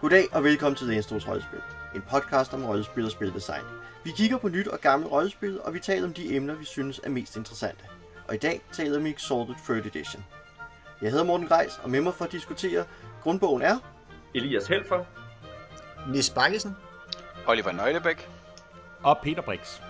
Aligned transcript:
Goddag 0.00 0.34
og 0.34 0.44
velkommen 0.44 0.76
til 0.76 0.86
Lænstos 0.86 1.28
Rollespil, 1.28 1.58
en 1.94 2.02
podcast 2.10 2.54
om 2.54 2.64
rollespil 2.64 3.04
og 3.04 3.10
spildesign. 3.10 3.64
Vi 4.04 4.10
kigger 4.16 4.38
på 4.38 4.48
nyt 4.48 4.68
og 4.68 4.80
gammelt 4.80 5.12
rollespil, 5.12 5.60
og 5.60 5.74
vi 5.74 5.78
taler 5.78 6.06
om 6.06 6.12
de 6.12 6.36
emner, 6.36 6.54
vi 6.54 6.64
synes 6.64 7.00
er 7.04 7.10
mest 7.10 7.36
interessante. 7.36 7.84
Og 8.28 8.34
i 8.34 8.38
dag 8.38 8.60
taler 8.72 8.98
vi 8.98 9.10
Exalted 9.10 9.54
3rd 9.54 9.86
Edition. 9.86 10.24
Jeg 11.02 11.10
hedder 11.10 11.24
Morten 11.24 11.46
Greis, 11.46 11.80
og 11.82 11.90
med 11.90 12.00
mig 12.00 12.14
for 12.14 12.24
at 12.24 12.32
diskutere 12.32 12.84
grundbogen 13.22 13.62
er... 13.62 13.78
Elias 14.34 14.66
Helfer. 14.66 15.04
Nis 16.08 16.30
Bakkesen. 16.30 16.76
Oliver 17.46 17.72
Nøglebæk. 17.72 18.28
Og 19.02 19.18
Peter 19.22 19.42
Brix. 19.42 19.80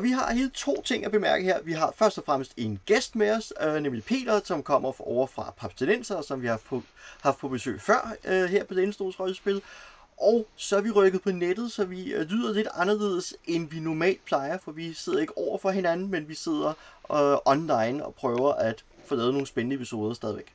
Og 0.00 0.04
vi 0.04 0.10
har 0.10 0.32
helt 0.32 0.54
to 0.54 0.82
ting 0.82 1.04
at 1.04 1.10
bemærke 1.10 1.44
her. 1.44 1.62
Vi 1.62 1.72
har 1.72 1.94
først 1.96 2.18
og 2.18 2.24
fremmest 2.24 2.52
en 2.56 2.80
gæst 2.86 3.16
med 3.16 3.30
os, 3.30 3.52
øh, 3.62 3.74
nemlig 3.74 4.04
Peter, 4.04 4.40
som 4.44 4.62
kommer 4.62 4.92
fra 4.92 5.04
over 5.06 5.26
fra 5.26 5.54
Papstenenser, 5.56 6.20
som 6.22 6.42
vi 6.42 6.46
har 6.46 6.60
på, 6.68 6.82
haft 7.20 7.38
på 7.38 7.48
besøg 7.48 7.80
før 7.80 8.16
øh, 8.24 8.44
her 8.44 8.64
på 8.64 8.74
Lænestors 8.74 9.20
Rollespil. 9.20 9.62
Og 10.20 10.46
så 10.56 10.76
er 10.76 10.80
vi 10.80 10.90
rykket 10.90 11.22
på 11.22 11.30
nettet, 11.30 11.72
så 11.72 11.84
vi 11.84 12.12
øh, 12.12 12.30
lyder 12.30 12.54
lidt 12.54 12.68
anderledes, 12.74 13.34
end 13.46 13.70
vi 13.70 13.80
normalt 13.80 14.24
plejer, 14.24 14.58
for 14.58 14.72
vi 14.72 14.92
sidder 14.92 15.20
ikke 15.20 15.38
over 15.38 15.58
for 15.58 15.70
hinanden, 15.70 16.10
men 16.10 16.28
vi 16.28 16.34
sidder 16.34 16.68
øh, 17.12 17.38
online 17.44 18.06
og 18.06 18.14
prøver 18.14 18.52
at 18.52 18.84
få 19.06 19.14
lavet 19.14 19.32
nogle 19.32 19.46
spændende 19.46 19.76
episoder 19.76 20.14
stadigvæk. 20.14 20.52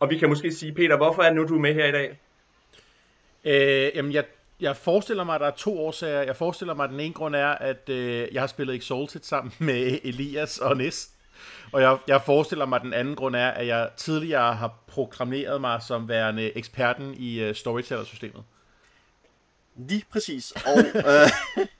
Og 0.00 0.10
vi 0.10 0.18
kan 0.18 0.28
måske 0.28 0.52
sige, 0.52 0.72
Peter, 0.72 0.96
hvorfor 0.96 1.22
er 1.22 1.26
det 1.26 1.36
nu, 1.36 1.48
du 1.48 1.54
er 1.54 1.60
med 1.60 1.74
her 1.74 1.86
i 1.86 1.92
dag? 1.92 2.18
Øh, 3.44 3.96
jamen, 3.96 4.12
jeg, 4.12 4.24
jeg 4.60 4.76
forestiller 4.76 5.24
mig, 5.24 5.34
at 5.34 5.40
der 5.40 5.46
er 5.46 5.50
to 5.56 5.78
årsager. 5.78 6.22
Jeg 6.22 6.36
forestiller 6.36 6.74
mig, 6.74 6.84
at 6.84 6.90
den 6.90 7.00
ene 7.00 7.14
grund 7.14 7.36
er, 7.36 7.48
at 7.48 7.88
øh, 7.88 8.28
jeg 8.32 8.42
har 8.42 8.46
spillet 8.46 8.76
Exalted 8.76 9.20
sammen 9.22 9.52
med 9.68 9.98
Elias 10.04 10.58
og 10.58 10.76
Nis. 10.76 11.10
Og 11.72 11.82
jeg, 11.82 11.98
jeg 12.06 12.22
forestiller 12.22 12.66
mig, 12.66 12.76
at 12.76 12.82
den 12.82 12.92
anden 12.92 13.16
grund 13.16 13.36
er, 13.36 13.48
at 13.48 13.66
jeg 13.66 13.88
tidligere 13.96 14.54
har 14.54 14.74
programmeret 14.86 15.60
mig 15.60 15.82
som 15.82 16.08
værende 16.08 16.56
eksperten 16.56 17.14
i 17.14 17.40
øh, 17.40 17.54
Storyteller-systemet. 17.54 18.42
Lige 19.76 20.04
præcis. 20.10 20.52
Og, 20.52 20.78
øh, 20.94 21.30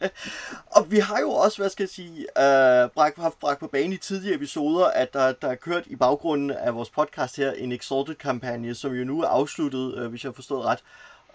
og 0.77 0.91
vi 0.91 0.99
har 0.99 1.21
jo 1.21 1.31
også, 1.31 1.59
hvad 1.59 1.71
skal 1.71 1.83
jeg 1.83 1.91
sige, 1.91 2.21
øh, 2.21 2.91
bragt, 2.91 3.19
haft 3.19 3.39
bragt 3.39 3.61
på 3.61 3.67
banen 3.67 3.93
i 3.93 3.97
tidligere 3.97 4.37
episoder, 4.37 4.87
at 4.87 5.13
der, 5.13 5.33
der 5.33 5.49
er 5.49 5.55
kørt 5.55 5.87
i 5.87 5.97
baggrunden 5.97 6.51
af 6.51 6.75
vores 6.75 6.91
podcast 6.91 7.37
her 7.37 7.53
en 7.53 7.73
Exalted-kampagne, 7.73 8.75
som 8.75 8.95
jo 8.95 9.05
nu 9.05 9.23
er 9.23 9.27
afsluttet, 9.27 9.99
øh, 9.99 10.07
hvis 10.11 10.25
jeg 10.25 10.29
har 10.29 10.35
forstået 10.35 10.65
ret. 10.65 10.79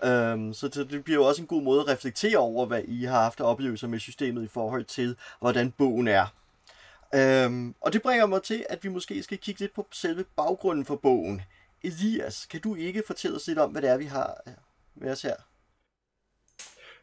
Øhm, 0.03 0.53
så 0.53 0.67
det 0.67 1.03
bliver 1.03 1.19
jo 1.19 1.25
også 1.25 1.41
en 1.41 1.47
god 1.47 1.61
måde 1.61 1.81
at 1.81 1.88
reflektere 1.88 2.38
over, 2.38 2.65
hvad 2.65 2.83
I 2.88 3.03
har 3.03 3.23
haft 3.23 3.39
af 3.39 3.43
oplevelser 3.51 3.88
med 3.88 3.99
systemet 3.99 4.43
i 4.43 4.47
forhold 4.47 4.85
til, 4.85 5.17
hvordan 5.39 5.71
bogen 5.71 6.07
er. 6.07 6.25
Øhm, 7.15 7.75
og 7.81 7.93
det 7.93 8.01
bringer 8.01 8.25
mig 8.25 8.43
til, 8.43 8.66
at 8.69 8.83
vi 8.83 8.89
måske 8.89 9.23
skal 9.23 9.38
kigge 9.38 9.59
lidt 9.59 9.73
på 9.73 9.88
selve 9.91 10.25
baggrunden 10.35 10.85
for 10.85 10.95
bogen. 10.95 11.41
Elias, 11.83 12.45
kan 12.45 12.61
du 12.61 12.75
ikke 12.75 13.03
fortælle 13.07 13.35
os 13.35 13.47
lidt 13.47 13.59
om, 13.59 13.71
hvad 13.71 13.81
det 13.81 13.89
er, 13.89 13.97
vi 13.97 14.05
har 14.05 14.41
øh, 14.47 14.53
med 14.95 15.11
os 15.11 15.21
her? 15.21 15.35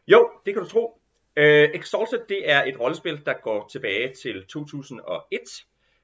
Jo, 0.07 0.29
det 0.45 0.53
kan 0.53 0.63
du 0.63 0.69
tro. 0.69 0.99
Uh, 1.37 1.43
Exalted, 1.43 2.19
det 2.29 2.49
er 2.49 2.63
et 2.63 2.79
rollespil, 2.79 3.25
der 3.25 3.33
går 3.43 3.67
tilbage 3.67 4.13
til 4.23 4.45
2001. 4.45 5.39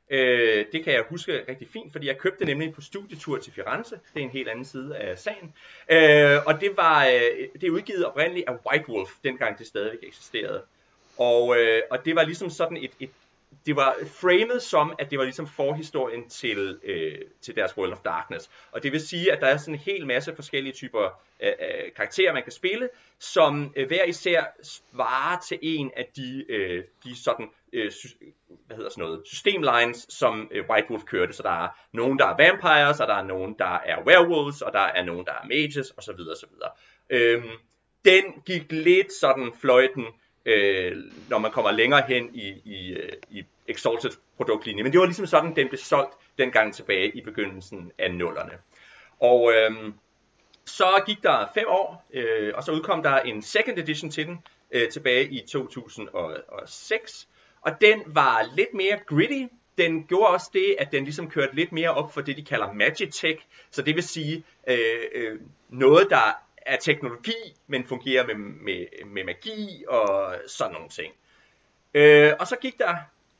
Øh, 0.09 0.65
det 0.71 0.83
kan 0.83 0.93
jeg 0.93 1.03
huske 1.09 1.43
rigtig 1.47 1.67
fint, 1.73 1.91
fordi 1.91 2.07
jeg 2.07 2.17
købte 2.17 2.45
nemlig 2.45 2.73
på 2.73 2.81
studietur 2.81 3.37
til 3.37 3.53
Firenze. 3.53 3.99
Det 4.13 4.19
er 4.19 4.23
en 4.23 4.29
helt 4.29 4.49
anden 4.49 4.65
side 4.65 4.97
af 4.97 5.17
sagen. 5.17 5.53
Øh, 5.91 6.39
og 6.45 6.61
det 6.61 6.77
var 6.77 7.05
øh, 7.05 7.47
det 7.61 7.63
er 7.63 7.71
udgivet 7.71 8.05
oprindeligt 8.05 8.49
af 8.49 8.53
White 8.67 8.89
Wolf, 8.89 9.09
dengang 9.23 9.57
det 9.57 9.67
stadigvæk 9.67 9.99
eksisterede. 10.03 10.61
Og, 11.17 11.57
øh, 11.57 11.81
og 11.91 12.05
det 12.05 12.15
var 12.15 12.23
ligesom 12.23 12.49
sådan 12.49 12.77
et, 12.77 12.91
et 12.99 13.09
det 13.65 13.75
var 13.75 13.95
framet 14.05 14.61
som, 14.61 14.93
at 14.99 15.11
det 15.11 15.19
var 15.19 15.23
ligesom 15.23 15.47
forhistorien 15.47 16.29
til, 16.29 16.79
øh, 16.83 17.17
til 17.41 17.55
deres 17.55 17.77
World 17.77 17.91
of 17.91 17.99
Darkness. 18.05 18.49
Og 18.71 18.83
det 18.83 18.91
vil 18.91 19.01
sige, 19.01 19.31
at 19.31 19.41
der 19.41 19.47
er 19.47 19.57
sådan 19.57 19.73
en 19.73 19.79
hel 19.79 20.07
masse 20.07 20.35
forskellige 20.35 20.73
typer 20.73 21.21
øh, 21.39 21.49
øh, 21.49 21.91
karakterer, 21.95 22.33
man 22.33 22.43
kan 22.43 22.51
spille, 22.51 22.89
som 23.19 23.73
øh, 23.75 23.87
hver 23.87 24.03
især 24.03 24.43
svarer 24.63 25.39
til 25.47 25.59
en 25.61 25.91
af 25.97 26.07
de, 26.15 26.45
øh, 26.49 26.83
de 27.03 27.23
sådan, 27.23 27.49
øh, 27.73 27.91
hvad 28.67 28.77
hedder 28.77 28.89
sådan 28.89 29.03
noget, 29.03 29.21
systemlines, 29.25 30.05
som 30.09 30.49
øh, 30.51 30.69
White 30.69 30.91
Wolf 30.91 31.03
kørte. 31.03 31.33
Så 31.33 31.43
der 31.43 31.63
er 31.63 31.67
nogen, 31.93 32.19
der 32.19 32.25
er 32.25 32.37
vampires, 32.37 32.99
og 32.99 33.07
der 33.07 33.13
er 33.13 33.23
nogen, 33.23 33.55
der 33.59 33.79
er 33.85 34.03
werewolves, 34.05 34.61
og 34.61 34.73
der 34.73 34.79
er 34.79 35.03
nogen, 35.03 35.25
der 35.25 35.31
er 35.31 35.47
mages, 35.47 35.93
osv. 35.97 36.19
osv. 36.31 36.49
Øhm, 37.09 37.49
den 38.05 38.23
gik 38.45 38.71
lidt 38.71 39.13
sådan 39.13 39.51
fløjten, 39.61 40.05
øh, 40.45 40.97
når 41.29 41.37
man 41.37 41.51
kommer 41.51 41.71
længere 41.71 42.01
hen 42.07 42.35
i, 42.35 42.47
i, 42.65 42.89
øh, 42.89 43.11
i 43.29 43.43
Exalted 43.67 44.11
produktlinje. 44.37 44.83
Men 44.83 44.91
det 44.91 44.99
var 44.99 45.05
ligesom 45.05 45.25
sådan, 45.25 45.55
den 45.55 45.67
blev 45.67 45.77
solgt 45.77 46.13
dengang 46.37 46.73
tilbage 46.73 47.17
i 47.17 47.21
begyndelsen 47.21 47.91
af 47.97 48.11
nullerne. 48.11 48.53
Og 49.19 49.53
øhm, 49.53 49.93
så 50.65 51.03
gik 51.05 51.23
der 51.23 51.47
fem 51.53 51.65
år, 51.67 52.07
øh, 52.13 52.53
og 52.55 52.63
så 52.63 52.71
udkom 52.71 53.03
der 53.03 53.19
en 53.19 53.41
second 53.41 53.79
edition 53.79 54.11
til 54.11 54.27
den 54.27 54.37
øh, 54.71 54.89
tilbage 54.89 55.29
i 55.29 55.45
2006. 55.47 57.27
Og 57.61 57.81
den 57.81 58.03
var 58.05 58.45
lidt 58.55 58.73
mere 58.73 58.99
gritty. 59.07 59.53
Den 59.77 60.03
gjorde 60.03 60.27
også 60.27 60.49
det, 60.53 60.75
at 60.79 60.91
den 60.91 61.03
ligesom 61.03 61.29
kørte 61.29 61.55
lidt 61.55 61.71
mere 61.71 61.89
op 61.89 62.13
for 62.13 62.21
det, 62.21 62.37
de 62.37 62.45
kalder 62.45 62.73
Magitech. 62.73 63.45
Så 63.71 63.81
det 63.81 63.95
vil 63.95 64.03
sige 64.03 64.43
øh, 64.67 65.01
øh, 65.11 65.39
noget, 65.69 66.07
der 66.09 66.37
er 66.57 66.77
teknologi, 66.77 67.55
men 67.67 67.85
fungerer 67.85 68.27
med, 68.27 68.35
med, 68.35 69.05
med 69.05 69.23
magi 69.23 69.83
og 69.87 70.35
sådan 70.47 70.73
nogle 70.73 70.89
ting. 70.89 71.13
Øh, 71.93 72.33
og 72.39 72.47
så 72.47 72.55
gik 72.55 72.77
der 72.77 72.95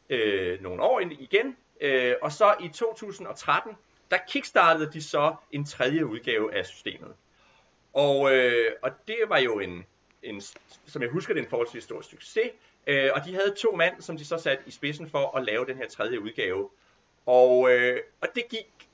øh, 0.09 0.61
nogle 0.61 0.83
år 0.83 0.99
igen, 0.99 1.57
øh, 1.81 2.15
og 2.21 2.31
så 2.31 2.55
i 2.59 2.67
2013, 2.67 3.73
der 4.11 4.17
kickstartede 4.27 4.91
de 4.93 5.01
så 5.01 5.35
en 5.51 5.65
tredje 5.65 6.05
udgave 6.05 6.55
af 6.55 6.65
systemet. 6.65 7.13
Og, 7.93 8.35
øh, 8.35 8.71
og 8.81 8.91
det 9.07 9.17
var 9.27 9.39
jo 9.39 9.59
en, 9.59 9.85
en, 10.23 10.41
som 10.85 11.01
jeg 11.01 11.09
husker 11.09 11.33
det, 11.33 11.43
en 11.43 11.49
forholdsvis 11.49 11.83
stor 11.83 12.01
succes, 12.01 12.51
øh, 12.87 13.09
og 13.15 13.25
de 13.25 13.33
havde 13.33 13.55
to 13.57 13.75
mand, 13.75 14.01
som 14.01 14.17
de 14.17 14.25
så 14.25 14.37
satte 14.37 14.63
i 14.67 14.71
spidsen 14.71 15.09
for 15.09 15.37
at 15.37 15.45
lave 15.45 15.65
den 15.65 15.77
her 15.77 15.87
tredje 15.87 16.21
udgave. 16.21 16.69
Og, 17.25 17.71
øh, 17.71 17.99
og 18.21 18.27
det 18.35 18.43
gik 18.49 18.89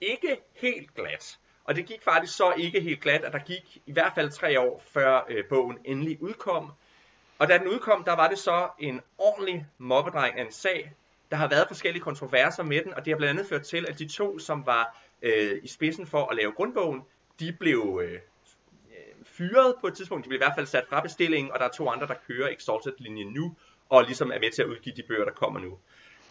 ikke 0.00 0.36
helt 0.54 0.94
glat. 0.94 1.38
Og 1.64 1.74
det 1.74 1.86
gik 1.86 2.02
faktisk 2.02 2.36
så 2.36 2.54
ikke 2.56 2.80
helt 2.80 3.00
glat, 3.00 3.24
at 3.24 3.32
der 3.32 3.38
gik 3.38 3.82
i 3.86 3.92
hvert 3.92 4.12
fald 4.14 4.30
tre 4.30 4.60
år, 4.60 4.82
før 4.86 5.26
øh, 5.28 5.44
bogen 5.48 5.78
endelig 5.84 6.22
udkom. 6.22 6.72
Og 7.38 7.48
da 7.48 7.58
den 7.58 7.68
udkom, 7.68 8.04
der 8.04 8.12
var 8.12 8.28
det 8.28 8.38
så 8.38 8.68
en 8.78 9.00
ordentlig 9.18 9.66
mobbedreng 9.78 10.38
af 10.38 10.44
en 10.44 10.52
sag. 10.52 10.92
Der 11.30 11.36
har 11.36 11.48
været 11.48 11.68
forskellige 11.68 12.02
kontroverser 12.02 12.62
med 12.62 12.82
den, 12.84 12.94
og 12.94 13.04
det 13.04 13.12
har 13.12 13.16
blandt 13.16 13.30
andet 13.30 13.48
ført 13.48 13.62
til, 13.62 13.86
at 13.88 13.98
de 13.98 14.08
to, 14.08 14.38
som 14.38 14.66
var 14.66 14.96
øh, 15.22 15.60
i 15.62 15.68
spidsen 15.68 16.06
for 16.06 16.26
at 16.26 16.36
lave 16.36 16.52
grundbogen, 16.52 17.02
de 17.40 17.52
blev 17.52 18.00
øh, 18.04 18.20
fyret 19.36 19.74
på 19.80 19.86
et 19.86 19.94
tidspunkt. 19.94 20.24
De 20.24 20.28
bliver 20.28 20.40
i 20.40 20.44
hvert 20.46 20.56
fald 20.56 20.66
sat 20.66 20.84
fra 20.88 21.00
bestillingen, 21.00 21.52
og 21.52 21.58
der 21.58 21.64
er 21.64 21.70
to 21.70 21.88
andre, 21.88 22.06
der 22.06 22.14
kører 22.26 22.48
Exalted-linjen 22.48 23.32
nu, 23.32 23.56
og 23.88 24.04
ligesom 24.04 24.32
er 24.32 24.38
med 24.38 24.52
til 24.52 24.62
at 24.62 24.68
udgive 24.68 24.96
de 24.96 25.02
bøger, 25.02 25.24
der 25.24 25.32
kommer 25.32 25.60
nu. 25.60 25.78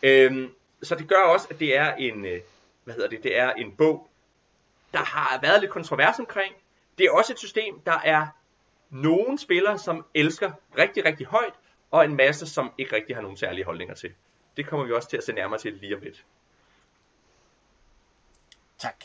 Øhm, 0.04 0.54
så 0.84 0.96
det 0.96 1.08
gør 1.08 1.22
også, 1.22 1.48
at 1.50 1.60
det 1.60 1.78
er 1.78 1.96
en, 1.96 2.26
øh, 2.26 2.42
hvad 2.84 2.94
hedder 2.94 3.10
det, 3.10 3.24
det 3.24 3.38
er 3.38 3.54
en 3.54 3.76
bog, 3.76 4.10
der 4.94 5.00
har 5.00 5.40
været 5.42 5.62
lidt 5.62 5.72
kontrovers 5.72 6.20
omkring. 6.20 6.56
Det 6.98 7.06
er 7.06 7.12
også 7.12 7.34
et 7.34 7.40
system, 7.40 7.80
der 7.80 8.00
er 8.04 8.28
nogle 8.90 9.40
spillere, 9.40 9.80
som 9.80 10.06
elsker 10.14 10.52
rigtig, 10.78 11.06
rigtig 11.06 11.28
højt, 11.28 11.54
og 11.92 12.06
en 12.06 12.16
masse, 12.16 12.48
som 12.48 12.72
ikke 12.78 12.96
rigtig 12.96 13.16
har 13.16 13.22
nogen 13.22 13.38
særlige 13.38 13.66
holdninger 13.66 13.96
til. 13.96 14.14
Det 14.58 14.68
kommer 14.68 14.86
vi 14.86 14.94
også 14.94 15.10
til 15.10 15.18
at 15.18 15.24
se 15.24 15.34
nærmere 15.34 15.60
til 15.60 15.74
lige 15.74 15.96
om 15.96 16.02
lidt. 16.02 16.26
Tak. 18.78 19.04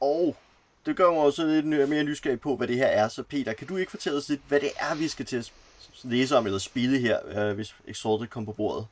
Og 0.00 0.36
det 0.86 0.96
gør 0.96 1.10
mig 1.10 1.20
også 1.20 1.46
lidt 1.46 1.66
mere 1.66 2.04
nysgerrig 2.04 2.40
på, 2.40 2.56
hvad 2.56 2.68
det 2.68 2.76
her 2.76 2.86
er. 2.86 3.08
Så 3.08 3.22
Peter, 3.22 3.52
kan 3.52 3.66
du 3.66 3.76
ikke 3.76 3.90
fortælle 3.90 4.18
os 4.18 4.28
lidt, 4.28 4.40
hvad 4.48 4.60
det 4.60 4.70
er, 4.76 4.94
vi 4.94 5.08
skal 5.08 5.26
til 5.26 5.36
at 5.36 5.52
læse 6.04 6.36
om 6.36 6.46
eller 6.46 6.58
spille 6.58 6.98
her, 6.98 7.52
hvis 7.52 7.76
Exalted 7.86 8.26
kommer 8.26 8.52
på 8.52 8.56
bordet? 8.56 8.86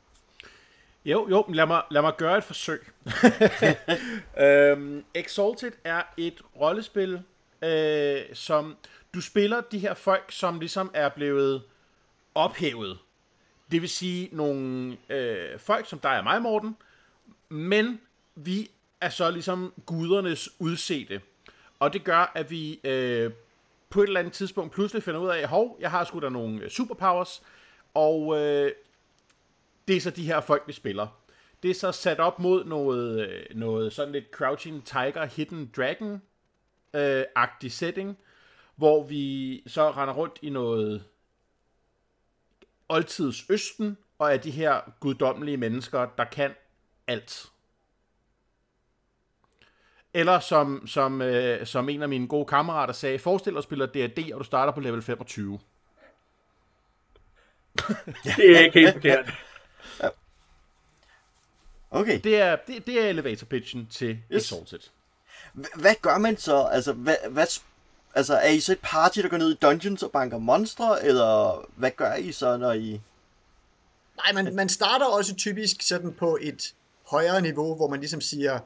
Jo, 1.04 1.28
jo, 1.30 1.44
lad 1.48 1.66
mig, 1.66 1.82
lad 1.90 2.02
mig 2.02 2.16
gøre 2.16 2.38
et 2.38 2.44
forsøg. 2.44 2.86
øhm, 4.44 5.04
Exalted 5.14 5.72
er 5.84 6.02
et 6.16 6.42
rollespil, 6.60 7.22
øh, 7.62 8.20
som 8.32 8.76
du 9.14 9.20
spiller 9.20 9.60
de 9.60 9.78
her 9.78 9.94
folk, 9.94 10.32
som 10.32 10.60
ligesom 10.60 10.90
er 10.94 11.08
blevet 11.08 11.62
ophævet. 12.34 12.98
Det 13.70 13.82
vil 13.82 13.88
sige 13.88 14.28
nogle 14.32 14.96
øh, 15.10 15.58
folk, 15.58 15.88
som 15.88 15.98
der 15.98 16.08
er 16.08 16.22
mig, 16.22 16.42
Morten, 16.42 16.76
men 17.48 18.00
vi 18.34 18.70
er 19.00 19.08
så 19.08 19.30
ligesom 19.30 19.72
gudernes 19.86 20.48
udsete. 20.58 21.20
Og 21.78 21.92
det 21.92 22.04
gør, 22.04 22.32
at 22.34 22.50
vi 22.50 22.80
øh, 22.84 23.32
på 23.90 24.02
et 24.02 24.06
eller 24.06 24.20
andet 24.20 24.32
tidspunkt 24.32 24.72
pludselig 24.72 25.02
finder 25.02 25.20
ud 25.20 25.28
af, 25.28 25.48
hov, 25.48 25.76
jeg 25.80 25.90
har 25.90 26.04
sgu 26.04 26.20
da 26.20 26.28
nogle 26.28 26.62
øh, 26.62 26.70
superpowers, 26.70 27.42
og 27.94 28.40
øh, 28.40 28.72
det 29.88 29.96
er 29.96 30.00
så 30.00 30.10
de 30.10 30.26
her 30.26 30.40
folk, 30.40 30.62
vi 30.66 30.72
spiller. 30.72 31.06
Det 31.62 31.70
er 31.70 31.74
så 31.74 31.92
sat 31.92 32.20
op 32.20 32.38
mod 32.38 32.64
noget, 32.64 33.28
øh, 33.28 33.44
noget 33.54 33.92
sådan 33.92 34.12
lidt 34.12 34.24
Crouching 34.30 34.84
Tiger, 34.84 35.24
Hidden 35.24 35.70
Dragon 35.76 36.22
øh, 36.94 37.24
agtig 37.34 37.72
setting, 37.72 38.18
hvor 38.76 39.04
vi 39.04 39.62
så 39.66 39.90
render 39.90 40.14
rundt 40.14 40.38
i 40.42 40.50
noget 40.50 41.04
oldtids 42.88 43.50
Østen, 43.50 43.96
og 44.18 44.32
er 44.32 44.36
de 44.36 44.50
her 44.50 44.80
guddommelige 45.00 45.56
mennesker, 45.56 46.08
der 46.18 46.24
kan 46.24 46.54
alt. 47.06 47.50
Eller 50.14 50.40
som, 50.40 50.86
som, 50.86 51.22
øh, 51.22 51.66
som 51.66 51.88
en 51.88 52.02
af 52.02 52.08
mine 52.08 52.28
gode 52.28 52.46
kammerater 52.46 52.94
sagde, 52.94 53.18
forestil 53.18 53.52
dig 53.52 53.58
at 53.58 53.64
spille 53.64 53.86
D&D, 53.86 54.32
og 54.32 54.38
du 54.40 54.44
starter 54.44 54.72
på 54.72 54.80
level 54.80 55.02
25. 55.02 55.58
Det 58.36 58.56
er 58.56 58.60
ikke 58.60 58.80
helt 58.80 58.92
forkert. 59.02 59.32
Okay. 61.90 62.20
Det 62.24 62.36
er, 62.40 62.56
det, 62.66 62.86
det 62.86 63.00
er 63.04 63.08
elevator 63.08 63.46
pitchen 63.46 63.86
til 63.86 64.18
Yes. 64.32 64.42
Exalted. 64.52 64.78
H- 65.54 65.80
hvad 65.80 65.94
gør 66.02 66.18
man 66.18 66.36
så? 66.36 66.62
Altså, 66.72 66.92
hvad, 66.92 67.16
hvad, 67.30 67.46
altså, 68.14 68.34
er 68.34 68.48
I 68.48 68.60
så 68.60 68.72
et 68.72 68.78
party, 68.82 69.18
der 69.18 69.28
går 69.28 69.36
ned 69.36 69.50
i 69.50 69.54
dungeons 69.62 70.02
og 70.02 70.10
banker 70.12 70.38
monstre, 70.38 71.04
eller 71.04 71.64
hvad 71.76 71.90
gør 71.90 72.14
I 72.14 72.32
så, 72.32 72.56
når 72.56 72.72
I... 72.72 73.00
Nej, 74.16 74.42
man, 74.42 74.54
man 74.54 74.68
starter 74.68 75.06
også 75.06 75.34
typisk 75.34 75.82
sådan 75.82 76.12
på 76.12 76.38
et 76.40 76.74
højere 77.10 77.40
niveau, 77.40 77.76
hvor 77.76 77.88
man 77.88 78.00
ligesom 78.00 78.20
siger, 78.20 78.58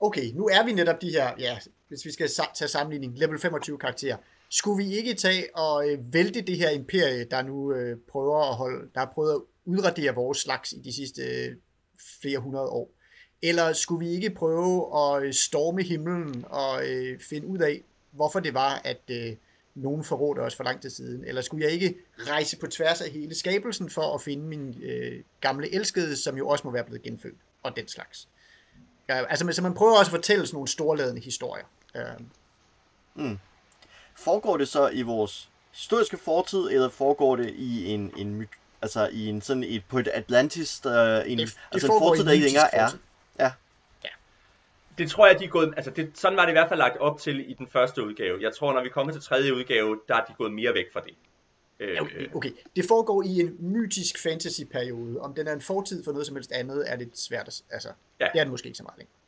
okay, 0.00 0.32
nu 0.34 0.46
er 0.46 0.64
vi 0.64 0.72
netop 0.72 1.02
de 1.02 1.10
her, 1.10 1.30
ja, 1.38 1.58
hvis 1.88 2.04
vi 2.04 2.10
skal 2.10 2.28
tage 2.54 2.68
sammenligning, 2.68 3.18
level 3.18 3.38
25 3.38 3.78
karakterer. 3.78 4.16
Skulle 4.48 4.84
vi 4.84 4.96
ikke 4.96 5.14
tage 5.14 5.56
og 5.56 5.88
øh, 5.88 6.12
vælte 6.12 6.40
det 6.40 6.56
her 6.56 6.70
imperie, 6.70 7.24
der 7.24 7.42
nu 7.42 7.72
øh, 7.72 7.98
prøver 8.08 8.50
at 8.50 8.56
holde, 8.56 8.88
der 8.94 9.00
har 9.00 9.10
prøvet 9.14 9.34
at 9.34 9.40
udradere 9.64 10.14
vores 10.14 10.38
slags 10.38 10.72
i 10.72 10.80
de 10.80 10.92
sidste 10.92 11.22
øh, 11.22 11.56
flere 12.20 12.38
hundrede 12.38 12.68
år? 12.68 12.90
Eller 13.42 13.72
skulle 13.72 14.06
vi 14.06 14.12
ikke 14.12 14.30
prøve 14.30 14.98
at 14.98 15.22
øh, 15.22 15.32
storme 15.32 15.82
himlen 15.82 16.44
og 16.48 16.88
øh, 16.88 17.20
finde 17.20 17.46
ud 17.46 17.58
af, 17.58 17.82
hvorfor 18.10 18.40
det 18.40 18.54
var, 18.54 18.80
at 18.84 19.00
øh, 19.10 19.36
nogen 19.74 20.04
forrådte 20.04 20.40
os 20.40 20.56
for 20.56 20.64
lang 20.64 20.82
tid 20.82 20.90
siden? 20.90 21.24
Eller 21.24 21.42
skulle 21.42 21.64
jeg 21.64 21.72
ikke 21.72 21.94
rejse 22.18 22.58
på 22.58 22.66
tværs 22.66 23.00
af 23.00 23.10
hele 23.10 23.34
skabelsen 23.34 23.90
for 23.90 24.14
at 24.14 24.20
finde 24.22 24.44
min 24.44 24.82
øh, 24.82 25.22
gamle 25.40 25.74
elskede, 25.74 26.16
som 26.16 26.36
jo 26.36 26.48
også 26.48 26.66
må 26.66 26.70
være 26.70 26.84
blevet 26.84 27.02
genfødt, 27.02 27.38
og 27.62 27.76
den 27.76 27.88
slags? 27.88 28.28
Ja, 29.10 29.24
altså, 29.26 29.52
så 29.52 29.62
man 29.62 29.74
prøver 29.74 29.98
også 29.98 30.10
at 30.10 30.16
fortælle 30.16 30.46
sådan 30.46 30.56
nogle 30.56 30.68
storladende 30.68 31.20
historier. 31.20 31.64
Øh, 31.96 33.36
Foregår 34.16 34.56
det 34.56 34.68
så 34.68 34.88
i 34.88 35.02
vores 35.02 35.50
historiske 35.74 36.16
fortid, 36.16 36.70
eller 36.70 36.88
foregår 36.88 37.36
det 37.36 37.54
i 37.56 37.86
en, 37.86 38.12
en 38.16 38.48
altså 38.82 39.08
i 39.12 39.26
en 39.26 39.40
sådan 39.40 39.64
et, 39.64 39.82
på 39.88 39.98
et 39.98 40.08
Atlantis, 40.08 40.80
der, 40.80 41.22
en, 41.22 41.38
det, 41.38 41.46
det 41.46 41.58
altså 41.72 41.86
en 41.86 41.98
fortid, 41.98 42.24
der 42.24 42.32
ikke 42.32 42.44
længere 42.44 42.74
er? 42.74 42.88
fortid. 42.88 43.00
Ja. 43.38 43.52
Det 44.98 45.10
tror 45.10 45.26
jeg, 45.26 45.38
de 45.38 45.44
er 45.44 45.48
gået, 45.48 45.74
altså 45.76 45.90
det, 45.90 46.10
sådan 46.14 46.36
var 46.36 46.44
det 46.44 46.52
i 46.52 46.52
hvert 46.52 46.68
fald 46.68 46.78
lagt 46.78 46.96
op 46.96 47.20
til 47.20 47.50
i 47.50 47.54
den 47.54 47.66
første 47.66 48.04
udgave. 48.04 48.42
Jeg 48.42 48.52
tror, 48.58 48.72
når 48.72 48.82
vi 48.82 48.88
kommer 48.88 49.12
til 49.12 49.22
tredje 49.22 49.54
udgave, 49.54 50.00
der 50.08 50.14
er 50.14 50.24
de 50.24 50.34
gået 50.38 50.52
mere 50.52 50.74
væk 50.74 50.92
fra 50.92 51.00
det. 51.00 51.14
Øh, 51.80 51.94
Ja, 51.94 52.00
okay, 52.00 52.34
okay. 52.34 52.50
Det 52.76 52.84
foregår 52.88 53.22
i 53.22 53.40
en 53.40 53.56
mytisk 53.58 54.22
fantasy-periode. 54.22 55.20
Om 55.20 55.34
den 55.34 55.46
er 55.46 55.52
en 55.52 55.60
fortid 55.60 56.04
for 56.04 56.12
noget 56.12 56.26
som 56.26 56.36
helst 56.36 56.52
andet, 56.52 56.92
er 56.92 56.96
lidt 56.96 57.18
svært 57.18 57.48
at... 57.48 57.62
Altså, 57.70 57.88
Ja. 58.20 58.28
det 58.32 58.38
er 58.40 58.44
den 58.44 58.50
måske 58.50 58.66
ikke 58.66 58.76
så 58.76 58.82
meget 58.82 58.98
længere. 58.98 59.20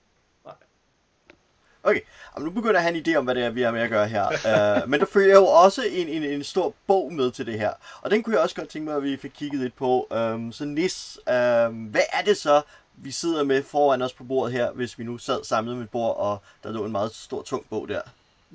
Okay, 1.85 2.00
Jamen, 2.37 2.47
nu 2.47 2.50
begynder 2.50 2.81
jeg 2.81 2.89
at 2.89 2.94
have 2.94 2.97
en 2.97 3.06
idé 3.06 3.17
om, 3.17 3.25
hvad 3.25 3.35
det 3.35 3.44
er, 3.44 3.50
vi 3.50 3.62
har 3.62 3.71
med 3.71 3.81
at 3.81 3.91
gøre 3.91 4.09
her. 4.09 4.83
uh, 4.83 4.89
men 4.91 5.00
der 5.00 5.06
følger 5.06 5.35
jo 5.35 5.47
også 5.47 5.83
en, 5.91 6.09
en, 6.09 6.23
en 6.23 6.44
stor 6.44 6.75
bog 6.87 7.12
med 7.12 7.31
til 7.31 7.47
det 7.47 7.59
her. 7.59 7.73
Og 8.03 8.11
den 8.11 8.23
kunne 8.23 8.35
jeg 8.35 8.43
også 8.43 8.55
godt 8.55 8.69
tænke 8.69 8.85
mig, 8.85 8.97
at 8.97 9.03
vi 9.03 9.17
fik 9.17 9.31
kigget 9.31 9.61
lidt 9.61 9.77
på. 9.77 10.06
Um, 10.11 10.53
så 10.53 10.65
Nis, 10.65 11.19
um, 11.27 11.85
hvad 11.85 12.03
er 12.12 12.23
det 12.25 12.37
så, 12.37 12.62
vi 12.97 13.11
sidder 13.11 13.44
med 13.44 13.62
foran 13.62 14.03
os 14.03 14.12
på 14.12 14.25
bordet 14.25 14.53
her, 14.53 14.71
hvis 14.71 14.99
vi 14.99 15.05
nu 15.05 15.19
sad 15.19 15.44
samlet 15.44 15.77
med 15.77 15.85
et 15.85 15.91
bord, 15.91 16.17
og 16.17 16.43
der 16.62 16.73
lå 16.73 16.85
en 16.85 16.93
meget 16.93 17.15
stor, 17.15 17.43
tung 17.43 17.67
bog 17.71 17.89
der? 17.89 18.00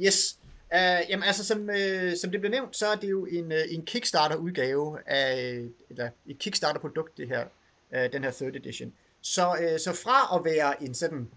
Yes. 0.06 0.38
Uh, 0.72 1.10
jamen 1.10 1.24
altså, 1.24 1.46
som, 1.46 1.70
uh, 1.70 2.12
som 2.22 2.32
det 2.32 2.40
blev 2.40 2.52
nævnt, 2.52 2.78
så 2.78 2.88
er 2.88 2.96
det 2.96 3.10
jo 3.10 3.26
en, 3.26 3.52
uh, 3.52 3.58
en 3.70 3.86
Kickstarter-udgave 3.86 5.00
af, 5.06 5.62
eller 5.90 6.10
et 6.26 6.40
Kickstarter-produkt, 6.40 7.18
det 7.18 7.28
her, 7.28 7.46
uh, 7.92 8.14
den 8.14 8.24
her 8.24 8.32
third 8.32 8.56
edition. 8.56 8.94
Så, 9.34 9.50
uh, 9.50 9.80
så 9.80 9.94
fra 10.04 10.38
at 10.38 10.46
være 10.46 10.84
en 10.84 10.94
sådan 10.94 11.30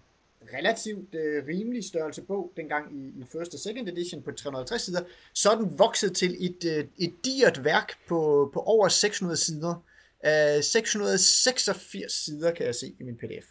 relativt 0.53 1.15
uh, 1.15 1.47
rimelig 1.47 1.83
størrelse 1.83 2.21
bog, 2.21 2.53
dengang 2.57 2.95
i, 2.95 3.07
i 3.07 3.23
first 3.31 3.53
og 3.53 3.59
second 3.59 3.89
edition 3.89 4.23
på 4.23 4.31
350 4.31 4.81
sider, 4.81 5.01
så 5.33 5.51
er 5.51 5.55
den 5.55 5.79
vokset 5.79 6.15
til 6.15 6.37
et, 6.39 6.63
uh, 6.65 7.05
et 7.05 7.13
digert 7.25 7.63
værk 7.63 7.93
på, 8.07 8.49
på 8.53 8.59
over 8.59 8.87
600 8.87 9.37
sider. 9.37 9.75
Uh, 10.23 10.63
686 10.63 12.13
sider 12.13 12.51
kan 12.51 12.65
jeg 12.65 12.75
se 12.75 12.95
i 12.99 13.03
min 13.03 13.17
pdf. 13.17 13.45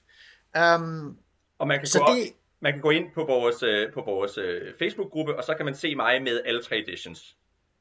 Um, 0.59 1.19
og 1.59 1.67
man 1.69 1.79
kan, 1.79 1.87
så 1.87 1.99
gå, 1.99 2.15
det, 2.15 2.25
det... 2.25 2.33
man 2.61 2.73
kan 2.73 2.83
gå 2.83 2.91
ind 2.91 3.13
på 3.15 3.25
vores, 3.25 3.63
øh, 3.63 3.93
på 3.93 4.03
vores 4.03 4.39
øh, 4.39 4.73
Facebook-gruppe, 4.79 5.37
og 5.37 5.45
så 5.45 5.55
kan 5.55 5.65
man 5.65 5.75
se 5.75 5.95
mig 5.95 6.23
med 6.23 6.41
alle 6.45 6.63
tre 6.63 6.79
editions. 6.79 7.37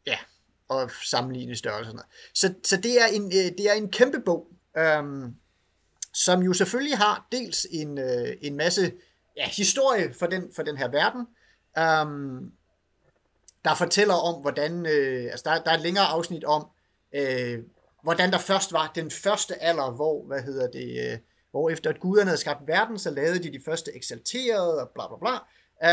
Ja, 0.07 0.17
og 0.67 0.91
sammenligne 0.91 1.55
størrelser 1.55 1.79
og 1.79 1.85
sådan 1.85 1.95
noget. 1.95 2.09
Så, 2.33 2.69
så 2.69 2.81
det, 2.81 3.01
er 3.01 3.05
en, 3.05 3.25
øh, 3.25 3.57
det 3.57 3.69
er 3.69 3.73
en 3.73 3.91
kæmpe 3.91 4.21
bog, 4.21 4.47
øhm, 4.77 5.35
som 6.25 6.41
jo 6.41 6.53
selvfølgelig 6.53 6.97
har 6.97 7.27
dels 7.31 7.67
en, 7.71 7.97
øh, 7.97 8.37
en 8.41 8.55
masse 8.55 8.91
ja, 9.37 9.49
historie 9.49 10.13
for 10.13 10.25
den, 10.25 10.51
for 10.55 10.63
den 10.63 10.77
her 10.77 10.87
verden, 10.87 11.27
øhm, 11.77 12.51
der 13.65 13.75
fortæller 13.75 14.13
om, 14.13 14.41
hvordan, 14.41 14.85
øh, 14.85 15.23
altså 15.31 15.43
der, 15.49 15.63
der 15.63 15.71
er 15.71 15.75
et 15.75 15.81
længere 15.81 16.05
afsnit 16.05 16.43
om, 16.43 16.67
øh, 17.15 17.59
hvordan 18.03 18.31
der 18.31 18.37
først 18.37 18.73
var 18.73 18.91
den 18.95 19.11
første 19.11 19.63
alder, 19.63 19.91
hvor, 19.91 20.25
hvad 20.27 20.41
hedder 20.41 20.67
det, 20.71 21.11
øh, 21.11 21.17
hvor 21.51 21.69
efter 21.69 21.89
at 21.89 21.99
guderne 21.99 22.29
havde 22.29 22.41
skabt 22.41 22.67
verden, 22.67 22.99
så 22.99 23.09
lavede 23.09 23.43
de 23.43 23.53
de 23.53 23.63
første 23.65 23.95
eksalterede 23.95 24.81
og 24.81 24.89
bla 24.89 25.03
bla 25.07 25.17
bla. 25.17 25.39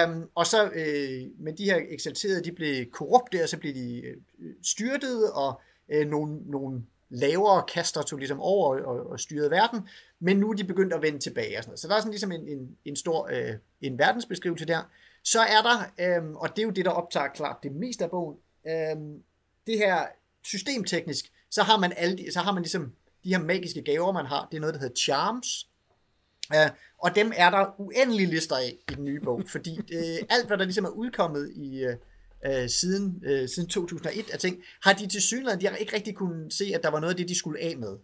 Um, 0.05 0.31
og 0.34 0.46
så, 0.46 0.70
øh, 0.75 1.23
men 1.38 1.58
de 1.58 1.64
her 1.64 1.81
eksalterede, 1.88 2.44
de 2.44 2.52
blev 2.52 2.90
korrupte, 2.90 3.43
og 3.43 3.49
så 3.49 3.58
blev 3.58 3.75
de 3.75 4.02
øh, 4.05 4.17
styrtet, 4.62 5.32
og 5.32 5.61
øh, 5.88 6.06
nogle, 6.06 6.50
nogle 6.50 6.82
lavere 7.08 7.64
kaster 7.69 8.03
tog 8.03 8.19
ligesom 8.19 8.41
over 8.41 8.81
og, 8.85 9.11
og 9.11 9.20
styrede 9.20 9.50
verden, 9.50 9.88
men 10.20 10.37
nu 10.37 10.50
er 10.50 10.55
de 10.55 10.64
begyndt 10.64 10.93
at 10.93 11.03
vende 11.03 11.19
tilbage 11.19 11.58
og 11.58 11.64
sådan 11.64 11.70
noget. 11.70 11.81
Så 11.81 11.88
der 11.88 11.94
er 11.94 12.00
sådan 12.00 12.11
ligesom 12.11 12.32
en, 12.32 12.49
en, 12.49 12.76
en 12.85 12.97
stor 12.97 13.29
øh, 13.32 13.55
en 13.81 13.99
verdensbeskrivelse 13.99 14.67
der. 14.67 14.82
Så 15.25 15.41
er 15.41 15.62
der, 15.62 16.19
øh, 16.20 16.31
og 16.31 16.49
det 16.49 16.58
er 16.58 16.67
jo 16.67 16.70
det, 16.70 16.85
der 16.85 16.91
optager 16.91 17.29
klart 17.29 17.56
det 17.62 17.73
meste 17.73 18.05
af 18.05 18.11
bogen, 18.11 18.37
øh, 18.67 18.97
det 19.67 19.79
her 19.79 20.06
systemteknisk, 20.44 21.32
så 21.50 21.62
har 21.62 21.79
man 21.79 21.93
alle 21.97 22.19
de, 22.19 22.32
så 22.32 22.41
har 22.41 22.53
man 22.53 22.62
ligesom 22.62 22.93
de 23.25 23.29
her 23.29 23.38
magiske 23.38 23.82
gaver, 23.82 24.12
man 24.12 24.26
har, 24.26 24.49
det 24.50 24.56
er 24.56 24.61
noget, 24.61 24.75
der 24.75 24.81
hedder 24.81 24.97
charms, 24.97 25.69
Uh, 26.55 26.70
og 26.99 27.14
dem 27.14 27.32
er 27.37 27.50
der 27.50 27.81
uendelige 27.81 28.26
lister 28.26 28.56
af 28.56 28.79
i 28.88 28.94
den 28.94 29.05
nye 29.05 29.20
bog, 29.20 29.43
fordi 29.49 29.79
uh, 29.79 30.26
alt, 30.31 30.47
hvad 30.47 30.59
der 30.59 30.64
ligesom 30.64 30.85
er 30.85 30.88
udkommet 30.88 31.52
i 31.56 31.85
øh, 31.85 31.97
øh, 32.47 32.69
siden, 32.69 33.23
øh, 33.25 33.49
siden 33.49 33.69
2001 33.69 34.31
af 34.31 34.38
ting, 34.38 34.62
har 34.83 34.93
de 34.93 35.07
til 35.07 35.23
synligheden, 35.23 35.61
de 35.61 35.66
har 35.66 35.76
ikke 35.76 35.97
rigtig 35.97 36.14
kunnet 36.14 36.52
se, 36.52 36.73
at 36.75 36.83
der 36.83 36.90
var 36.90 37.00
noget 37.00 37.14
af 37.14 37.16
det, 37.16 37.28
de 37.28 37.38
skulle 37.38 37.61
af 37.61 37.76
med. 37.76 37.97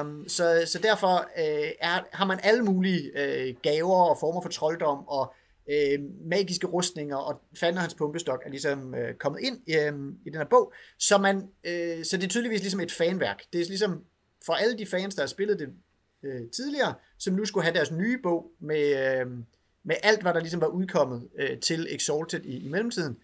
Um, 0.00 0.28
så, 0.28 0.62
så 0.66 0.78
derfor 0.78 1.16
øh, 1.16 1.70
er, 1.80 2.06
har 2.12 2.24
man 2.24 2.40
alle 2.42 2.62
mulige 2.62 3.10
øh, 3.16 3.54
gaver 3.62 4.10
og 4.10 4.18
former 4.20 4.40
for 4.40 4.48
trolddom 4.48 5.08
og 5.08 5.34
øh, 5.70 5.98
magiske 6.24 6.66
rustninger, 6.66 7.16
og 7.16 7.40
fanden 7.56 7.80
hans 7.80 7.94
pumpestok 7.94 8.42
er 8.46 8.50
ligesom 8.50 8.94
øh, 8.94 9.14
kommet 9.14 9.40
ind 9.40 9.58
øh, 9.68 10.14
i 10.26 10.30
den 10.30 10.38
her 10.38 10.44
bog, 10.44 10.72
så, 10.98 11.18
man, 11.18 11.36
øh, 11.64 12.04
så 12.04 12.16
det 12.16 12.24
er 12.24 12.28
tydeligvis 12.28 12.60
ligesom 12.60 12.80
et 12.80 12.92
fanværk. 12.92 13.42
Det 13.52 13.60
er 13.60 13.64
ligesom 13.64 14.04
for 14.46 14.52
alle 14.52 14.78
de 14.78 14.86
fans, 14.86 15.14
der 15.14 15.22
har 15.22 15.26
spillet 15.26 15.58
det 15.58 15.68
øh, 16.22 16.50
tidligere, 16.56 16.94
som 17.18 17.34
nu 17.34 17.44
skulle 17.44 17.64
have 17.64 17.74
deres 17.74 17.92
nye 17.92 18.18
bog 18.22 18.50
med, 18.60 19.20
øh, 19.20 19.26
med 19.84 19.96
alt, 20.02 20.22
hvad 20.22 20.34
der 20.34 20.40
ligesom 20.40 20.60
var 20.60 20.66
udkommet 20.66 21.28
øh, 21.38 21.58
til 21.58 21.86
Exalted 21.90 22.44
i, 22.44 22.58
i 22.58 22.68
mellemtiden, 22.68 23.16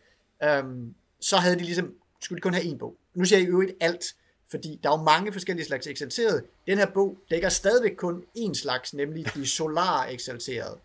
øhm, 0.42 0.94
så 1.20 1.36
havde 1.36 1.56
de 1.56 1.62
ligesom, 1.62 1.94
skulle 2.20 2.36
de 2.36 2.42
kun 2.42 2.54
have 2.54 2.64
en 2.64 2.78
bog. 2.78 2.96
Nu 3.14 3.24
siger 3.24 3.38
jeg 3.38 3.48
i 3.48 3.50
øvrigt 3.50 3.72
alt, 3.80 4.04
fordi 4.50 4.80
der 4.82 4.90
er 4.90 4.98
jo 4.98 5.04
mange 5.04 5.32
forskellige 5.32 5.66
slags 5.66 5.86
eksalterede. 5.86 6.42
Den 6.66 6.78
her 6.78 6.86
bog 6.86 7.18
dækker 7.30 7.48
stadigvæk 7.48 7.96
kun 7.96 8.24
én 8.38 8.54
slags, 8.54 8.94
nemlig 8.94 9.34
de 9.34 9.46
solar 9.56 10.06
eksalterede. 10.06 10.78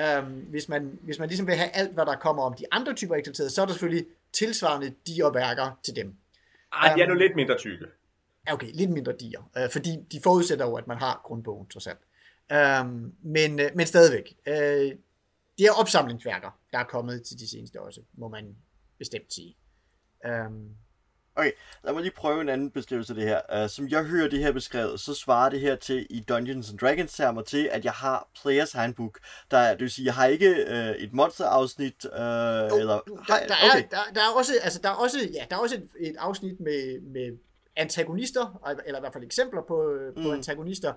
Øhm, 0.00 0.46
hvis, 0.50 0.68
man, 0.68 0.98
hvis 1.02 1.18
man 1.18 1.28
ligesom 1.28 1.46
vil 1.46 1.54
have 1.54 1.70
alt, 1.70 1.94
hvad 1.94 2.06
der 2.06 2.16
kommer 2.16 2.42
om 2.42 2.54
de 2.54 2.64
andre 2.70 2.94
typer 2.94 3.14
eksalterede, 3.14 3.50
så 3.50 3.62
er 3.62 3.66
der 3.66 3.72
selvfølgelig 3.72 4.06
tilsvarende 4.32 4.94
de 5.06 5.24
og 5.24 5.34
værker 5.34 5.78
til 5.84 5.96
dem. 5.96 6.14
Ej, 6.72 6.94
de 6.94 7.02
er 7.02 7.08
nu 7.08 7.14
lidt 7.14 7.36
mindre 7.36 7.58
tykke. 7.58 7.86
Ja, 8.48 8.52
okay, 8.52 8.70
lidt 8.72 8.90
mindre 8.90 9.12
diger, 9.20 9.50
øh, 9.56 9.70
fordi 9.70 9.96
de 10.12 10.20
forudsætter 10.22 10.66
jo, 10.66 10.74
at 10.74 10.86
man 10.86 10.98
har 10.98 11.20
grundbogen, 11.24 11.66
trods 11.66 11.86
alt. 11.86 11.98
Um, 12.82 13.12
men, 13.22 13.60
øh, 13.60 13.70
men 13.74 13.86
stadigvæk, 13.86 14.36
øh, 14.46 14.54
det 15.58 15.66
er 15.66 15.72
opsamlingsværker, 15.80 16.58
der 16.72 16.78
er 16.78 16.84
kommet 16.84 17.22
til 17.22 17.38
de 17.38 17.50
seneste 17.50 17.80
også, 17.80 18.00
må 18.14 18.28
man 18.28 18.56
bestemt 18.98 19.32
sige. 19.32 19.56
Um, 20.28 20.76
Okay, 21.38 21.52
lad 21.84 21.92
mig 21.92 22.02
lige 22.02 22.12
prøve 22.16 22.40
en 22.40 22.48
anden 22.48 22.70
beskrivelse 22.70 23.12
af 23.12 23.14
det 23.14 23.24
her. 23.24 23.64
Uh, 23.64 23.70
som 23.70 23.88
jeg 23.88 24.04
hører 24.04 24.28
det 24.28 24.38
her 24.38 24.52
beskrevet, 24.52 25.00
så 25.00 25.14
svarer 25.14 25.50
det 25.50 25.60
her 25.60 25.76
til 25.76 26.06
i 26.10 26.20
Dungeons 26.20 26.70
and 26.70 26.78
Dragons 26.78 27.14
termer 27.14 27.42
til, 27.42 27.68
at 27.72 27.84
jeg 27.84 27.92
har 27.92 28.30
Players 28.42 28.72
Handbook. 28.72 29.18
Der, 29.50 29.70
det 29.70 29.80
vil 29.80 29.90
sige, 29.90 30.06
jeg 30.06 30.14
har 30.14 30.26
ikke 30.26 30.50
uh, 30.70 31.02
et 31.02 31.12
monsterafsnit, 31.12 32.04
uh, 32.04 32.10
jo, 32.10 32.78
eller... 32.78 33.00
der, 33.06 33.46
der, 33.48 33.54
er, 33.54 33.80
der, 33.90 33.96
der 34.14 34.20
er 34.20 34.36
også, 34.36 34.52
altså, 34.62 34.80
der 34.82 34.88
er 34.88 34.94
også, 34.94 35.18
ja, 35.34 35.46
der 35.50 35.56
er 35.56 35.60
også 35.60 35.74
et, 35.74 35.88
et 36.00 36.16
afsnit 36.18 36.60
med, 36.60 37.00
med 37.00 37.38
antagonister, 37.76 38.74
eller 38.86 38.98
i 38.98 39.02
hvert 39.02 39.12
fald 39.12 39.24
eksempler 39.24 39.62
på, 39.68 39.98
mm. 40.16 40.22
på 40.22 40.32
antagonister. 40.32 40.92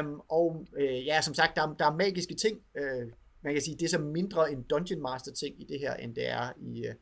Um, 0.00 0.22
og 0.28 0.66
øh, 0.78 1.06
ja, 1.06 1.20
som 1.20 1.34
sagt, 1.34 1.56
der, 1.56 1.74
der 1.78 1.86
er 1.86 1.96
magiske 1.96 2.34
ting. 2.34 2.60
Uh, 2.74 3.08
man 3.44 3.52
kan 3.52 3.62
sige, 3.62 3.76
det 3.76 3.84
er 3.84 3.88
så 3.88 3.98
mindre 3.98 4.52
en 4.52 4.62
Dungeon 4.62 5.02
Master 5.02 5.32
ting 5.32 5.62
i 5.62 5.64
det 5.64 5.80
her, 5.80 5.94
end 5.94 6.14
det 6.14 6.28
er 6.28 6.52
i... 6.58 6.88
Uh, 6.88 6.94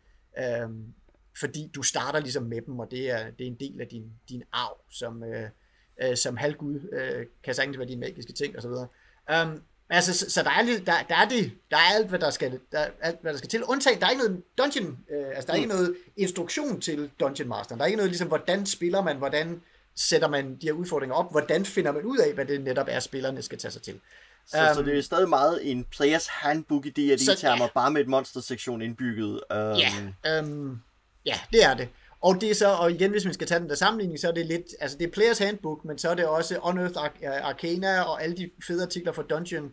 um, 0.65 0.95
fordi 1.41 1.71
du 1.75 1.83
starter 1.83 2.21
ligesom 2.21 2.43
med 2.43 2.63
dem, 2.63 2.79
og 2.79 2.91
det 2.91 3.11
er, 3.11 3.31
det 3.31 3.47
er 3.47 3.51
en 3.51 3.57
del 3.61 3.81
af 3.81 3.87
din, 3.87 4.13
din 4.29 4.43
arv 4.53 4.81
som, 4.91 5.25
øh, 5.25 5.49
øh, 6.03 6.17
som 6.17 6.37
halvgud, 6.37 6.81
øh, 6.93 7.27
kan 7.45 7.55
sagtens 7.55 7.79
være 7.79 7.89
de 7.89 7.97
magiske 7.97 8.33
ting 8.33 8.59
osv. 8.59 8.71
Um, 8.71 9.63
altså, 9.91 10.19
så, 10.19 10.31
så 10.31 10.43
der, 10.43 10.51
er, 10.51 10.65
der, 10.65 11.03
der, 11.09 11.17
er 11.17 11.29
det, 11.29 11.53
der 11.71 11.77
er 11.77 11.95
alt, 11.95 12.09
hvad 12.09 12.19
der 12.19 12.31
skal, 12.31 12.61
der, 12.73 12.79
er 12.79 12.91
alt, 13.01 13.23
hvad 13.23 13.33
der 13.33 13.39
skal 13.39 13.51
til. 13.51 13.65
Undtagen, 13.65 14.01
der 14.01 14.07
er 14.07 14.11
ikke 14.11 14.23
noget 14.23 14.43
dungeon, 14.59 14.99
øh, 15.11 15.27
altså 15.29 15.47
der 15.47 15.53
er 15.53 15.57
ikke 15.57 15.69
noget 15.69 15.97
instruktion 16.17 16.81
til 16.81 17.11
Dungeon 17.21 17.49
Master. 17.49 17.77
Der 17.77 17.83
er 17.83 17.87
ikke 17.87 17.97
noget 17.97 18.11
ligesom, 18.11 18.29
hvordan 18.29 18.67
spiller 18.67 19.03
man, 19.03 19.17
hvordan 19.17 19.63
sætter 19.95 20.29
man 20.29 20.57
de 20.57 20.67
her 20.67 20.73
udfordringer 20.73 21.17
op, 21.17 21.31
hvordan 21.31 21.65
finder 21.65 21.93
man 21.93 22.03
ud 22.03 22.19
af, 22.19 22.35
hvad 22.35 22.45
det 22.45 22.61
netop 22.61 22.87
er, 22.91 23.01
spillerne 23.01 23.43
skal 23.43 23.59
tage 23.59 23.73
sig 23.73 23.83
til. 23.83 24.01
Så, 24.47 24.69
um, 24.69 24.75
så 24.75 24.83
det 24.83 24.99
er 24.99 25.03
stadig 25.03 25.29
meget 25.29 25.71
en 25.71 25.85
players 25.85 26.27
handbook 26.27 26.87
i 26.87 26.91
D&D-termer, 26.91 27.65
ja. 27.65 27.71
bare 27.75 27.91
med 27.91 28.01
et 28.01 28.09
monster-sektion 28.09 28.83
indbygget. 28.83 29.41
Um, 29.55 29.57
Ja, 29.57 30.39
øhm, 30.39 30.79
ja, 31.27 31.35
det 31.53 31.65
er 31.65 31.75
det. 31.75 31.89
Og 32.21 32.41
det 32.41 32.51
er 32.51 32.55
så, 32.55 32.69
og 32.69 32.93
igen, 32.93 33.11
hvis 33.11 33.25
man 33.25 33.35
skal 33.35 33.47
tage 33.47 33.61
den 33.61 33.69
der 33.69 33.75
sammenligning, 33.75 34.21
så 34.21 34.29
er 34.29 34.33
det 34.33 34.47
lidt, 34.47 34.63
altså 34.81 34.99
det 34.99 35.07
er 35.07 35.11
Players 35.11 35.39
Handbook, 35.39 35.85
men 35.85 35.99
så 35.99 36.09
er 36.11 36.15
det 36.15 36.27
også 36.27 36.59
Unearthed 36.59 36.97
Arc- 36.97 37.27
Arcana 37.43 38.01
og 38.01 38.23
alle 38.23 38.37
de 38.37 38.51
fede 38.67 38.83
artikler 38.83 39.13
fra 39.13 39.23
Dungeon 39.23 39.65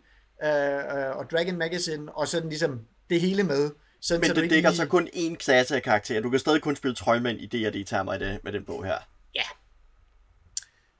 øh, 0.43 0.49
øh, 0.75 1.17
og 1.17 1.31
Dragon 1.31 1.57
Magazine, 1.57 2.11
og 2.15 2.27
sådan 2.27 2.49
ligesom 2.49 2.79
det 3.09 3.21
hele 3.21 3.43
med. 3.43 3.71
Sådan, 4.01 4.21
Men 4.21 4.27
så 4.27 4.33
det 4.41 4.49
dækker 4.49 4.69
lige- 4.69 4.77
så 4.77 4.85
kun 4.85 5.07
én 5.13 5.35
klasse 5.35 5.75
af 5.75 5.83
karakterer. 5.83 6.21
Du 6.21 6.29
kan 6.29 6.39
stadig 6.39 6.61
kun 6.61 6.75
spille 6.75 6.95
troldmænd 6.95 7.39
i 7.39 7.45
D&D-termer 7.45 8.13
i 8.13 8.19
det, 8.19 8.39
med 8.43 8.51
den 8.51 8.65
bog 8.65 8.85
her. 8.85 8.97
Ja. 9.35 9.41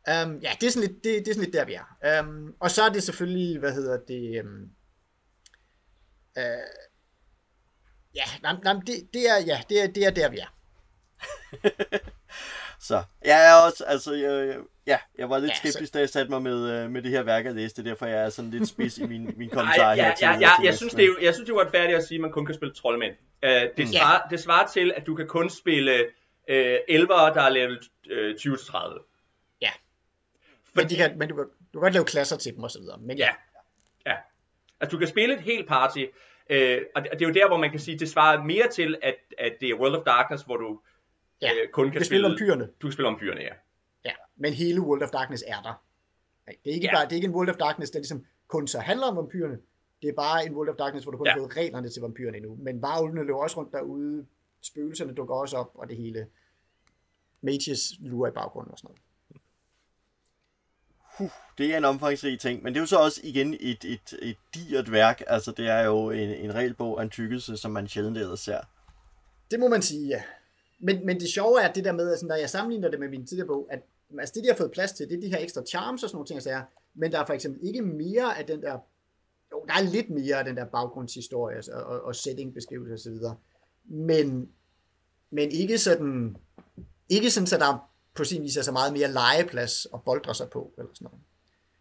Um, 0.08 0.40
ja, 0.40 0.52
det 0.62 0.68
er, 0.68 0.72
sådan 0.72 0.90
lidt, 0.90 1.04
det, 1.04 1.26
det 1.26 1.28
er 1.28 1.34
sådan 1.34 1.44
lidt 1.44 1.54
der, 1.54 1.66
vi 1.66 1.74
er. 1.74 2.20
Um, 2.22 2.56
og 2.60 2.72
så 2.72 2.84
er 2.84 2.90
det 2.90 3.04
selvfølgelig, 3.04 3.60
hvad 3.60 3.74
hedder 3.74 3.98
det... 4.08 4.44
Um, 4.44 4.70
uh, 6.38 6.44
ja, 8.16 8.24
nej, 8.42 8.56
nej, 8.64 8.74
det, 8.74 9.10
det, 9.14 9.30
er, 9.30 9.38
ja 9.46 9.62
det, 9.70 9.84
er, 9.84 9.88
det 9.88 10.06
er 10.06 10.10
der, 10.10 10.30
vi 10.30 10.38
er. 10.38 10.56
Så 12.80 13.04
jeg 13.26 13.50
er 13.50 13.54
også, 13.66 13.84
altså, 13.88 14.14
jeg, 14.14 14.58
ja, 14.88 14.98
jeg 15.18 15.30
var 15.30 15.38
lidt 15.38 15.50
Ja, 15.50 15.56
ja, 15.64 15.70
skeptisk, 15.70 15.94
da 15.94 16.00
jeg 16.00 16.10
satte 16.10 16.32
mig 16.32 16.42
med, 16.42 16.70
øh, 16.70 16.90
med 16.92 17.02
det 17.02 17.12
her 17.12 17.24
værk 17.24 17.46
at 17.46 17.56
læse 17.56 17.76
det, 17.76 17.86
derfor 17.86 18.06
jeg 18.06 18.26
er 18.26 18.30
sådan 18.30 18.52
lidt 18.52 18.70
spids 18.70 18.98
i 18.98 19.06
min, 19.06 19.34
min 19.38 19.50
Ej, 19.50 19.54
kommentar 19.58 19.94
ja, 19.94 20.04
her 20.04 20.16
til, 20.16 20.26
ja, 20.26 20.34
til 20.34 20.42
ja, 20.42 20.50
jeg, 20.64 20.76
synes, 20.78 20.94
det 20.94 21.04
er, 21.04 21.08
jo- 21.08 21.18
jeg 21.22 21.34
synes, 21.34 21.46
det 21.48 21.54
er 21.54 21.58
uretfærdigt 21.58 21.98
at 21.98 22.04
sige, 22.04 22.16
at 22.16 22.22
man 22.22 22.32
kun 22.32 22.46
kan 22.46 22.56
spille 22.56 22.74
troldmænd. 22.74 23.14
Uh, 23.46 23.50
det, 23.78 23.90
svarer, 23.90 24.28
det 24.30 24.40
svarer 24.40 24.68
til, 24.68 24.94
at 24.98 25.08
du 25.08 25.16
kan 25.16 25.28
kun 25.28 25.50
spille 25.50 26.00
uh, 26.50 26.56
elvere, 26.88 27.34
der 27.34 27.42
er 27.42 27.50
level 27.50 27.80
uh, 28.12 28.54
20-30. 28.54 29.11
Men, 30.74 30.90
de 30.90 30.96
kan, 30.96 31.18
men 31.18 31.30
du, 31.30 31.36
kan, 31.36 31.46
du 31.46 31.80
kan 31.80 31.82
godt 31.82 31.94
lave 31.94 32.06
klasser 32.06 32.38
til 32.38 32.56
dem 32.56 32.64
og 32.64 32.72
så 32.72 32.80
videre. 32.80 32.98
Men 33.02 33.18
ja, 33.18 33.30
Ja. 34.06 34.16
Altså, 34.80 34.92
du 34.96 35.00
kan 35.00 35.08
spille 35.08 35.36
et 35.36 35.42
helt 35.42 35.68
party, 35.68 36.06
øh, 36.50 36.82
og 36.96 37.02
det, 37.04 37.12
og 37.12 37.20
det 37.20 37.26
er 37.26 37.30
jo 37.30 37.34
der, 37.34 37.48
hvor 37.48 37.58
man 37.58 37.72
kan 37.72 37.80
sige, 37.80 38.00
det 38.00 38.10
svarer 38.10 38.44
mere 38.44 38.68
til, 38.68 38.98
at, 39.02 39.16
at 39.38 39.54
det 39.62 39.70
er 39.70 39.76
World 39.76 39.96
of 39.96 40.04
Darkness, 40.06 40.44
hvor 40.44 40.58
du 40.58 40.80
ja. 41.42 41.50
øh, 41.54 41.70
kun 41.74 41.86
kan 41.86 41.94
kan 41.94 42.06
spille 42.06 42.28
om 42.28 42.36
pyrene. 42.38 42.70
Du 42.82 42.88
kan 42.88 42.92
spille 42.92 43.08
om 43.08 43.18
pyrene, 43.20 43.42
ja. 43.42 43.54
Ja, 44.06 44.12
men 44.36 44.54
hele 44.54 44.82
World 44.82 45.04
of 45.04 45.10
Darkness 45.10 45.44
er 45.48 45.62
der. 45.62 45.84
Nej, 46.46 46.56
Det 46.64 46.70
er 46.70 46.74
ikke, 46.76 46.86
ja. 46.88 46.96
bare, 46.96 47.06
det 47.06 47.12
er 47.12 47.16
ikke 47.16 47.26
en 47.28 47.34
World 47.36 47.50
of 47.50 47.56
Darkness, 47.56 47.92
der 47.92 48.00
ligesom 48.00 48.26
kun 48.48 48.68
så 48.68 48.80
handler 48.80 49.08
om 49.08 49.16
vampyrerne. 49.18 49.60
Det 50.02 50.10
er 50.10 50.14
bare 50.14 50.46
en 50.46 50.56
World 50.56 50.70
of 50.70 50.76
Darkness, 50.76 51.04
hvor 51.06 51.12
du 51.12 51.18
kun 51.18 51.28
Ja. 51.28 51.32
har 51.32 51.40
fået 51.40 51.58
reglerne 51.58 51.90
til 51.90 52.02
vampyrerne 52.02 52.38
endnu. 52.38 52.56
Men 52.60 52.82
varulvene 52.82 53.24
løber 53.24 53.40
også 53.40 53.58
rundt 53.58 53.72
derude, 53.72 54.26
spøgelserne 54.62 55.14
dukker 55.14 55.36
også 55.36 55.58
op, 55.58 55.72
og 55.74 55.90
det 55.90 55.98
hele. 55.98 56.28
Mages 57.42 57.94
lurer 58.00 58.30
i 58.32 58.34
baggrunden 58.34 58.72
og 58.72 58.78
sådan 58.78 58.88
noget. 58.88 59.02
Det 61.58 61.74
er 61.74 61.78
en 61.78 61.86
omfangsrig 61.86 62.40
ting, 62.40 62.64
men 62.64 62.74
det 62.74 62.80
er 62.80 62.82
jo 62.82 62.88
så 62.88 62.98
også 62.98 63.22
igen 63.24 63.54
et, 63.60 63.86
et, 63.86 64.14
et 64.22 64.38
digert 64.56 64.92
værk. 64.92 65.22
Altså, 65.28 65.52
det 65.52 65.68
er 65.68 65.86
jo 65.86 66.10
en, 66.10 66.30
en 66.30 66.56
regelbog 66.56 67.00
af 67.00 67.04
en 67.04 67.10
tykkelse, 67.10 67.58
som 67.58 67.72
man 67.72 67.88
sjældent 67.88 68.18
ellers 68.18 68.40
ser. 68.40 68.60
Det 69.52 69.60
må 69.60 69.68
man 69.68 69.82
sige, 69.82 70.08
ja. 70.08 70.22
Men, 70.80 71.06
men 71.06 71.20
det 71.20 71.30
sjove 71.30 71.62
er 71.62 71.74
det 71.74 71.86
der 71.86 71.92
med, 71.92 72.14
at 72.14 72.24
når 72.24 72.36
jeg 72.36 72.50
sammenligner 72.50 72.90
det 72.90 73.00
med 73.00 73.10
min 73.10 73.28
tidligere 73.28 73.48
bog, 73.48 73.68
at 73.72 73.80
altså 74.20 74.34
det, 74.36 74.44
de 74.44 74.50
har 74.50 74.56
fået 74.56 74.72
plads 74.72 74.92
til, 74.92 75.10
det 75.10 75.18
er 75.18 75.22
de 75.22 75.30
her 75.30 75.40
ekstra 75.40 75.62
charms 75.68 76.04
og 76.04 76.10
sådan 76.10 76.16
nogle 76.16 76.28
ting, 76.28 76.46
jeg 76.46 76.64
men 76.94 77.12
der 77.12 77.20
er 77.20 77.26
for 77.26 77.34
eksempel 77.34 77.68
ikke 77.68 77.82
mere 77.82 78.38
af 78.38 78.46
den 78.46 78.62
der, 78.62 78.78
jo, 79.52 79.66
der 79.68 79.74
er 79.74 79.82
lidt 79.82 80.10
mere 80.10 80.36
af 80.36 80.46
den 80.46 80.58
der 80.58 80.66
baggrundshistorie 80.66 81.56
altså, 81.56 81.72
og, 81.72 81.86
og, 81.86 82.02
og 82.02 82.16
settingbeskrivelse 82.16 82.94
osv., 82.94 83.18
men, 83.86 84.50
men 85.30 85.52
ikke 85.52 85.78
sådan, 85.78 86.38
ikke 87.10 87.32
sådan, 87.32 87.48
så 87.48 87.58
der 87.58 87.91
på 88.16 88.24
sin 88.24 88.44
vis 88.44 88.58
er 88.58 88.62
så 88.62 88.72
meget 88.72 88.94
mere 88.94 89.12
legeplads 89.12 89.88
at 89.94 90.00
boldre 90.06 90.36
sig 90.36 90.50
på, 90.50 90.74
eller 90.78 90.92
sådan 90.94 91.06
noget. 91.06 91.22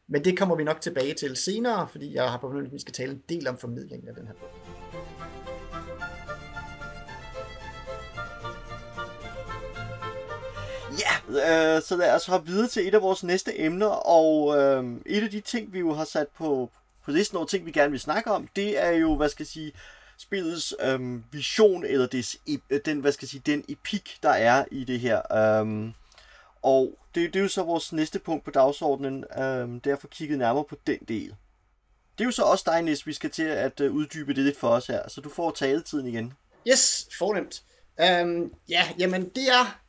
Men 0.08 0.24
det 0.24 0.38
kommer 0.38 0.56
vi 0.56 0.64
nok 0.64 0.80
tilbage 0.80 1.14
til 1.14 1.36
senere, 1.36 1.88
fordi 1.88 2.14
jeg 2.14 2.30
har 2.30 2.38
på 2.38 2.48
fornemmelse, 2.48 2.70
at 2.70 2.74
vi 2.74 2.80
skal 2.80 2.94
tale 2.94 3.12
en 3.12 3.22
del 3.28 3.48
om 3.48 3.58
formidlingen 3.58 4.08
af 4.08 4.14
den 4.14 4.26
her 4.26 4.34
bog. 4.34 4.50
Ja, 10.98 11.76
øh, 11.76 11.82
så 11.82 11.96
lad 11.96 12.14
os 12.14 12.26
hoppe 12.26 12.46
videre 12.46 12.68
til 12.68 12.88
et 12.88 12.94
af 12.94 13.02
vores 13.02 13.24
næste 13.24 13.60
emner, 13.60 13.86
og 13.86 14.58
øh, 14.58 14.84
et 15.06 15.22
af 15.22 15.30
de 15.30 15.40
ting, 15.40 15.72
vi 15.72 15.78
jo 15.78 15.92
har 15.92 16.04
sat 16.04 16.28
på, 16.28 16.70
på 17.04 17.10
listen 17.10 17.36
over 17.36 17.46
ting, 17.46 17.66
vi 17.66 17.72
gerne 17.72 17.90
vil 17.90 18.00
snakke 18.00 18.30
om, 18.30 18.48
det 18.56 18.82
er 18.82 18.90
jo, 18.90 19.16
hvad 19.16 19.28
skal 19.28 19.42
jeg 19.42 19.48
sige, 19.48 19.72
spillets 20.18 20.74
øh, 20.82 21.32
vision, 21.32 21.84
eller 21.84 22.06
des, 22.06 22.36
den, 22.84 23.00
hvad 23.00 23.12
skal 23.12 23.24
jeg 23.24 23.30
sige, 23.30 23.42
den 23.46 23.64
epik, 23.68 24.18
der 24.22 24.30
er 24.30 24.64
i 24.70 24.84
det 24.84 25.00
her. 25.00 25.32
Øh, 25.32 25.92
og 26.62 26.98
det, 27.14 27.34
det 27.34 27.40
er 27.40 27.42
jo 27.42 27.48
så 27.48 27.62
vores 27.62 27.92
næste 27.92 28.18
punkt 28.18 28.44
på 28.44 28.50
dagsordenen, 28.50 29.24
øh, 29.38 29.80
derfor 29.84 30.08
kigget 30.08 30.38
nærmere 30.38 30.64
på 30.64 30.76
den 30.86 30.98
del. 31.08 31.34
Det 32.18 32.24
er 32.24 32.28
jo 32.28 32.30
så 32.30 32.42
også 32.42 32.64
dig, 32.66 32.82
Nis, 32.82 33.06
vi 33.06 33.12
skal 33.12 33.30
til 33.30 33.42
at 33.42 33.80
øh, 33.80 33.92
uddybe 33.92 34.34
det 34.34 34.44
lidt 34.44 34.56
for 34.56 34.68
os 34.68 34.86
her, 34.86 35.08
så 35.08 35.20
du 35.20 35.28
får 35.28 35.50
taletiden 35.50 36.06
igen. 36.06 36.32
Yes, 36.68 37.08
fornemt. 37.18 37.62
Øhm, 38.00 38.52
ja, 38.68 38.82
jamen 38.98 39.28
det 39.28 39.48
er... 39.48 39.80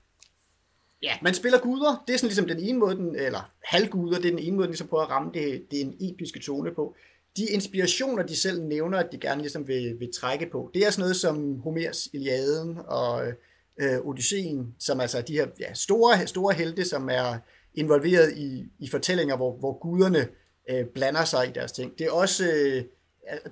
Ja, 1.03 1.17
man 1.21 1.33
spiller 1.33 1.59
guder. 1.59 2.03
Det 2.07 2.13
er 2.13 2.17
sådan 2.17 2.27
ligesom 2.27 2.47
den 2.47 2.59
ene 2.59 2.79
måde, 2.79 2.95
den, 2.95 3.15
eller 3.15 3.51
halvguder, 3.63 4.17
det 4.19 4.25
er 4.25 4.29
den 4.29 4.39
ene 4.39 4.55
måde, 4.55 4.65
den 4.65 4.71
ligesom 4.71 4.87
prøver 4.87 5.03
at 5.03 5.09
ramme 5.09 5.31
det, 5.33 5.65
det 5.71 5.81
er 5.81 5.85
en 5.85 5.97
episke 5.99 6.39
tone 6.39 6.71
på. 6.73 6.95
De 7.37 7.45
inspirationer, 7.45 8.23
de 8.23 8.35
selv 8.35 8.61
nævner, 8.61 8.97
at 8.97 9.11
de 9.11 9.17
gerne 9.17 9.41
ligesom 9.41 9.67
vil, 9.67 9.99
vil 9.99 10.13
trække 10.13 10.49
på, 10.51 10.71
det 10.73 10.85
er 10.85 10.89
sådan 10.89 11.01
noget 11.01 11.15
som 11.15 11.59
Homers 11.59 12.07
Iliaden 12.13 12.79
og 12.87 13.27
øh, 13.27 13.33
Øh, 13.79 13.99
Odysseen, 14.05 14.75
som 14.79 14.99
altså 14.99 15.17
er 15.17 15.21
de 15.21 15.33
her 15.33 15.47
ja, 15.59 15.73
store, 15.73 16.27
store 16.27 16.53
helte, 16.53 16.85
som 16.85 17.09
er 17.09 17.37
involveret 17.75 18.37
i, 18.37 18.65
i 18.79 18.89
fortællinger, 18.89 19.35
hvor, 19.35 19.57
hvor 19.57 19.79
guderne 19.79 20.27
øh, 20.69 20.85
blander 20.85 21.25
sig 21.25 21.47
i 21.47 21.51
deres 21.51 21.71
ting. 21.71 21.99
Det 21.99 22.05
er 22.05 22.11
også... 22.11 22.45
Øh, 22.45 22.83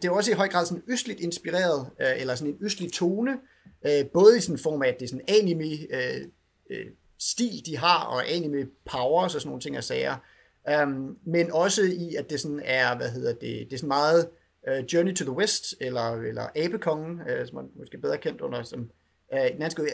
det 0.02 0.06
er 0.06 0.12
også 0.12 0.32
i 0.32 0.34
høj 0.34 0.48
grad 0.48 0.66
sådan 0.66 0.84
østligt 0.88 1.20
inspireret, 1.20 1.90
øh, 2.02 2.22
eller 2.22 2.36
sådan 2.36 2.54
en 2.54 2.58
østlig 2.62 2.94
tone, 2.94 3.32
øh, 3.86 4.06
både 4.14 4.38
i 4.38 4.42
sådan 4.42 4.56
en 4.56 4.60
form 4.60 4.82
af, 4.82 4.88
at 4.88 4.96
det 5.00 5.06
er 5.06 5.10
sådan 5.10 5.26
anime 5.28 5.66
øh, 5.66 6.22
øh, 6.70 6.86
stil, 7.20 7.66
de 7.66 7.78
har, 7.78 8.06
og 8.06 8.32
anime 8.32 8.68
powers 8.86 9.36
og 9.36 9.42
sådan 9.42 9.50
nogle 9.50 9.62
ting 9.62 9.78
og 9.78 9.84
sager, 9.84 10.16
um, 10.84 11.18
men 11.26 11.52
også 11.52 11.82
i, 11.84 12.16
at 12.16 12.30
det 12.30 12.40
sådan 12.40 12.62
er, 12.66 12.98
hvad 12.98 13.10
hedder 13.10 13.34
det, 13.34 13.42
det 13.42 13.74
er 13.74 13.78
sådan 13.78 13.88
meget 13.88 14.30
uh, 14.68 14.94
Journey 14.94 15.16
to 15.16 15.26
the 15.26 15.34
West, 15.34 15.76
eller, 15.82 16.12
eller 16.12 16.48
Abekongen, 16.56 17.22
uh, 17.22 17.40
øh, 17.40 17.48
som 17.48 17.56
man 17.56 17.70
måske 17.76 17.98
bedre 17.98 18.18
kendt 18.18 18.42
under, 18.42 18.64
som 18.64 18.92
uh, 19.34 19.54
den 19.54 19.62
anden 19.62 19.86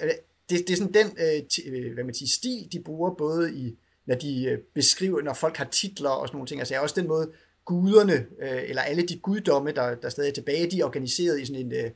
det, 0.49 0.67
det 0.67 0.73
er 0.73 0.77
sådan 0.77 0.93
den, 0.93 1.17
øh, 1.19 1.43
t- 1.53 1.69
øh, 1.69 1.93
hvad 1.93 2.03
man 2.03 2.13
siger, 2.13 2.29
stil, 2.29 2.67
de 2.71 2.79
bruger 2.79 3.13
både 3.13 3.55
i, 3.55 3.77
når 4.05 4.15
de 4.15 4.45
øh, 4.45 4.57
beskriver, 4.73 5.21
når 5.21 5.33
folk 5.33 5.57
har 5.57 5.65
titler 5.71 6.09
og 6.09 6.27
sådan 6.27 6.35
nogle 6.35 6.47
ting, 6.47 6.61
altså 6.61 6.81
også 6.81 7.01
den 7.01 7.07
måde, 7.07 7.31
guderne, 7.65 8.13
øh, 8.13 8.69
eller 8.69 8.81
alle 8.81 9.07
de 9.07 9.19
guddomme, 9.19 9.71
der, 9.71 9.95
der 9.95 10.09
stadig 10.09 10.29
er 10.29 10.33
tilbage, 10.33 10.71
de 10.71 10.79
er 10.79 10.85
organiseret 10.85 11.41
i 11.41 11.45
sådan 11.45 11.65
en, 11.65 11.73
øh, 11.73 11.91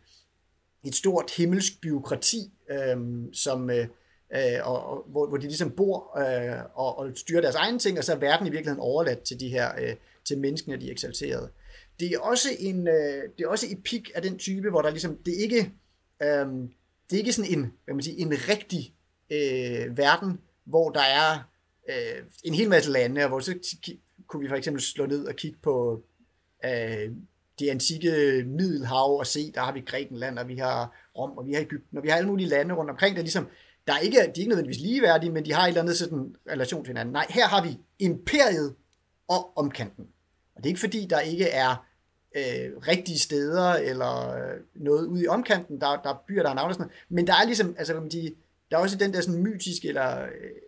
et 0.84 0.96
stort 0.96 1.32
himmelsk 1.38 1.82
byråkrati, 1.82 2.52
øh, 2.72 2.98
som, 3.34 3.70
øh, 3.70 3.88
og, 4.64 4.86
og, 4.86 5.06
hvor, 5.08 5.28
hvor 5.28 5.38
de 5.38 5.48
ligesom 5.48 5.72
bor 5.72 6.20
øh, 6.20 6.64
og, 6.74 6.98
og 6.98 7.12
styrer 7.16 7.42
deres 7.42 7.56
egne 7.56 7.80
ting, 7.80 7.98
og 7.98 8.04
så 8.04 8.14
er 8.14 8.18
verden 8.18 8.48
i 8.48 8.50
virkeligheden 8.50 8.80
overladt 8.80 9.22
til 9.22 9.40
de 9.40 9.50
her, 9.50 9.72
øh, 9.82 9.96
til 10.26 10.38
menneskene, 10.38 10.78
de 10.78 10.88
er 10.88 10.92
eksalterede. 10.92 11.50
Det 12.00 12.12
er 12.12 12.20
også 12.20 12.50
en, 12.60 12.88
øh, 12.88 13.24
det 13.38 13.44
er 13.44 13.48
også 13.48 13.66
epik 13.70 14.12
af 14.16 14.22
den 14.22 14.38
type, 14.38 14.70
hvor 14.70 14.82
der 14.82 14.90
ligesom, 14.90 15.18
det 15.26 15.34
er 15.34 15.44
ikke, 15.44 15.72
øh, 16.24 16.70
det 17.10 17.16
er 17.16 17.20
ikke 17.20 17.34
sådan 17.34 17.52
en, 17.52 17.74
hvad 17.86 17.96
man 17.96 18.04
siger, 18.04 18.26
en 18.26 18.34
rigtig 18.50 18.94
øh, 19.30 19.98
verden, 19.98 20.40
hvor 20.66 20.90
der 20.90 21.02
er 21.02 21.50
øh, 21.90 22.24
en 22.44 22.54
hel 22.54 22.70
masse 22.70 22.92
lande, 22.92 23.24
og 23.24 23.28
hvor 23.30 23.40
så 23.40 23.56
kunne 24.28 24.42
vi 24.44 24.50
for 24.50 24.56
eksempel 24.56 24.82
slå 24.82 25.06
ned 25.06 25.26
og 25.26 25.36
kigge 25.36 25.58
på 25.64 26.04
øh, 26.66 27.12
det 27.60 27.70
antikke 27.70 28.44
Middelhav 28.48 29.20
og 29.20 29.28
se, 29.28 29.52
der 29.52 29.62
har 29.62 29.72
vi 29.72 29.80
Grækenland, 29.80 30.40
og 30.40 30.48
vi 30.48 30.56
har 30.56 31.10
Rom, 31.18 31.38
og 31.38 31.46
vi 31.46 31.54
har 31.54 31.62
Ægypten, 31.62 31.98
og 31.98 32.04
vi 32.04 32.10
har 32.10 32.18
alle 32.18 32.30
mulige 32.30 32.50
lande 32.50 32.76
rundt 32.76 32.92
omkring, 32.92 33.16
der 33.16 33.22
ligesom, 33.22 33.48
der 33.88 33.94
er 33.94 34.00
ikke, 34.00 34.18
de 34.18 34.22
er 34.22 34.34
ikke 34.36 34.50
nødvendigvis 34.50 34.82
ligeværdige, 34.82 35.32
men 35.32 35.46
de 35.46 35.54
har 35.54 35.64
et 35.64 35.68
eller 35.68 35.82
andet 35.82 35.98
sådan 35.98 36.36
relation 36.50 36.84
til 36.84 36.90
hinanden. 36.90 37.14
Nej, 37.14 37.26
her 37.30 37.48
har 37.48 37.64
vi 37.64 37.78
imperiet 38.00 38.76
og 39.28 39.58
omkanten. 39.58 40.08
Og 40.56 40.64
det 40.64 40.66
er 40.66 40.72
ikke 40.72 40.80
fordi, 40.80 41.08
der 41.10 41.20
ikke 41.20 41.46
er 41.50 41.86
øh, 42.36 42.78
rigtige 42.88 43.20
steder, 43.20 43.74
eller 43.74 44.30
øh, 44.30 44.60
noget 44.76 45.06
ude 45.06 45.24
i 45.24 45.28
omkanten, 45.28 45.82
der, 45.82 46.02
der 46.04 46.10
er 46.10 46.24
byer, 46.28 46.44
der 46.44 46.50
er 46.50 46.54
navne 46.54 46.70
og 46.70 46.74
sådan 46.74 46.88
noget, 46.88 47.06
men 47.10 47.28
der 47.28 47.34
er 47.34 47.46
ligesom, 47.46 47.76
altså 47.78 47.94
kan 47.94 48.02
man 48.02 48.12
sige, 48.12 48.36
der 48.72 48.78
er 48.78 48.82
også 48.82 48.98
den 48.98 49.14
der 49.14 49.22
sådan 49.22 49.44
mytiske 49.44 49.88
eller, 49.88 50.22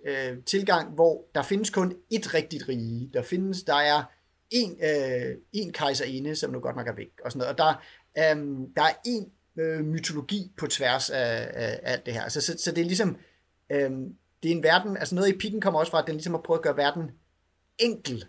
øh, 0.05 0.31
øh 0.31 0.43
tilgang, 0.45 0.93
hvor 0.93 1.25
der 1.35 1.41
findes 1.41 1.69
kun 1.69 1.95
et 2.09 2.33
rigtigt 2.33 2.69
rige. 2.69 3.09
Der 3.13 3.21
findes, 3.21 3.63
der 3.63 3.75
er 3.75 4.03
en, 4.49 4.77
øh, 4.83 5.37
en 5.53 5.73
kejserinde, 5.73 6.35
som 6.35 6.51
nu 6.51 6.59
godt 6.59 6.75
nok 6.75 6.87
er 6.87 6.95
væk, 6.95 7.11
og 7.25 7.31
sådan 7.31 7.39
noget. 7.39 7.51
Og 7.51 7.57
der, 7.57 7.83
øh, 8.17 8.67
der 8.75 8.81
er 8.81 8.93
en 9.05 9.31
øh, 9.59 9.85
mytologi 9.85 10.51
på 10.57 10.67
tværs 10.67 11.09
af, 11.09 11.51
af 11.53 11.79
alt 11.83 12.05
det 12.05 12.13
her. 12.13 12.29
Så, 12.29 12.41
så, 12.41 12.57
så 12.57 12.71
det 12.71 12.81
er 12.81 12.85
ligesom, 12.85 13.17
øh, 13.71 13.91
det 14.43 14.51
er 14.51 14.55
en 14.55 14.63
verden, 14.63 14.97
altså 14.97 15.15
noget 15.15 15.29
i 15.29 15.37
pikken 15.37 15.61
kommer 15.61 15.79
også 15.79 15.91
fra, 15.91 15.99
at 15.99 16.07
den 16.07 16.15
ligesom 16.15 16.33
har 16.33 16.41
prøvet 16.41 16.59
at 16.59 16.63
gøre 16.63 16.77
verden 16.77 17.11
enkel 17.77 18.25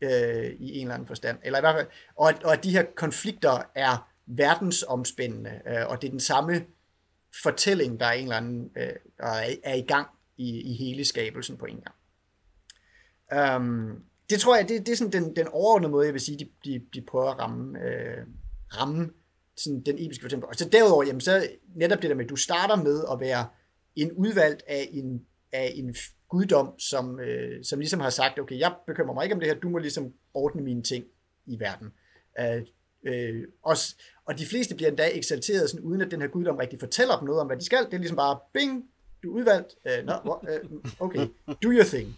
øh, 0.00 0.50
i 0.58 0.78
en 0.78 0.80
eller 0.80 0.94
anden 0.94 1.08
forstand. 1.08 1.38
Eller 1.42 1.58
i 1.58 1.62
hvert 1.62 1.74
fald, 1.74 1.86
og, 2.16 2.28
at, 2.28 2.42
og 2.42 2.52
at 2.52 2.64
de 2.64 2.70
her 2.70 2.84
konflikter 2.96 3.70
er 3.74 4.10
verdensomspændende, 4.26 5.60
øh, 5.66 5.88
og 5.88 6.02
det 6.02 6.08
er 6.08 6.10
den 6.10 6.20
samme 6.20 6.64
fortælling, 7.42 8.00
der 8.00 8.06
er 8.06 8.12
en 8.12 8.22
eller 8.22 8.36
anden, 8.36 8.70
øh, 8.76 8.92
der 9.18 9.26
er, 9.26 9.54
er 9.62 9.74
i 9.74 9.80
gang 9.82 10.08
i, 10.36 10.60
i 10.60 10.74
hele 10.74 11.04
skabelsen 11.04 11.56
på 11.56 11.64
en 11.64 11.80
gang. 11.80 11.96
Um, 13.56 14.04
det 14.30 14.40
tror 14.40 14.56
jeg, 14.56 14.68
det, 14.68 14.86
det 14.86 14.92
er 14.92 14.96
sådan 14.96 15.12
den, 15.12 15.36
den 15.36 15.48
overordnede 15.48 15.90
måde, 15.90 16.06
jeg 16.06 16.14
vil 16.14 16.20
sige, 16.20 16.38
de, 16.38 16.48
de, 16.64 16.86
de 16.94 17.02
prøver 17.02 17.30
at 17.30 17.38
ramme, 17.38 17.78
øh, 17.78 18.26
ramme 18.76 19.10
sådan 19.56 19.82
den 19.82 19.96
episke 19.98 20.22
fortælling. 20.22 20.48
Og 20.48 20.54
så 20.54 20.68
derudover, 20.68 21.04
jamen, 21.04 21.20
så 21.20 21.48
netop 21.74 22.02
det 22.02 22.10
der 22.10 22.16
med, 22.16 22.24
at 22.24 22.30
du 22.30 22.36
starter 22.36 22.76
med 22.76 23.04
at 23.12 23.20
være 23.20 23.46
en 23.96 24.12
udvalgt 24.12 24.62
af 24.66 24.88
en, 24.92 25.26
af 25.52 25.72
en 25.74 25.94
guddom, 26.28 26.78
som, 26.78 27.20
øh, 27.20 27.64
som 27.64 27.78
ligesom 27.78 28.00
har 28.00 28.10
sagt, 28.10 28.38
okay, 28.38 28.58
jeg 28.58 28.74
bekymrer 28.86 29.14
mig 29.14 29.24
ikke 29.24 29.34
om 29.34 29.40
det 29.40 29.48
her, 29.48 29.54
du 29.54 29.68
må 29.68 29.78
ligesom 29.78 30.12
ordne 30.34 30.62
mine 30.62 30.82
ting 30.82 31.04
i 31.46 31.60
verden. 31.60 31.92
Øh, 32.40 32.62
øh, 33.06 33.42
også, 33.62 33.94
og 34.26 34.38
de 34.38 34.46
fleste 34.46 34.74
bliver 34.74 34.88
endda 34.88 35.08
eksalteret, 35.12 35.70
sådan, 35.70 35.84
uden 35.84 36.00
at 36.00 36.10
den 36.10 36.20
her 36.20 36.28
guddom 36.28 36.56
rigtig 36.56 36.80
fortæller 36.80 37.18
dem 37.18 37.26
noget 37.26 37.40
om, 37.40 37.46
hvad 37.46 37.56
de 37.56 37.64
skal. 37.64 37.84
Det 37.84 37.94
er 37.94 37.98
ligesom 37.98 38.16
bare, 38.16 38.38
bing, 38.52 38.84
du 39.22 39.30
er 39.30 39.34
udvalgt. 39.34 39.74
øh, 39.86 40.06
no, 40.06 40.14
øh, 40.48 40.60
okay, 41.00 41.26
do 41.62 41.68
your 41.68 41.84
thing. 41.84 42.16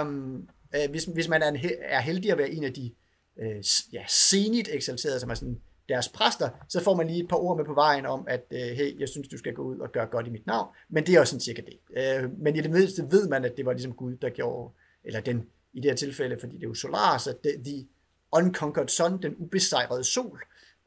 Um, 0.00 0.48
hvis, 0.90 1.04
hvis 1.04 1.28
man 1.28 1.42
er, 1.42 1.48
en, 1.48 1.58
er 1.80 2.00
heldig 2.00 2.30
at 2.30 2.38
være 2.38 2.50
en 2.50 2.64
af 2.64 2.72
de 2.72 2.94
øh, 3.42 3.64
ja, 3.92 4.04
senigt 4.08 4.68
eksalterede, 4.72 5.20
som 5.20 5.30
er 5.30 5.34
sådan 5.34 5.60
deres 5.88 6.08
præster, 6.08 6.50
så 6.68 6.80
får 6.80 6.94
man 6.94 7.06
lige 7.06 7.22
et 7.22 7.28
par 7.28 7.36
ord 7.36 7.56
med 7.56 7.64
på 7.64 7.74
vejen 7.74 8.06
om, 8.06 8.24
at 8.28 8.44
øh, 8.50 8.58
hey, 8.58 9.00
jeg 9.00 9.08
synes, 9.08 9.28
du 9.28 9.38
skal 9.38 9.54
gå 9.54 9.62
ud 9.62 9.78
og 9.78 9.92
gøre 9.92 10.06
godt 10.06 10.26
i 10.26 10.30
mit 10.30 10.46
navn. 10.46 10.68
Men 10.88 11.06
det 11.06 11.14
er 11.14 11.20
også 11.20 11.30
sådan 11.30 11.40
cirka 11.40 11.62
det. 11.62 11.78
Øh, 11.96 12.38
men 12.38 12.56
i 12.56 12.60
det 12.60 12.70
mindste 12.70 13.02
ved 13.10 13.28
man, 13.28 13.44
at 13.44 13.56
det 13.56 13.66
var 13.66 13.72
ligesom 13.72 13.92
Gud, 13.92 14.16
der 14.16 14.30
gjorde, 14.30 14.74
eller 15.04 15.20
den 15.20 15.46
i 15.72 15.80
det 15.80 15.90
her 15.90 15.96
tilfælde, 15.96 16.36
fordi 16.40 16.54
det 16.54 16.62
er 16.62 16.68
jo 16.68 16.74
solar, 16.74 17.18
så 17.18 17.36
det, 17.44 17.62
the 17.64 17.86
unconquered 18.32 18.88
sun, 18.88 19.22
den 19.22 19.34
ubesejrede 19.38 20.04
sol, 20.04 20.42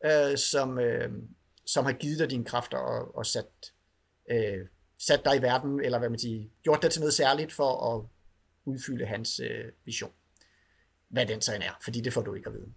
øh, 0.05 0.37
som, 0.37 0.79
øh, 0.79 1.11
som 1.65 1.85
har 1.85 1.93
givet 1.93 2.19
dig 2.19 2.29
dine 2.29 2.45
kræfter 2.45 2.77
og, 2.77 3.15
og 3.15 3.25
sat, 3.25 3.73
øh, 4.31 4.67
sat 4.99 5.25
dig 5.25 5.37
i 5.37 5.41
verden, 5.41 5.81
eller 5.81 5.99
hvad 5.99 6.09
man 6.09 6.19
siger, 6.19 6.47
gjort 6.63 6.81
dig 6.81 6.91
til 6.91 7.01
noget 7.01 7.13
særligt 7.13 7.51
for 7.51 7.95
at 7.95 8.05
udfylde 8.65 9.05
hans 9.05 9.39
øh, 9.39 9.65
vision. 9.85 10.11
Hvad 11.09 11.25
den 11.25 11.41
så 11.41 11.55
end 11.55 11.63
er, 11.63 11.77
fordi 11.83 12.01
det 12.01 12.13
får 12.13 12.21
du 12.21 12.33
ikke 12.33 12.47
at 12.47 12.53
vide. 12.53 12.73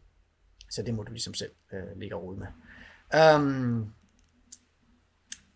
Så 0.71 0.83
det 0.83 0.95
må 0.95 1.03
du 1.03 1.13
ligesom 1.13 1.35
selv 1.35 1.51
øh, 1.73 1.99
ligge 2.01 2.17
og 2.17 2.23
rode 2.23 2.39
med. 2.39 2.47
Um, 3.35 3.93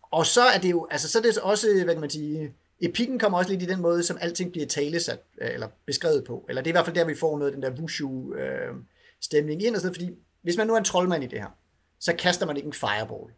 og 0.03 0.27
så 0.27 0.43
er 0.43 0.59
det 0.59 0.71
jo, 0.71 0.87
altså 0.91 1.09
så 1.09 1.19
er 1.19 1.23
det 1.23 1.39
også, 1.39 1.67
hvad 1.85 1.95
kan 1.95 2.01
man 2.01 2.11
sige, 2.11 2.55
epikken 2.81 3.19
kommer 3.19 3.39
også 3.39 3.51
lidt 3.51 3.63
i 3.63 3.67
den 3.67 3.81
måde, 3.81 4.03
som 4.03 4.19
alting 4.21 4.53
bliver 4.53 4.67
talesat, 4.67 5.21
øh, 5.41 5.51
eller 5.55 5.69
beskrevet 5.87 6.25
på. 6.25 6.47
Eller 6.49 6.63
det 6.63 6.71
er 6.71 6.73
i 6.73 6.77
hvert 6.77 6.85
fald 6.85 6.97
der, 6.97 7.05
vi 7.05 7.15
får 7.15 7.39
noget 7.39 7.51
af 7.51 7.55
den 7.55 7.63
der 7.63 7.81
wushu 7.81 8.35
øh, 8.35 8.75
stemning 9.21 9.63
ind, 9.63 9.75
og 9.75 9.81
sådan, 9.81 9.95
fordi 9.95 10.11
hvis 10.43 10.57
man 10.57 10.67
nu 10.67 10.75
er 10.75 10.79
en 10.79 10.85
troldmand 10.85 11.25
i 11.25 11.27
det 11.27 11.39
her, 11.39 11.57
så 12.01 12.15
kaster 12.19 12.47
man 12.47 12.57
ikke 12.57 12.67
en 12.67 12.73
fireball. 12.73 13.33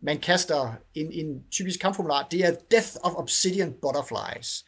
Man 0.00 0.18
kaster 0.18 0.74
en, 0.94 1.12
en 1.12 1.44
typisk 1.50 1.80
kampformular, 1.80 2.28
det 2.30 2.44
er 2.44 2.54
Death 2.70 2.88
of 3.02 3.12
Obsidian 3.14 3.72
Butterflies. 3.72 4.64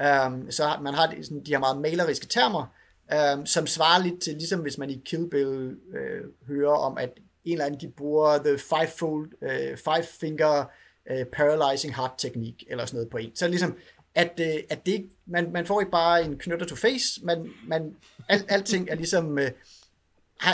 Um, 0.00 0.50
så 0.50 0.78
man 0.82 0.94
har 0.94 1.14
sådan, 1.22 1.44
de 1.44 1.50
her 1.50 1.58
meget 1.58 1.80
maleriske 1.80 2.26
termer, 2.26 2.66
øh, 3.12 3.46
som 3.46 3.66
svarer 3.66 4.02
lidt 4.02 4.22
til, 4.22 4.32
ligesom 4.32 4.60
hvis 4.60 4.78
man 4.78 4.90
i 4.90 5.02
Kill 5.04 5.30
Bill 5.30 5.76
øh, 5.94 6.24
hører 6.48 6.76
om, 6.76 6.98
at 6.98 7.10
en 7.44 7.52
eller 7.52 7.64
anden, 7.64 7.80
de 7.80 7.88
bruger 7.96 8.38
the 8.38 8.58
five-fold, 8.58 9.30
øh, 9.42 9.76
five-finger 9.76 10.64
øh, 11.10 11.24
paralyzing 11.24 11.96
heart 11.96 12.14
teknik, 12.18 12.64
eller 12.70 12.86
sådan 12.86 12.96
noget 12.96 13.10
på 13.10 13.16
en. 13.16 13.36
Så 13.36 13.48
ligesom, 13.48 13.76
at, 14.14 14.40
øh, 14.40 14.62
at 14.70 14.86
det 14.86 14.92
ikke, 14.92 15.10
man, 15.26 15.52
man 15.52 15.66
får 15.66 15.80
ikke 15.80 15.92
bare 15.92 16.24
en 16.24 16.38
knytter 16.38 16.66
to 16.66 16.74
face, 16.74 17.24
man, 17.24 17.50
man, 17.66 17.96
al, 18.28 18.44
alting 18.48 18.88
er 18.90 18.94
ligesom, 18.94 19.38
øh, 19.38 19.50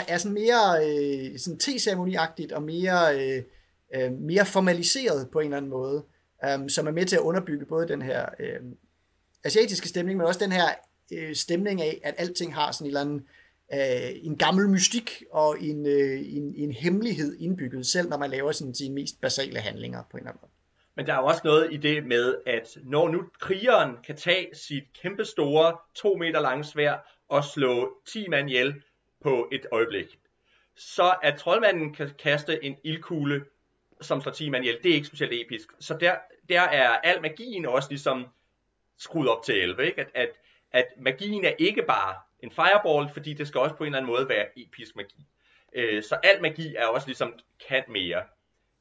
er 0.07 0.17
sådan 0.17 0.33
mere 0.33 0.85
øh, 0.85 1.39
sådan 1.39 1.59
teceremoniagtigt, 1.59 2.51
og 2.51 2.63
mere, 2.63 3.19
øh, 3.19 3.43
øh, 3.95 4.11
mere 4.11 4.45
formaliseret 4.45 5.29
på 5.31 5.39
en 5.39 5.45
eller 5.45 5.57
anden 5.57 5.71
måde, 5.71 6.03
øh, 6.45 6.69
som 6.69 6.87
er 6.87 6.91
med 6.91 7.05
til 7.05 7.15
at 7.15 7.21
underbygge 7.21 7.65
både 7.65 7.87
den 7.87 8.01
her 8.01 8.25
øh, 8.39 8.59
asiatiske 9.43 9.87
stemning, 9.87 10.17
men 10.17 10.27
også 10.27 10.39
den 10.39 10.51
her 10.51 10.67
øh, 11.13 11.35
stemning 11.35 11.81
af, 11.81 12.01
at 12.03 12.15
alting 12.17 12.55
har 12.55 12.71
sådan 12.71 12.85
en 12.85 12.87
eller 12.87 13.01
anden 13.01 13.27
øh, 13.73 14.25
en 14.25 14.37
gammel 14.37 14.69
mystik 14.69 15.23
og 15.31 15.57
en, 15.61 15.85
øh, 15.85 16.35
en, 16.37 16.55
en 16.55 16.71
hemmelighed 16.71 17.37
indbygget, 17.39 17.87
selv 17.87 18.09
når 18.09 18.17
man 18.17 18.29
laver 18.29 18.51
sådan 18.51 18.75
sine 18.75 18.95
mest 18.95 19.21
basale 19.21 19.59
handlinger 19.59 20.03
på 20.11 20.17
en 20.17 20.21
eller 20.21 20.31
anden 20.31 20.39
måde. 20.41 20.51
Men 20.95 21.05
der 21.07 21.13
er 21.13 21.17
jo 21.17 21.25
også 21.25 21.41
noget 21.43 21.73
i 21.73 21.77
det 21.77 22.05
med, 22.05 22.35
at 22.45 22.77
når 22.83 23.09
nu 23.09 23.23
krigeren 23.39 23.97
kan 24.05 24.15
tage 24.15 24.47
sit 24.53 24.83
kæmpestore, 25.01 25.77
to 25.95 26.15
meter 26.15 26.39
lange 26.39 26.63
svær 26.63 27.21
og 27.29 27.43
slå 27.43 27.97
10 28.07 28.27
mand 28.27 28.49
ihjel 28.49 28.73
på 29.23 29.47
et 29.51 29.65
øjeblik, 29.71 30.19
så 30.75 31.15
at 31.23 31.35
troldmanden 31.35 31.93
kan 31.93 32.09
kaste 32.19 32.63
en 32.63 32.75
ildkugle, 32.83 33.45
som 34.01 34.21
slår 34.21 34.31
10 34.31 34.49
mand 34.49 34.65
ihjel, 34.65 34.79
det 34.83 34.91
er 34.91 34.95
ikke 34.95 35.07
specielt 35.07 35.33
episk. 35.33 35.69
Så 35.79 35.97
der, 35.99 36.15
der 36.49 36.61
er 36.61 36.89
al 36.89 37.21
magien 37.21 37.65
også 37.65 37.89
ligesom 37.89 38.25
skruet 38.97 39.29
op 39.29 39.43
til 39.43 39.61
11, 39.61 39.85
ikke? 39.85 40.01
At, 40.01 40.07
at, 40.13 40.29
at 40.71 40.85
magien 40.97 41.45
er 41.45 41.53
ikke 41.59 41.83
bare 41.87 42.15
en 42.39 42.51
fireball, 42.51 43.13
fordi 43.13 43.33
det 43.33 43.47
skal 43.47 43.61
også 43.61 43.75
på 43.75 43.83
en 43.83 43.87
eller 43.87 43.97
anden 43.97 44.11
måde 44.11 44.29
være 44.29 44.59
episk 44.59 44.95
magi. 44.95 45.25
Øh, 45.73 46.03
så 46.03 46.15
al 46.23 46.41
magi 46.41 46.75
er 46.75 46.85
også 46.85 47.07
ligesom 47.07 47.33
kan 47.67 47.83
mere, 47.89 48.23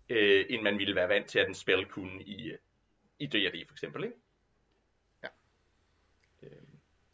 øh, 0.09 0.45
end 0.51 0.63
man 0.63 0.79
ville 0.79 0.95
være 0.95 1.09
vant 1.09 1.27
til, 1.27 1.39
at 1.39 1.49
en 1.49 1.55
spil 1.55 1.85
kunne 1.85 2.23
i, 2.23 2.51
øh, 2.51 2.59
i 3.19 3.27
D&D 3.27 3.67
for 3.69 3.75
eksempel, 3.75 4.05
ikke? 4.05 4.17
Ja. 5.23 5.29
Øh. 6.43 6.51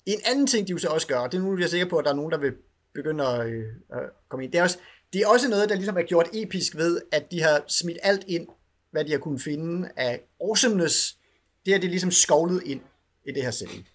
En 0.07 0.21
anden 0.27 0.47
ting, 0.47 0.67
de 0.67 0.73
jo 0.73 0.79
så 0.79 0.89
også 0.89 1.07
gør, 1.07 1.19
og 1.19 1.33
det 1.33 1.39
er 1.39 1.43
nu, 1.43 1.57
jeg 1.57 1.65
er 1.65 1.69
sikker 1.69 1.89
på, 1.89 1.99
at 1.99 2.05
der 2.05 2.11
er 2.11 2.15
nogen, 2.15 2.33
der 2.33 2.39
vil 2.39 2.57
begynde 2.93 3.27
at, 3.27 3.47
øh, 3.47 3.75
at 3.91 4.11
komme 4.29 4.45
ind, 4.45 4.53
det 4.53 4.59
er, 4.59 4.63
også, 4.63 4.79
det 5.13 5.21
er 5.21 5.27
også 5.29 5.49
noget, 5.49 5.69
der 5.69 5.75
ligesom 5.75 5.97
er 5.97 6.03
gjort 6.03 6.29
episk 6.33 6.77
ved, 6.77 7.03
at 7.13 7.31
de 7.31 7.43
har 7.43 7.65
smidt 7.69 7.99
alt 8.03 8.25
ind, 8.29 8.49
hvad 8.91 9.05
de 9.05 9.11
har 9.13 9.19
kunnet 9.19 9.43
finde 9.43 9.91
af 9.97 10.21
awesomeness. 10.41 11.19
Det 11.65 11.73
her, 11.73 11.81
det 11.81 11.87
er 11.87 11.91
ligesom 11.91 12.11
skovlet 12.11 12.63
ind 12.63 12.83
i 13.25 13.33
det 13.33 13.43
her 13.43 13.51
setting. 13.51 13.89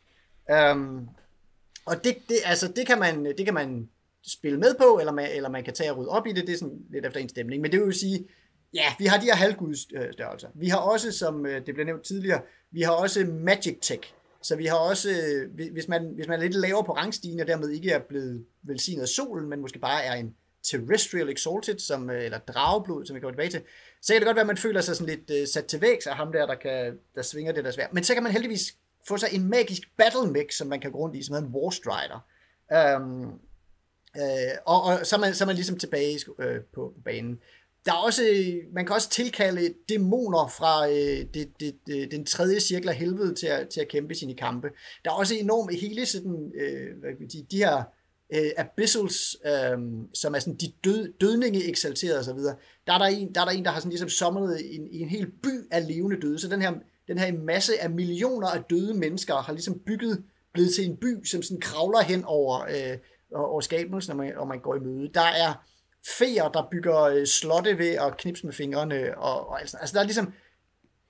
Um, 0.54 1.10
og 1.86 2.04
det, 2.04 2.18
det, 2.30 2.38
altså, 2.46 2.68
det, 2.68 2.88
kan 2.88 3.00
man, 3.00 3.26
det 3.26 3.46
kan 3.46 3.54
man 3.54 3.90
spille 4.28 4.60
med 4.60 4.76
på, 4.76 4.98
eller 5.00 5.14
man, 5.14 5.32
eller 5.32 5.50
man 5.50 5.64
kan 5.64 5.74
tage 5.74 5.92
og 5.92 5.98
rydde 5.98 6.10
op 6.10 6.28
i 6.28 6.32
det, 6.32 6.48
det 6.48 6.54
er 6.54 6.58
sådan 6.58 6.86
lidt 6.90 7.06
efter 7.06 7.20
en 7.20 7.30
stemning. 7.30 7.62
Men 7.62 7.72
det 7.72 7.80
vil 7.80 7.86
jo 7.86 7.92
sige, 7.92 8.28
ja, 8.74 8.94
vi 9.00 9.06
har 9.06 9.20
de 9.20 9.26
her 9.26 9.36
halvgudsstørrelser. 9.36 10.48
Vi 10.56 10.68
har 10.68 10.78
også, 10.78 11.12
som 11.12 11.46
øh, 11.46 11.66
det 11.66 11.74
blev 11.74 11.86
nævnt 11.86 12.04
tidligere, 12.04 12.42
vi 12.72 12.82
har 12.82 12.92
også 12.92 13.26
Magic 13.26 13.78
Tech. 13.82 14.14
Så 14.42 14.56
vi 14.56 14.66
har 14.66 14.78
også, 14.78 15.10
øh, 15.10 15.72
hvis 15.72 15.88
man, 15.88 16.12
hvis 16.16 16.28
man 16.28 16.40
er 16.40 16.44
lidt 16.44 16.56
lavere 16.56 16.84
på 16.84 16.92
rangstigen, 16.92 17.40
og 17.40 17.48
dermed 17.48 17.70
ikke 17.70 17.92
er 17.92 18.00
blevet 18.00 18.46
velsignet 18.64 19.02
af 19.02 19.08
solen, 19.08 19.50
men 19.50 19.62
måske 19.62 19.80
bare 19.80 20.04
er 20.04 20.14
en 20.14 20.36
terrestrial 20.64 21.30
exalted, 21.30 21.80
som, 21.80 22.10
øh, 22.10 22.26
eller 22.26 22.38
drageblod, 22.38 23.06
som 23.06 23.16
vi 23.16 23.20
kommer 23.20 23.34
tilbage 23.34 23.50
til, 23.50 23.62
så 24.02 24.14
kan 24.14 24.22
det 24.22 24.26
godt 24.26 24.36
være, 24.36 24.44
at 24.44 24.48
man 24.48 24.58
føler 24.58 24.82
sig 24.82 24.96
sådan 24.96 25.20
lidt 25.28 25.50
sat 25.50 25.66
til 25.66 25.82
vægs 25.82 26.08
af 26.08 26.16
ham 26.16 26.32
der, 26.32 26.46
der, 26.46 26.56
kan, 26.56 26.98
der 27.16 27.22
svinger 27.22 27.52
det 27.52 27.64
der 27.64 27.72
svært. 27.72 27.94
Men 27.94 28.04
så 28.04 28.14
kan 28.14 28.24
man 28.24 28.32
heldigvis 28.32 28.76
få 29.08 29.18
sig 29.18 29.30
en 29.32 29.50
magisk 29.50 29.82
battle 29.98 30.32
mix, 30.32 30.54
som 30.54 30.68
man 30.68 30.80
kan 30.80 30.92
gå 30.92 30.98
rundt 30.98 31.16
i, 31.16 31.24
som 31.24 31.36
hedder 31.36 31.48
en 31.48 31.56
War 31.56 31.70
Strider. 31.70 32.26
Um, 32.98 33.40
øh, 34.18 34.58
og, 34.66 34.84
og 34.84 35.06
så, 35.06 35.16
er 35.16 35.20
man, 35.20 35.34
så 35.34 35.44
er 35.44 35.46
man 35.46 35.56
ligesom 35.56 35.78
tilbage 35.78 36.20
øh, 36.40 36.62
på, 36.62 36.94
på 36.96 37.02
banen. 37.06 37.40
Der 37.86 37.92
er 37.92 37.98
også, 37.98 38.24
man 38.74 38.86
kan 38.86 38.96
også 38.96 39.10
tilkalde 39.10 39.74
dæmoner 39.90 40.48
fra 40.48 40.90
øh, 40.90 41.26
det, 41.34 41.52
det, 41.60 41.76
det, 41.88 42.12
den 42.12 42.26
tredje 42.26 42.60
cirkel 42.60 42.90
af 42.90 42.96
helvede 42.96 43.36
til 43.36 43.48
at, 43.48 43.70
til 43.70 43.82
at 43.82 43.88
kæmpe 43.88 44.16
sine 44.16 44.36
kampe. 44.36 44.70
Der 45.06 45.12
er 45.12 45.16
også 45.16 45.36
enormt 45.36 45.80
hele 45.80 46.06
sådan, 46.06 46.52
øh, 46.62 47.00
hvad 47.00 47.10
kan 47.10 47.20
man 47.20 47.30
sige, 47.30 47.48
de 47.52 47.58
her 47.58 47.84
øh, 48.36 48.52
abyssals, 48.58 49.38
øh, 49.46 49.78
som 50.14 50.36
er 50.36 50.40
sådan 50.40 50.56
de 50.56 50.72
død, 50.84 51.14
dødninge 51.22 51.70
eksalterede 51.70 52.20
osv., 52.20 52.40
der 52.88 52.94
er 52.94 52.98
der 52.98 53.06
en, 53.06 53.36
der, 53.36 53.42
er 53.42 53.46
der, 53.46 53.52
en, 53.52 53.66
der 53.66 53.72
har 53.72 53.80
sådan 53.80 53.90
ligesom 53.90 54.10
sommet 54.10 54.76
en, 54.76 54.88
en 54.92 55.10
hel 55.10 55.32
by 55.32 55.68
af 55.72 55.88
levende 55.88 56.22
døde. 56.22 56.40
Så 56.40 56.48
den 56.48 56.62
her 56.62 56.74
den 57.08 57.18
her 57.18 57.34
masse 57.34 57.82
af 57.82 57.90
millioner 57.90 58.48
af 58.48 58.64
døde 58.64 58.94
mennesker 58.94 59.36
har 59.36 59.54
ligesom 59.54 59.80
bygget, 59.80 60.24
blevet 60.54 60.74
til 60.74 60.86
en 60.86 60.98
by, 60.98 61.26
som 61.26 61.42
sådan 61.42 61.62
kravler 61.62 62.02
hen 62.02 62.24
over, 62.26 62.62
øh, 62.62 62.98
over 63.32 63.62
skabelsen, 63.62 64.16
når 64.16 64.24
man, 64.24 64.34
når 64.34 64.46
man 64.46 64.60
går 64.60 64.76
i 64.76 64.80
møde. 64.80 65.12
Der 65.14 65.22
er 65.22 65.66
feer, 66.18 66.50
der 66.50 66.68
bygger 66.72 67.02
øh, 67.02 67.26
slotte 67.26 67.78
ved 67.78 67.90
at 67.90 68.18
knipse 68.18 68.46
med 68.46 68.54
fingrene, 68.54 69.18
og, 69.18 69.50
og 69.50 69.60
altså, 69.62 69.78
altså 69.78 69.94
der 69.94 70.00
er 70.00 70.06
ligesom 70.06 70.34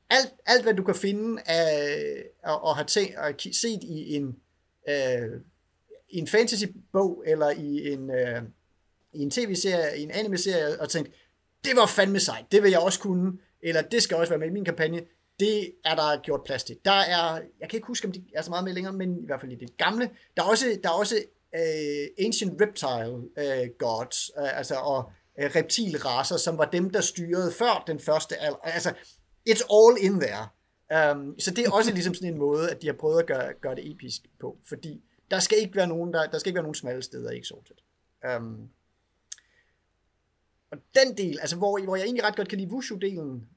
alt, 0.10 0.34
alt, 0.45 0.63
hvad 0.63 0.73
du 0.73 0.84
kan 0.84 0.95
finde 0.95 1.41
af, 1.45 2.23
og, 2.43 2.63
og 2.63 2.75
have 2.75 2.86
tænkt, 2.86 3.15
og 3.15 3.34
set 3.39 3.84
i 3.84 4.15
en, 4.15 4.36
øh, 4.89 5.41
i 6.10 6.17
en 6.17 6.27
fantasy-bog, 6.27 7.23
eller 7.27 7.49
i 7.49 7.93
en, 7.93 8.10
øh, 8.12 8.41
i 9.13 9.19
en 9.19 9.31
tv-serie, 9.31 9.97
i 9.97 10.03
en 10.03 10.12
anime-serie, 10.12 10.81
og 10.81 10.89
tænkt, 10.89 11.12
det 11.65 11.75
var 11.75 11.86
fandme 11.86 12.19
sejt, 12.19 12.45
det 12.51 12.63
vil 12.63 12.71
jeg 12.71 12.79
også 12.79 12.99
kunne, 12.99 13.38
eller 13.62 13.81
det 13.81 14.03
skal 14.03 14.17
også 14.17 14.29
være 14.31 14.39
med 14.39 14.47
i 14.47 14.51
min 14.51 14.65
kampagne 14.65 15.01
det 15.39 15.71
er 15.86 15.95
der 15.95 16.21
gjort 16.21 16.43
plads 16.45 16.63
til. 16.63 16.78
Der 16.86 16.91
er, 16.91 17.41
jeg 17.60 17.69
kan 17.69 17.78
ikke 17.78 17.88
huske, 17.88 18.08
om 18.08 18.12
de 18.12 18.24
er 18.36 18.41
så 18.41 18.50
meget 18.50 18.63
med 18.63 18.74
længere, 18.74 18.93
men 18.93 19.24
i 19.24 19.26
hvert 19.26 19.41
fald 19.41 19.52
i 19.52 19.56
det 19.56 19.78
gamle. 19.78 20.10
Der 20.38 20.43
er 20.43 20.48
også, 20.48 20.80
der 20.84 20.89
er 20.89 20.93
også 20.93 21.15
uh, 21.54 22.26
Ancient 22.26 22.62
Reptile 22.62 23.15
uh, 23.15 23.69
Gods, 23.78 24.32
uh, 24.38 24.58
altså 24.58 24.76
og 24.76 25.12
uh, 25.38 25.56
reptilraser, 25.56 26.38
som 26.38 26.58
var 26.58 26.65
dem, 26.65 26.89
der 26.89 27.02
styrede 27.02 27.52
før 27.52 27.84
den 27.88 28.00
første 28.00 28.38
alder. 28.38 28.58
Altså, 28.58 28.93
it's 29.50 29.63
all 29.74 29.98
in 30.06 30.19
there. 30.19 30.48
Um, 31.12 31.39
så 31.39 31.52
det 31.52 31.65
er 31.65 31.71
også 31.71 31.91
ligesom 31.91 32.13
sådan 32.13 32.34
en 32.34 32.39
måde, 32.39 32.71
at 32.71 32.82
de 32.82 32.88
har 32.88 32.93
prøvet 32.93 33.19
at 33.19 33.26
gøre, 33.28 33.54
gøre 33.62 33.76
det 33.76 33.91
episk 33.91 34.21
på, 34.39 34.58
fordi 34.69 35.04
der 35.32 35.39
skal 35.39 35.58
ikke 35.58 35.76
være 35.76 35.88
nogen, 35.88 36.13
der, 36.13 36.28
der 36.28 36.38
skal 36.38 36.50
ikke 36.50 36.56
være 36.56 36.63
nogen 36.63 36.76
smalle 36.76 37.04
steder 37.04 37.32
i 37.32 37.39
Exalted. 37.39 37.76
Um, 38.38 38.69
og 40.71 40.78
den 40.95 41.17
del, 41.17 41.39
altså 41.39 41.56
hvor, 41.56 41.84
hvor 41.84 41.95
jeg 41.95 42.04
egentlig 42.04 42.24
ret 42.24 42.36
godt 42.36 42.48
kan 42.48 42.58
lide 42.58 42.71
Wushu-delen, 42.71 43.54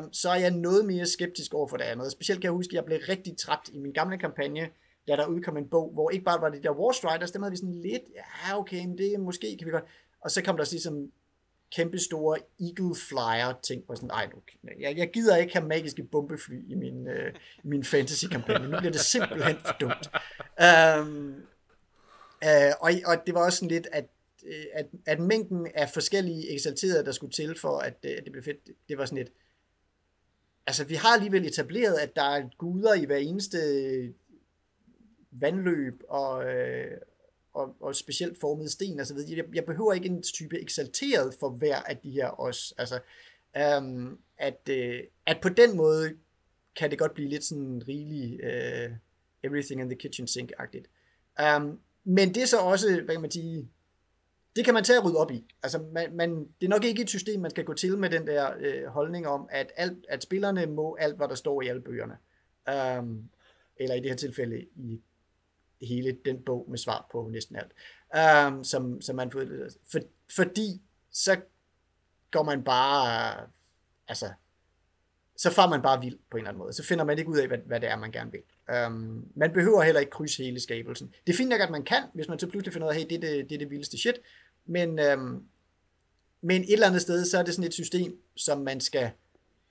um, 0.00 0.12
så 0.12 0.30
er 0.30 0.34
jeg 0.34 0.50
noget 0.50 0.84
mere 0.84 1.06
skeptisk 1.06 1.54
over 1.54 1.68
for 1.68 1.76
det 1.76 1.84
andet. 1.84 2.12
Specielt 2.12 2.40
kan 2.40 2.46
jeg 2.46 2.52
huske, 2.52 2.70
at 2.70 2.74
jeg 2.74 2.84
blev 2.84 2.98
rigtig 3.08 3.36
træt 3.36 3.70
i 3.72 3.78
min 3.78 3.92
gamle 3.92 4.18
kampagne, 4.18 4.68
da 5.08 5.16
der 5.16 5.26
udkom 5.26 5.56
en 5.56 5.68
bog, 5.68 5.90
hvor 5.92 6.10
ikke 6.10 6.24
bare 6.24 6.40
var 6.40 6.48
det 6.48 6.62
der 6.62 6.70
War 6.70 6.92
Striders, 6.92 7.30
dem 7.30 7.42
havde 7.42 7.50
vi 7.50 7.56
sådan 7.56 7.80
lidt, 7.82 8.02
ja 8.14 8.58
okay, 8.58 8.86
men 8.86 8.98
det 8.98 9.20
måske 9.20 9.56
kan 9.58 9.66
vi 9.66 9.72
godt. 9.72 9.84
Og 10.20 10.30
så 10.30 10.42
kom 10.42 10.56
der 10.56 10.68
ligesom 10.70 11.12
kæmpe 11.72 11.98
store 11.98 12.38
Eagle 12.60 12.94
Flyer 13.08 13.58
ting, 13.62 13.84
og 13.88 13.96
sådan, 13.96 14.10
ej, 14.10 14.26
nu, 14.34 14.42
jeg, 14.80 14.96
jeg 14.96 15.10
gider 15.10 15.36
ikke 15.36 15.52
have 15.52 15.68
magiske 15.68 16.02
bombefly 16.02 16.70
i 16.70 16.74
min, 16.74 17.08
øh, 17.08 17.34
min 17.64 17.84
fantasy-kampagne, 17.84 18.68
nu 18.68 18.78
bliver 18.78 18.92
det 18.92 19.00
simpelthen 19.00 19.56
for 19.66 19.76
dumt. 19.80 20.08
Um, 21.00 21.34
øh, 22.44 22.72
og, 22.80 22.90
og 23.06 23.26
det 23.26 23.34
var 23.34 23.44
også 23.44 23.58
sådan 23.58 23.68
lidt, 23.68 23.88
at, 23.92 24.04
øh, 24.46 24.64
at, 24.74 24.86
at 25.06 25.20
mængden 25.20 25.66
af 25.74 25.90
forskellige 25.94 26.54
eksalterede, 26.54 27.04
der 27.04 27.12
skulle 27.12 27.32
til 27.32 27.58
for, 27.58 27.78
at, 27.78 27.96
øh, 28.04 28.10
at 28.10 28.24
det 28.24 28.32
blev 28.32 28.44
fedt, 28.44 28.70
det 28.88 28.98
var 28.98 29.04
sådan 29.04 29.18
lidt, 29.18 29.32
altså 30.66 30.84
vi 30.84 30.94
har 30.94 31.08
alligevel 31.08 31.46
etableret, 31.46 31.94
at 31.94 32.16
der 32.16 32.22
er 32.22 32.48
guder 32.58 32.94
i 32.94 33.04
hver 33.04 33.16
eneste 33.16 33.58
vandløb, 35.30 36.02
og, 36.08 36.44
øh, 36.44 36.98
og, 37.54 37.76
og 37.80 37.96
specielt 37.96 38.40
formede 38.40 38.70
sten 38.70 39.00
osv. 39.00 39.16
Jeg, 39.28 39.44
jeg 39.54 39.64
behøver 39.64 39.92
ikke 39.92 40.08
en 40.08 40.22
type 40.22 40.60
eksalteret 40.60 41.34
for 41.40 41.48
hver 41.48 41.76
af 41.76 41.96
de 41.96 42.10
her 42.10 42.40
os. 42.40 42.74
Altså, 42.78 43.00
øhm, 43.56 44.18
at, 44.38 44.68
øh, 44.70 45.00
at 45.26 45.38
på 45.42 45.48
den 45.48 45.76
måde 45.76 46.16
kan 46.76 46.90
det 46.90 46.98
godt 46.98 47.14
blive 47.14 47.28
lidt 47.28 47.44
sådan 47.44 47.82
rigelig 47.88 48.40
øh, 48.40 48.90
everything 49.42 49.80
in 49.80 49.88
the 49.88 49.98
kitchen 49.98 50.26
sink-agtigt. 50.26 50.86
Um, 51.56 51.80
men 52.04 52.34
det 52.34 52.42
er 52.42 52.46
så 52.46 52.58
også, 52.58 53.00
hvad 53.04 53.14
kan 53.14 53.20
man 53.20 53.30
sige, 53.30 53.68
det 54.56 54.64
kan 54.64 54.74
man 54.74 54.84
tage 54.84 54.98
og 54.98 55.04
rydde 55.04 55.18
op 55.18 55.30
i. 55.30 55.44
Altså, 55.62 55.78
man, 55.92 56.16
man, 56.16 56.30
det 56.60 56.66
er 56.66 56.70
nok 56.70 56.84
ikke 56.84 57.02
et 57.02 57.08
system, 57.08 57.40
man 57.40 57.50
skal 57.50 57.64
gå 57.64 57.74
til 57.74 57.98
med 57.98 58.10
den 58.10 58.26
der 58.26 58.50
øh, 58.60 58.86
holdning 58.86 59.26
om, 59.26 59.48
at, 59.50 59.72
alt, 59.76 60.06
at 60.08 60.22
spillerne 60.22 60.66
må 60.66 60.96
alt, 61.00 61.16
hvad 61.16 61.28
der 61.28 61.34
står 61.34 61.62
i 61.62 61.68
alle 61.68 61.82
bøgerne. 61.82 62.16
Um, 62.98 63.30
eller 63.76 63.94
i 63.94 64.00
det 64.00 64.10
her 64.10 64.16
tilfælde 64.16 64.66
i 64.76 65.00
hele 65.82 66.16
den 66.24 66.42
bog 66.42 66.66
med 66.68 66.78
svar 66.78 67.08
på 67.12 67.28
næsten 67.32 67.56
alt, 67.56 67.72
um, 68.48 68.64
som, 68.64 69.00
som 69.00 69.16
man 69.16 69.30
får, 69.30 69.42
for, 69.92 69.98
fordi 70.36 70.82
så 71.10 71.40
går 72.30 72.42
man 72.42 72.64
bare, 72.64 73.34
uh, 73.42 73.48
altså, 74.08 74.30
så 75.36 75.50
får 75.50 75.68
man 75.68 75.82
bare 75.82 76.00
vild 76.00 76.18
på 76.30 76.36
en 76.36 76.40
eller 76.40 76.48
anden 76.48 76.58
måde. 76.58 76.72
Så 76.72 76.84
finder 76.84 77.04
man 77.04 77.18
ikke 77.18 77.30
ud 77.30 77.38
af, 77.38 77.48
hvad, 77.48 77.58
hvad 77.58 77.80
det 77.80 77.90
er, 77.90 77.96
man 77.96 78.12
gerne 78.12 78.32
vil. 78.32 78.42
Um, 78.86 79.28
man 79.34 79.52
behøver 79.52 79.82
heller 79.82 80.00
ikke 80.00 80.10
krydse 80.10 80.44
hele 80.44 80.60
skabelsen. 80.60 81.14
Det 81.26 81.32
er 81.32 81.36
fint 81.36 81.50
nok, 81.50 81.60
at 81.60 81.70
man 81.70 81.84
kan, 81.84 82.02
hvis 82.14 82.28
man 82.28 82.38
så 82.38 82.46
pludselig 82.46 82.72
finder 82.72 82.88
ud 82.88 82.92
af, 82.92 82.98
hey, 82.98 83.06
det 83.10 83.16
er 83.16 83.20
det, 83.20 83.48
det, 83.50 83.54
er 83.54 83.58
det 83.58 83.70
vildeste 83.70 83.98
shit. 83.98 84.20
Men, 84.66 84.98
um, 85.12 85.44
men 86.40 86.62
et 86.62 86.72
eller 86.72 86.86
andet 86.86 87.02
sted, 87.02 87.24
så 87.24 87.38
er 87.38 87.42
det 87.42 87.54
sådan 87.54 87.66
et 87.66 87.74
system, 87.74 88.18
som 88.36 88.58
man 88.58 88.80
skal 88.80 89.10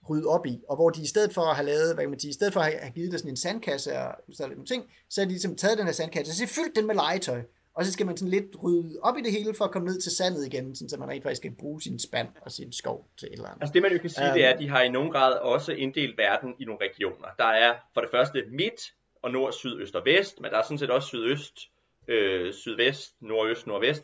rydde 0.09 0.27
op 0.27 0.45
i, 0.45 0.61
og 0.69 0.75
hvor 0.75 0.89
de 0.89 1.01
i 1.01 1.07
stedet 1.07 1.33
for 1.33 1.41
at 1.41 1.55
have 1.55 1.65
lavet, 1.65 1.93
hvad 1.93 2.03
kan 2.03 2.09
man 2.09 2.19
sige, 2.19 2.29
i 2.29 2.33
stedet 2.33 2.53
for 2.53 2.59
at 2.59 2.73
have 2.79 2.91
givet 2.91 3.11
det 3.11 3.19
sådan 3.19 3.31
en 3.31 3.37
sandkasse 3.37 3.99
og 3.99 4.15
sådan 4.33 4.51
nogle 4.51 4.65
ting, 4.65 4.83
så 5.09 5.21
har 5.21 5.25
de 5.25 5.31
ligesom 5.31 5.55
taget 5.55 5.77
den 5.77 5.85
her 5.85 5.93
sandkasse, 5.93 6.31
og 6.31 6.35
så 6.35 6.55
fyldt 6.55 6.75
den 6.75 6.87
med 6.87 6.95
legetøj, 6.95 7.41
og 7.73 7.85
så 7.85 7.91
skal 7.91 8.05
man 8.05 8.17
sådan 8.17 8.31
lidt 8.31 8.63
rydde 8.63 8.99
op 9.01 9.17
i 9.17 9.21
det 9.21 9.31
hele, 9.31 9.53
for 9.53 9.65
at 9.65 9.71
komme 9.71 9.87
ned 9.87 10.01
til 10.01 10.11
sandet 10.11 10.45
igen, 10.45 10.75
sådan, 10.75 10.89
så 10.89 10.97
man 10.97 11.09
rent 11.09 11.23
faktisk 11.23 11.41
kan 11.41 11.55
bruge 11.55 11.81
sin 11.81 11.99
spand 11.99 12.27
og 12.41 12.51
sin 12.51 12.73
skov 12.73 13.07
til 13.17 13.27
et 13.27 13.33
eller 13.33 13.47
andet. 13.47 13.61
Altså 13.61 13.73
det 13.73 13.81
man 13.81 13.91
jo 13.91 13.99
kan 13.99 14.09
sige, 14.09 14.27
um, 14.27 14.33
det 14.33 14.45
er, 14.45 14.49
at 14.49 14.59
de 14.59 14.69
har 14.69 14.81
i 14.81 14.89
nogen 14.89 15.11
grad 15.11 15.33
også 15.33 15.71
inddelt 15.71 16.17
verden 16.17 16.53
i 16.59 16.65
nogle 16.65 16.81
regioner. 16.85 17.27
Der 17.37 17.45
er 17.45 17.73
for 17.93 18.01
det 18.01 18.09
første 18.11 18.43
midt 18.51 18.93
og 19.21 19.31
nord, 19.31 19.53
syd, 19.53 19.81
øst 19.81 19.95
og 19.95 20.05
vest, 20.05 20.41
men 20.41 20.51
der 20.51 20.57
er 20.57 20.63
sådan 20.63 20.77
set 20.77 20.89
også 20.89 21.07
sydøst, 21.07 21.59
øh, 22.07 22.53
sydvest, 22.53 23.15
nordøst, 23.21 23.67
nordvest. 23.67 24.03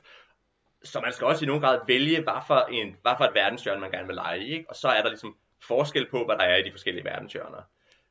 Så 0.83 0.99
man 0.99 1.11
skal 1.11 1.27
også 1.27 1.45
i 1.45 1.47
nogen 1.47 1.61
grad 1.61 1.79
vælge, 1.87 2.21
hvad 2.21 2.41
for, 2.47 2.67
en, 2.71 2.95
hvad 3.01 3.11
for 3.17 3.23
et 3.25 3.33
verdenshjørne 3.33 3.81
man 3.81 3.91
gerne 3.91 4.07
vil 4.07 4.15
lege 4.15 4.39
i. 4.39 4.53
Ikke? 4.53 4.69
Og 4.69 4.75
så 4.75 4.87
er 4.87 5.01
der 5.01 5.09
ligesom 5.09 5.37
forskel 5.67 6.09
på, 6.09 6.25
hvad 6.25 6.35
der 6.35 6.43
er 6.43 6.57
i 6.57 6.63
de 6.63 6.71
forskellige 6.71 7.05
verdenshjørner. 7.05 7.61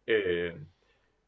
Øh, 0.06 0.52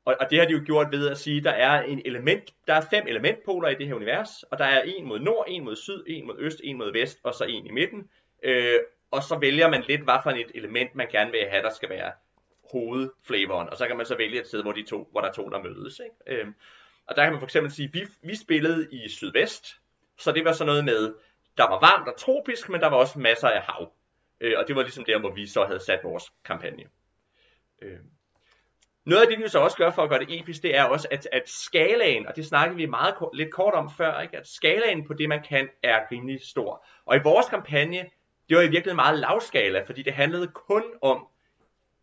og, 0.05 0.16
og 0.20 0.31
det 0.31 0.38
har 0.38 0.46
de 0.46 0.52
jo 0.52 0.62
gjort 0.66 0.90
ved 0.90 1.09
at 1.09 1.18
sige, 1.18 1.40
der 1.40 1.50
er 1.50 1.83
en 1.83 2.02
element, 2.05 2.55
der 2.66 2.74
er 2.74 2.81
fem 2.90 3.07
elementpoler 3.07 3.68
i 3.68 3.74
det 3.74 3.87
her 3.87 3.94
univers, 3.94 4.42
og 4.42 4.59
der 4.59 4.64
er 4.64 4.83
en 4.83 5.07
mod 5.07 5.18
nord, 5.18 5.44
en 5.48 5.64
mod 5.64 5.76
syd, 5.76 6.05
en 6.07 6.26
mod 6.26 6.37
øst, 6.38 6.61
en 6.64 6.78
mod 6.78 6.92
vest, 6.92 7.18
og 7.22 7.35
så 7.35 7.44
en 7.44 7.66
i 7.66 7.70
midten. 7.70 8.11
Øh, 8.42 8.78
og 9.11 9.22
så 9.22 9.38
vælger 9.38 9.68
man 9.68 9.83
lidt, 9.88 10.00
hvad 10.00 10.18
for 10.22 10.31
et 10.31 10.50
element 10.55 10.94
man 10.94 11.09
gerne 11.09 11.31
vil 11.31 11.46
have, 11.50 11.62
der 11.62 11.70
skal 11.70 11.88
være 11.88 12.12
hovedflavoren, 12.72 13.68
og 13.68 13.76
så 13.76 13.87
kan 13.87 13.96
man 13.96 14.07
så 14.07 14.16
vælge 14.16 14.40
et 14.40 14.46
sted, 14.46 14.62
hvor, 14.62 14.72
de 14.72 14.83
to, 14.83 15.09
hvor 15.11 15.20
der 15.20 15.28
er 15.28 15.33
to, 15.33 15.48
der 15.48 15.62
mødes. 15.62 16.00
Ikke? 16.05 16.42
Øh, 16.42 16.46
og 17.07 17.16
der 17.16 17.22
kan 17.22 17.33
man 17.33 17.40
for 17.40 17.46
eksempel 17.46 17.72
sige, 17.72 17.90
vi, 17.92 18.00
vi 18.22 18.37
spillede 18.37 18.88
i 18.92 19.09
sydvest, 19.09 19.66
så 20.18 20.33
det 20.33 20.44
var 20.44 20.52
sådan 20.52 20.66
noget 20.66 20.85
med, 20.85 21.14
der 21.56 21.68
var 21.68 21.80
varmt 21.80 22.08
og 22.08 22.16
tropisk, 22.16 22.68
men 22.68 22.80
der 22.80 22.86
var 22.86 22.96
også 22.96 23.18
masser 23.18 23.48
af 23.48 23.62
hav. 23.62 23.92
Øh, 24.40 24.54
og 24.58 24.64
det 24.68 24.76
var 24.76 24.82
ligesom 24.82 25.04
der, 25.04 25.18
hvor 25.18 25.30
vi 25.30 25.46
så 25.46 25.64
havde 25.64 25.80
sat 25.80 26.00
vores 26.04 26.32
kampagne. 26.44 26.84
Øh. 27.82 27.98
Noget 29.04 29.22
af 29.22 29.28
det, 29.28 29.38
vi 29.38 29.48
så 29.48 29.58
også 29.58 29.76
gør 29.76 29.90
for 29.90 30.02
at 30.02 30.08
gøre 30.08 30.18
det 30.18 30.40
episk, 30.40 30.62
det 30.62 30.76
er 30.76 30.84
også, 30.84 31.08
at, 31.10 31.28
at 31.32 31.48
skalaen, 31.48 32.26
og 32.26 32.36
det 32.36 32.46
snakkede 32.46 32.76
vi 32.76 32.86
meget 32.86 33.14
lidt 33.34 33.52
kort 33.52 33.74
om 33.74 33.90
før, 33.90 34.20
ikke? 34.20 34.36
at 34.36 34.46
skalaen 34.46 35.06
på 35.06 35.14
det, 35.14 35.28
man 35.28 35.42
kan, 35.42 35.68
er 35.82 36.00
rimelig 36.12 36.40
stor. 36.42 36.86
Og 37.06 37.16
i 37.16 37.20
vores 37.24 37.46
kampagne, 37.46 38.10
det 38.48 38.56
var 38.56 38.62
i 38.62 38.68
virkeligheden 38.68 38.96
meget 38.96 39.18
lavskala, 39.18 39.82
fordi 39.86 40.02
det 40.02 40.12
handlede 40.12 40.48
kun 40.48 40.84
om 41.02 41.26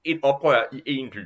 et 0.04 0.20
oprør 0.24 0.64
i 0.72 0.82
en 0.86 1.10
by. 1.10 1.26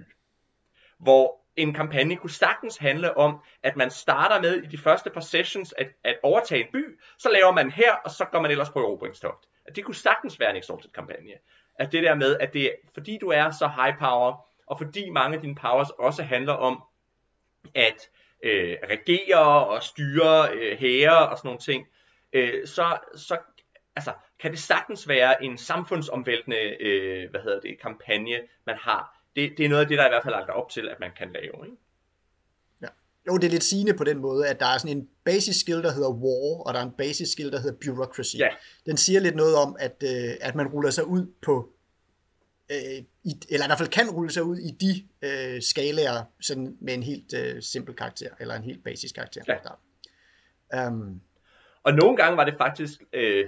Hvor 0.97 1.42
en 1.55 1.73
kampagne 1.73 2.15
kunne 2.15 2.29
sagtens 2.29 2.77
handle 2.77 3.17
om, 3.17 3.39
at 3.63 3.75
man 3.75 3.89
starter 3.89 4.41
med 4.41 4.63
i 4.63 4.67
de 4.67 4.77
første 4.77 5.09
par 5.09 5.21
sessions 5.21 5.73
at, 5.77 5.87
at 6.03 6.17
overtage 6.23 6.61
en 6.61 6.71
by, 6.73 6.99
så 7.17 7.29
laver 7.29 7.51
man 7.51 7.71
her, 7.71 7.95
og 7.95 8.11
så 8.11 8.25
går 8.25 8.41
man 8.41 8.51
ellers 8.51 8.69
på 8.69 8.79
erobringstogt. 8.79 9.47
At 9.65 9.75
det 9.75 9.85
kunne 9.85 9.95
sagtens 9.95 10.39
være 10.39 10.49
en 10.49 10.55
exalted 10.55 10.89
kampagne. 10.89 11.33
At 11.79 11.91
det 11.91 12.03
der 12.03 12.15
med, 12.15 12.37
at 12.39 12.53
det 12.53 12.71
fordi 12.93 13.17
du 13.21 13.27
er 13.27 13.51
så 13.51 13.67
high 13.67 13.97
power, 13.99 14.45
og 14.67 14.77
fordi 14.77 15.09
mange 15.09 15.35
af 15.35 15.41
dine 15.41 15.55
powers 15.55 15.89
også 15.89 16.23
handler 16.23 16.53
om 16.53 16.83
at 17.75 18.09
øh, 18.43 18.77
regere 18.89 19.65
og 19.65 19.83
styre 19.83 20.49
øh, 20.53 20.77
hære 20.77 21.29
og 21.29 21.37
sådan 21.37 21.47
nogle 21.47 21.59
ting, 21.59 21.87
øh, 22.33 22.67
så, 22.67 22.97
så 23.15 23.37
altså, 23.95 24.13
kan 24.39 24.51
det 24.51 24.59
sagtens 24.59 25.07
være 25.07 25.43
en 25.43 25.57
samfundsomvæltende 25.57 26.77
øh, 26.79 27.29
hvad 27.29 27.41
hedder 27.41 27.59
det, 27.59 27.79
kampagne, 27.79 28.39
man 28.65 28.75
har. 28.77 29.12
Det, 29.35 29.53
det 29.57 29.65
er 29.65 29.69
noget 29.69 29.81
af 29.81 29.87
det, 29.87 29.97
der 29.97 30.03
er 30.03 30.07
i 30.07 30.11
hvert 30.11 30.23
fald 30.23 30.35
lagt 30.35 30.49
op 30.49 30.69
til, 30.69 30.89
at 30.89 30.99
man 30.99 31.11
kan 31.17 31.31
lave. 31.33 31.65
Ikke? 31.65 31.77
Jo, 33.27 33.37
det 33.37 33.43
er 33.43 33.51
lidt 33.51 33.63
sigende 33.63 33.93
på 33.93 34.03
den 34.03 34.17
måde, 34.17 34.47
at 34.47 34.59
der 34.59 34.65
er 34.65 34.77
sådan 34.77 34.97
en 34.97 35.09
basic 35.23 35.59
skill, 35.59 35.83
der 35.83 35.91
hedder 35.91 36.09
war, 36.09 36.67
og 36.67 36.73
der 36.73 36.79
er 36.79 36.83
en 36.83 36.91
basic 36.97 37.31
skill, 37.31 37.51
der 37.51 37.59
hedder 37.59 37.77
bureaucracy. 37.85 38.35
Ja. 38.37 38.49
Den 38.85 38.97
siger 38.97 39.19
lidt 39.19 39.35
noget 39.35 39.55
om, 39.55 39.75
at, 39.79 40.03
øh, 40.03 40.31
at 40.41 40.55
man 40.55 40.67
ruller 40.67 40.89
sig 40.89 41.07
ud 41.07 41.33
på, 41.41 41.69
øh, 42.71 43.03
i, 43.23 43.33
eller 43.49 43.65
i 43.65 43.69
hvert 43.69 43.77
fald 43.77 43.89
kan 43.89 44.09
rulle 44.09 44.31
sig 44.31 44.43
ud 44.43 44.57
i 44.57 44.71
de 44.71 45.07
øh, 45.21 45.61
skalaer, 45.61 46.23
sådan 46.41 46.77
med 46.81 46.93
en 46.93 47.03
helt 47.03 47.33
øh, 47.33 47.61
simpel 47.61 47.95
karakter, 47.95 48.29
eller 48.39 48.55
en 48.55 48.63
helt 48.63 48.83
basisk 48.83 49.15
karakter. 49.15 49.41
Ja. 50.73 50.87
Um, 50.87 51.21
og 51.83 51.93
nogle 51.93 52.17
gange 52.17 52.37
var 52.37 52.45
det 52.45 52.55
faktisk, 52.57 53.03
øh, 53.13 53.45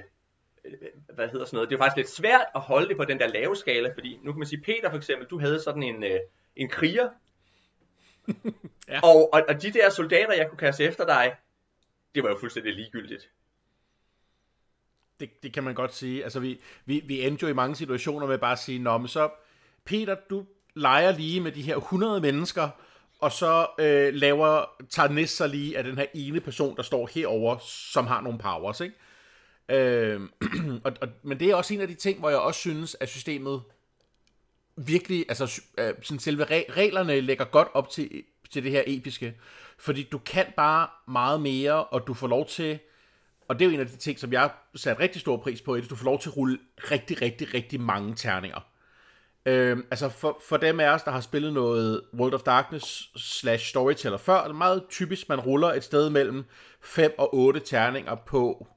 hvad 1.13 1.29
hedder 1.29 1.45
sådan 1.45 1.57
noget, 1.57 1.69
det 1.69 1.79
var 1.79 1.85
faktisk 1.85 1.97
lidt 1.97 2.09
svært 2.09 2.45
at 2.55 2.61
holde 2.61 2.87
det 2.89 2.97
på 2.97 3.05
den 3.05 3.19
der 3.19 3.27
lave 3.27 3.55
skala, 3.55 3.93
fordi 3.93 4.19
nu 4.23 4.31
kan 4.31 4.39
man 4.39 4.47
sige, 4.47 4.61
Peter 4.61 4.89
for 4.89 4.97
eksempel, 4.97 5.27
du 5.27 5.39
havde 5.39 5.61
sådan 5.61 5.83
en, 5.83 6.03
øh, 6.03 6.19
en 6.55 6.69
kriger, 6.69 7.09
ja. 8.87 8.99
og, 9.03 9.33
og, 9.33 9.43
og 9.49 9.61
de 9.61 9.73
der 9.73 9.89
soldater, 9.89 10.33
jeg 10.33 10.49
kunne 10.49 10.57
kaste 10.57 10.83
efter 10.83 11.05
dig, 11.05 11.35
det 12.15 12.23
var 12.23 12.29
jo 12.29 12.37
fuldstændig 12.39 12.73
ligegyldigt. 12.73 13.29
Det, 15.19 15.43
det 15.43 15.53
kan 15.53 15.63
man 15.63 15.73
godt 15.73 15.93
sige. 15.93 16.23
Altså, 16.23 16.39
vi, 16.39 16.61
vi, 16.85 17.03
vi 17.05 17.21
endte 17.21 17.43
jo 17.43 17.49
i 17.49 17.53
mange 17.53 17.75
situationer 17.75 18.27
med 18.27 18.37
bare 18.37 18.51
at 18.51 18.59
sige, 18.59 18.79
Nå, 18.79 18.97
men 18.97 19.07
så, 19.07 19.29
Peter, 19.85 20.15
du 20.29 20.45
leger 20.73 21.11
lige 21.11 21.41
med 21.41 21.51
de 21.51 21.61
her 21.61 21.77
100 21.77 22.21
mennesker, 22.21 22.69
og 23.19 23.31
så 23.31 23.67
øh, 23.79 24.13
laver, 24.13 24.65
tager 24.89 25.09
næst 25.09 25.37
sig 25.37 25.49
lige 25.49 25.77
af 25.77 25.83
den 25.83 25.97
her 25.97 26.05
ene 26.13 26.39
person, 26.39 26.75
der 26.75 26.83
står 26.83 27.09
herover, 27.13 27.57
som 27.61 28.07
har 28.07 28.21
nogle 28.21 28.39
powers, 28.39 28.81
ikke? 28.81 28.95
Øh, 29.69 30.21
og, 30.85 30.91
og, 31.01 31.07
men 31.23 31.39
det 31.39 31.49
er 31.49 31.55
også 31.55 31.73
en 31.73 31.81
af 31.81 31.87
de 31.87 31.93
ting, 31.95 32.19
hvor 32.19 32.29
jeg 32.29 32.39
også 32.39 32.59
synes, 32.59 32.97
at 32.99 33.09
systemet 33.09 33.61
virkelig, 34.77 35.25
altså 35.29 35.61
øh, 35.77 35.93
sådan 36.01 36.19
selve 36.19 36.45
reglerne 36.69 37.21
lægger 37.21 37.45
godt 37.45 37.67
op 37.73 37.89
til, 37.89 38.23
til 38.49 38.63
det 38.63 38.71
her 38.71 38.83
episke, 38.87 39.35
fordi 39.77 40.03
du 40.03 40.17
kan 40.17 40.45
bare 40.57 40.87
meget 41.07 41.41
mere, 41.41 41.83
og 41.83 42.07
du 42.07 42.13
får 42.13 42.27
lov 42.27 42.47
til, 42.47 42.79
og 43.47 43.59
det 43.59 43.65
er 43.65 43.69
jo 43.69 43.73
en 43.73 43.79
af 43.79 43.87
de 43.87 43.97
ting, 43.97 44.19
som 44.19 44.33
jeg 44.33 44.49
satte 44.75 45.03
rigtig 45.03 45.21
stor 45.21 45.37
pris 45.37 45.61
på, 45.61 45.73
at 45.73 45.89
du 45.89 45.95
får 45.95 46.05
lov 46.05 46.19
til 46.19 46.29
at 46.29 46.37
rulle 46.37 46.57
rigtig, 46.91 47.21
rigtig, 47.21 47.53
rigtig 47.53 47.81
mange 47.81 48.15
terninger. 48.15 48.59
Øh, 49.45 49.77
altså 49.91 50.09
for, 50.09 50.41
for 50.49 50.57
dem 50.57 50.79
af 50.79 50.89
os, 50.89 51.03
der 51.03 51.11
har 51.11 51.21
spillet 51.21 51.53
noget 51.53 52.01
World 52.13 52.33
of 52.33 52.41
Darkness 52.41 53.11
slash 53.15 53.65
Storyteller 53.65 54.17
før, 54.17 54.35
er 54.35 54.47
det 54.47 54.55
meget 54.55 54.83
typisk, 54.89 55.29
man 55.29 55.39
ruller 55.39 55.67
et 55.73 55.83
sted 55.83 56.09
mellem 56.09 56.45
5 56.81 57.15
og 57.17 57.35
8 57.35 57.59
terninger 57.59 58.15
på, 58.15 58.67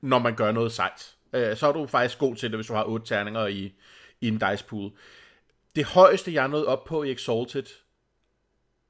når 0.00 0.18
man 0.18 0.36
gør 0.36 0.52
noget 0.52 0.72
sejt. 0.72 1.16
Øh, 1.32 1.56
så 1.56 1.66
er 1.66 1.72
du 1.72 1.86
faktisk 1.86 2.18
god 2.18 2.36
til 2.36 2.50
det, 2.50 2.58
hvis 2.58 2.66
du 2.66 2.74
har 2.74 2.84
otte 2.84 3.06
terninger 3.06 3.46
i, 3.46 3.72
i 4.20 4.28
en 4.28 4.38
dice 4.38 4.64
pool. 4.64 4.90
Det 5.76 5.84
højeste, 5.84 6.34
jeg 6.34 6.48
nåede 6.48 6.66
op 6.66 6.84
på 6.84 7.02
i 7.02 7.12
Exalted, 7.12 7.66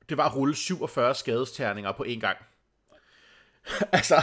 det 0.08 0.16
var 0.16 0.28
at 0.28 0.36
rulle 0.36 0.54
47 0.54 1.14
skadesterninger 1.14 1.92
på 1.92 2.04
én 2.08 2.20
gang. 2.20 2.38
altså, 3.92 4.22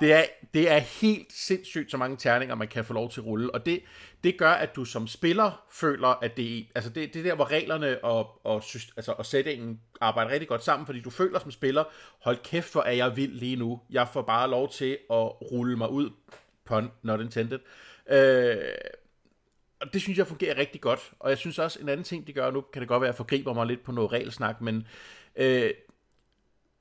det 0.00 0.12
er, 0.12 0.24
det 0.54 0.70
er 0.70 0.78
helt 0.78 1.32
sindssygt, 1.32 1.90
så 1.90 1.96
mange 1.96 2.16
terninger, 2.16 2.54
man 2.54 2.68
kan 2.68 2.84
få 2.84 2.92
lov 2.92 3.10
til 3.10 3.20
at 3.20 3.26
rulle, 3.26 3.54
og 3.54 3.66
det, 3.66 3.82
det 4.24 4.38
gør, 4.38 4.50
at 4.50 4.76
du 4.76 4.84
som 4.84 5.06
spiller 5.06 5.66
føler, 5.70 6.08
at 6.08 6.36
det, 6.36 6.66
altså 6.74 6.90
det, 6.90 7.14
det 7.14 7.20
er 7.20 7.24
der, 7.24 7.34
hvor 7.34 7.50
reglerne 7.50 8.04
og, 8.04 8.46
og, 8.46 8.62
altså, 8.96 9.14
og 9.18 9.26
settingen 9.26 9.80
arbejder 10.00 10.30
rigtig 10.30 10.48
godt 10.48 10.64
sammen, 10.64 10.86
fordi 10.86 11.00
du 11.00 11.10
føler 11.10 11.38
som 11.38 11.50
spiller, 11.50 11.84
hold 12.20 12.38
kæft, 12.44 12.72
hvor 12.72 12.82
er 12.82 12.92
jeg 12.92 13.16
vild 13.16 13.32
lige 13.32 13.56
nu. 13.56 13.80
Jeg 13.90 14.08
får 14.12 14.22
bare 14.22 14.50
lov 14.50 14.70
til 14.70 14.90
at 15.10 15.52
rulle 15.52 15.76
mig 15.76 15.90
ud, 15.90 16.10
pun 16.64 16.90
not 17.02 17.20
intended. 17.20 17.58
Øh, 18.10 18.56
og 19.80 19.92
det 19.92 20.02
synes 20.02 20.18
jeg 20.18 20.26
fungerer 20.26 20.58
rigtig 20.58 20.80
godt, 20.80 21.12
og 21.18 21.30
jeg 21.30 21.38
synes 21.38 21.58
også, 21.58 21.80
en 21.80 21.88
anden 21.88 22.04
ting, 22.04 22.26
de 22.26 22.32
gør 22.32 22.50
nu, 22.50 22.60
kan 22.60 22.80
det 22.80 22.88
godt 22.88 23.00
være, 23.00 23.08
at 23.08 23.12
jeg 23.12 23.16
forgriber 23.16 23.52
mig 23.52 23.66
lidt 23.66 23.84
på 23.84 23.92
noget 23.92 24.12
regelsnak, 24.12 24.60
men 24.60 24.86
øh, 25.36 25.70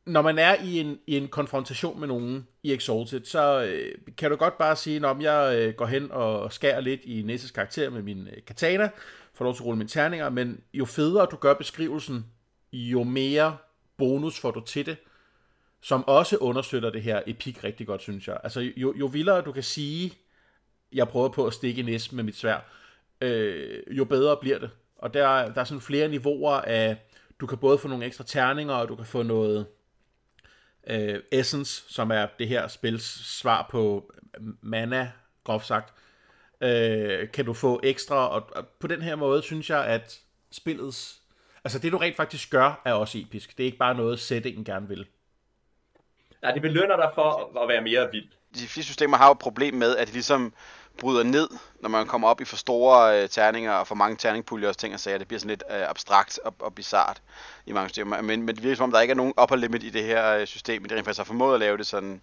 når 0.09 0.21
man 0.21 0.39
er 0.39 0.55
i 0.63 0.79
en, 0.79 0.99
i 1.07 1.17
en 1.17 1.27
konfrontation 1.27 1.99
med 1.99 2.07
nogen 2.07 2.47
i 2.63 2.73
Exalted, 2.73 3.25
så 3.25 3.63
øh, 3.63 3.95
kan 4.17 4.29
du 4.31 4.35
godt 4.35 4.57
bare 4.57 4.75
sige, 4.75 5.07
at 5.07 5.21
jeg 5.21 5.55
øh, 5.57 5.73
går 5.73 5.85
hen 5.85 6.11
og 6.11 6.53
skærer 6.53 6.79
lidt 6.79 7.01
i 7.03 7.21
Nesses 7.21 7.51
karakter 7.51 7.89
med 7.89 8.01
min 8.01 8.27
øh, 8.27 8.43
katana, 8.47 8.89
får 9.33 9.45
lov 9.45 9.55
til 9.55 9.61
at 9.61 9.65
rulle 9.65 9.77
mine 9.77 9.89
terninger, 9.89 10.29
men 10.29 10.61
jo 10.73 10.85
federe 10.85 11.27
du 11.31 11.35
gør 11.35 11.53
beskrivelsen, 11.53 12.25
jo 12.73 13.03
mere 13.03 13.57
bonus 13.97 14.39
får 14.39 14.51
du 14.51 14.61
til 14.65 14.85
det, 14.85 14.97
som 15.81 16.07
også 16.07 16.37
understøtter 16.37 16.89
det 16.89 17.01
her 17.01 17.21
epik 17.27 17.63
rigtig 17.63 17.87
godt, 17.87 18.01
synes 18.01 18.27
jeg. 18.27 18.37
Altså, 18.43 18.71
jo, 18.77 18.93
jo 18.95 19.05
vildere 19.05 19.41
du 19.41 19.51
kan 19.51 19.63
sige, 19.63 20.13
jeg 20.93 21.07
prøver 21.07 21.29
på 21.29 21.47
at 21.47 21.53
stikke 21.53 21.83
Ness 21.83 22.11
med 22.11 22.23
mit 22.23 22.35
svær, 22.35 22.59
øh, 23.21 23.79
jo 23.91 24.05
bedre 24.05 24.37
bliver 24.41 24.59
det. 24.59 24.69
Og 24.97 25.13
der, 25.13 25.53
der 25.53 25.61
er 25.61 25.65
sådan 25.65 25.81
flere 25.81 26.07
niveauer 26.07 26.53
af, 26.53 26.97
du 27.39 27.45
kan 27.45 27.57
både 27.57 27.77
få 27.77 27.87
nogle 27.87 28.05
ekstra 28.05 28.23
terninger, 28.23 28.73
og 28.73 28.87
du 28.87 28.95
kan 28.95 29.05
få 29.05 29.23
noget 29.23 29.65
øh, 30.89 31.23
Essence, 31.32 31.84
som 31.93 32.12
er 32.12 32.28
det 32.39 32.47
her 32.47 32.67
spils 32.67 33.04
svar 33.39 33.67
på 33.71 34.13
mana, 34.62 35.12
groft 35.43 35.65
sagt, 35.65 35.93
øh, 36.62 37.32
kan 37.32 37.45
du 37.45 37.54
få 37.54 37.80
ekstra, 37.84 38.28
og, 38.30 38.49
og 38.56 38.67
på 38.67 38.88
den 38.88 39.02
her 39.02 39.15
måde 39.15 39.41
synes 39.41 39.69
jeg, 39.69 39.86
at 39.86 40.19
spillets, 40.52 41.21
altså 41.63 41.80
det 41.80 41.91
du 41.91 41.97
rent 41.97 42.15
faktisk 42.15 42.49
gør, 42.52 42.82
er 42.86 42.93
også 42.93 43.17
episk. 43.17 43.58
Det 43.58 43.63
er 43.63 43.65
ikke 43.65 43.78
bare 43.78 43.95
noget, 43.95 44.19
settingen 44.19 44.65
gerne 44.65 44.88
vil. 44.88 45.08
Nej, 46.41 46.52
det 46.52 46.62
belønner 46.62 46.95
dig 46.95 47.12
for 47.15 47.60
at 47.63 47.69
være 47.69 47.82
mere 47.82 48.12
vild. 48.12 48.28
De 48.56 48.67
fleste 48.67 48.84
systemer 48.84 49.17
har 49.17 49.28
jo 49.28 49.32
et 49.32 49.39
problem 49.39 49.73
med, 49.73 49.97
at 49.97 50.08
de 50.08 50.13
ligesom 50.13 50.54
bryder 50.99 51.23
ned, 51.23 51.49
når 51.81 51.89
man 51.89 52.07
kommer 52.07 52.27
op 52.27 52.41
i 52.41 52.45
for 52.45 52.55
store 52.55 53.23
øh, 53.23 53.29
terninger 53.29 53.71
og 53.71 53.88
for 53.88 53.95
mange 53.95 54.17
terningpuljer 54.17 54.69
og 54.69 54.77
ting 54.77 54.93
og 54.93 54.99
sager. 54.99 55.17
Det 55.17 55.27
bliver 55.27 55.39
sådan 55.39 55.49
lidt 55.49 55.63
øh, 55.71 55.89
abstrakt 55.89 56.39
og, 56.43 56.55
og 56.59 56.75
bizart 56.75 57.21
i 57.65 57.71
mange 57.71 57.89
systemer. 57.89 58.21
Men, 58.21 58.43
men 58.43 58.55
det 58.55 58.63
virker 58.63 58.75
som 58.75 58.83
om, 58.83 58.91
der 58.91 59.01
ikke 59.01 59.12
er 59.12 59.15
nogen 59.15 59.33
upper 59.41 59.55
limit 59.55 59.83
i 59.83 59.89
det 59.89 60.03
her 60.03 60.35
øh, 60.35 60.47
system, 60.47 60.81
men 60.81 60.89
det 60.89 60.97
rent 60.97 61.05
faktisk 61.05 61.19
har 61.19 61.25
formået 61.25 61.53
at 61.53 61.59
lave 61.59 61.77
det 61.77 61.88
sådan 61.88 62.21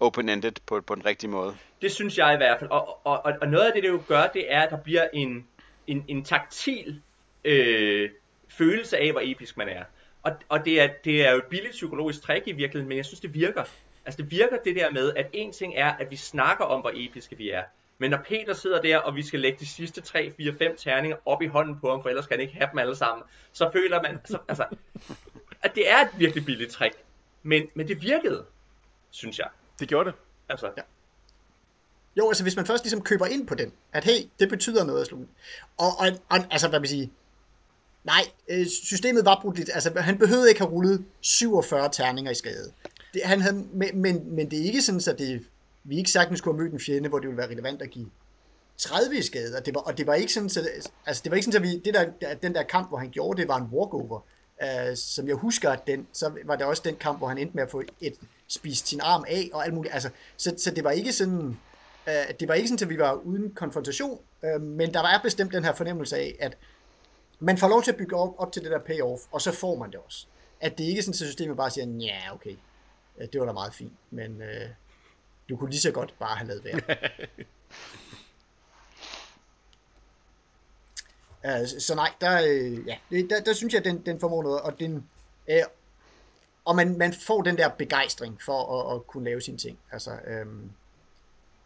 open-ended 0.00 0.52
på, 0.66 0.80
på 0.80 0.94
den 0.94 1.06
rigtige 1.06 1.30
måde. 1.30 1.56
Det 1.82 1.92
synes 1.92 2.18
jeg 2.18 2.34
i 2.34 2.36
hvert 2.36 2.58
fald. 2.58 2.70
Og, 2.70 3.06
og, 3.06 3.24
og, 3.24 3.32
og 3.40 3.48
noget 3.48 3.64
af 3.64 3.72
det, 3.72 3.82
det 3.82 3.88
jo 3.88 4.02
gør, 4.08 4.26
det 4.26 4.52
er, 4.52 4.62
at 4.62 4.70
der 4.70 4.76
bliver 4.76 5.08
en, 5.12 5.46
en, 5.86 6.04
en 6.08 6.24
taktil 6.24 7.00
øh, 7.44 8.10
følelse 8.48 8.98
af, 8.98 9.12
hvor 9.12 9.20
episk 9.24 9.56
man 9.56 9.68
er. 9.68 9.84
Og, 10.22 10.32
og 10.48 10.64
det, 10.64 10.80
er, 10.80 10.88
det 11.04 11.26
er 11.26 11.30
jo 11.30 11.38
et 11.38 11.44
billigt 11.44 11.72
psykologisk 11.72 12.22
trick 12.22 12.46
i 12.46 12.52
virkeligheden, 12.52 12.88
men 12.88 12.96
jeg 12.96 13.04
synes, 13.04 13.20
det 13.20 13.34
virker. 13.34 13.64
Altså 14.04 14.22
det 14.22 14.30
virker 14.30 14.56
det 14.64 14.76
der 14.76 14.90
med, 14.90 15.12
at 15.16 15.26
en 15.32 15.52
ting 15.52 15.74
er, 15.76 15.92
at 15.92 16.10
vi 16.10 16.16
snakker 16.16 16.64
om, 16.64 16.80
hvor 16.80 16.92
episke 16.94 17.36
vi 17.36 17.50
er. 17.50 17.62
Men 18.02 18.10
når 18.10 18.18
Peter 18.28 18.54
sidder 18.54 18.82
der, 18.82 18.98
og 18.98 19.16
vi 19.16 19.22
skal 19.22 19.40
lægge 19.40 19.58
de 19.60 19.66
sidste 19.66 20.00
3, 20.00 20.32
4, 20.36 20.54
5 20.58 20.76
terninger 20.76 21.16
op 21.26 21.42
i 21.42 21.46
hånden 21.46 21.80
på 21.80 21.90
ham, 21.90 22.02
for 22.02 22.08
ellers 22.08 22.26
kan 22.26 22.34
han 22.34 22.40
ikke 22.40 22.54
have 22.54 22.68
dem 22.70 22.78
alle 22.78 22.96
sammen, 22.96 23.24
så 23.52 23.70
føler 23.72 24.02
man, 24.02 24.18
så, 24.24 24.38
altså, 24.48 24.64
at 25.62 25.74
det 25.74 25.90
er 25.90 25.96
et 25.96 26.08
virkelig 26.16 26.44
billigt 26.44 26.70
trick. 26.70 26.94
Men, 27.42 27.62
men 27.74 27.88
det 27.88 28.02
virkede, 28.02 28.44
synes 29.10 29.38
jeg. 29.38 29.48
Det 29.80 29.88
gjorde 29.88 30.10
det. 30.10 30.18
Altså. 30.48 30.70
Ja. 30.76 30.82
Jo, 32.16 32.28
altså 32.28 32.42
hvis 32.42 32.56
man 32.56 32.66
først 32.66 32.84
ligesom 32.84 33.02
køber 33.02 33.26
ind 33.26 33.46
på 33.46 33.54
den, 33.54 33.72
at 33.92 34.04
hey, 34.04 34.28
det 34.40 34.48
betyder 34.48 34.84
noget 34.84 35.00
at 35.00 35.06
slå 35.06 35.18
og, 35.76 35.88
og, 35.98 36.06
og 36.28 36.38
altså 36.50 36.68
hvad 36.68 36.80
vil 36.80 36.88
sige, 36.88 37.12
nej, 38.04 38.22
øh, 38.48 38.66
systemet 38.66 39.24
var 39.24 39.38
brudt 39.42 39.56
lidt, 39.56 39.70
altså 39.74 39.92
han 39.96 40.18
behøvede 40.18 40.48
ikke 40.48 40.60
have 40.60 40.70
rullet 40.70 41.04
47 41.20 41.88
terninger 41.92 42.30
i 42.30 42.34
skade. 42.34 42.72
Det, 43.14 43.22
han 43.24 43.40
havde, 43.40 43.54
men, 43.72 44.02
men, 44.02 44.36
men 44.36 44.50
det 44.50 44.58
er 44.60 44.64
ikke 44.64 44.82
sådan, 44.82 45.00
at 45.14 45.18
det 45.18 45.46
vi 45.84 45.98
ikke 45.98 46.10
sagtens 46.10 46.38
skulle 46.38 46.56
have 46.56 46.62
mødt 46.62 46.72
en 46.72 46.80
fjende, 46.80 47.08
hvor 47.08 47.18
det 47.18 47.28
ville 47.28 47.38
være 47.38 47.50
relevant 47.50 47.82
at 47.82 47.90
give 47.90 48.10
30 48.76 49.18
i 49.18 49.22
skade, 49.22 49.56
og 49.56 49.66
det 49.66 49.74
var, 49.74 49.80
og 49.80 49.98
det 49.98 50.06
var 50.06 50.14
ikke 50.14 50.32
sådan, 50.32 50.48
så, 50.48 50.68
altså 51.06 51.22
det 51.24 51.30
var 51.30 51.36
ikke 51.36 51.44
sådan, 51.52 51.62
at 51.62 51.72
vi, 51.72 51.78
det 51.78 51.94
der, 51.94 52.34
den 52.34 52.54
der 52.54 52.62
kamp, 52.62 52.88
hvor 52.88 52.98
han 52.98 53.10
gjorde 53.10 53.40
det, 53.40 53.48
var 53.48 53.56
en 53.56 53.68
walkover. 53.72 54.20
Uh, 54.62 54.94
som 54.94 55.28
jeg 55.28 55.36
husker, 55.36 55.70
at 55.70 55.86
den, 55.86 56.06
så 56.12 56.32
var 56.44 56.56
det 56.56 56.66
også 56.66 56.82
den 56.84 56.96
kamp, 56.96 57.18
hvor 57.18 57.28
han 57.28 57.38
endte 57.38 57.54
med 57.54 57.62
at 57.62 57.70
få 57.70 57.82
et, 58.00 58.14
spist 58.48 58.88
sin 58.88 59.00
arm 59.02 59.24
af, 59.28 59.50
og 59.52 59.64
alt 59.64 59.74
muligt. 59.74 59.94
Altså, 59.94 60.10
så, 60.36 60.54
så 60.58 60.70
det 60.70 60.84
var 60.84 60.90
ikke 60.90 61.12
sådan, 61.12 61.58
uh, 62.06 62.34
det 62.40 62.48
var 62.48 62.54
ikke 62.54 62.68
sådan, 62.68 62.84
at 62.84 62.90
vi 62.90 62.98
var 62.98 63.12
uden 63.12 63.54
konfrontation, 63.54 64.18
uh, 64.42 64.62
men 64.62 64.94
der 64.94 65.00
var 65.00 65.20
bestemt 65.22 65.52
den 65.52 65.64
her 65.64 65.74
fornemmelse 65.74 66.16
af, 66.16 66.36
at 66.40 66.56
man 67.40 67.58
får 67.58 67.68
lov 67.68 67.82
til 67.82 67.90
at 67.90 67.96
bygge 67.96 68.16
op, 68.16 68.34
op 68.38 68.52
til 68.52 68.62
det 68.62 68.70
der 68.70 68.78
payoff, 68.78 69.22
og 69.32 69.40
så 69.42 69.52
får 69.52 69.78
man 69.78 69.90
det 69.90 70.00
også. 70.06 70.26
At 70.60 70.78
det 70.78 70.84
ikke 70.84 70.98
er 70.98 71.02
sådan, 71.02 71.12
at 71.12 71.16
systemet 71.16 71.56
bare 71.56 71.70
siger, 71.70 71.86
ja, 71.86 72.34
okay, 72.34 72.56
det 73.32 73.40
var 73.40 73.46
da 73.46 73.52
meget 73.52 73.74
fint, 73.74 73.92
men 74.10 74.36
uh, 74.36 74.70
du 75.48 75.56
kunne 75.56 75.70
lige 75.70 75.80
så 75.80 75.90
godt 75.90 76.14
bare 76.18 76.36
have 76.36 76.48
lavet 76.48 76.64
være. 76.64 76.80
uh, 81.62 81.68
så 81.86 81.94
nej, 81.94 82.12
der, 82.20 82.42
uh, 82.42 82.88
ja, 82.88 82.96
der, 83.10 83.40
der 83.40 83.52
synes 83.52 83.74
jeg, 83.74 83.84
den, 83.84 84.06
den 84.06 84.20
formår 84.20 84.42
noget, 84.42 84.60
og 84.60 84.80
den, 84.80 84.94
uh, 85.48 85.54
og 86.64 86.76
man, 86.76 86.98
man 86.98 87.12
får 87.12 87.42
den 87.42 87.58
der 87.58 87.68
begejstring 87.68 88.42
for 88.42 88.80
at, 88.80 88.96
at 88.96 89.06
kunne 89.06 89.24
lave 89.24 89.40
sine 89.40 89.58
ting. 89.58 89.78
Altså, 89.92 90.10
um, 90.10 90.70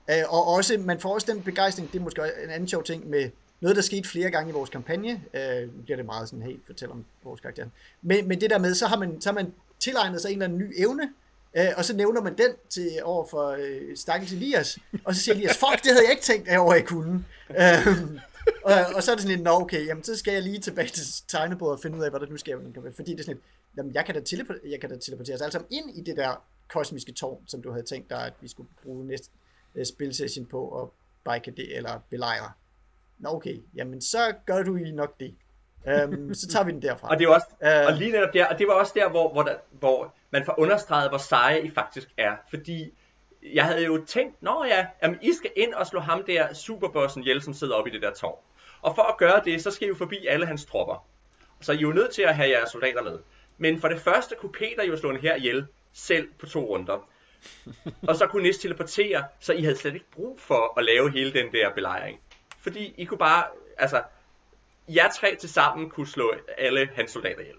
uh, 0.09 0.35
og 0.35 0.47
også, 0.47 0.79
man 0.79 1.01
får 1.01 1.15
også 1.15 1.33
den 1.33 1.43
begejstring, 1.43 1.93
det 1.93 1.99
er 1.99 2.03
måske 2.03 2.23
en 2.45 2.51
anden 2.51 2.69
sjov 2.69 2.85
ting 2.85 3.11
med 3.11 3.31
noget, 3.61 3.77
der 3.77 3.83
skete 3.83 4.09
flere 4.09 4.31
gange 4.31 4.51
i 4.51 4.53
vores 4.53 4.71
kampagne. 4.71 5.23
Nu 5.75 5.83
bliver 5.83 5.97
det 5.97 6.07
meget 6.07 6.29
sådan, 6.29 6.43
hey, 6.43 6.57
fortæl 6.67 6.91
om 6.91 7.05
vores 7.25 7.41
karakter. 7.41 7.67
Men, 8.03 8.29
men 8.29 8.41
det 8.41 8.51
der 8.51 8.59
med, 8.59 8.75
så 8.75 8.87
har 8.87 8.97
man, 8.97 9.21
så 9.21 9.29
har 9.29 9.35
man 9.35 9.55
tilegnet 9.81 10.23
sig 10.23 10.29
en 10.29 10.33
eller 10.33 10.45
anden 10.45 10.59
ny 10.59 10.75
evne, 10.77 11.13
Øh, 11.57 11.69
og 11.77 11.85
så 11.85 11.97
nævner 11.97 12.23
man 12.23 12.39
den 12.39 12.51
til 12.69 12.91
over 13.05 13.27
for 13.27 13.49
øh, 13.49 13.97
Stakkels 13.97 14.33
Elias, 14.33 14.79
og 15.05 15.15
så 15.15 15.21
siger 15.21 15.35
Elias, 15.35 15.59
fuck, 15.59 15.85
det 15.85 15.93
havde 15.93 16.05
jeg 16.05 16.11
ikke 16.11 16.23
tænkt 16.23 16.57
over, 16.57 16.75
jeg 16.75 16.87
kunne. 16.87 17.25
Øh, 17.51 17.87
og, 18.65 18.73
og 18.95 19.03
så 19.03 19.11
er 19.11 19.15
det 19.15 19.23
sådan 19.23 19.37
lidt, 19.37 19.43
nå 19.43 19.51
okay, 19.51 19.87
jamen 19.87 20.05
så 20.05 20.17
skal 20.17 20.33
jeg 20.33 20.43
lige 20.43 20.59
tilbage 20.59 20.89
til 20.89 21.05
tegnebordet 21.29 21.77
og 21.77 21.83
finde 21.83 21.99
ud 21.99 22.03
af, 22.03 22.11
hvad 22.11 22.21
der 22.21 22.27
nu 22.27 22.37
sker. 22.37 22.59
Fordi 22.97 23.13
det 23.13 23.21
er 23.21 23.25
sådan 23.25 23.35
lidt, 23.35 23.45
jamen 23.77 23.95
jeg 23.95 24.05
kan 24.05 24.15
da, 24.15 24.21
teleport- 24.21 24.71
jeg 24.71 24.81
kan 24.81 24.91
da 24.91 24.97
teleportere 24.97 25.35
os 25.35 25.41
alle 25.41 25.53
sammen 25.53 25.69
ind 25.71 25.97
i 25.97 26.01
det 26.01 26.17
der 26.17 26.45
kosmiske 26.69 27.13
tårn, 27.13 27.43
som 27.47 27.63
du 27.63 27.71
havde 27.71 27.85
tænkt 27.85 28.11
dig, 28.11 28.27
at 28.27 28.33
vi 28.41 28.49
skulle 28.49 28.69
bruge 28.83 29.07
næste 29.07 29.29
uh, 29.75 29.83
spilsession 29.85 30.47
på 30.47 30.83
at 30.83 30.89
bike 31.33 31.51
det, 31.57 31.77
eller 31.77 32.01
belejre. 32.11 32.51
Nå 33.19 33.29
okay, 33.29 33.63
jamen 33.75 34.01
så 34.01 34.35
gør 34.47 34.63
du 34.63 34.77
i 34.77 34.91
nok 34.91 35.21
det. 35.21 35.35
Um, 36.05 36.35
så 36.35 36.49
tager 36.49 36.65
vi 36.65 36.73
den 36.73 36.83
derfra. 36.83 37.09
Og 37.09 37.19
det 37.19 37.25
er 37.25 37.29
også, 37.29 37.47
uh, 37.61 37.87
og 37.87 37.93
lige 37.93 38.13
netop 38.13 38.35
der, 38.35 38.47
og 38.47 38.59
det 38.59 38.67
var 38.67 38.73
også 38.73 38.93
der, 38.95 39.11
hvor, 39.11 39.33
hvor, 39.33 39.43
der, 39.43 39.55
hvor 39.71 40.15
man 40.37 40.45
får 40.45 40.55
understreget, 40.59 41.11
hvor 41.11 41.19
seje 41.19 41.63
I 41.63 41.71
faktisk 41.71 42.09
er. 42.17 42.37
Fordi 42.51 42.93
jeg 43.43 43.65
havde 43.65 43.85
jo 43.85 44.05
tænkt, 44.05 44.43
nå 44.43 44.65
ja, 44.65 44.87
jamen 45.03 45.19
I 45.23 45.33
skal 45.33 45.51
ind 45.57 45.75
og 45.75 45.87
slå 45.87 46.01
ham 46.01 46.25
der 46.25 46.55
superbossen 46.55 47.23
ihjel, 47.23 47.43
som 47.43 47.55
sidder 47.55 47.75
oppe 47.75 47.91
i 47.91 47.93
det 47.93 48.03
der 48.03 48.13
tårn. 48.13 48.39
Og 48.83 48.95
for 48.95 49.03
at 49.03 49.17
gøre 49.17 49.43
det, 49.45 49.63
så 49.63 49.71
skal 49.71 49.87
I 49.87 49.89
jo 49.89 49.95
forbi 49.95 50.27
alle 50.27 50.47
hans 50.47 50.65
tropper. 50.65 51.07
Så 51.61 51.73
I 51.73 51.77
er 51.77 51.81
jo 51.81 51.93
nødt 51.93 52.15
til 52.15 52.23
at 52.23 52.37
have 52.37 52.51
jeres 52.51 52.71
soldater 52.71 53.03
med. 53.03 53.19
Men 53.59 53.81
for 53.81 53.89
det 53.89 54.01
første 54.01 54.35
kunne 54.39 54.53
Peter 54.53 54.85
jo 54.85 54.97
slå 54.97 55.11
en 55.11 55.17
her 55.17 55.35
ihjel, 55.35 55.67
selv 55.93 56.29
på 56.39 56.47
to 56.47 56.61
runder. 56.61 57.09
Og 58.09 58.17
så 58.17 58.27
kunne 58.27 58.43
Nis 58.43 58.59
teleportere, 58.59 59.25
så 59.41 59.53
I 59.53 59.63
havde 59.63 59.77
slet 59.77 59.95
ikke 59.95 60.11
brug 60.11 60.41
for 60.41 60.79
at 60.79 60.85
lave 60.85 61.11
hele 61.11 61.33
den 61.33 61.53
der 61.53 61.75
belejring. 61.75 62.21
Fordi 62.61 62.95
I 62.97 63.05
kunne 63.05 63.19
bare, 63.19 63.45
altså, 63.79 64.03
jer 64.89 65.09
tre 65.09 65.37
til 65.37 65.49
sammen 65.49 65.91
kunne 65.91 66.07
slå 66.07 66.33
alle 66.59 66.89
hans 66.95 67.11
soldater 67.11 67.41
ihjel. 67.41 67.57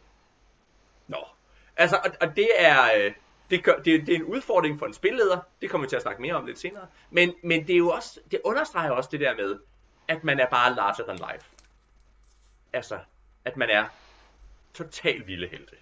Altså, 1.77 1.95
og, 1.95 2.11
og 2.21 2.35
det 2.35 2.49
er... 2.57 2.83
Øh, 2.97 3.13
det, 3.49 3.63
gør, 3.63 3.75
det, 3.75 4.07
det 4.07 4.09
er 4.09 4.15
en 4.15 4.23
udfordring 4.23 4.79
for 4.79 4.85
en 4.85 4.93
spilleder, 4.93 5.39
det 5.61 5.69
kommer 5.69 5.87
vi 5.87 5.89
til 5.89 5.95
at 5.95 6.01
snakke 6.01 6.21
mere 6.21 6.33
om 6.33 6.45
lidt 6.45 6.59
senere, 6.59 6.87
men, 7.11 7.33
men 7.43 7.67
det, 7.67 7.73
er 7.73 7.77
jo 7.77 7.89
også, 7.89 8.19
det 8.31 8.41
understreger 8.43 8.91
også 8.91 9.09
det 9.11 9.19
der 9.19 9.35
med, 9.35 9.59
at 10.07 10.23
man 10.23 10.39
er 10.39 10.49
bare 10.49 10.75
larger 10.75 11.03
than 11.03 11.15
life. 11.15 11.45
Altså, 12.73 12.99
at 13.45 13.57
man 13.57 13.69
er 13.69 13.85
totalt 14.73 15.27
vilde 15.27 15.47
helte. 15.47 15.75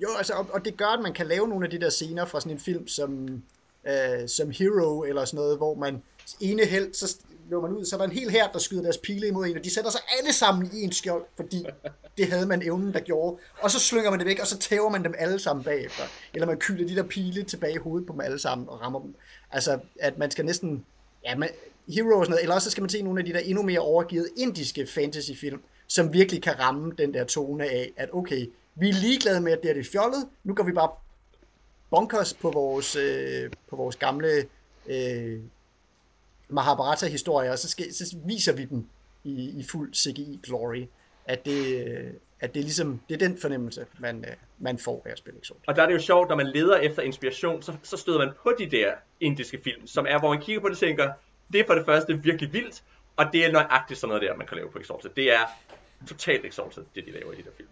Jo, 0.00 0.08
altså, 0.16 0.34
og, 0.34 0.46
og 0.52 0.64
det 0.64 0.76
gør, 0.76 0.86
at 0.86 1.00
man 1.00 1.12
kan 1.12 1.26
lave 1.26 1.48
nogle 1.48 1.64
af 1.64 1.70
de 1.70 1.80
der 1.80 1.90
scener 1.90 2.24
fra 2.24 2.40
sådan 2.40 2.52
en 2.52 2.60
film 2.60 2.88
som, 2.88 3.42
øh, 3.86 4.28
som 4.28 4.50
Hero 4.50 5.02
eller 5.02 5.24
sådan 5.24 5.36
noget, 5.36 5.56
hvor 5.56 5.74
man 5.74 6.02
ene 6.40 6.64
held, 6.64 6.94
så 6.94 7.18
løber 7.52 7.68
man 7.68 7.76
ud, 7.76 7.84
så 7.84 7.96
er 7.96 7.98
der 7.98 8.04
en 8.04 8.12
hel 8.12 8.30
her, 8.30 8.48
der 8.52 8.58
skyder 8.58 8.82
deres 8.82 8.98
pile 8.98 9.28
imod 9.28 9.46
en, 9.46 9.56
og 9.56 9.64
de 9.64 9.74
sætter 9.74 9.90
sig 9.90 10.00
alle 10.18 10.32
sammen 10.32 10.70
i 10.72 10.82
en 10.82 10.92
skjold, 10.92 11.24
fordi 11.36 11.66
det 12.18 12.26
havde 12.26 12.46
man 12.46 12.62
evnen, 12.62 12.92
der 12.92 13.00
gjorde. 13.00 13.38
Og 13.60 13.70
så 13.70 13.80
slynger 13.80 14.10
man 14.10 14.18
det 14.18 14.26
væk, 14.26 14.40
og 14.40 14.46
så 14.46 14.58
tæver 14.58 14.90
man 14.90 15.04
dem 15.04 15.14
alle 15.18 15.38
sammen 15.38 15.64
bagefter. 15.64 16.02
Eller 16.34 16.46
man 16.46 16.56
kyler 16.58 16.88
de 16.88 16.96
der 16.96 17.02
pile 17.02 17.42
tilbage 17.42 17.74
i 17.74 17.76
hovedet 17.76 18.06
på 18.06 18.12
dem 18.12 18.20
alle 18.20 18.38
sammen 18.38 18.68
og 18.68 18.80
rammer 18.80 19.00
dem. 19.00 19.14
Altså, 19.50 19.78
at 20.00 20.18
man 20.18 20.30
skal 20.30 20.44
næsten... 20.44 20.84
Ja, 21.24 21.36
man, 21.36 21.48
Hero 21.88 22.18
og 22.18 22.24
sådan 22.24 22.30
noget, 22.30 22.42
eller 22.42 22.54
også 22.54 22.64
så 22.64 22.70
skal 22.70 22.82
man 22.82 22.90
se 22.90 23.02
nogle 23.02 23.20
af 23.20 23.24
de 23.26 23.32
der 23.32 23.38
endnu 23.38 23.62
mere 23.62 23.80
overgivet 23.80 24.28
indiske 24.36 24.86
fantasyfilm, 24.86 25.60
som 25.86 26.12
virkelig 26.12 26.42
kan 26.42 26.58
ramme 26.58 26.92
den 26.98 27.14
der 27.14 27.24
tone 27.24 27.64
af, 27.64 27.92
at 27.96 28.08
okay, 28.12 28.46
vi 28.74 28.88
er 28.88 28.92
ligeglade 28.92 29.40
med, 29.40 29.52
at 29.52 29.62
det 29.62 29.70
er 29.70 29.74
det 29.74 29.86
fjollet, 29.86 30.28
nu 30.44 30.54
går 30.54 30.64
vi 30.64 30.72
bare 30.72 30.90
bunkers 31.90 32.34
på 32.34 32.50
vores, 32.50 32.96
øh, 32.96 33.50
på 33.70 33.76
vores 33.76 33.96
gamle 33.96 34.44
øh, 34.86 35.40
Mahabharata-historier, 36.48 37.50
og 37.50 37.58
så, 37.58 37.68
skal, 37.68 37.94
så 37.94 38.16
viser 38.26 38.52
vi 38.52 38.64
dem 38.64 38.86
i, 39.24 39.60
i 39.60 39.64
fuld 39.64 39.94
CGI-glory. 39.94 40.86
At 41.26 41.44
det, 41.44 41.86
at 42.40 42.54
det 42.54 42.60
er 42.60 42.64
ligesom, 42.64 43.00
det 43.08 43.14
er 43.14 43.28
den 43.28 43.38
fornemmelse, 43.38 43.86
man, 43.98 44.24
øh, 44.24 44.34
man 44.58 44.78
får 44.78 45.02
af 45.06 45.10
at 45.10 45.18
spille 45.18 45.40
Exotic. 45.40 45.62
Og 45.66 45.76
der 45.76 45.82
er 45.82 45.86
det 45.86 45.94
jo 45.94 46.00
sjovt, 46.00 46.28
når 46.28 46.36
man 46.36 46.46
leder 46.46 46.76
efter 46.76 47.02
inspiration, 47.02 47.62
så, 47.62 47.72
så 47.82 47.96
støder 47.96 48.18
man 48.18 48.30
på 48.42 48.54
de 48.58 48.70
der 48.70 48.92
indiske 49.20 49.60
film, 49.64 49.86
som 49.86 50.06
er, 50.08 50.18
hvor 50.18 50.28
man 50.28 50.42
kigger 50.42 50.60
på 50.60 50.68
det 50.68 50.74
og 50.74 50.80
tænker, 50.80 51.12
det 51.52 51.60
er 51.60 51.64
for 51.66 51.74
det 51.74 51.84
første 51.84 52.22
virkelig 52.22 52.52
vildt, 52.52 52.82
og 53.16 53.26
det 53.32 53.46
er 53.46 53.52
nøjagtigt 53.52 54.00
sådan 54.00 54.08
noget 54.08 54.22
der, 54.22 54.36
man 54.36 54.46
kan 54.46 54.56
lave 54.56 54.70
på 54.70 54.78
Exalted. 54.78 55.10
Det 55.16 55.32
er 55.32 55.46
totalt 56.08 56.44
Exalted, 56.44 56.84
det 56.94 57.06
de 57.06 57.10
laver 57.10 57.32
i 57.32 57.36
de 57.36 57.42
der 57.42 57.50
film. 57.56 57.68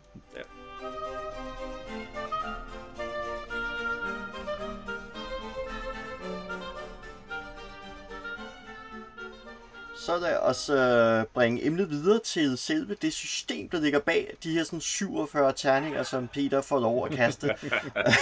Så 10.00 10.18
lad 10.18 10.38
os 10.38 10.70
øh, 10.70 11.26
bringe 11.34 11.66
emnet 11.66 11.90
videre 11.90 12.18
til 12.18 12.58
selve 12.58 12.94
det 12.94 13.12
system, 13.12 13.68
der 13.68 13.80
ligger 13.80 13.98
bag 13.98 14.36
de 14.42 14.52
her 14.52 14.64
sådan 14.64 14.80
47 14.80 15.52
terninger, 15.52 16.02
som 16.02 16.28
Peter 16.28 16.62
får 16.62 16.80
lov 16.80 17.06
at 17.06 17.12
kaste. 17.12 17.46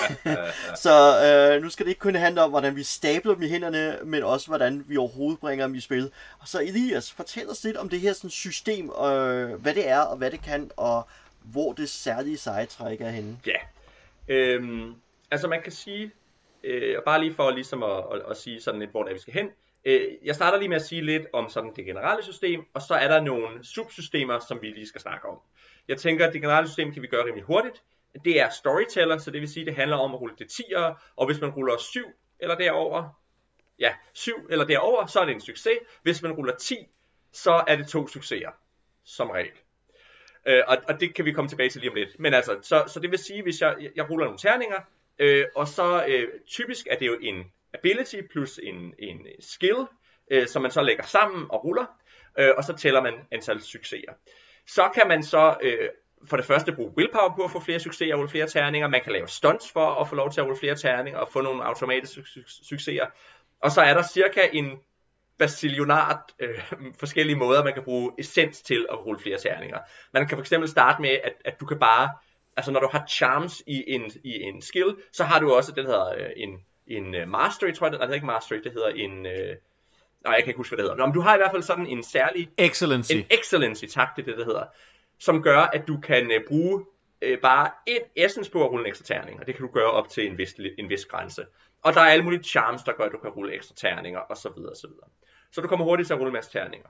så 0.84 0.94
øh, 1.24 1.62
nu 1.62 1.68
skal 1.68 1.86
det 1.86 1.90
ikke 1.90 2.00
kun 2.00 2.14
handle 2.14 2.42
om, 2.42 2.50
hvordan 2.50 2.76
vi 2.76 2.82
stabler 2.82 3.34
dem 3.34 3.42
i 3.42 3.48
hænderne, 3.48 3.98
men 4.04 4.22
også 4.22 4.46
hvordan 4.46 4.84
vi 4.88 4.96
overhovedet 4.96 5.40
bringer 5.40 5.66
dem 5.66 5.74
i 5.74 5.80
spil. 5.80 6.10
Og 6.38 6.48
så 6.48 6.60
Elias, 6.60 7.12
fortæl 7.12 7.50
os 7.50 7.64
lidt 7.64 7.76
om 7.76 7.88
det 7.88 8.00
her 8.00 8.12
sådan, 8.12 8.30
system, 8.30 8.90
øh, 8.90 9.52
hvad 9.62 9.74
det 9.74 9.88
er 9.88 10.00
og 10.00 10.16
hvad 10.16 10.30
det 10.30 10.42
kan, 10.42 10.70
og 10.76 11.08
hvor 11.42 11.72
det 11.72 11.88
særlige 11.88 12.38
sejtræk 12.38 13.00
er 13.00 13.10
henne. 13.10 13.38
Ja, 13.46 13.58
øhm, 14.28 14.94
altså 15.30 15.48
man 15.48 15.62
kan 15.62 15.72
sige, 15.72 16.12
øh, 16.64 16.96
bare 17.04 17.20
lige 17.20 17.34
for 17.34 17.50
ligesom 17.50 17.82
at, 17.82 18.04
at, 18.12 18.22
at 18.30 18.36
sige 18.36 18.60
sådan 18.60 18.80
lidt, 18.80 18.90
hvor 18.90 19.02
det 19.02 19.10
er, 19.10 19.14
vi 19.14 19.20
skal 19.20 19.34
hen, 19.34 19.48
Øh, 19.84 20.08
jeg 20.24 20.34
starter 20.34 20.58
lige 20.58 20.68
med 20.68 20.76
at 20.76 20.82
sige 20.82 21.02
lidt 21.02 21.26
om 21.32 21.48
sådan 21.48 21.72
det 21.76 21.84
generelle 21.84 22.22
system, 22.22 22.64
og 22.74 22.82
så 22.82 22.94
er 22.94 23.08
der 23.08 23.20
nogle 23.20 23.64
subsystemer, 23.64 24.38
som 24.38 24.62
vi 24.62 24.66
lige 24.66 24.86
skal 24.86 25.00
snakke 25.00 25.28
om. 25.28 25.38
Jeg 25.88 25.98
tænker, 25.98 26.26
at 26.26 26.32
det 26.32 26.40
generelle 26.40 26.68
system 26.68 26.92
kan 26.92 27.02
vi 27.02 27.06
gøre 27.06 27.24
rimelig 27.24 27.44
hurtigt. 27.44 27.82
Det 28.24 28.40
er 28.40 28.50
storyteller, 28.50 29.18
så 29.18 29.30
det 29.30 29.40
vil 29.40 29.48
sige, 29.48 29.62
at 29.62 29.66
det 29.66 29.74
handler 29.74 29.96
om 29.96 30.14
at 30.14 30.20
rulle 30.20 30.36
det 30.38 30.46
10'ere, 30.46 31.12
og 31.16 31.26
hvis 31.26 31.40
man 31.40 31.50
ruller 31.50 31.78
7 31.78 32.00
eller 32.38 32.54
derover, 32.54 33.20
ja, 33.78 33.94
7 34.12 34.32
eller 34.50 34.64
derover, 34.64 35.06
så 35.06 35.20
er 35.20 35.24
det 35.24 35.34
en 35.34 35.40
succes. 35.40 35.78
Hvis 36.02 36.22
man 36.22 36.32
ruller 36.32 36.56
10, 36.56 36.76
så 37.32 37.64
er 37.66 37.76
det 37.76 37.88
to 37.88 38.08
succeser, 38.08 38.50
som 39.04 39.30
regel. 39.30 39.52
Øh, 40.46 40.62
og, 40.66 40.76
og 40.88 41.00
det 41.00 41.14
kan 41.14 41.24
vi 41.24 41.32
komme 41.32 41.48
tilbage 41.48 41.70
til 41.70 41.80
lige 41.80 41.90
om 41.90 41.96
lidt. 41.96 42.18
Men 42.20 42.34
altså, 42.34 42.58
så, 42.62 42.84
så 42.86 43.00
det 43.00 43.10
vil 43.10 43.18
sige, 43.18 43.42
hvis 43.42 43.60
jeg, 43.60 43.76
jeg 43.96 44.10
ruller 44.10 44.24
nogle 44.24 44.38
terninger, 44.38 44.80
øh, 45.18 45.46
og 45.54 45.68
så 45.68 46.04
øh, 46.08 46.28
typisk 46.46 46.86
er 46.90 46.98
det 46.98 47.06
jo 47.06 47.18
en 47.20 47.52
ability 47.78 48.20
plus 48.32 48.60
en, 48.62 48.94
en 48.98 49.26
skill, 49.40 49.86
øh, 50.30 50.46
som 50.46 50.62
man 50.62 50.70
så 50.70 50.82
lægger 50.82 51.04
sammen 51.04 51.46
og 51.50 51.64
ruller, 51.64 51.86
øh, 52.38 52.50
og 52.56 52.64
så 52.64 52.76
tæller 52.76 53.02
man 53.02 53.14
antal 53.30 53.60
succeser. 53.60 54.12
Så 54.66 54.90
kan 54.94 55.08
man 55.08 55.22
så 55.22 55.56
øh, 55.62 55.88
for 56.26 56.36
det 56.36 56.46
første 56.46 56.72
bruge 56.72 56.92
willpower 56.96 57.34
på 57.36 57.44
at 57.44 57.50
få 57.50 57.60
flere 57.60 57.80
succeser 57.80 58.14
og 58.14 58.18
rulle 58.18 58.30
flere 58.30 58.46
terninger. 58.46 58.88
Man 58.88 59.00
kan 59.02 59.12
lave 59.12 59.28
stunts 59.28 59.72
for 59.72 60.00
at 60.00 60.08
få 60.08 60.14
lov 60.14 60.30
til 60.30 60.40
at 60.40 60.44
rulle 60.44 60.58
flere 60.58 60.74
terninger 60.74 61.18
og 61.18 61.28
få 61.32 61.40
nogle 61.40 61.64
automatiske 61.64 62.20
su- 62.20 62.64
succeser. 62.68 63.06
Og 63.62 63.70
så 63.70 63.80
er 63.80 63.94
der 63.94 64.02
cirka 64.02 64.48
en 64.52 64.78
basilionart 65.38 66.34
øh, 66.38 66.62
forskellige 66.98 67.36
måder, 67.36 67.64
man 67.64 67.74
kan 67.74 67.82
bruge 67.82 68.12
essens 68.18 68.62
til 68.62 68.86
at 68.90 69.06
rulle 69.06 69.20
flere 69.20 69.38
terninger. 69.38 69.78
Man 70.12 70.26
kan 70.26 70.44
fx 70.44 70.52
starte 70.66 71.02
med, 71.02 71.10
at, 71.10 71.32
at 71.44 71.60
du 71.60 71.66
kan 71.66 71.78
bare, 71.78 72.10
altså 72.56 72.72
når 72.72 72.80
du 72.80 72.88
har 72.92 73.06
charms 73.08 73.62
i 73.66 73.84
en, 73.86 74.10
i 74.24 74.42
en 74.42 74.62
skill, 74.62 74.96
så 75.12 75.24
har 75.24 75.40
du 75.40 75.52
også 75.52 75.72
den 75.72 75.86
hedder 75.86 76.14
øh, 76.14 76.30
en 76.36 76.58
en 76.88 77.14
uh, 77.22 77.28
mastery, 77.28 77.72
tror 77.72 77.86
jeg, 77.86 77.92
det, 77.92 77.98
nej, 78.00 78.06
det 78.06 78.08
hedder 78.08 78.14
ikke 78.14 78.26
mastery, 78.26 78.56
det 78.56 78.72
hedder 78.72 78.88
en, 78.88 79.12
uh, 79.18 79.32
nej, 80.24 80.34
jeg 80.34 80.42
kan 80.42 80.48
ikke 80.48 80.56
huske, 80.56 80.70
hvad 80.70 80.84
det 80.84 80.84
hedder. 80.84 80.96
Nå, 80.96 81.06
men 81.06 81.14
du 81.14 81.20
har 81.20 81.34
i 81.34 81.38
hvert 81.38 81.50
fald 81.50 81.62
sådan 81.62 81.86
en 81.86 82.02
særlig... 82.02 82.50
Excellency. 82.58 83.12
En 83.12 83.24
excellency, 83.30 83.84
tak, 83.84 84.08
det 84.16 84.26
det, 84.26 84.36
det 84.36 84.44
hedder. 84.44 84.64
Som 85.18 85.42
gør, 85.42 85.58
at 85.58 85.88
du 85.88 86.00
kan 86.00 86.26
uh, 86.26 86.48
bruge 86.48 86.84
uh, 87.26 87.38
bare 87.42 87.70
et 87.86 88.02
essence 88.16 88.50
på 88.50 88.64
at 88.64 88.70
rulle 88.70 88.84
en 88.84 88.88
ekstra 88.88 89.04
terning, 89.04 89.40
og 89.40 89.46
det 89.46 89.54
kan 89.54 89.66
du 89.66 89.72
gøre 89.72 89.90
op 89.90 90.08
til 90.08 90.26
en 90.26 90.38
vis, 90.38 90.54
en 90.78 90.88
vis 90.88 91.04
grænse. 91.04 91.46
Og 91.82 91.94
der 91.94 92.00
er 92.00 92.10
alle 92.10 92.24
mulige 92.24 92.42
charms, 92.42 92.82
der 92.82 92.92
gør, 92.92 93.04
at 93.04 93.12
du 93.12 93.18
kan 93.18 93.30
rulle 93.30 93.54
ekstra 93.54 93.74
terninger, 93.74 94.20
og 94.20 94.36
så 94.36 94.52
videre, 94.56 94.76
så 94.76 94.86
videre. 94.86 95.08
Så 95.52 95.60
du 95.60 95.68
kommer 95.68 95.84
hurtigt 95.84 96.06
til 96.06 96.14
at 96.14 96.20
rulle 96.20 96.28
en 96.28 96.32
masse 96.32 96.50
terninger. 96.50 96.88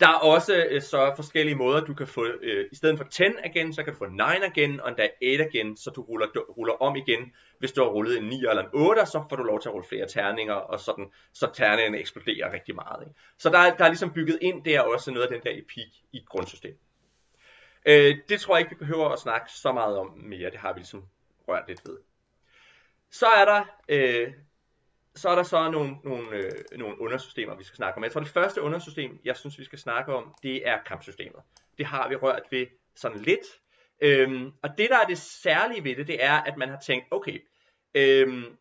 Der 0.00 0.08
er 0.08 0.14
også 0.14 0.66
øh, 0.70 0.82
så 0.82 1.12
forskellige 1.16 1.54
måder, 1.54 1.80
du 1.80 1.94
kan 1.94 2.06
få, 2.06 2.26
øh, 2.40 2.66
i 2.72 2.74
stedet 2.76 2.98
for 2.98 3.04
10 3.04 3.22
igen, 3.44 3.74
så 3.74 3.82
kan 3.82 3.92
du 3.92 3.98
få 3.98 4.06
9 4.06 4.22
igen, 4.46 4.80
og 4.80 4.88
endda 4.88 5.08
8 5.22 5.48
igen, 5.52 5.76
så 5.76 5.90
du 5.90 6.02
ruller, 6.02 6.26
du 6.26 6.40
ruller 6.40 6.82
om 6.82 6.96
igen. 6.96 7.32
Hvis 7.58 7.72
du 7.72 7.82
har 7.82 7.90
rullet 7.90 8.18
en 8.18 8.24
9 8.24 8.36
eller 8.36 8.62
en 8.62 8.68
8, 8.72 9.06
så 9.06 9.24
får 9.28 9.36
du 9.36 9.42
lov 9.42 9.60
til 9.60 9.68
at 9.68 9.72
rulle 9.74 9.88
flere 9.88 10.08
terninger, 10.08 10.54
og 10.54 10.80
sådan, 10.80 11.12
så 11.32 11.50
terningerne 11.54 11.98
eksploderer 11.98 12.52
rigtig 12.52 12.74
meget. 12.74 13.02
Ikke? 13.06 13.20
Så 13.38 13.50
der, 13.50 13.76
der 13.76 13.84
er 13.84 13.88
ligesom 13.88 14.12
bygget 14.12 14.38
ind 14.42 14.64
der 14.64 14.80
også 14.80 15.10
noget 15.10 15.26
af 15.26 15.32
den 15.32 15.42
der 15.42 15.58
epik 15.58 15.88
i 16.12 16.24
grundsystemet. 16.28 16.78
Øh, 17.86 18.16
det 18.28 18.40
tror 18.40 18.56
jeg 18.56 18.60
ikke, 18.60 18.70
vi 18.70 18.84
behøver 18.84 19.08
at 19.08 19.18
snakke 19.18 19.52
så 19.52 19.72
meget 19.72 19.98
om 19.98 20.12
mere, 20.16 20.50
det 20.50 20.58
har 20.58 20.72
vi 20.72 20.78
ligesom 20.78 21.04
rørt 21.48 21.64
lidt 21.68 21.80
ved. 21.86 21.98
Så 23.10 23.26
er 23.26 23.44
der 23.44 23.64
øh, 23.88 24.32
så 25.16 25.28
er 25.28 25.34
der 25.34 25.42
så 25.42 25.70
nogle, 25.70 25.96
nogle, 26.04 26.36
øh, 26.36 26.50
nogle 26.78 27.00
undersystemer, 27.00 27.56
vi 27.56 27.64
skal 27.64 27.76
snakke 27.76 27.96
om. 27.96 28.04
Jeg 28.04 28.12
tror, 28.12 28.20
det 28.20 28.28
første 28.28 28.62
undersystem, 28.62 29.20
jeg 29.24 29.36
synes, 29.36 29.58
vi 29.58 29.64
skal 29.64 29.78
snakke 29.78 30.14
om, 30.14 30.34
det 30.42 30.68
er 30.68 30.78
kampsystemet. 30.86 31.40
Det 31.78 31.86
har 31.86 32.08
vi 32.08 32.16
rørt 32.16 32.42
ved 32.50 32.66
sådan 32.96 33.18
lidt. 33.18 33.46
Øhm, 34.00 34.52
og 34.62 34.68
det, 34.78 34.90
der 34.90 34.98
er 34.98 35.06
det 35.06 35.18
særlige 35.18 35.84
ved 35.84 35.96
det, 35.96 36.06
det 36.06 36.24
er, 36.24 36.42
at 36.42 36.56
man 36.56 36.68
har 36.68 36.80
tænkt, 36.80 37.06
okay, 37.10 37.38
øhm, 37.94 38.56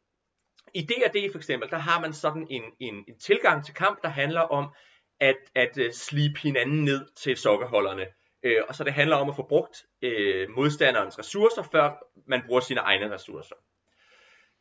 i 0.73 0.81
D&D 0.81 1.31
for 1.31 1.37
eksempel, 1.37 1.69
der 1.69 1.77
har 1.77 2.01
man 2.01 2.13
sådan 2.13 2.47
en, 2.49 2.63
en, 2.79 3.05
en 3.07 3.19
tilgang 3.19 3.65
til 3.65 3.73
kamp, 3.73 4.01
der 4.03 4.09
handler 4.09 4.41
om 4.41 4.73
at, 5.19 5.37
at 5.55 5.77
øh, 5.77 5.85
uh, 5.85 5.91
slippe 5.91 6.39
hinanden 6.39 6.83
ned 6.83 7.07
til 7.15 7.37
sokkerholderne. 7.37 8.05
Øh, 8.43 8.61
og 8.67 8.75
så 8.75 8.83
det 8.83 8.93
handler 8.93 9.15
om 9.15 9.29
at 9.29 9.35
få 9.35 9.45
brugt 9.49 9.85
øh, 10.01 10.49
modstanderens 10.49 11.19
ressourcer, 11.19 11.63
før 11.71 11.91
man 12.27 12.41
bruger 12.45 12.61
sine 12.61 12.79
egne 12.79 13.13
ressourcer. 13.13 13.55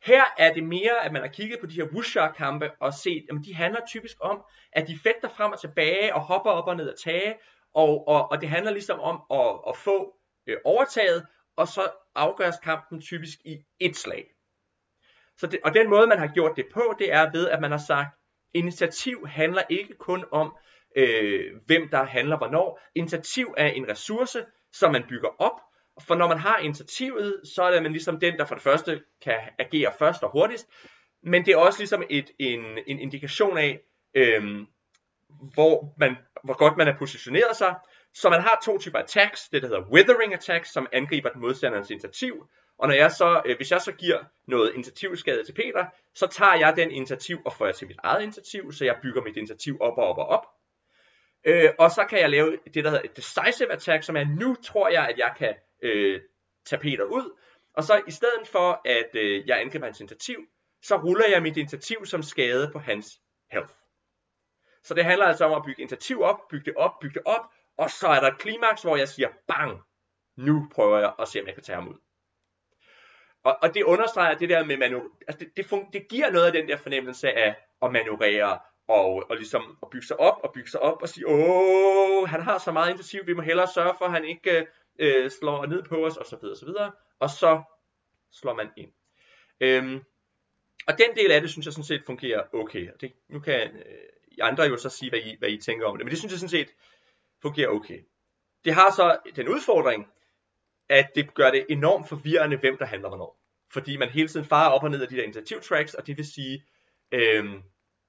Her 0.05 0.23
er 0.37 0.53
det 0.53 0.63
mere, 0.63 1.05
at 1.05 1.13
man 1.13 1.21
har 1.21 1.29
kigget 1.29 1.59
på 1.59 1.65
de 1.65 1.75
her 1.75 1.87
Wuxia-kampe 1.93 2.71
og 2.79 2.93
set, 2.93 3.25
at 3.29 3.35
de 3.45 3.55
handler 3.55 3.79
typisk 3.87 4.17
om, 4.19 4.43
at 4.71 4.87
de 4.87 4.99
fægter 5.03 5.29
frem 5.29 5.51
og 5.51 5.61
tilbage 5.61 6.15
og 6.15 6.21
hopper 6.21 6.51
op 6.51 6.67
og 6.67 6.75
ned 6.75 6.89
og 6.89 6.99
tage, 6.99 7.35
og, 7.73 8.07
og, 8.07 8.31
og 8.31 8.41
det 8.41 8.49
handler 8.49 8.71
ligesom 8.71 8.99
om 8.99 9.21
at, 9.31 9.59
at 9.67 9.77
få 9.77 10.15
øh, 10.47 10.57
overtaget, 10.63 11.25
og 11.55 11.67
så 11.67 11.91
afgøres 12.15 12.55
kampen 12.63 13.01
typisk 13.01 13.39
i 13.45 13.57
et 13.79 13.95
slag. 13.95 14.25
Så 15.37 15.47
det, 15.47 15.59
og 15.63 15.73
den 15.73 15.89
måde, 15.89 16.07
man 16.07 16.19
har 16.19 16.27
gjort 16.27 16.55
det 16.55 16.65
på, 16.73 16.95
det 16.99 17.13
er 17.13 17.31
ved, 17.31 17.49
at 17.49 17.61
man 17.61 17.71
har 17.71 17.77
sagt, 17.77 18.17
initiativ 18.53 19.27
handler 19.27 19.61
ikke 19.69 19.93
kun 19.93 20.25
om, 20.31 20.55
øh, 20.95 21.51
hvem 21.65 21.89
der 21.89 22.03
handler 22.03 22.37
hvornår. 22.37 22.81
Initiativ 22.95 23.53
er 23.57 23.67
en 23.67 23.89
ressource, 23.89 24.45
som 24.71 24.91
man 24.91 25.03
bygger 25.09 25.29
op, 25.41 25.61
for 26.01 26.15
når 26.15 26.27
man 26.27 26.37
har 26.37 26.57
initiativet, 26.57 27.41
så 27.55 27.63
er 27.63 27.71
det 27.71 27.83
man 27.83 27.91
ligesom 27.91 28.19
den, 28.19 28.37
der 28.37 28.45
for 28.45 28.55
det 28.55 28.63
første 28.63 29.01
kan 29.21 29.39
agere 29.59 29.93
først 29.99 30.23
og 30.23 30.31
hurtigst, 30.31 30.67
men 31.23 31.45
det 31.45 31.53
er 31.53 31.57
også 31.57 31.79
ligesom 31.79 32.03
et, 32.09 32.31
en, 32.39 32.59
en 32.87 32.99
indikation 32.99 33.57
af, 33.57 33.79
øhm, 34.13 34.67
hvor, 35.53 35.93
man, 35.97 36.15
hvor 36.43 36.57
godt 36.57 36.77
man 36.77 36.87
er 36.87 36.97
positioneret 36.97 37.55
sig. 37.55 37.75
Så 38.13 38.29
man 38.29 38.41
har 38.41 38.61
to 38.63 38.77
typer 38.77 38.99
attacks, 38.99 39.49
det 39.49 39.61
der 39.61 39.67
hedder 39.67 39.89
withering 39.91 40.33
attacks, 40.33 40.73
som 40.73 40.87
angriber 40.91 41.29
den 41.29 41.41
modstanderens 41.41 41.89
initiativ. 41.89 42.47
Og 42.77 42.87
når 42.87 42.95
jeg 42.95 43.11
så, 43.11 43.41
øh, 43.45 43.57
hvis 43.57 43.71
jeg 43.71 43.81
så 43.81 43.91
giver 43.91 44.19
noget 44.47 44.71
initiativskade 44.73 45.43
til 45.43 45.53
Peter, 45.53 45.85
så 46.15 46.27
tager 46.27 46.55
jeg 46.55 46.73
den 46.75 46.91
initiativ 46.91 47.41
og 47.45 47.53
får 47.53 47.65
jeg 47.65 47.75
til 47.75 47.87
mit 47.87 47.99
eget 48.03 48.23
initiativ, 48.23 48.71
så 48.71 48.85
jeg 48.85 48.95
bygger 49.01 49.21
mit 49.21 49.37
initiativ 49.37 49.77
op 49.81 49.97
og 49.97 50.07
op 50.07 50.17
og 50.17 50.25
op. 50.27 50.45
Øh, 51.45 51.69
og 51.79 51.91
så 51.91 52.05
kan 52.09 52.19
jeg 52.19 52.29
lave 52.29 52.57
det, 52.73 52.83
der 52.83 52.89
hedder 52.89 53.03
et 53.03 53.17
decisive 53.17 53.71
attack, 53.71 54.03
som 54.03 54.17
er, 54.17 54.25
nu 54.39 54.55
tror 54.63 54.89
jeg, 54.89 55.07
at 55.07 55.17
jeg 55.17 55.33
kan 55.37 55.55
øh, 55.83 56.21
tapeter 56.65 57.03
ud, 57.03 57.37
og 57.73 57.83
så 57.83 58.01
i 58.07 58.11
stedet 58.11 58.47
for, 58.47 58.81
at 58.85 59.09
øh, 59.13 59.47
jeg 59.47 59.61
angriber 59.61 59.85
hans 59.85 59.99
initiativ, 59.99 60.47
så 60.81 60.95
ruller 60.95 61.29
jeg 61.29 61.41
mit 61.41 61.57
initiativ 61.57 62.05
som 62.05 62.23
skade 62.23 62.69
på 62.73 62.79
hans 62.79 63.21
health. 63.51 63.73
Så 64.83 64.93
det 64.93 65.05
handler 65.05 65.25
altså 65.25 65.45
om 65.45 65.53
at 65.53 65.63
bygge 65.65 65.81
initiativ 65.81 66.21
op, 66.21 66.47
bygge 66.49 66.65
det 66.65 66.75
op, 66.75 66.99
bygge 67.01 67.13
det 67.13 67.21
op, 67.25 67.41
og 67.77 67.89
så 67.89 68.07
er 68.07 68.19
der 68.19 68.27
et 68.27 68.39
klimaks, 68.39 68.81
hvor 68.81 68.95
jeg 68.97 69.07
siger, 69.07 69.29
bang, 69.47 69.81
nu 70.37 70.67
prøver 70.71 70.99
jeg 70.99 71.13
at 71.19 71.27
se, 71.27 71.41
om 71.41 71.47
jeg 71.47 71.53
kan 71.53 71.63
tage 71.63 71.75
ham 71.75 71.87
ud. 71.87 71.95
Og, 73.43 73.57
og 73.61 73.73
det 73.73 73.83
understreger 73.83 74.37
det 74.37 74.49
der 74.49 74.63
med, 74.63 74.77
manu- 74.77 75.17
altså 75.27 75.39
det, 75.39 75.57
det, 75.57 75.93
det 75.93 76.07
giver 76.07 76.31
noget 76.31 76.45
af 76.45 76.51
den 76.51 76.67
der 76.67 76.77
fornemmelse 76.77 77.31
af 77.31 77.55
at 77.81 77.91
manøvrere, 77.91 78.59
og, 78.87 79.23
og 79.29 79.35
ligesom 79.35 79.77
at 79.83 79.89
bygge 79.89 80.07
sig 80.07 80.19
op, 80.19 80.37
og 80.43 80.53
bygge 80.53 80.69
sig 80.69 80.79
op, 80.79 81.01
og 81.01 81.09
sige, 81.09 81.27
åh, 81.27 82.29
han 82.29 82.41
har 82.41 82.57
så 82.57 82.71
meget 82.71 82.89
initiativ, 82.89 83.27
vi 83.27 83.33
må 83.33 83.41
hellere 83.41 83.67
sørge 83.67 83.95
for, 83.97 84.05
at 84.05 84.11
han 84.11 84.25
ikke 84.25 84.59
øh, 84.59 84.67
øh, 84.99 85.31
slår 85.31 85.65
ned 85.65 85.83
på 85.83 86.05
os, 86.05 86.17
og 86.17 86.25
så 86.25 86.35
videre, 86.35 86.53
og 86.53 86.57
så 86.57 86.65
videre, 86.65 86.91
og 87.19 87.29
så 87.29 87.63
slår 88.31 88.53
man 88.53 88.69
ind. 88.77 88.91
Øhm, 89.59 90.03
og 90.87 90.97
den 90.97 91.15
del 91.15 91.31
af 91.31 91.41
det, 91.41 91.49
synes 91.49 91.65
jeg 91.65 91.73
sådan 91.73 91.83
set 91.83 92.03
fungerer 92.05 92.43
okay. 92.53 92.89
Det, 93.01 93.13
nu 93.29 93.39
kan 93.39 93.75
øh, 93.75 94.09
I 94.27 94.39
andre 94.39 94.63
jo 94.63 94.77
så 94.77 94.89
sige, 94.89 95.09
hvad 95.09 95.19
I, 95.19 95.35
hvad 95.39 95.49
I 95.49 95.57
tænker 95.57 95.87
om 95.87 95.97
det, 95.97 96.05
men 96.05 96.11
det 96.11 96.19
synes 96.19 96.31
jeg 96.31 96.39
sådan 96.39 96.49
set 96.49 96.69
fungerer 97.41 97.69
okay. 97.69 97.99
Det 98.65 98.73
har 98.73 98.91
så 98.91 99.17
den 99.35 99.47
udfordring, 99.47 100.07
at 100.89 101.15
det 101.15 101.33
gør 101.33 101.51
det 101.51 101.65
enormt 101.69 102.09
forvirrende, 102.09 102.57
hvem 102.57 102.77
der 102.77 102.85
handler 102.85 103.09
hvornår. 103.09 103.39
fordi 103.71 103.97
man 103.97 104.09
hele 104.09 104.27
tiden 104.27 104.45
farer 104.45 104.69
op 104.69 104.83
og 104.83 104.91
ned 104.91 105.01
af 105.01 105.07
de 105.07 105.15
der 105.15 105.23
initiativtracks, 105.23 105.93
og 105.93 106.07
det 106.07 106.17
vil 106.17 106.33
sige, 106.33 106.65
øh, 107.11 107.45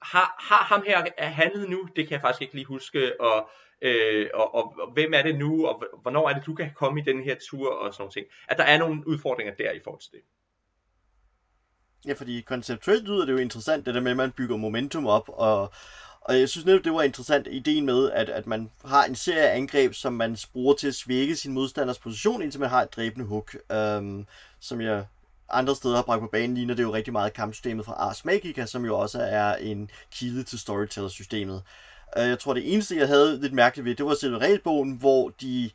har, 0.03 0.37
har 0.39 0.65
ham 0.65 0.83
her 0.87 1.25
handlet 1.25 1.71
nu? 1.71 1.89
Det 1.97 2.07
kan 2.07 2.13
jeg 2.13 2.21
faktisk 2.21 2.43
ikke 2.43 2.55
lige 2.55 2.67
huske, 2.67 3.21
og, 3.21 3.51
øh, 3.83 4.27
og, 4.35 4.55
og, 4.55 4.75
og 4.79 4.93
hvem 4.93 5.15
er 5.15 5.23
det 5.23 5.39
nu, 5.39 5.67
og 5.67 5.85
hvornår 6.03 6.29
er 6.29 6.35
det, 6.35 6.47
du 6.47 6.55
kan 6.55 6.71
komme 6.75 7.01
i 7.01 7.05
den 7.05 7.23
her 7.23 7.37
tur, 7.51 7.75
og 7.75 7.95
sådan 7.95 8.03
nogle 8.03 8.13
ting. 8.13 8.27
At 8.49 8.59
der 8.59 8.65
er 8.65 8.79
nogle 8.79 9.09
udfordringer 9.09 9.55
der 9.55 9.71
i 9.71 9.81
forhold 9.85 10.01
til 10.01 10.13
det. 10.13 10.21
Ja, 12.07 12.13
fordi 12.13 12.41
konceptuelt 12.41 13.05
lyder 13.05 13.27
det 13.27 13.33
jo 13.33 13.39
interessant, 13.39 13.87
det 13.87 13.95
der 13.95 14.01
med, 14.01 14.11
at 14.11 14.17
man 14.17 14.33
bygger 14.33 14.57
momentum 14.57 15.07
op, 15.07 15.29
og, 15.29 15.73
og 16.21 16.41
jeg 16.41 16.49
synes 16.49 16.67
netop, 16.67 16.85
det 16.85 16.93
var 16.93 17.03
interessant 17.03 17.47
ideen 17.51 17.87
med, 17.87 18.11
at, 18.11 18.29
at 18.29 18.47
man 18.47 18.71
har 18.85 19.05
en 19.05 19.15
serie 19.15 19.51
angreb, 19.51 19.95
som 19.95 20.13
man 20.13 20.37
bruger 20.53 20.75
til 20.75 20.89
at 20.89 20.95
svække 20.95 21.37
sin 21.37 21.53
modstanders 21.53 21.99
position, 21.99 22.43
indtil 22.43 22.61
man 22.61 22.71
har 22.71 22.83
et 22.83 22.97
dræbende 22.97 23.27
hook, 23.27 23.57
øhm, 23.73 24.27
som 24.61 24.81
jeg 24.81 25.07
andre 25.49 25.77
steder 25.77 25.97
har 25.97 26.03
bragt 26.03 26.21
på 26.21 26.27
banen, 26.27 26.57
ligner 26.57 26.75
det 26.75 26.83
jo 26.83 26.95
rigtig 26.95 27.13
meget 27.13 27.33
kampsystemet 27.33 27.85
fra 27.85 27.93
Ars 27.93 28.25
Magica, 28.25 28.67
som 28.67 28.85
jo 28.85 28.99
også 28.99 29.19
er 29.21 29.55
en 29.55 29.91
kilde 30.13 30.43
til 30.43 30.59
storyteller-systemet. 30.59 31.63
Øh, 32.17 32.29
jeg 32.29 32.39
tror, 32.39 32.55
det 32.55 32.73
eneste, 32.73 32.97
jeg 32.97 33.09
havde 33.09 33.41
lidt 33.41 33.53
mærkeligt 33.53 33.85
ved, 33.85 33.95
det 33.95 34.07
var 34.07 34.15
selve 34.15 34.39
regelbogen, 34.39 34.93
hvor 34.93 35.29
de 35.29 35.71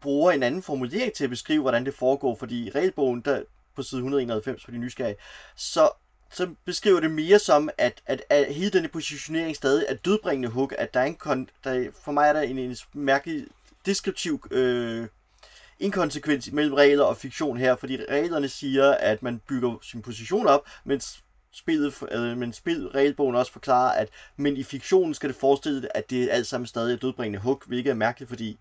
bruger 0.00 0.32
en 0.32 0.42
anden 0.42 0.62
formulering 0.62 1.12
til 1.12 1.24
at 1.24 1.30
beskrive, 1.30 1.60
hvordan 1.60 1.86
det 1.86 1.94
foregår, 1.94 2.36
fordi 2.36 2.66
i 2.66 2.70
regelbogen, 2.70 3.20
der, 3.20 3.42
på 3.76 3.82
side 3.82 3.98
191 3.98 4.64
for 4.64 4.70
de 4.70 4.78
nysgerrige, 4.78 5.16
så, 5.56 5.90
så 6.30 6.54
beskriver 6.64 7.00
det 7.00 7.10
mere 7.10 7.38
som, 7.38 7.70
at, 7.78 8.02
at, 8.06 8.22
at 8.30 8.54
hele 8.54 8.70
denne 8.70 8.88
positionering 8.88 9.56
stadig 9.56 9.86
er 9.88 9.94
dødbringende 9.94 10.48
hook, 10.48 10.74
at 10.78 10.94
der 10.94 11.00
er 11.00 11.04
en 11.04 11.14
kon, 11.14 11.48
der, 11.64 11.90
for 12.02 12.12
mig 12.12 12.28
er 12.28 12.32
der 12.32 12.40
en, 12.40 12.58
en 12.58 12.76
mærkelig 12.92 13.46
deskriptiv 13.86 14.44
øh, 14.50 15.06
inkonsekvens 15.80 16.52
mellem 16.52 16.74
regler 16.74 17.04
og 17.04 17.16
fiktion 17.16 17.58
her, 17.58 17.76
fordi 17.76 17.98
reglerne 18.10 18.48
siger, 18.48 18.90
at 18.90 19.22
man 19.22 19.40
bygger 19.48 19.78
sin 19.82 20.02
position 20.02 20.46
op, 20.46 20.68
mens 20.84 21.22
spillet, 21.52 21.94
øh, 22.12 22.38
men 22.38 22.52
spil, 22.52 22.88
regelbogen 22.88 23.36
også 23.36 23.52
forklarer, 23.52 23.92
at 23.92 24.08
men 24.36 24.56
i 24.56 24.62
fiktionen 24.62 25.14
skal 25.14 25.28
det 25.28 25.36
forestille, 25.36 25.96
at 25.96 26.10
det 26.10 26.28
alt 26.30 26.46
sammen 26.46 26.66
stadig 26.66 26.92
er 26.92 26.96
dødbringende 26.98 27.38
hug, 27.38 27.62
hvilket 27.66 27.90
er 27.90 27.94
mærkeligt, 27.94 28.28
fordi 28.28 28.58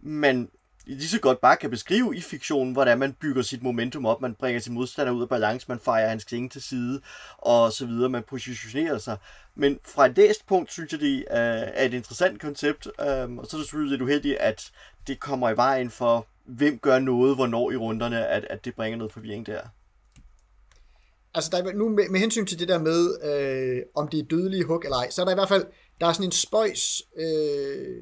man 0.00 0.48
lige 0.88 1.08
så 1.08 1.20
godt 1.20 1.40
bare 1.40 1.56
kan 1.56 1.70
beskrive 1.70 2.16
i 2.16 2.20
fiktionen, 2.20 2.72
hvordan 2.72 2.98
man 2.98 3.12
bygger 3.12 3.42
sit 3.42 3.62
momentum 3.62 4.06
op, 4.06 4.20
man 4.20 4.34
bringer 4.34 4.60
sin 4.60 4.74
modstander 4.74 5.12
ud 5.12 5.22
af 5.22 5.28
balance, 5.28 5.66
man 5.68 5.78
fejrer 5.78 6.08
hans 6.08 6.24
klinge 6.24 6.48
til 6.48 6.62
side, 6.62 7.00
og 7.38 7.72
så 7.72 7.86
videre, 7.86 8.08
man 8.08 8.22
positionerer 8.22 8.98
sig. 8.98 9.16
Men 9.54 9.78
fra 9.84 10.06
et 10.06 10.16
læst 10.16 10.46
punkt, 10.46 10.72
synes 10.72 10.92
jeg, 10.92 11.00
det 11.00 11.18
øh, 11.18 11.24
er 11.30 11.84
et 11.84 11.94
interessant 11.94 12.40
koncept, 12.40 12.88
øhm, 13.00 13.38
og 13.38 13.46
så 13.46 13.56
er 13.56 13.58
det 13.58 13.66
selvfølgelig 13.66 13.90
lidt 13.90 14.02
uheldigt, 14.02 14.36
at 14.36 14.70
det 15.06 15.20
kommer 15.20 15.50
i 15.50 15.56
vejen 15.56 15.90
for, 15.90 16.26
hvem 16.44 16.78
gør 16.78 16.98
noget, 16.98 17.36
hvornår 17.36 17.70
i 17.70 17.76
runderne, 17.76 18.26
at, 18.26 18.44
at 18.50 18.64
det 18.64 18.74
bringer 18.74 18.98
noget 18.98 19.12
forvirring 19.12 19.46
der. 19.46 19.60
Altså, 21.34 21.50
der 21.52 21.58
er, 21.58 21.72
nu 21.72 21.88
med, 21.88 22.08
med 22.08 22.20
hensyn 22.20 22.46
til 22.46 22.58
det 22.58 22.68
der 22.68 22.78
med, 22.78 23.00
øh, 23.24 23.82
om 23.94 24.08
det 24.08 24.20
er 24.20 24.24
dødelige 24.24 24.64
hug 24.64 24.80
eller 24.84 24.96
ej, 24.96 25.10
så 25.10 25.20
er 25.20 25.24
der 25.24 25.32
i 25.32 25.34
hvert 25.34 25.48
fald, 25.48 25.66
der 26.00 26.06
er 26.06 26.12
sådan 26.12 26.28
en 26.28 26.32
spøjs 26.32 27.02
øh, 27.18 27.96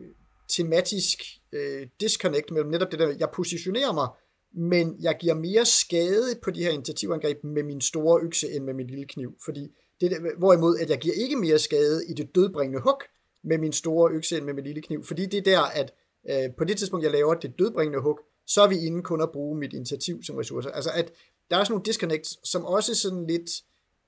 tematisk 0.48 1.18
øh, 1.52 1.86
disconnect 2.00 2.50
mellem 2.50 2.70
netop 2.70 2.92
det 2.92 2.98
der, 2.98 3.14
jeg 3.18 3.28
positionerer 3.34 3.92
mig, 3.92 4.08
men 4.54 4.96
jeg 5.00 5.16
giver 5.20 5.34
mere 5.34 5.66
skade 5.66 6.34
på 6.42 6.50
de 6.50 6.62
her 6.62 6.70
initiativangreb 6.70 7.44
med 7.44 7.62
min 7.62 7.80
store 7.80 8.20
økse 8.22 8.52
end 8.52 8.64
med 8.64 8.74
min 8.74 8.86
lille 8.86 9.04
kniv, 9.04 9.36
fordi 9.44 9.68
det 10.00 10.10
der, 10.10 10.36
hvorimod 10.38 10.78
at 10.78 10.90
jeg 10.90 10.98
giver 10.98 11.14
ikke 11.14 11.36
mere 11.36 11.58
skade 11.58 12.06
i 12.08 12.12
det 12.12 12.34
dødbringende 12.34 12.80
hug 12.80 13.02
med 13.44 13.58
min 13.58 13.72
store 13.72 14.12
økse 14.12 14.36
end 14.36 14.44
med 14.44 14.54
min 14.54 14.64
lille 14.64 14.82
kniv, 14.82 15.04
fordi 15.04 15.26
det 15.26 15.38
er 15.38 15.42
der, 15.42 15.60
at 15.60 15.92
øh, 16.30 16.54
på 16.58 16.64
det 16.64 16.78
tidspunkt, 16.78 17.04
jeg 17.04 17.12
laver 17.12 17.34
det 17.34 17.58
dødbringende 17.58 18.00
hug, 18.00 18.20
så 18.46 18.62
er 18.62 18.68
vi 18.68 18.78
inde 18.86 19.02
kun 19.02 19.20
at 19.20 19.32
bruge 19.32 19.58
mit 19.58 19.72
initiativ 19.72 20.22
som 20.22 20.36
ressourcer. 20.36 20.70
Altså 20.70 20.90
at 20.94 21.12
der 21.50 21.56
er 21.56 21.64
sådan 21.64 21.72
nogle 21.72 21.84
disconnects, 21.84 22.50
som 22.50 22.64
også 22.64 22.94
sådan 22.94 23.26
lidt 23.26 23.50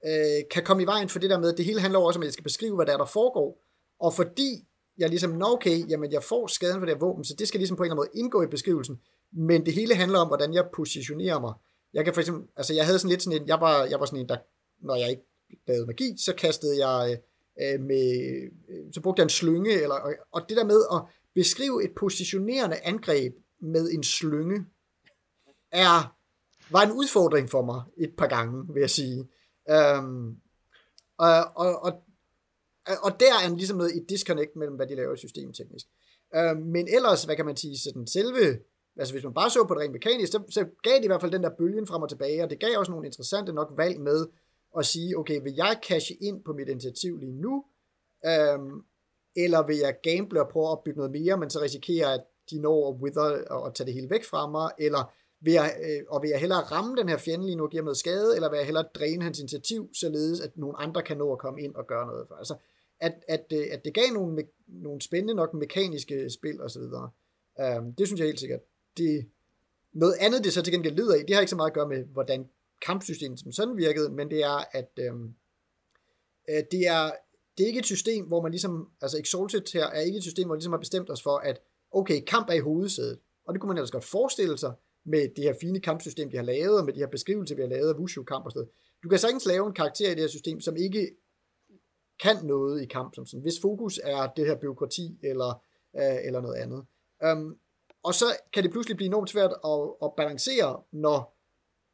øh, 0.06 0.48
kan 0.50 0.64
komme 0.64 0.82
i 0.82 0.86
vejen 0.86 1.08
for 1.08 1.18
det 1.18 1.30
der 1.30 1.38
med, 1.38 1.52
at 1.52 1.56
det 1.56 1.64
hele 1.64 1.80
handler 1.80 1.98
også 1.98 2.18
om, 2.18 2.22
at 2.22 2.26
jeg 2.26 2.32
skal 2.32 2.44
beskrive, 2.44 2.74
hvad 2.74 2.86
der 2.86 2.92
er, 2.92 2.96
der 2.96 3.04
foregår. 3.04 3.64
Og 4.00 4.14
fordi 4.14 4.64
jeg 4.98 5.08
ligesom, 5.08 5.30
nå 5.30 5.46
okay, 5.46 5.90
jamen 5.90 6.12
jeg 6.12 6.22
får 6.22 6.46
skaden 6.46 6.80
for 6.80 6.86
det 6.86 6.94
her 6.94 7.00
våben, 7.00 7.24
så 7.24 7.34
det 7.38 7.48
skal 7.48 7.58
ligesom 7.58 7.76
på 7.76 7.82
en 7.82 7.86
eller 7.86 8.02
anden 8.02 8.10
måde 8.14 8.20
indgå 8.20 8.42
i 8.42 8.46
beskrivelsen. 8.46 9.00
Men 9.32 9.66
det 9.66 9.74
hele 9.74 9.94
handler 9.94 10.18
om, 10.18 10.26
hvordan 10.26 10.54
jeg 10.54 10.68
positionerer 10.74 11.40
mig. 11.40 11.54
Jeg 11.92 12.04
kan 12.04 12.14
for 12.14 12.20
eksempel, 12.20 12.48
altså 12.56 12.74
jeg 12.74 12.86
havde 12.86 12.98
sådan 12.98 13.10
lidt 13.10 13.22
sådan 13.22 13.42
en, 13.42 13.48
jeg 13.48 13.60
var, 13.60 13.84
jeg 13.84 14.00
var 14.00 14.06
sådan 14.06 14.20
en, 14.20 14.28
der, 14.28 14.36
når 14.80 14.96
jeg 14.96 15.10
ikke 15.10 15.22
lavede 15.66 15.86
magi, 15.86 16.14
så 16.18 16.34
kastede 16.34 16.86
jeg 16.86 17.18
øh, 17.62 17.80
med, 17.80 18.42
øh, 18.68 18.92
så 18.92 19.00
brugte 19.00 19.20
jeg 19.20 19.24
en 19.24 19.30
slynge, 19.30 19.72
eller, 19.72 19.94
og, 19.94 20.14
og 20.32 20.42
det 20.48 20.56
der 20.56 20.64
med 20.64 20.82
at 20.92 21.02
beskrive 21.34 21.84
et 21.84 21.90
positionerende 21.96 22.76
angreb 22.84 23.34
med 23.60 23.90
en 23.90 24.02
slynge, 24.02 24.66
er, 25.72 26.17
var 26.70 26.82
en 26.82 26.92
udfordring 26.92 27.50
for 27.50 27.64
mig 27.64 27.82
et 27.96 28.14
par 28.18 28.26
gange, 28.26 28.74
vil 28.74 28.80
jeg 28.80 28.90
sige. 28.90 29.28
Øhm, 29.70 30.36
og, 31.18 31.44
og, 31.56 31.82
og, 31.82 31.92
og 33.02 33.20
der 33.20 33.32
er 33.44 33.56
ligesom 33.56 33.76
noget 33.76 33.96
et 33.96 34.06
disconnect 34.08 34.56
mellem, 34.56 34.76
hvad 34.76 34.86
de 34.86 34.94
laver 34.94 35.16
systemteknisk. 35.16 35.86
Øhm, 36.36 36.60
men 36.60 36.88
ellers, 36.88 37.24
hvad 37.24 37.36
kan 37.36 37.46
man 37.46 37.56
sige, 37.56 37.78
sådan 37.78 38.06
selve, 38.06 38.58
altså 38.96 39.14
hvis 39.14 39.24
man 39.24 39.34
bare 39.34 39.50
så 39.50 39.64
på 39.68 39.74
det 39.74 39.82
rent 39.82 39.92
mekanisk, 39.92 40.32
så, 40.32 40.42
så 40.50 40.66
gav 40.82 40.96
det 40.96 41.04
i 41.04 41.06
hvert 41.06 41.20
fald 41.20 41.32
den 41.32 41.42
der 41.42 41.56
bølgen 41.58 41.86
frem 41.86 42.02
og 42.02 42.08
tilbage, 42.08 42.42
og 42.42 42.50
det 42.50 42.60
gav 42.60 42.78
også 42.78 42.92
nogle 42.92 43.06
interessante 43.06 43.52
nok 43.52 43.72
valg 43.76 44.00
med 44.00 44.26
at 44.78 44.86
sige, 44.86 45.18
okay, 45.18 45.42
vil 45.42 45.54
jeg 45.56 45.80
cashe 45.88 46.14
ind 46.14 46.44
på 46.44 46.52
mit 46.52 46.68
initiativ 46.68 47.16
lige 47.16 47.32
nu, 47.32 47.64
øhm, 48.26 48.82
eller 49.36 49.66
vil 49.66 49.76
jeg 49.76 49.96
gamble 50.02 50.42
og 50.42 50.48
prøve 50.48 50.66
at 50.66 50.70
opbygge 50.70 50.96
noget 50.96 51.12
mere, 51.12 51.36
men 51.36 51.50
så 51.50 51.60
risikerer, 51.60 52.08
at 52.08 52.24
de 52.50 52.60
når 52.60 52.88
at 52.88 53.00
wither 53.02 53.44
og 53.50 53.74
tage 53.74 53.86
det 53.86 53.94
hele 53.94 54.10
væk 54.10 54.24
fra 54.24 54.50
mig, 54.50 54.70
eller 54.78 55.12
vil 55.40 55.52
jeg, 55.52 55.76
øh, 55.82 56.04
og 56.08 56.22
vil 56.22 56.30
jeg 56.30 56.40
hellere 56.40 56.60
ramme 56.60 56.96
den 56.96 57.08
her 57.08 57.16
fjende 57.16 57.46
lige 57.46 57.56
nu 57.56 57.64
og 57.64 57.70
give 57.70 57.78
ham 57.78 57.84
noget 57.84 57.96
skade, 57.96 58.34
eller 58.34 58.50
vil 58.50 58.56
jeg 58.56 58.66
hellere 58.66 58.84
dræne 58.94 59.22
hans 59.24 59.38
initiativ, 59.38 59.90
således 59.94 60.40
at 60.40 60.56
nogle 60.56 60.78
andre 60.78 61.02
kan 61.02 61.16
nå 61.16 61.32
at 61.32 61.38
komme 61.38 61.62
ind 61.62 61.74
og 61.74 61.86
gøre 61.86 62.06
noget 62.06 62.28
for. 62.28 62.34
Altså, 62.34 62.54
at, 63.00 63.24
at, 63.28 63.44
øh, 63.52 63.66
at 63.70 63.84
det 63.84 63.94
gav 63.94 64.12
nogle, 64.12 64.44
nogle 64.66 65.00
spændende 65.00 65.34
nok 65.34 65.54
mekaniske 65.54 66.30
spil 66.30 66.60
og 66.60 66.70
så 66.70 66.78
videre. 66.78 67.10
Um, 67.78 67.92
det 67.92 68.06
synes 68.06 68.18
jeg 68.20 68.26
helt 68.26 68.40
sikkert. 68.40 68.60
Det, 68.96 69.26
noget 69.92 70.14
andet, 70.20 70.44
det 70.44 70.52
så 70.52 70.62
til 70.62 70.72
gengæld 70.72 70.96
lider 70.96 71.14
i, 71.14 71.22
det 71.22 71.34
har 71.34 71.40
ikke 71.40 71.50
så 71.50 71.56
meget 71.56 71.70
at 71.70 71.74
gøre 71.74 71.88
med, 71.88 72.04
hvordan 72.04 72.48
kampsystemet 72.82 73.40
som 73.40 73.52
sådan 73.52 73.76
virkede, 73.76 74.10
men 74.10 74.30
det 74.30 74.42
er, 74.42 74.64
at 74.72 74.90
øhm, 74.98 75.34
øh, 76.48 76.62
det 76.70 76.86
er 76.86 77.10
det 77.58 77.64
er 77.64 77.68
ikke 77.68 77.78
et 77.78 77.86
system, 77.86 78.24
hvor 78.24 78.42
man 78.42 78.50
ligesom, 78.50 78.88
altså 79.00 79.18
Exalted 79.18 79.72
her 79.72 79.86
er 79.86 80.00
ikke 80.00 80.16
et 80.16 80.22
system, 80.22 80.46
hvor 80.46 80.54
man 80.54 80.58
ligesom 80.58 80.72
har 80.72 80.78
bestemt 80.78 81.10
os 81.10 81.22
for, 81.22 81.36
at 81.36 81.60
okay, 81.92 82.20
kamp 82.26 82.48
er 82.48 82.54
i 82.54 82.58
hovedsædet. 82.58 83.18
Og 83.46 83.54
det 83.54 83.60
kunne 83.60 83.68
man 83.68 83.76
ellers 83.76 83.90
godt 83.90 84.04
forestille 84.04 84.58
sig 84.58 84.72
med 85.08 85.28
det 85.36 85.44
her 85.44 85.54
fine 85.60 85.80
kampsystem, 85.80 86.30
de 86.30 86.36
har 86.36 86.44
lavet, 86.44 86.78
og 86.78 86.84
med 86.84 86.92
de 86.92 87.00
her 87.00 87.06
beskrivelser, 87.06 87.54
vi 87.54 87.62
har 87.62 87.68
lavet 87.68 87.88
af 87.88 87.98
Wushu-kamp 87.98 88.44
og 88.44 88.52
sådan 88.52 88.58
noget. 88.60 88.72
Du 89.02 89.08
kan 89.08 89.18
sagtens 89.18 89.46
lave 89.46 89.66
en 89.66 89.74
karakter 89.74 90.06
i 90.06 90.14
det 90.14 90.20
her 90.20 90.28
system, 90.28 90.60
som 90.60 90.76
ikke 90.76 91.10
kan 92.22 92.36
noget 92.44 92.82
i 92.82 92.86
kamp, 92.86 93.14
som 93.14 93.26
sådan, 93.26 93.42
hvis 93.42 93.60
fokus 93.62 94.00
er 94.04 94.26
det 94.36 94.46
her 94.46 94.54
byråkrati 94.54 95.18
eller, 95.22 95.62
øh, 95.96 96.26
eller 96.26 96.40
noget 96.40 96.56
andet. 96.56 96.84
Um, 97.32 97.58
og 98.02 98.14
så 98.14 98.24
kan 98.52 98.62
det 98.62 98.72
pludselig 98.72 98.96
blive 98.96 99.06
enormt 99.06 99.30
svært 99.30 99.52
at, 99.64 99.80
at 100.02 100.10
balancere, 100.16 100.82
når 100.92 101.36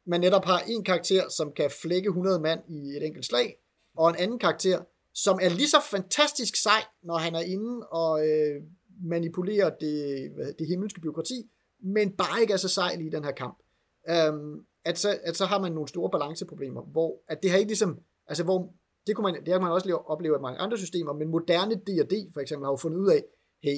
man 0.05 0.21
netop 0.21 0.45
har 0.45 0.59
en 0.59 0.83
karakter, 0.83 1.29
som 1.29 1.51
kan 1.51 1.71
flække 1.81 2.07
100 2.07 2.39
mand 2.39 2.59
i 2.69 2.97
et 2.97 3.05
enkelt 3.05 3.25
slag, 3.25 3.57
og 3.97 4.09
en 4.09 4.15
anden 4.15 4.39
karakter, 4.39 4.83
som 5.13 5.39
er 5.41 5.49
lige 5.49 5.69
så 5.69 5.81
fantastisk 5.91 6.55
sej, 6.55 6.83
når 7.03 7.17
han 7.17 7.35
er 7.35 7.39
inde 7.39 7.87
og 7.87 8.27
øh, 8.27 8.63
manipulerer 9.03 9.69
det, 9.69 10.31
det 10.59 10.67
himmelske 10.67 11.01
byråkrati, 11.01 11.49
men 11.79 12.11
bare 12.11 12.41
ikke 12.41 12.53
er 12.53 12.57
så 12.57 12.67
sej 12.69 12.95
lige 12.95 13.07
i 13.07 13.11
den 13.11 13.23
her 13.23 13.31
kamp. 13.31 13.57
øhm, 14.09 14.65
at, 14.85 14.97
så, 14.97 15.19
at 15.23 15.37
så 15.37 15.45
har 15.45 15.59
man 15.59 15.71
nogle 15.71 15.87
store 15.87 16.09
balanceproblemer, 16.09 16.81
hvor 16.81 17.21
at 17.27 17.43
det 17.43 17.51
har 17.51 17.57
ikke 17.57 17.69
ligesom, 17.69 17.99
altså 18.27 18.43
hvor, 18.43 18.73
det, 19.07 19.15
kunne 19.15 19.31
man, 19.31 19.45
det 19.45 19.53
har 19.53 19.59
man 19.59 19.71
også 19.71 19.95
opleve 19.95 20.35
af 20.35 20.41
mange 20.41 20.59
andre 20.59 20.77
systemer, 20.77 21.13
men 21.13 21.27
moderne 21.27 21.75
D&D 21.75 22.33
for 22.33 22.39
eksempel 22.39 22.65
har 22.65 22.71
jo 22.71 22.75
fundet 22.75 22.97
ud 22.97 23.09
af, 23.09 23.23
hey, 23.63 23.77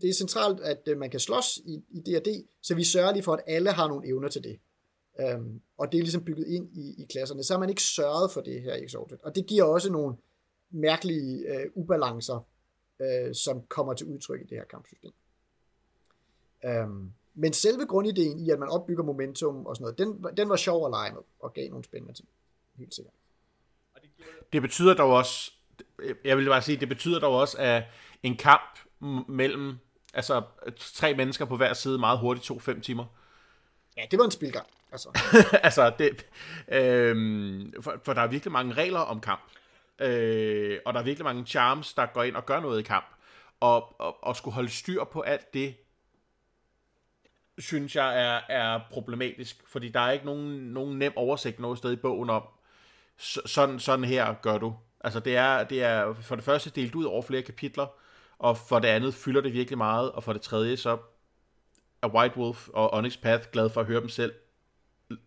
det 0.00 0.08
er 0.08 0.14
centralt, 0.14 0.60
at 0.60 0.82
øh, 0.86 0.98
man 0.98 1.10
kan 1.10 1.20
slås 1.20 1.56
i, 1.56 1.82
i 1.90 2.00
D&D, 2.00 2.46
så 2.62 2.74
vi 2.74 2.84
sørger 2.84 3.12
lige 3.12 3.22
for, 3.22 3.32
at 3.32 3.42
alle 3.46 3.70
har 3.70 3.88
nogle 3.88 4.08
evner 4.08 4.28
til 4.28 4.44
det. 4.44 4.58
Øhm, 5.20 5.60
og 5.78 5.92
det 5.92 5.98
er 5.98 6.02
ligesom 6.02 6.24
bygget 6.24 6.46
ind 6.46 6.76
i, 6.76 7.02
i 7.02 7.06
klasserne. 7.10 7.44
Så 7.44 7.54
har 7.54 7.60
man 7.60 7.68
ikke 7.68 7.82
sørget 7.82 8.30
for 8.30 8.40
det 8.40 8.62
her 8.62 8.74
i 8.74 8.84
Exalted. 8.84 9.18
Og 9.22 9.34
det 9.34 9.46
giver 9.46 9.64
også 9.64 9.92
nogle 9.92 10.16
mærkelige 10.70 11.54
øh, 11.54 11.66
ubalancer, 11.74 12.46
øh, 13.02 13.34
som 13.34 13.62
kommer 13.68 13.94
til 13.94 14.06
udtryk 14.06 14.40
i 14.40 14.44
det 14.44 14.58
her 14.58 14.64
kampsystem. 14.64 15.12
Um, 16.66 17.12
men 17.34 17.52
selve 17.52 17.86
grundideen 17.86 18.38
i, 18.38 18.50
at 18.50 18.58
man 18.58 18.68
opbygger 18.68 19.04
momentum 19.04 19.66
og 19.66 19.76
sådan 19.76 19.84
noget, 19.84 19.98
den, 19.98 20.36
den 20.36 20.48
var 20.48 20.56
sjov 20.56 20.86
at 20.86 20.90
lege 20.90 21.12
med, 21.12 21.22
og 21.40 21.52
gav 21.52 21.68
nogle 21.70 21.84
spændende 21.84 22.14
ting. 22.14 22.28
Helt 22.78 22.94
sikkert. 22.94 23.14
Det 24.52 24.62
betyder 24.62 24.94
dog 24.94 25.10
også, 25.10 25.52
jeg 26.24 26.36
vil 26.36 26.46
bare 26.46 26.62
sige, 26.62 26.76
det 26.80 26.88
betyder 26.88 27.20
dog 27.20 27.34
også, 27.34 27.56
at 27.58 27.82
en 28.22 28.36
kamp 28.36 28.78
mellem 29.28 29.78
altså 30.14 30.42
tre 30.76 31.14
mennesker 31.14 31.44
på 31.44 31.56
hver 31.56 31.72
side 31.72 31.98
meget 31.98 32.18
hurtigt 32.18 32.46
tog 32.46 32.62
fem 32.62 32.80
timer. 32.80 33.04
Ja, 33.96 34.02
det 34.10 34.18
var 34.18 34.24
en 34.24 34.30
spilgang. 34.30 34.66
Altså, 34.92 35.08
altså 35.66 35.92
det, 35.98 36.26
øh, 36.68 37.72
for, 37.80 38.00
for 38.04 38.12
der 38.12 38.20
er 38.20 38.26
virkelig 38.26 38.52
mange 38.52 38.74
regler 38.74 39.00
om 39.00 39.20
kamp. 39.20 39.42
Øh, 39.98 40.78
og 40.84 40.94
der 40.94 41.00
er 41.00 41.04
virkelig 41.04 41.24
mange 41.24 41.46
charms, 41.46 41.94
der 41.94 42.06
går 42.06 42.22
ind 42.22 42.36
og 42.36 42.46
gør 42.46 42.60
noget 42.60 42.80
i 42.80 42.82
kamp. 42.82 43.06
Og, 43.60 44.00
og, 44.00 44.24
og 44.24 44.36
skulle 44.36 44.54
holde 44.54 44.70
styr 44.70 45.04
på 45.04 45.20
alt 45.20 45.54
det, 45.54 45.74
synes 47.58 47.96
jeg 47.96 48.22
er, 48.22 48.40
er 48.48 48.80
problematisk, 48.90 49.62
fordi 49.66 49.88
der 49.88 50.00
er 50.00 50.10
ikke 50.10 50.26
nogen, 50.26 50.50
nogen 50.50 50.98
nem 50.98 51.12
oversigt 51.16 51.60
noget 51.60 51.78
sted 51.78 51.92
i 51.92 51.96
bogen 51.96 52.30
om, 52.30 52.42
sådan, 53.46 53.78
sådan 53.78 54.04
her 54.04 54.34
gør 54.42 54.58
du. 54.58 54.74
Altså 55.00 55.20
det 55.20 55.36
er, 55.36 55.64
det 55.64 55.82
er 55.82 56.14
for 56.14 56.34
det 56.34 56.44
første 56.44 56.70
delt 56.70 56.94
ud 56.94 57.04
over 57.04 57.22
flere 57.22 57.42
kapitler, 57.42 57.86
og 58.38 58.56
for 58.56 58.78
det 58.78 58.88
andet 58.88 59.14
fylder 59.14 59.40
det 59.40 59.52
virkelig 59.52 59.78
meget, 59.78 60.12
og 60.12 60.22
for 60.22 60.32
det 60.32 60.42
tredje 60.42 60.76
så 60.76 60.98
er 62.02 62.14
White 62.14 62.36
Wolf 62.36 62.68
og 62.68 62.92
Onyx 62.92 63.16
Path 63.16 63.50
glad 63.52 63.70
for 63.70 63.80
at 63.80 63.86
høre 63.86 64.00
dem 64.00 64.08
selv 64.08 64.32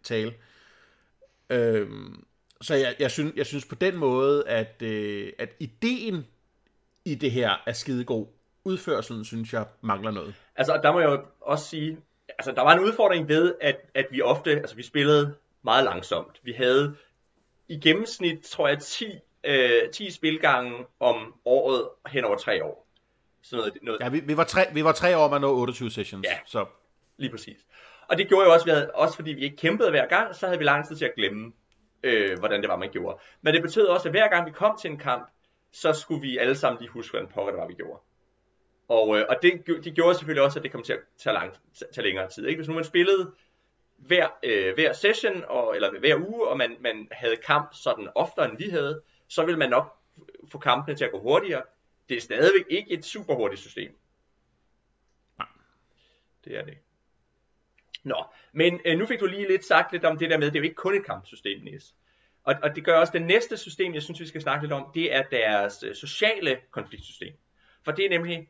tale. 0.03 0.34
Øhm, 1.49 2.26
så 2.61 2.76
jeg, 2.76 2.95
jeg, 2.99 3.11
synes, 3.11 3.34
jeg 3.36 3.45
synes 3.45 3.65
på 3.65 3.76
den 3.76 3.95
måde, 3.95 4.47
at, 4.47 4.82
øh, 4.82 5.34
at 5.39 5.49
ideen 5.59 6.28
i 7.05 7.15
det 7.15 7.32
her 7.32 7.63
er 7.65 7.73
skidegod. 7.73 8.28
Udførselen, 8.63 9.26
synes 9.26 9.53
jeg, 9.53 9.65
mangler 9.82 10.11
noget. 10.11 10.36
Altså, 10.55 10.80
der 10.84 10.91
må 10.91 10.99
jeg 10.99 11.09
jo 11.09 11.26
også 11.41 11.65
sige, 11.65 11.97
altså, 12.30 12.51
der 12.51 12.61
var 12.61 12.73
en 12.73 12.80
udfordring 12.80 13.28
ved, 13.28 13.55
at, 13.61 13.78
at 13.93 14.07
vi 14.11 14.21
ofte, 14.21 14.51
altså 14.51 14.76
vi 14.76 14.84
spillede 14.84 15.36
meget 15.63 15.84
langsomt. 15.84 16.39
Vi 16.43 16.51
havde 16.51 16.95
i 17.67 17.80
gennemsnit, 17.80 18.43
tror 18.43 18.67
jeg, 18.67 18.80
10, 18.80 19.05
øh, 19.43 19.89
10 19.93 20.11
spilgange 20.11 20.86
om 20.99 21.34
året 21.45 21.89
hen 22.07 22.23
over 22.23 22.38
tre 22.38 22.63
år. 22.63 22.88
Sådan 23.41 23.57
noget, 23.57 23.78
noget. 23.82 23.99
Ja, 23.99 24.09
vi, 24.09 24.19
vi, 24.19 24.38
var 24.38 24.43
tre, 24.43 24.61
vi 24.73 24.84
var 24.84 24.91
tre 24.91 25.17
år 25.17 25.30
med 25.30 25.39
nå 25.39 25.55
28 25.55 25.91
sessions. 25.91 26.28
Ja, 26.28 26.38
så. 26.45 26.65
lige 27.17 27.32
præcis. 27.32 27.57
Og 28.07 28.17
det 28.17 28.28
gjorde 28.28 28.45
jo 28.45 28.53
også, 28.53 28.65
vi 28.65 28.71
havde, 28.71 28.91
også 28.91 29.15
fordi 29.15 29.34
vi 29.34 29.41
ikke 29.41 29.57
kæmpede 29.57 29.89
hver 29.89 30.07
gang, 30.07 30.36
så 30.36 30.45
havde 30.45 30.59
vi 30.59 30.65
lang 30.65 30.88
tid 30.88 30.95
til 30.95 31.05
at 31.05 31.15
glemme, 31.15 31.53
øh, 32.03 32.39
hvordan 32.39 32.61
det 32.61 32.69
var, 32.69 32.76
man 32.76 32.89
gjorde. 32.91 33.17
Men 33.41 33.53
det 33.53 33.61
betød 33.61 33.88
også, 33.88 34.07
at 34.07 34.13
hver 34.13 34.30
gang 34.30 34.45
vi 34.45 34.51
kom 34.51 34.78
til 34.82 34.91
en 34.91 34.97
kamp, 34.97 35.30
så 35.71 35.93
skulle 35.93 36.21
vi 36.21 36.38
alle 36.38 36.55
sammen 36.55 36.82
lige 36.82 36.91
huske, 36.91 37.11
hvordan 37.11 37.28
pokker 37.34 37.51
det 37.51 37.61
var, 37.61 37.67
vi 37.67 37.73
gjorde. 37.73 37.99
Og, 38.88 39.17
øh, 39.17 39.25
og 39.29 39.36
det, 39.41 39.67
det 39.67 39.95
gjorde 39.95 40.15
selvfølgelig 40.15 40.43
også, 40.43 40.59
at 40.59 40.63
det 40.63 40.71
kom 40.71 40.83
til 40.83 40.93
at 40.93 40.99
tage, 41.17 41.33
lang, 41.33 41.53
tage 41.93 42.05
længere 42.05 42.29
tid. 42.29 42.47
Ikke? 42.47 42.57
Hvis 42.57 42.67
nu 42.67 42.75
man 42.75 42.83
spillede 42.83 43.31
hver, 43.97 44.27
øh, 44.43 44.73
hver 44.73 44.93
session, 44.93 45.43
og, 45.47 45.75
eller 45.75 45.99
hver 45.99 46.15
uge, 46.15 46.47
og 46.47 46.57
man, 46.57 46.77
man 46.79 47.07
havde 47.11 47.36
kamp 47.36 47.73
sådan 47.73 48.09
oftere, 48.15 48.49
end 48.49 48.57
vi 48.57 48.69
havde, 48.69 49.01
så 49.27 49.45
ville 49.45 49.59
man 49.59 49.69
nok 49.69 49.97
få 50.51 50.57
kampene 50.57 50.97
til 50.97 51.05
at 51.05 51.11
gå 51.11 51.19
hurtigere. 51.19 51.63
Det 52.09 52.17
er 52.17 52.21
stadigvæk 52.21 52.65
ikke 52.69 52.91
et 52.91 53.05
super 53.05 53.36
hurtigt 53.36 53.61
system. 53.61 53.97
Nej. 55.38 55.47
Det 56.45 56.57
er 56.57 56.65
det. 56.65 56.77
Nå, 58.03 58.23
men 58.51 58.79
øh, 58.86 58.97
nu 58.97 59.05
fik 59.05 59.19
du 59.19 59.25
lige 59.25 59.47
lidt 59.47 59.65
sagt 59.65 59.91
lidt 59.91 60.05
om 60.05 60.17
det 60.17 60.29
der 60.29 60.38
med, 60.38 60.47
det 60.47 60.55
er 60.55 60.59
jo 60.59 60.63
ikke 60.63 60.75
kun 60.75 60.95
et 60.95 61.05
kampsystem, 61.05 61.61
Niels. 61.63 61.95
Og, 62.43 62.55
og 62.63 62.75
det 62.75 62.86
gør 62.86 62.99
også 62.99 63.13
det 63.13 63.21
næste 63.21 63.57
system, 63.57 63.93
jeg 63.93 64.03
synes, 64.03 64.19
vi 64.19 64.27
skal 64.27 64.41
snakke 64.41 64.63
lidt 64.63 64.73
om, 64.73 64.91
det 64.93 65.15
er 65.15 65.23
deres 65.23 65.83
øh, 65.83 65.95
sociale 65.95 66.57
konfliktsystem. 66.71 67.33
For 67.83 67.91
det 67.91 68.05
er 68.05 68.09
nemlig 68.09 68.49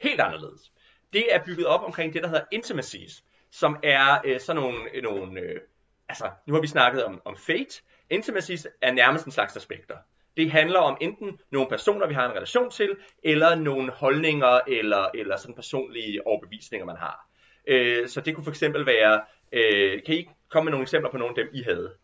helt 0.00 0.20
anderledes. 0.20 0.72
Det 1.12 1.34
er 1.34 1.44
bygget 1.44 1.66
op 1.66 1.84
omkring 1.84 2.14
det, 2.14 2.22
der 2.22 2.28
hedder 2.28 2.44
intimacies, 2.52 3.24
som 3.50 3.76
er 3.82 4.20
øh, 4.24 4.40
sådan 4.40 4.62
nogle, 4.62 4.78
øh, 4.94 5.02
nogle 5.02 5.40
øh, 5.40 5.60
altså 6.08 6.30
nu 6.46 6.54
har 6.54 6.60
vi 6.60 6.66
snakket 6.66 7.04
om, 7.04 7.22
om 7.24 7.36
fate. 7.36 7.82
Intimacies 8.10 8.68
er 8.82 8.92
nærmest 8.92 9.26
en 9.26 9.32
slags 9.32 9.56
aspekter. 9.56 9.96
Det 10.36 10.50
handler 10.50 10.80
om 10.80 10.96
enten 11.00 11.38
nogle 11.50 11.68
personer, 11.68 12.06
vi 12.06 12.14
har 12.14 12.26
en 12.26 12.36
relation 12.36 12.70
til, 12.70 12.96
eller 13.24 13.54
nogle 13.54 13.92
holdninger, 13.92 14.60
eller, 14.68 15.08
eller 15.14 15.36
sådan 15.36 15.54
personlige 15.54 16.26
overbevisninger, 16.26 16.86
man 16.86 16.96
har. 16.96 17.28
Øh, 17.66 18.08
så 18.08 18.20
det 18.20 18.34
kunne 18.34 18.44
for 18.44 18.50
eksempel 18.50 18.86
være, 18.86 19.20
øh, 19.52 20.02
kan 20.06 20.14
I 20.14 20.28
komme 20.48 20.64
med 20.64 20.70
nogle 20.70 20.82
eksempler 20.82 21.10
på 21.10 21.18
nogle 21.18 21.34
af 21.38 21.44
dem, 21.44 21.54
I 21.54 21.62
havde? 21.62 21.94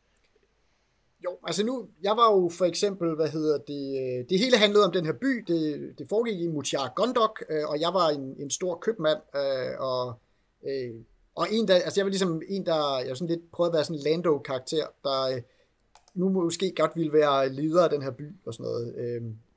Jo, 1.26 1.38
altså 1.46 1.64
nu, 1.64 1.88
jeg 2.02 2.16
var 2.16 2.32
jo 2.32 2.48
for 2.48 2.64
eksempel, 2.64 3.14
hvad 3.14 3.28
hedder 3.28 3.58
det, 3.58 3.84
øh, 4.02 4.28
det 4.28 4.38
hele 4.38 4.56
handlede 4.56 4.84
om 4.84 4.92
den 4.92 5.06
her 5.06 5.12
by, 5.12 5.44
det, 5.48 5.94
det 5.98 6.08
foregik 6.08 6.40
i 6.40 6.48
Mutiar 6.48 6.92
Gondok, 6.96 7.44
øh, 7.50 7.68
og 7.68 7.80
jeg 7.80 7.94
var 7.94 8.08
en, 8.08 8.36
en 8.38 8.50
stor 8.50 8.78
købmand, 8.78 9.18
øh, 9.36 9.80
og, 9.80 10.14
øh, 10.68 10.94
og 11.34 11.46
en 11.52 11.68
der, 11.68 11.74
altså 11.74 12.00
jeg 12.00 12.04
var 12.06 12.10
ligesom 12.10 12.42
en, 12.48 12.66
der, 12.66 12.98
jeg 12.98 13.16
sådan 13.16 13.34
lidt 13.34 13.52
prøvede 13.52 13.70
at 13.70 13.74
være 13.74 13.84
sådan 13.84 13.96
en 13.96 14.02
Lando-karakter, 14.02 14.86
der 15.04 15.22
øh, 15.34 15.42
nu 16.14 16.28
måske 16.28 16.72
godt 16.76 16.92
ville 16.96 17.12
være 17.12 17.48
leder 17.48 17.84
af 17.84 17.90
den 17.90 18.02
her 18.02 18.10
by, 18.10 18.34
og 18.46 18.54
sådan 18.54 18.64
noget, 18.64 18.94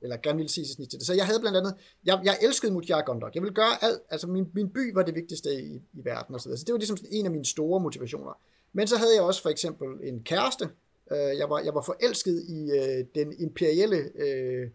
eller 0.01 0.17
gerne 0.17 0.37
ville 0.37 0.49
sige 0.49 0.67
sig 0.67 0.77
til 0.77 0.99
det. 0.99 1.07
Så 1.07 1.13
jeg 1.13 1.25
havde 1.25 1.39
blandt 1.39 1.57
andet, 1.57 1.75
jeg, 2.05 2.21
jeg 2.23 2.37
elskede 2.41 2.73
Mutiar 2.73 3.01
Gondok, 3.01 3.35
jeg 3.35 3.43
ville 3.43 3.55
gøre 3.55 3.83
alt, 3.83 4.01
altså 4.09 4.27
min, 4.27 4.51
min 4.53 4.69
by 4.69 4.93
var 4.93 5.03
det 5.03 5.15
vigtigste 5.15 5.49
i, 5.61 5.75
i 5.75 6.05
verden, 6.05 6.35
og 6.35 6.41
så 6.41 6.49
videre. 6.49 6.57
Så 6.59 6.65
det 6.65 6.73
var 6.73 6.77
ligesom 6.79 6.97
en 7.11 7.25
af 7.25 7.31
mine 7.31 7.45
store 7.45 7.79
motivationer. 7.79 8.39
Men 8.73 8.87
så 8.87 8.97
havde 8.97 9.15
jeg 9.15 9.23
også 9.23 9.41
for 9.41 9.49
eksempel 9.49 9.87
en 10.03 10.23
kæreste, 10.23 10.69
Øh, 11.11 11.37
jeg, 11.37 11.49
var, 11.49 11.59
jeg 11.59 11.75
var 11.75 11.81
forelsket 11.81 12.43
i 12.49 12.71
øh, 12.71 13.05
den 13.15 13.33
imperielle 13.39 14.09
øh, 14.15 14.69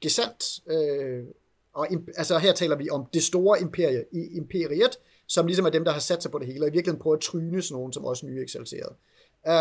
gesandt, 0.00 0.60
øh, 0.70 1.24
og 1.72 1.88
altså 2.16 2.38
her 2.38 2.52
taler 2.52 2.76
vi 2.76 2.90
om 2.90 3.06
det 3.14 3.22
store 3.22 3.60
imperie, 3.60 4.04
i 4.12 4.36
imperiet, 4.36 4.98
som 5.26 5.46
ligesom 5.46 5.66
er 5.66 5.70
dem, 5.70 5.84
der 5.84 5.92
har 5.92 6.00
sat 6.00 6.22
sig 6.22 6.30
på 6.30 6.38
det 6.38 6.46
hele, 6.46 6.64
og 6.64 6.68
i 6.68 6.72
virkeligheden 6.72 7.02
prøver 7.02 7.16
at 7.16 7.22
tryne 7.22 7.62
sådan 7.62 7.74
nogen, 7.74 7.92
som 7.92 8.04
også 8.04 8.26
nye 8.26 8.42
eksalterede. 8.42 8.94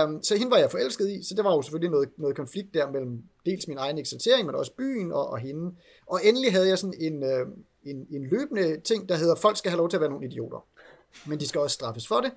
Um, 0.06 0.24
så 0.24 0.36
hende 0.36 0.52
var 0.52 0.58
jeg 0.58 0.72
forelsket 0.72 1.10
i, 1.10 1.24
så 1.24 1.34
det 1.36 1.44
var 1.44 1.56
jo 1.56 1.62
selvfølgelig 1.62 1.92
noget, 1.92 2.10
noget 2.18 2.36
konflikt 2.36 2.74
der 2.74 2.92
mellem 2.92 3.24
dels 3.46 3.68
min 3.68 3.78
egen 3.78 3.98
eksaltering, 3.98 4.46
men 4.46 4.56
også 4.56 4.72
byen 4.78 5.12
og, 5.12 5.28
og 5.28 5.40
hende. 5.40 5.76
Og 6.06 6.20
endelig 6.24 6.52
havde 6.52 6.68
jeg 6.68 6.78
sådan 6.78 6.94
en, 7.00 7.24
øh, 7.24 7.48
en, 7.86 8.08
en 8.12 8.24
løbende 8.24 8.80
ting, 8.80 9.10
der 9.10 9.16
hedder, 9.16 9.36
folk 9.36 9.58
skal 9.58 9.72
have 9.72 9.78
lov 9.78 9.90
til 9.90 9.98
at 9.98 10.02
være 10.02 10.10
nogle 10.10 10.26
idioter, 10.26 10.66
men 11.26 11.40
de 11.40 11.48
skal 11.48 11.62
også 11.62 11.74
straffes 11.74 12.08
for 12.08 12.22
det, 12.22 12.32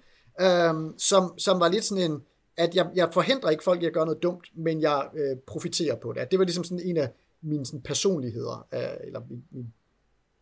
um, 0.70 0.94
som, 0.98 1.38
som 1.38 1.60
var 1.60 1.68
lidt 1.68 1.84
sådan 1.84 2.10
en, 2.10 2.22
at 2.58 2.74
jeg, 2.74 2.90
jeg 2.94 3.12
forhindrer 3.12 3.50
ikke 3.50 3.64
folk 3.64 3.82
i 3.82 3.86
at 3.86 3.92
gøre 3.92 4.06
noget 4.06 4.22
dumt, 4.22 4.46
men 4.54 4.80
jeg 4.80 5.08
øh, 5.14 5.36
profiterer 5.46 5.96
på 5.96 6.12
det. 6.12 6.30
Det 6.30 6.38
var 6.38 6.44
ligesom 6.44 6.64
sådan 6.64 6.80
en 6.84 6.96
af 6.96 7.10
mine 7.42 7.66
sådan, 7.66 7.80
personligheder, 7.80 8.66
øh, 8.74 9.06
eller 9.06 9.20
min, 9.30 9.44
min 9.50 9.74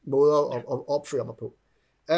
måder 0.04 0.50
at, 0.50 0.58
at 0.58 0.88
opføre 0.88 1.24
mig 1.24 1.34
på. 1.38 1.54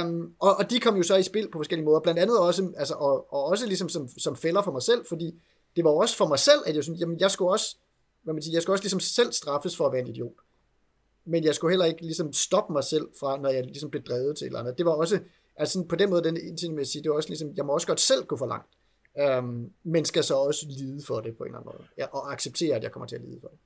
Um, 0.05 0.34
og, 0.38 0.57
og 0.57 0.70
de 0.70 0.80
kom 0.80 0.96
jo 0.96 1.03
så 1.03 1.16
i 1.16 1.22
spil 1.22 1.51
på 1.51 1.59
forskellige 1.59 1.84
måder, 1.84 2.01
blandt 2.01 2.20
andet 2.20 2.38
også, 2.38 2.72
altså, 2.76 2.94
og, 2.94 3.32
og 3.32 3.44
også 3.44 3.66
ligesom 3.66 3.88
som, 3.88 4.09
som 4.09 4.36
fælder 4.36 4.62
for 4.62 4.72
mig 4.72 4.82
selv, 4.82 5.07
fordi 5.09 5.40
det 5.76 5.84
var 5.84 5.90
også 5.90 6.16
for 6.16 6.26
mig 6.26 6.38
selv, 6.38 6.59
at 6.66 6.74
jeg 6.74 6.84
synes, 6.84 7.01
jamen 7.01 7.20
jeg 7.20 7.30
skulle 7.30 7.51
også, 7.51 7.76
hvad 8.22 8.34
man 8.34 8.42
siger, 8.42 8.55
jeg 8.55 8.62
skulle 8.62 8.74
også 8.74 8.84
ligesom 8.84 9.01
selv 9.01 9.32
straffes 9.32 9.76
for 9.76 9.86
at 9.86 9.92
være 9.92 10.01
en 10.01 10.09
idiot. 10.09 10.32
Men 11.24 11.44
jeg 11.44 11.55
skulle 11.55 11.72
heller 11.72 11.86
ikke 11.86 12.03
ligesom 12.03 12.32
stoppe 12.32 12.72
mig 12.72 12.84
selv 12.84 13.09
fra, 13.20 13.40
når 13.40 13.49
jeg 13.49 13.64
ligesom 13.64 13.90
blev 13.90 14.03
drevet 14.03 14.38
til 14.38 14.46
eller 14.46 14.59
andet. 14.59 14.78
Det 14.78 14.86
var 14.86 14.92
også, 14.92 15.20
altså 15.57 15.84
på 15.88 15.96
den 15.96 16.11
måde, 16.11 16.24
den 16.24 16.36
indtil 16.36 16.72
med 16.72 16.80
at 16.80 16.88
sige, 16.88 17.03
det 17.03 17.11
var 17.11 17.16
også 17.16 17.28
ligesom, 17.28 17.53
jeg 17.57 17.66
må 17.66 17.72
også 17.72 17.86
godt 17.86 18.01
selv 18.01 18.24
gå 18.24 18.36
for 18.36 18.46
langt. 18.46 18.77
Øhm, 19.20 19.72
men 19.82 20.04
skal 20.04 20.24
så 20.24 20.34
også 20.34 20.66
lide 20.68 21.02
for 21.06 21.20
det 21.20 21.36
på 21.36 21.44
en 21.44 21.48
eller 21.48 21.58
anden 21.58 21.72
måde. 21.74 21.88
Ja, 21.98 22.06
og 22.06 22.32
acceptere, 22.32 22.76
at 22.76 22.82
jeg 22.82 22.92
kommer 22.92 23.06
til 23.06 23.16
at 23.16 23.22
lide 23.22 23.38
for 23.40 23.48
det. 23.48 23.58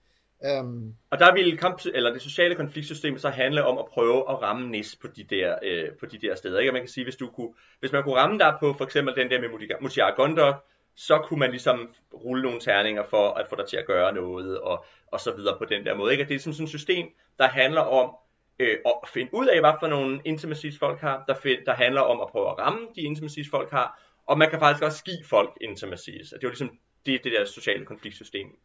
Øhm, 0.45 0.95
og 1.11 1.19
der 1.19 1.35
vil 1.35 1.59
kamp, 1.59 1.81
eller 1.95 2.13
det 2.13 2.23
sociale 2.23 2.55
konfliktsystem 2.55 3.19
så 3.19 3.29
handle 3.29 3.65
om 3.65 3.79
at 3.79 3.85
prøve 3.85 4.31
at 4.31 4.43
ramme 4.43 4.71
næs 4.71 4.97
på 4.97 5.07
de 5.07 5.25
der, 5.25 5.59
øh, 5.63 5.89
på 6.01 6.07
de 6.07 6.19
der 6.19 6.35
steder. 6.35 6.59
Ikke? 6.59 6.71
Og 6.71 6.73
man 6.73 6.83
kan 6.83 6.89
sige, 6.89 7.05
hvis, 7.05 7.17
du 7.17 7.27
kunne, 7.27 7.53
hvis 7.81 7.93
man 7.93 8.03
kunne 8.03 8.15
ramme 8.15 8.39
dig 8.39 8.57
på 8.61 8.73
for 8.73 8.85
eksempel 8.85 9.17
den 9.17 9.31
der 9.31 9.41
med 9.41 9.49
Mutiara 9.81 10.15
Gondok, 10.15 10.65
så 10.97 11.19
kunne 11.19 11.39
man 11.39 11.51
ligesom 11.51 11.95
rulle 12.15 12.43
nogle 12.43 12.61
terninger 12.61 13.05
for 13.11 13.29
at 13.29 13.47
få 13.49 13.57
dig 13.57 13.67
til 13.67 13.77
at 13.77 13.87
gøre 13.87 14.15
noget, 14.15 14.61
og, 14.61 14.85
og 15.07 15.21
så 15.21 15.33
videre 15.37 15.59
på 15.59 15.65
den 15.65 15.87
der 15.87 15.95
måde. 15.95 16.13
Ikke? 16.13 16.25
Og 16.25 16.29
det 16.29 16.35
er 16.35 16.37
ligesom 16.37 16.53
sådan 16.53 16.65
et 16.65 16.71
system, 16.71 17.07
der 17.39 17.49
handler 17.49 17.81
om 17.81 18.15
øh, 18.59 18.79
at 18.87 19.09
finde 19.09 19.31
ud 19.35 19.47
af, 19.47 19.61
hvad 19.61 19.73
for 19.81 19.87
nogle 19.87 20.21
intimacies 20.25 20.79
folk 20.79 21.01
har, 21.01 21.25
der, 21.29 21.35
find, 21.35 21.59
der 21.67 21.73
handler 21.73 22.01
om 22.01 22.21
at 22.21 22.29
prøve 22.29 22.51
at 22.51 22.59
ramme 22.59 22.89
de 22.97 23.01
intimacies 23.01 23.51
folk 23.51 23.71
har, 23.71 24.01
og 24.27 24.39
man 24.39 24.51
kan 24.51 24.59
faktisk 24.59 24.85
også 24.85 25.05
give 25.05 25.25
folk 25.25 25.59
intimacies. 25.61 26.31
Det 26.31 26.43
var 26.43 26.49
ligesom 26.49 26.79
det, 27.07 27.25
det 27.25 27.33
der 27.33 27.45
sociale 27.45 27.87
konfliktsystem 27.87 28.59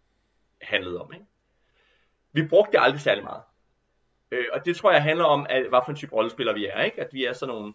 handlede 0.61 1.01
om. 1.01 1.13
Ikke? 1.13 1.25
Vi 2.31 2.47
brugte 2.47 2.71
det 2.71 2.83
aldrig 2.83 3.01
særlig 3.01 3.23
meget. 3.23 3.41
Øh, 4.31 4.45
og 4.53 4.65
det 4.65 4.75
tror 4.75 4.91
jeg 4.91 5.03
handler 5.03 5.25
om, 5.25 5.45
at, 5.49 5.69
hvad 5.69 5.79
for 5.85 5.89
en 5.91 5.95
type 5.95 6.15
rollespiller 6.15 6.53
vi 6.53 6.65
er. 6.65 6.83
Ikke? 6.83 7.01
At 7.01 7.09
vi 7.11 7.25
er 7.25 7.33
sådan 7.33 7.55
nogle, 7.55 7.73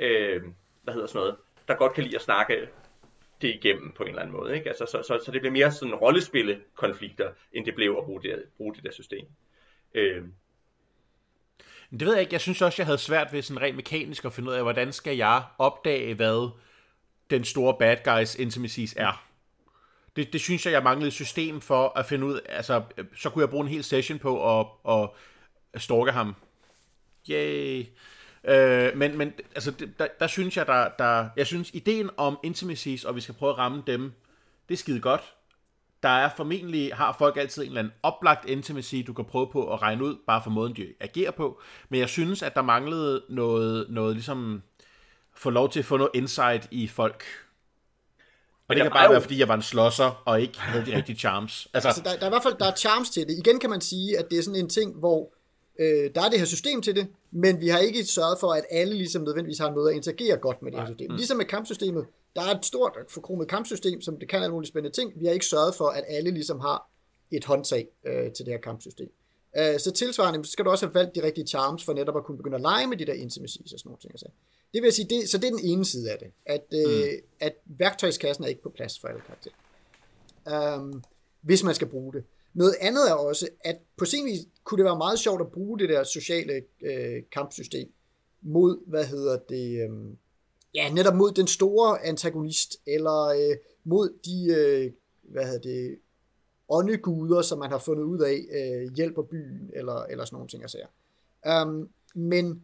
øh, 0.00 0.42
hvad 0.82 0.94
hedder 0.94 1.06
sådan 1.06 1.20
noget, 1.20 1.36
der 1.68 1.74
godt 1.74 1.92
kan 1.92 2.04
lide 2.04 2.16
at 2.16 2.22
snakke 2.22 2.68
det 3.42 3.48
igennem 3.48 3.92
på 3.92 4.02
en 4.02 4.08
eller 4.08 4.22
anden 4.22 4.36
måde. 4.36 4.56
Ikke? 4.56 4.68
Altså, 4.68 4.86
så, 4.86 5.02
så, 5.02 5.24
så 5.24 5.32
det 5.32 5.40
bliver 5.40 5.52
mere 5.52 5.72
sådan 5.72 5.94
rollespillekonflikter, 5.94 7.32
end 7.52 7.66
det 7.66 7.74
blev 7.74 7.96
at 7.98 8.04
bruge 8.04 8.22
det, 8.22 8.44
bruge 8.56 8.74
det 8.74 8.84
der 8.84 8.92
system. 8.92 9.26
Øh. 9.94 10.24
Det 11.90 12.06
ved 12.06 12.12
jeg 12.12 12.20
ikke. 12.20 12.32
Jeg 12.32 12.40
synes 12.40 12.62
også, 12.62 12.82
jeg 12.82 12.86
havde 12.86 12.98
svært 12.98 13.32
ved 13.32 13.42
sådan 13.42 13.62
rent 13.62 13.76
mekanisk 13.76 14.24
at 14.24 14.32
finde 14.32 14.50
ud 14.50 14.54
af, 14.54 14.62
hvordan 14.62 14.92
skal 14.92 15.16
jeg 15.16 15.42
opdage, 15.58 16.14
hvad 16.14 16.50
den 17.30 17.44
store 17.44 17.76
bad 17.78 17.96
guys 18.04 18.34
intimacies 18.34 18.94
er. 18.96 19.26
Det, 20.16 20.32
det 20.32 20.40
synes 20.40 20.66
jeg, 20.66 20.72
jeg 20.72 20.82
manglede 20.82 21.08
et 21.08 21.12
system 21.12 21.60
for 21.60 21.98
at 21.98 22.06
finde 22.06 22.26
ud 22.26 22.40
altså, 22.48 22.82
så 23.16 23.30
kunne 23.30 23.42
jeg 23.42 23.50
bruge 23.50 23.64
en 23.64 23.70
hel 23.70 23.84
session 23.84 24.18
på 24.18 24.60
at, 24.60 24.66
at 25.74 25.82
stalke 25.82 26.12
ham. 26.12 26.34
Yay! 27.30 27.86
Øh, 28.44 28.96
men, 28.96 29.18
men 29.18 29.32
altså, 29.54 29.70
der, 29.98 30.06
der 30.20 30.26
synes 30.26 30.56
jeg, 30.56 30.66
der, 30.66 30.88
der, 30.98 31.28
jeg 31.36 31.46
synes, 31.46 31.70
ideen 31.74 32.10
om 32.16 32.38
intimacies, 32.42 33.04
og 33.04 33.16
vi 33.16 33.20
skal 33.20 33.34
prøve 33.34 33.52
at 33.52 33.58
ramme 33.58 33.82
dem, 33.86 34.12
det 34.68 34.74
er 34.74 34.78
skide 34.78 35.00
godt. 35.00 35.34
Der 36.02 36.08
er 36.08 36.30
formentlig, 36.36 36.94
har 36.94 37.16
folk 37.18 37.36
altid 37.36 37.62
en 37.62 37.68
eller 37.68 37.78
anden 37.78 37.92
oplagt 38.02 38.48
intimacy, 38.48 38.94
du 39.06 39.12
kan 39.12 39.24
prøve 39.24 39.50
på 39.52 39.72
at 39.72 39.82
regne 39.82 40.04
ud, 40.04 40.16
bare 40.26 40.42
for 40.42 40.50
måden, 40.50 40.76
de 40.76 40.94
agerer 41.00 41.30
på. 41.30 41.60
Men 41.88 42.00
jeg 42.00 42.08
synes, 42.08 42.42
at 42.42 42.54
der 42.54 42.62
manglede 42.62 43.24
noget, 43.28 43.86
noget 43.88 44.14
ligesom, 44.14 44.62
få 45.36 45.50
lov 45.50 45.70
til 45.70 45.78
at 45.78 45.84
få 45.84 45.96
noget 45.96 46.10
insight 46.14 46.68
i 46.70 46.88
folk. 46.88 47.24
Og 48.68 48.76
det 48.76 48.82
kan 48.82 48.92
bare 48.92 49.04
jo... 49.04 49.10
være, 49.10 49.20
fordi 49.20 49.38
jeg 49.38 49.48
var 49.48 49.54
en 49.54 49.62
slosser, 49.62 50.22
og 50.24 50.40
ikke 50.40 50.60
havde 50.60 50.86
de 50.86 50.96
rigtige 50.96 51.18
charms. 51.18 51.68
Altså, 51.74 51.88
altså 51.90 52.02
der, 52.02 52.16
der 52.16 52.22
er 52.22 52.26
i 52.26 52.30
hvert 52.30 52.42
fald 52.42 52.54
der 52.58 52.66
er 52.66 52.74
charms 52.76 53.10
til 53.10 53.28
det. 53.28 53.38
Igen 53.38 53.60
kan 53.60 53.70
man 53.70 53.80
sige, 53.80 54.18
at 54.18 54.30
det 54.30 54.38
er 54.38 54.42
sådan 54.42 54.60
en 54.60 54.68
ting, 54.68 54.94
hvor 54.94 55.32
øh, 55.78 56.10
der 56.14 56.22
er 56.22 56.28
det 56.28 56.38
her 56.38 56.46
system 56.46 56.82
til 56.82 56.96
det, 56.96 57.06
men 57.30 57.60
vi 57.60 57.68
har 57.68 57.78
ikke 57.78 58.04
sørget 58.04 58.38
for, 58.40 58.52
at 58.52 58.64
alle 58.70 58.94
ligesom 58.94 59.22
nødvendigvis 59.22 59.58
har 59.58 59.70
måde 59.70 59.90
at 59.90 59.96
interagere 59.96 60.36
godt 60.36 60.62
med 60.62 60.72
det 60.72 60.80
her 60.80 60.86
system. 60.86 61.10
Ligesom 61.10 61.36
med 61.36 61.46
kampsystemet, 61.46 62.06
der 62.36 62.42
er 62.42 62.58
et 62.58 62.64
stort 62.64 62.92
forkromet 63.08 63.48
kampsystem, 63.48 64.00
som 64.00 64.18
det 64.18 64.28
kan 64.28 64.42
alle 64.42 64.52
mulige 64.52 64.68
spændende 64.68 64.96
ting. 64.96 65.12
Vi 65.16 65.26
har 65.26 65.32
ikke 65.32 65.46
sørget 65.46 65.74
for, 65.74 65.88
at 65.88 66.04
alle 66.08 66.30
ligesom 66.30 66.60
har 66.60 66.90
et 67.30 67.44
håndtag 67.44 67.88
øh, 68.06 68.32
til 68.32 68.44
det 68.44 68.52
her 68.52 68.60
kampsystem. 68.60 69.10
Øh, 69.58 69.78
så 69.78 69.92
tilsvarende 69.92 70.44
så 70.44 70.52
skal 70.52 70.64
du 70.64 70.70
også 70.70 70.86
have 70.86 70.94
valgt 70.94 71.14
de 71.14 71.22
rigtige 71.22 71.46
charms 71.46 71.84
for 71.84 71.92
netop 71.92 72.16
at 72.16 72.24
kunne 72.24 72.36
begynde 72.36 72.54
at 72.54 72.60
lege 72.60 72.86
med 72.86 72.96
de 72.96 73.06
der 73.06 73.12
intimacies 73.12 73.72
og 73.72 73.78
sådan 73.78 73.88
nogle 73.88 74.00
ting. 74.00 74.32
Det 74.76 74.82
vil 74.82 74.92
sige, 74.92 75.08
det, 75.08 75.28
så 75.28 75.38
det 75.38 75.46
er 75.46 75.50
den 75.50 75.64
ene 75.64 75.84
side 75.84 76.10
af 76.10 76.18
det, 76.18 76.32
at, 76.46 76.64
øh, 76.74 77.12
mm. 77.12 77.28
at 77.40 77.54
værktøjskassen 77.64 78.44
er 78.44 78.48
ikke 78.48 78.62
på 78.62 78.70
plads 78.70 79.00
for 79.00 79.08
alle 79.08 79.20
karakterer. 79.20 80.76
Um, 80.76 81.02
hvis 81.40 81.62
man 81.62 81.74
skal 81.74 81.88
bruge 81.88 82.12
det. 82.12 82.24
Noget 82.54 82.74
andet 82.80 83.10
er 83.10 83.14
også, 83.14 83.48
at 83.64 83.78
på 83.96 84.04
sin 84.04 84.24
vis 84.24 84.40
kunne 84.64 84.78
det 84.78 84.84
være 84.84 84.96
meget 84.96 85.18
sjovt 85.18 85.40
at 85.40 85.52
bruge 85.52 85.78
det 85.78 85.88
der 85.88 86.04
sociale 86.04 86.62
øh, 86.82 87.22
kampsystem 87.32 87.92
mod, 88.42 88.78
hvad 88.86 89.04
hedder 89.04 89.38
det, 89.48 89.82
øh, 89.82 89.90
ja, 90.74 90.90
netop 90.90 91.14
mod 91.14 91.32
den 91.32 91.46
store 91.46 92.04
antagonist, 92.04 92.76
eller 92.86 93.24
øh, 93.26 93.56
mod 93.84 94.18
de, 94.24 94.54
øh, 94.54 94.92
hvad 95.22 95.44
hedder 95.44 95.60
det, 95.60 95.98
åndeguder, 96.68 97.42
som 97.42 97.58
man 97.58 97.70
har 97.70 97.78
fundet 97.78 98.04
ud 98.04 98.20
af, 98.20 98.44
øh, 98.52 98.94
hjælper 98.94 99.22
byen, 99.22 99.70
eller, 99.74 100.02
eller 100.02 100.24
sådan 100.24 100.36
nogle 100.36 100.48
ting 100.48 100.64
og 100.64 100.70
sager. 100.70 101.62
Um, 101.62 101.88
men 102.14 102.62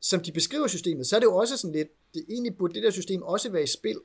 som 0.00 0.20
de 0.20 0.32
beskriver 0.32 0.66
systemet, 0.66 1.06
så 1.06 1.16
er 1.16 1.20
det 1.20 1.26
jo 1.26 1.36
også 1.36 1.56
sådan 1.56 1.74
lidt, 1.76 1.88
det 2.14 2.24
egentlig 2.28 2.56
burde 2.56 2.74
det 2.74 2.82
der 2.82 2.90
system 2.90 3.22
også 3.22 3.50
være 3.50 3.62
i 3.62 3.66
spil, 3.66 4.00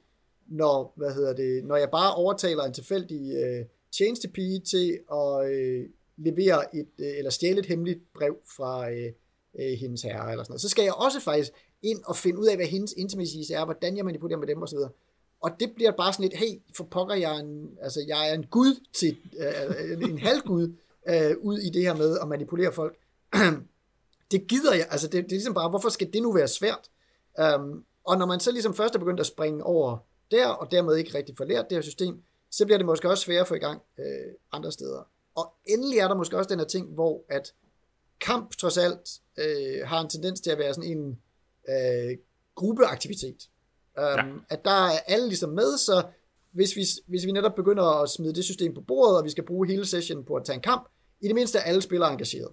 når, 0.48 0.94
hvad 0.96 1.14
hedder 1.14 1.34
det, 1.34 1.64
når 1.66 1.76
jeg 1.76 1.89
bare 1.92 2.16
overtaler 2.16 2.64
en 2.64 2.74
tilfældig 2.74 3.36
øh, 3.36 3.66
tjenestepige 3.98 4.60
til 4.60 5.00
at 5.14 5.52
øh, 5.52 5.86
levere 6.18 6.76
et, 6.76 6.89
øh, 7.00 7.18
eller 7.18 7.32
stjæle 7.32 7.60
et 7.60 7.66
hemmeligt 7.66 8.14
brev 8.14 8.36
fra 8.56 8.92
øh, 8.92 9.12
øh, 9.60 9.78
hendes 9.80 10.02
herre, 10.02 10.32
eller 10.32 10.44
sådan 10.44 10.52
noget. 10.52 10.62
Så 10.62 10.70
skal 10.70 10.84
jeg 10.84 10.94
også 10.94 11.20
faktisk 11.20 11.52
ind 11.82 12.00
og 12.06 12.16
finde 12.16 12.39
ud 12.39 12.48
af, 12.48 12.56
hvad 12.56 12.66
hendes 12.66 12.94
intimacies 12.98 13.50
er, 13.50 13.66
hvordan 13.66 13.98
jeg 13.98 14.06
manipulerer 14.06 14.39
med 14.39 14.48
dem 14.48 14.62
osv. 14.62 14.78
Og 15.42 15.52
det 15.60 15.72
bliver 15.76 15.92
bare 15.92 16.14
sådan 16.14 16.24
lidt, 16.24 16.36
hey, 16.36 16.62
for 16.78 16.84
pokker 16.84 17.16
jeg 17.16 17.39
en, 17.39 17.70
altså 17.82 18.04
jeg 18.08 18.30
er 18.30 18.34
en 18.34 18.46
gud 18.46 18.84
til, 18.94 19.18
øh, 19.39 19.92
øh, 19.92 20.10
en 20.10 20.20
halvgud 20.20 20.74
øh, 21.10 21.38
ud 21.42 21.58
i 21.58 21.70
det 21.70 21.82
her 21.82 21.96
med 21.96 22.18
at 22.22 22.28
manipulere 22.28 22.74
folk. 22.74 22.98
det 24.32 24.47
gider 24.47 24.73
jeg, 24.73 24.88
altså 24.89 25.07
det, 25.07 25.13
det 25.13 25.32
er 25.32 25.36
ligesom 25.36 25.53
bare, 25.53 25.69
hvorfor 25.69 25.89
skal 25.89 26.13
det 26.13 26.21
nu 26.21 26.32
være 26.34 26.47
svært? 26.47 26.89
Um, 27.59 27.86
og 28.03 28.17
når 28.17 28.25
man 28.25 28.39
så 28.39 28.51
ligesom 28.51 28.73
først 28.73 28.95
er 28.95 28.99
begyndt 28.99 29.19
at 29.19 29.25
springe 29.25 29.63
over 29.63 29.97
der, 30.32 30.47
og 30.47 30.71
dermed 30.71 30.95
ikke 30.95 31.17
rigtig 31.17 31.38
får 31.38 31.45
lært 31.45 31.65
det 31.69 31.77
her 31.77 31.82
system, 31.82 32.21
så 32.51 32.65
bliver 32.65 32.77
det 32.77 32.86
måske 32.86 33.09
også 33.09 33.23
sværere 33.23 33.41
at 33.41 33.47
få 33.47 33.55
i 33.55 33.59
gang 33.59 33.82
øh, 33.99 34.34
andre 34.51 34.71
steder. 34.71 35.07
Og 35.36 35.53
endelig 35.67 35.99
er 35.99 36.07
der 36.07 36.15
måske 36.15 36.38
også 36.38 36.49
den 36.49 36.59
her 36.59 36.65
ting, 36.65 36.93
hvor 36.93 37.25
at 37.29 37.53
kamp 38.21 38.55
trods 38.57 38.77
alt 38.77 39.09
øh, 39.38 39.88
har 39.88 40.01
en 40.01 40.09
tendens 40.09 40.41
til 40.41 40.51
at 40.51 40.57
være 40.57 40.73
sådan 40.73 40.97
en 40.97 41.19
øh, 41.69 42.17
gruppeaktivitet. 42.55 43.49
Um, 43.97 44.03
ja. 44.03 44.23
At 44.49 44.65
der 44.65 44.88
er 44.88 44.99
alle 45.07 45.27
ligesom 45.27 45.49
med, 45.49 45.77
så 45.77 46.03
hvis 46.51 46.75
vi, 46.75 46.86
hvis 47.07 47.25
vi 47.25 47.32
netop 47.32 47.55
begynder 47.55 47.84
at 47.84 48.09
smide 48.09 48.34
det 48.34 48.43
system 48.43 48.73
på 48.73 48.82
bordet, 48.82 49.17
og 49.17 49.23
vi 49.23 49.29
skal 49.29 49.45
bruge 49.45 49.67
hele 49.67 49.86
sessionen 49.86 50.25
på 50.25 50.36
at 50.36 50.45
tage 50.45 50.55
en 50.55 50.61
kamp, 50.61 50.89
i 51.21 51.27
det 51.27 51.36
mindste 51.36 51.57
er 51.57 51.63
alle 51.63 51.82
spillere 51.82 52.11
engageret. 52.11 52.51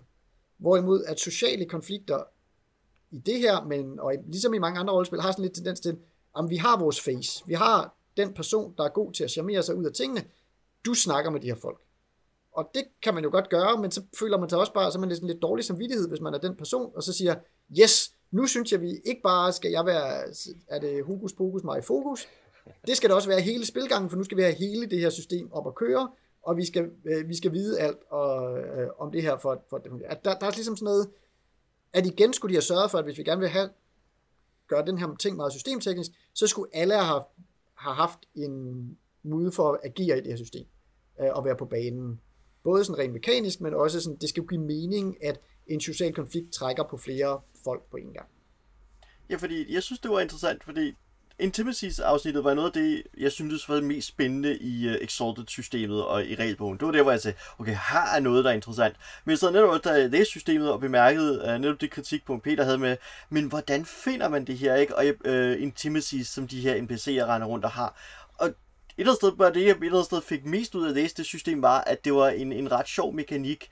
Hvorimod 0.58 1.04
at 1.04 1.20
sociale 1.20 1.64
konflikter 1.64 2.22
i 3.10 3.18
det 3.18 3.38
her, 3.38 3.64
men 3.64 4.00
og 4.00 4.14
ligesom 4.26 4.54
i 4.54 4.58
mange 4.58 4.80
andre 4.80 4.94
rollespil, 4.94 5.20
har 5.20 5.32
sådan 5.32 5.42
lidt 5.42 5.54
tendens 5.54 5.80
til, 5.80 5.96
at 6.38 6.44
vi 6.48 6.56
har 6.56 6.78
vores 6.78 7.00
face. 7.00 7.42
Vi 7.46 7.54
har 7.54 7.94
den 8.16 8.34
person, 8.34 8.74
der 8.78 8.84
er 8.84 8.88
god 8.88 9.12
til 9.12 9.24
at 9.24 9.30
charmere 9.30 9.62
sig 9.62 9.74
ud 9.74 9.84
af 9.84 9.92
tingene. 9.92 10.24
Du 10.84 10.94
snakker 10.94 11.30
med 11.30 11.40
de 11.40 11.46
her 11.46 11.54
folk. 11.54 11.80
Og 12.52 12.70
det 12.74 12.84
kan 13.02 13.14
man 13.14 13.24
jo 13.24 13.30
godt 13.30 13.48
gøre, 13.48 13.80
men 13.80 13.90
så 13.90 14.02
føler 14.18 14.38
man 14.38 14.48
sig 14.48 14.58
også 14.58 14.72
bare, 14.72 14.92
så 14.92 14.98
man 14.98 15.08
lidt, 15.08 15.26
lidt 15.26 15.42
dårlig 15.42 15.64
samvittighed, 15.64 16.08
hvis 16.08 16.20
man 16.20 16.34
er 16.34 16.38
den 16.38 16.56
person, 16.56 16.92
og 16.94 17.02
så 17.02 17.12
siger, 17.12 17.34
yes, 17.80 18.12
nu 18.30 18.46
synes 18.46 18.72
jeg, 18.72 18.80
vi 18.80 18.90
ikke 19.04 19.20
bare 19.22 19.52
skal 19.52 19.70
jeg 19.70 19.86
være, 19.86 20.22
er 20.68 20.78
det 20.78 21.04
hokus 21.04 21.32
pokus 21.32 21.64
mig 21.64 21.78
i 21.78 21.82
fokus, 21.82 22.28
det 22.86 22.96
skal 22.96 23.10
det 23.10 23.16
også 23.16 23.28
være 23.28 23.40
hele 23.40 23.66
spilgangen, 23.66 24.10
for 24.10 24.16
nu 24.16 24.24
skal 24.24 24.36
vi 24.36 24.42
have 24.42 24.54
hele 24.54 24.86
det 24.86 25.00
her 25.00 25.10
system 25.10 25.52
op 25.52 25.66
at 25.66 25.74
køre, 25.74 26.10
og 26.42 26.56
vi 26.56 26.64
skal, 26.64 26.90
øh, 27.04 27.28
vi 27.28 27.36
skal 27.36 27.52
vide 27.52 27.80
alt 27.80 27.98
og, 28.10 28.58
øh, 28.58 28.88
om 28.98 29.12
det 29.12 29.22
her 29.22 29.38
for, 29.38 29.64
for 29.70 29.78
det 29.78 30.02
at 30.04 30.24
der, 30.24 30.38
der 30.38 30.46
er 30.46 30.50
ligesom 30.50 30.76
sådan 30.76 30.84
noget, 30.84 31.10
at 31.92 32.06
igen 32.06 32.32
skulle 32.32 32.50
de 32.50 32.56
have 32.56 32.62
sørget 32.62 32.90
for, 32.90 32.98
at 32.98 33.04
hvis 33.04 33.18
vi 33.18 33.22
gerne 33.22 33.40
vil 33.40 33.48
have, 33.48 33.70
gøre 34.66 34.86
den 34.86 34.98
her 34.98 35.16
ting 35.20 35.36
meget 35.36 35.52
systemteknisk, 35.52 36.10
så 36.34 36.46
skulle 36.46 36.70
alle 36.72 36.94
have, 36.94 37.22
have 37.74 37.94
haft 37.94 38.18
en 38.34 38.98
mulighed 39.22 39.52
for 39.52 39.72
at 39.72 39.80
agere 39.82 40.18
i 40.18 40.20
det 40.20 40.30
her 40.30 40.36
system, 40.36 40.66
øh, 41.20 41.28
og 41.32 41.44
være 41.44 41.56
på 41.56 41.64
banen. 41.64 42.20
Både 42.62 42.84
sådan 42.84 42.98
rent 42.98 43.12
mekanisk, 43.12 43.60
men 43.60 43.74
også 43.74 44.00
sådan, 44.00 44.16
det 44.16 44.28
skal 44.28 44.46
give 44.46 44.60
mening, 44.60 45.24
at 45.24 45.40
en 45.66 45.80
social 45.80 46.14
konflikt 46.14 46.52
trækker 46.52 46.82
på 46.82 46.96
flere 46.96 47.40
folk 47.64 47.82
på 47.90 47.96
en 47.96 48.12
gang. 48.12 48.28
Ja, 49.30 49.36
fordi 49.36 49.74
jeg 49.74 49.82
synes, 49.82 50.00
det 50.00 50.10
var 50.10 50.20
interessant, 50.20 50.64
fordi 50.64 50.94
Intimacies-afsnittet 51.38 52.44
var 52.44 52.54
noget 52.54 52.68
af 52.68 52.72
det, 52.72 53.02
jeg 53.18 53.32
syntes 53.32 53.68
var 53.68 53.74
det 53.74 53.84
mest 53.84 54.08
spændende 54.08 54.58
i 54.58 54.88
uh, 54.88 54.94
Exalted-systemet 54.94 56.04
og 56.04 56.24
i 56.24 56.34
regelbogen. 56.34 56.78
Det 56.78 56.86
var 56.86 56.92
der, 56.92 57.02
hvor 57.02 57.10
jeg 57.10 57.20
sagde, 57.20 57.36
okay, 57.58 57.76
her 57.92 58.16
er 58.16 58.20
noget, 58.20 58.44
der 58.44 58.50
er 58.50 58.54
interessant. 58.54 58.96
Men 59.24 59.36
så 59.36 59.50
netop, 59.50 59.84
da 59.84 59.90
jeg 59.90 60.10
læste 60.10 60.30
systemet 60.30 60.72
og 60.72 60.80
bemærkede 60.80 61.42
uh, 61.44 61.60
netop 61.60 61.80
det 61.80 61.90
kritikpunkt, 61.90 62.44
Peter 62.44 62.64
havde 62.64 62.78
med, 62.78 62.96
men 63.28 63.44
hvordan 63.44 63.84
finder 63.84 64.28
man 64.28 64.44
det 64.44 64.58
her, 64.58 64.74
ikke? 64.74 64.96
Og 64.96 65.04
uh, 65.24 65.62
Intimacies, 65.62 66.28
som 66.28 66.48
de 66.48 66.60
her 66.60 66.74
NPC'er 66.74 67.26
render 67.26 67.46
rundt 67.46 67.64
og 67.64 67.70
har. 67.70 67.96
Og 68.38 68.46
et 68.46 68.54
eller 68.98 69.10
andet 69.10 69.16
sted, 69.16 69.32
bare 69.32 69.52
det, 69.52 69.60
jeg 69.60 69.70
et 69.70 69.76
eller 69.76 69.92
andet 69.92 70.04
sted 70.04 70.20
fik 70.22 70.44
mest 70.44 70.74
ud 70.74 70.84
af 70.84 70.88
at 70.88 70.94
læse 70.94 71.16
det 71.16 71.26
system, 71.26 71.62
var, 71.62 71.80
at 71.80 72.04
det 72.04 72.14
var 72.14 72.28
en, 72.28 72.52
en 72.52 72.72
ret 72.72 72.88
sjov 72.88 73.14
mekanik, 73.14 73.70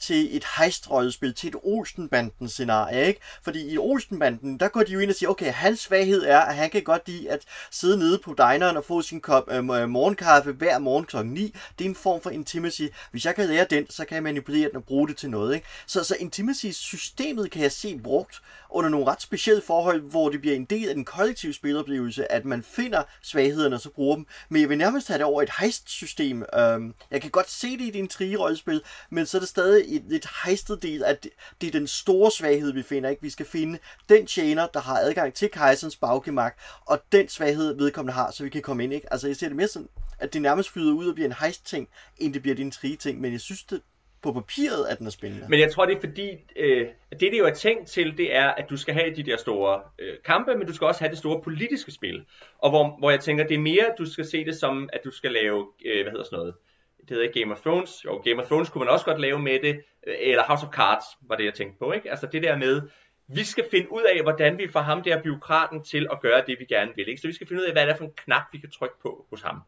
til 0.00 0.36
et 0.36 0.44
hejstrollespil, 0.56 1.34
til 1.34 1.48
et 1.48 1.56
Olsenbanden 1.62 2.48
scenarie, 2.48 3.06
ikke? 3.06 3.20
Fordi 3.42 3.72
i 3.72 3.78
Olsenbanden, 3.78 4.60
der 4.60 4.68
går 4.68 4.82
de 4.82 4.92
jo 4.92 4.98
ind 4.98 5.10
og 5.10 5.16
siger, 5.16 5.30
okay, 5.30 5.52
hans 5.52 5.80
svaghed 5.80 6.22
er, 6.22 6.38
at 6.38 6.54
han 6.54 6.70
kan 6.70 6.82
godt 6.82 7.08
lide 7.08 7.30
at 7.30 7.40
sidde 7.70 7.98
nede 7.98 8.18
på 8.18 8.34
dineren 8.38 8.76
og 8.76 8.84
få 8.84 9.02
sin 9.02 9.20
kop 9.20 9.44
øh, 9.50 9.56
øh 9.56 9.88
morgenkaffe 9.88 10.52
hver 10.52 10.78
morgen 10.78 11.04
kl. 11.04 11.16
9. 11.24 11.54
Det 11.78 11.84
er 11.84 11.88
en 11.88 11.94
form 11.94 12.20
for 12.20 12.30
intimacy. 12.30 12.82
Hvis 13.10 13.24
jeg 13.24 13.34
kan 13.34 13.46
lære 13.46 13.66
den, 13.70 13.90
så 13.90 14.04
kan 14.04 14.14
jeg 14.14 14.22
manipulere 14.22 14.68
den 14.68 14.76
og 14.76 14.84
bruge 14.84 15.08
det 15.08 15.16
til 15.16 15.30
noget, 15.30 15.54
ikke? 15.54 15.66
Så, 15.86 16.04
så 16.04 16.16
intimacy-systemet 16.20 17.50
kan 17.50 17.62
jeg 17.62 17.72
se 17.72 17.98
brugt 17.98 18.42
under 18.70 18.90
nogle 18.90 19.06
ret 19.06 19.22
specielle 19.22 19.62
forhold, 19.62 20.00
hvor 20.00 20.28
det 20.28 20.40
bliver 20.40 20.56
en 20.56 20.64
del 20.64 20.88
af 20.88 20.94
den 20.94 21.04
kollektive 21.04 21.52
spiloplevelse, 21.52 22.32
at 22.32 22.44
man 22.44 22.62
finder 22.62 23.02
svaghederne 23.22 23.76
og 23.76 23.80
så 23.80 23.90
bruger 23.90 24.16
dem. 24.16 24.26
Men 24.48 24.60
jeg 24.60 24.68
vil 24.68 24.78
nærmest 24.78 25.08
have 25.08 25.18
det 25.18 25.24
over 25.24 25.42
et 25.42 25.50
heist-system. 25.60 26.44
Øhm, 26.54 26.94
jeg 27.10 27.22
kan 27.22 27.30
godt 27.30 27.50
se 27.50 27.78
det 27.78 27.84
i 27.84 27.90
din 27.90 28.08
trige-rollespil, 28.08 28.80
men 29.10 29.26
så 29.26 29.38
er 29.38 29.40
det 29.40 29.48
stadig 29.48 29.87
et 29.96 30.02
lidt 30.08 30.26
hejstet 30.44 30.82
del, 30.82 31.04
at 31.04 31.24
det, 31.24 31.30
det 31.60 31.66
er 31.66 31.70
den 31.70 31.86
store 31.86 32.30
svaghed, 32.30 32.72
vi 32.72 32.82
finder. 32.82 33.10
Ikke? 33.10 33.22
Vi 33.22 33.30
skal 33.30 33.46
finde 33.46 33.78
den 34.08 34.26
tjener, 34.26 34.66
der 34.66 34.80
har 34.80 34.98
adgang 34.98 35.34
til 35.34 35.50
kejserens 35.50 35.96
baggemak, 35.96 36.58
og 36.86 37.02
den 37.12 37.28
svaghed, 37.28 37.76
vedkommende 37.76 38.12
har, 38.12 38.30
så 38.30 38.42
vi 38.42 38.48
kan 38.48 38.62
komme 38.62 38.84
ind. 38.84 38.92
Ikke? 38.92 39.12
Altså 39.12 39.26
jeg 39.26 39.36
ser 39.36 39.48
det 39.48 39.56
mere 39.56 39.68
sådan, 39.68 39.88
at 40.18 40.32
det 40.32 40.42
nærmest 40.42 40.70
flyder 40.70 40.92
ud 40.92 41.08
og 41.08 41.14
bliver 41.14 41.28
en 41.28 41.34
heist-ting, 41.40 41.88
end 42.18 42.34
det 42.34 42.42
bliver 42.42 42.54
din 42.54 42.70
trige-ting. 42.70 43.20
Men 43.20 43.32
jeg 43.32 43.40
synes, 43.40 43.64
det, 43.64 43.80
på 44.22 44.32
papiret, 44.32 44.86
at 44.86 44.98
den 44.98 45.06
er 45.06 45.10
spændende. 45.10 45.46
Men 45.48 45.60
jeg 45.60 45.72
tror, 45.72 45.86
det 45.86 45.96
er 45.96 46.00
fordi, 46.00 46.30
øh, 46.56 46.86
det 47.10 47.20
det 47.20 47.38
jo 47.38 47.46
er 47.46 47.54
tænkt 47.54 47.86
til, 47.86 48.16
det 48.16 48.36
er, 48.36 48.48
at 48.48 48.66
du 48.70 48.76
skal 48.76 48.94
have 48.94 49.14
de 49.14 49.22
der 49.22 49.36
store 49.36 49.80
øh, 49.98 50.14
kampe, 50.24 50.54
men 50.54 50.66
du 50.66 50.74
skal 50.74 50.86
også 50.86 51.00
have 51.00 51.10
det 51.10 51.18
store 51.18 51.42
politiske 51.42 51.92
spil. 51.92 52.24
Og 52.58 52.70
hvor, 52.70 52.96
hvor 52.98 53.10
jeg 53.10 53.20
tænker, 53.20 53.46
det 53.46 53.54
er 53.54 53.58
mere, 53.58 53.84
du 53.98 54.12
skal 54.12 54.24
se 54.24 54.44
det 54.44 54.56
som, 54.56 54.88
at 54.92 55.00
du 55.04 55.10
skal 55.10 55.32
lave, 55.32 55.66
øh, 55.86 56.02
hvad 56.02 56.10
hedder 56.10 56.24
sådan 56.24 56.38
noget, 56.38 56.54
det 57.00 57.10
hedder 57.10 57.22
ikke 57.22 57.40
Game 57.40 57.52
of 57.52 57.60
Thrones. 57.60 58.04
Jo, 58.04 58.22
Game 58.24 58.42
of 58.42 58.48
Thrones 58.48 58.68
kunne 58.68 58.84
man 58.84 58.92
også 58.92 59.04
godt 59.04 59.20
lave 59.20 59.38
med 59.38 59.60
det, 59.60 59.82
øh, 60.06 60.16
eller 60.18 60.42
House 60.42 60.66
of 60.66 60.72
Cards 60.72 61.04
var 61.20 61.36
det, 61.36 61.44
jeg 61.44 61.54
tænkte 61.54 61.78
på. 61.78 61.92
Ikke? 61.92 62.10
Altså 62.10 62.26
det 62.26 62.42
der 62.42 62.56
med, 62.56 62.82
vi 63.28 63.44
skal 63.44 63.64
finde 63.70 63.92
ud 63.92 64.02
af, 64.02 64.22
hvordan 64.22 64.58
vi 64.58 64.68
får 64.68 64.80
ham 64.80 65.02
der 65.02 65.22
byråkraten 65.22 65.84
til 65.84 66.08
at 66.12 66.20
gøre 66.20 66.44
det, 66.46 66.58
vi 66.58 66.64
gerne 66.64 66.92
vil. 66.96 67.08
Ikke? 67.08 67.20
Så 67.20 67.26
vi 67.26 67.32
skal 67.32 67.46
finde 67.46 67.62
ud 67.62 67.66
af, 67.66 67.72
hvad 67.72 67.86
det 67.86 67.92
er 67.92 67.96
for 67.96 68.04
en 68.04 68.12
knap, 68.16 68.42
vi 68.52 68.58
kan 68.58 68.70
trykke 68.70 68.96
på 69.02 69.26
hos 69.30 69.42
ham. 69.42 69.60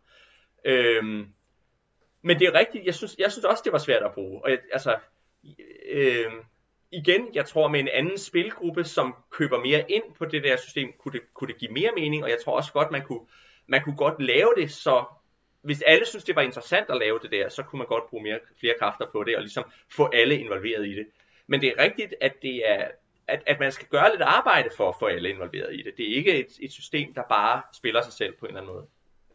Øhm, 0.65 1.27
men 2.23 2.39
det 2.39 2.49
er 2.49 2.55
rigtigt, 2.55 2.87
jeg 2.87 2.95
synes, 2.95 3.17
jeg 3.19 3.33
synes 3.33 3.45
også, 3.45 3.63
det 3.65 3.73
var 3.73 3.79
svært 3.79 4.03
at 4.03 4.13
bruge. 4.13 4.45
Og 4.45 4.51
jeg, 4.51 4.59
altså, 4.73 4.97
øh, 5.91 6.33
igen, 6.93 7.35
jeg 7.35 7.47
tror 7.47 7.69
med 7.69 7.81
en 7.81 7.89
anden 7.89 8.19
spilgruppe, 8.19 8.85
som 8.85 9.15
køber 9.31 9.61
mere 9.61 9.91
ind 9.91 10.03
på 10.19 10.25
det 10.25 10.45
der 10.45 10.57
system, 10.57 10.93
kunne 10.99 11.13
det, 11.13 11.35
kunne 11.35 11.49
det 11.49 11.59
give 11.59 11.73
mere 11.73 11.91
mening, 11.97 12.25
og 12.25 12.31
jeg 12.31 12.39
tror 12.45 12.57
også 12.57 12.73
godt, 12.73 12.91
man 12.91 13.03
kunne, 13.03 13.27
man 13.67 13.83
kunne 13.85 13.97
godt 13.97 14.23
lave 14.23 14.53
det, 14.57 14.71
så 14.71 15.05
hvis 15.63 15.83
alle 15.87 16.07
synes, 16.07 16.25
det 16.25 16.37
var 16.37 16.43
interessant 16.43 16.91
at 16.91 16.97
lave 16.97 17.19
det 17.23 17.31
der, 17.31 17.49
så 17.49 17.63
kunne 17.63 17.79
man 17.79 17.87
godt 17.87 18.11
bruge 18.11 18.23
mere, 18.23 18.39
flere 18.61 18.75
kræfter 18.79 19.07
på 19.13 19.25
det, 19.25 19.37
og 19.37 19.43
ligesom 19.43 19.65
få 19.89 20.11
alle 20.13 20.39
involveret 20.39 20.87
i 20.87 20.95
det. 20.95 21.07
Men 21.47 21.61
det 21.61 21.69
er 21.69 21.83
rigtigt, 21.83 22.15
at 22.21 22.43
det 22.43 22.71
er, 22.71 22.89
at, 23.27 23.43
at 23.47 23.61
man 23.61 23.73
skal 23.73 23.89
gøre 23.89 24.11
lidt 24.11 24.23
arbejde 24.23 24.69
for 24.77 24.89
at 24.89 24.95
få 24.99 25.07
alle 25.07 25.31
involveret 25.31 25.75
i 25.75 25.83
det. 25.83 25.95
Det 25.97 26.11
er 26.11 26.17
ikke 26.17 26.41
et, 26.41 26.59
et 26.61 26.73
system, 26.73 27.15
der 27.15 27.23
bare 27.29 27.63
spiller 27.75 28.03
sig 28.03 28.13
selv 28.13 28.37
på 28.37 28.47
en 28.47 28.51
eller 28.57 28.61
anden 28.61 28.75
måde. 28.75 28.87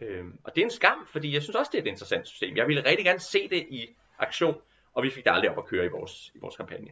Øhm, 0.02 0.40
og 0.44 0.56
det 0.56 0.62
er 0.62 0.66
en 0.66 0.72
skam, 0.72 1.08
fordi 1.12 1.34
jeg 1.34 1.42
synes 1.42 1.56
også, 1.56 1.70
det 1.72 1.78
er 1.78 1.82
et 1.82 1.88
interessant 1.88 2.28
system. 2.28 2.58
Jeg 2.58 2.68
ville 2.68 2.86
rigtig 2.86 3.06
gerne 3.06 3.20
se 3.20 3.50
det 3.50 3.66
i 3.70 3.96
aktion, 4.20 4.56
og 4.94 5.04
vi 5.04 5.10
fik 5.10 5.24
det 5.24 5.32
aldrig 5.32 5.52
op 5.52 5.58
at 5.58 5.66
køre 5.66 5.86
i 5.86 5.90
vores, 5.90 6.32
i 6.36 6.38
vores 6.42 6.56
kampagne. 6.56 6.92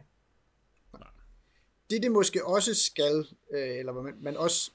Det 1.89 2.03
det 2.03 2.11
måske 2.11 2.45
også 2.45 2.75
skal, 2.75 3.25
øh, 3.53 3.79
eller 3.79 3.93
man, 3.93 4.13
man 4.21 4.37
også 4.37 4.71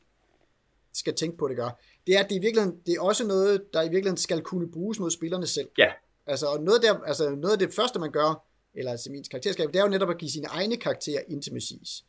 skal 0.92 1.14
tænke 1.14 1.36
på, 1.36 1.48
det 1.48 1.56
gør, 1.56 1.70
det 2.08 2.16
er, 2.16 2.20
at 2.20 2.30
det, 2.30 2.36
i 2.36 2.38
virkeligheden, 2.38 2.78
det 2.86 2.94
er 2.94 3.00
også 3.00 3.26
noget, 3.26 3.62
der 3.72 3.82
i 3.82 3.88
virkeligheden 3.88 4.16
skal 4.16 4.42
kunne 4.42 4.70
bruges 4.70 5.00
mod 5.00 5.10
spillerne 5.10 5.46
selv. 5.46 5.68
Ja. 5.78 5.88
Altså, 6.26 6.46
og 6.46 6.62
noget, 6.62 6.82
der, 6.82 6.98
altså, 6.98 7.30
noget 7.30 7.52
af 7.52 7.58
det 7.58 7.74
første, 7.74 7.98
man 7.98 8.12
gør, 8.12 8.46
eller 8.74 8.90
altså 8.90 9.12
min 9.12 9.24
karakterskab, 9.30 9.68
det 9.68 9.76
er 9.76 9.82
jo 9.82 9.88
netop 9.88 10.10
at 10.10 10.18
give 10.18 10.30
sine 10.30 10.46
egne 10.46 10.76
karakterer 10.76 11.22
intimacies. 11.28 12.04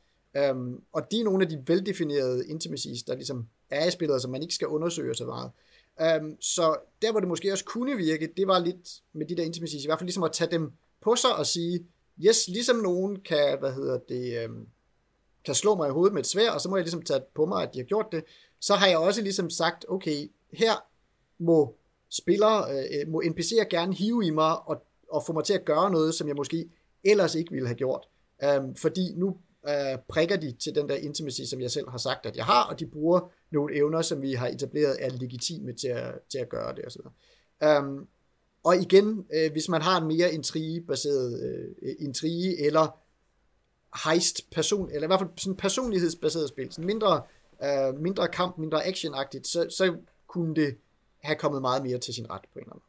Um, 0.52 0.84
og 0.93 1.12
de 1.12 1.20
er 1.20 1.24
nogle 1.24 1.43
af 1.43 1.50
de 1.50 1.64
veldefinerede 1.68 2.47
intimacies, 2.47 3.04
der 3.04 3.16
ligesom 3.16 3.47
er 3.70 3.88
i 3.88 3.91
spillet, 3.91 4.22
som 4.22 4.32
man 4.32 4.41
ikke 4.41 4.56
skal 4.56 4.68
undersøge 4.68 5.16
så 5.16 5.26
meget. 5.26 5.52
Um, 6.22 6.38
så 6.41 6.78
der, 7.02 7.12
hvor 7.12 7.20
det 7.20 7.30
måske 7.30 7.52
også 7.52 7.66
kunne 7.66 7.97
virke, 7.97 8.30
det 8.38 8.47
var 8.47 8.60
lidt 8.60 8.89
med 9.14 9.26
de 9.26 9.38
der 9.38 9.43
intimacies, 9.43 9.84
i 9.84 9.88
hvert 9.88 10.00
fald 10.00 10.08
ligesom 10.08 10.24
at 10.24 10.32
tage 10.32 10.52
dem 10.52 10.72
på 11.02 11.16
sig 11.16 11.36
og 11.36 11.45
sige, 11.45 11.86
yes, 12.28 12.47
ligesom 12.47 12.76
nogen 12.76 13.20
kan, 13.22 13.60
hvad 13.60 13.74
hedder 13.74 14.00
det, 14.10 14.45
um, 14.50 14.68
kan 15.46 15.56
slå 15.56 15.76
mig 15.76 15.88
i 15.88 15.92
hovedet 15.92 16.14
med 16.14 16.22
et 16.22 16.28
svær, 16.28 16.52
og 16.52 16.62
så 16.62 16.70
må 16.70 16.78
jeg 16.78 16.84
ligesom 16.84 17.02
tage 17.02 17.22
på 17.36 17.46
mig, 17.46 17.64
at 17.64 17.74
de 17.74 17.80
har 17.80 17.86
gjort 17.86 18.06
det, 18.12 18.24
så 18.62 18.74
har 18.74 18.88
jeg 18.88 18.98
også 18.98 19.22
ligesom 19.22 19.50
sagt, 19.50 19.86
okay, 19.90 20.32
her 20.54 20.74
må 21.40 21.76
spillere, 22.10 22.72
øh, 22.72 23.12
må 23.12 23.22
NPC'er 23.26 23.70
gerne 23.70 23.94
hive 23.94 24.26
i 24.26 24.30
mig 24.30 24.68
og, 24.68 24.84
og 25.10 25.24
få 25.26 25.34
mig 25.34 25.44
til 25.44 25.54
at 25.54 25.66
gøre 25.66 25.92
noget, 25.92 26.16
som 26.16 26.28
jeg 26.28 26.36
måske 26.36 26.70
ellers 27.04 27.36
ikke 27.36 27.52
ville 27.52 27.68
have 27.68 27.78
gjort. 27.78 28.08
Um, 28.58 28.76
fordi 28.76 29.14
nu 29.16 29.28
uh, 29.64 30.00
prikker 30.08 30.36
de 30.36 30.52
til 30.52 30.76
den 30.76 30.90
der 30.90 30.96
intimacy, 30.96 31.42
som 31.42 31.62
jeg 31.62 31.72
selv 31.72 31.90
har 31.90 31.98
sagt, 31.98 32.26
at 32.26 32.38
jeg 32.38 32.46
har, 32.46 32.64
og 32.64 32.80
de 32.80 32.86
bruger 32.86 33.32
nogle 33.52 33.76
evner, 33.78 34.02
som 34.02 34.22
vi 34.22 34.34
har 34.34 34.48
etableret, 34.48 34.98
er 35.00 35.10
legitime 35.10 35.74
til 35.74 35.88
at, 35.88 36.14
til 36.32 36.38
at 36.38 36.50
gøre 36.50 36.76
det. 36.76 36.86
Og, 36.86 36.92
så 36.92 37.00
um, 37.04 37.68
øhm, 37.68 38.08
og 38.64 38.78
igen, 38.78 39.08
uh, 39.08 39.52
hvis 39.52 39.70
man 39.70 39.82
har 39.82 40.02
en 40.02 40.08
mere 40.08 40.34
intrigebaseret 40.34 41.34
uh, 41.34 41.90
øh, 41.90 41.96
intrige, 42.00 42.66
eller 42.66 43.00
heist 44.06 44.52
person, 44.52 44.90
eller 44.92 45.04
i 45.04 45.08
hvert 45.08 45.20
fald 45.20 45.30
sådan 45.38 45.58
personlighedsbaseret 45.58 46.50
spil, 46.50 46.72
sådan 46.72 46.86
mindre, 46.86 47.22
øh, 47.64 48.00
mindre 48.00 48.28
kamp, 48.28 48.58
mindre 48.58 48.86
actionagtigt, 48.86 49.48
så, 49.48 49.68
så 49.78 49.96
kunne 50.28 50.56
det 50.56 50.78
have 51.24 51.36
kommet 51.36 51.62
meget 51.62 51.84
mere 51.84 51.98
til 51.98 52.14
sin 52.14 52.30
ret 52.30 52.42
på 52.42 52.60
en 52.60 52.64
eller 52.64 52.72
anden 52.72 52.84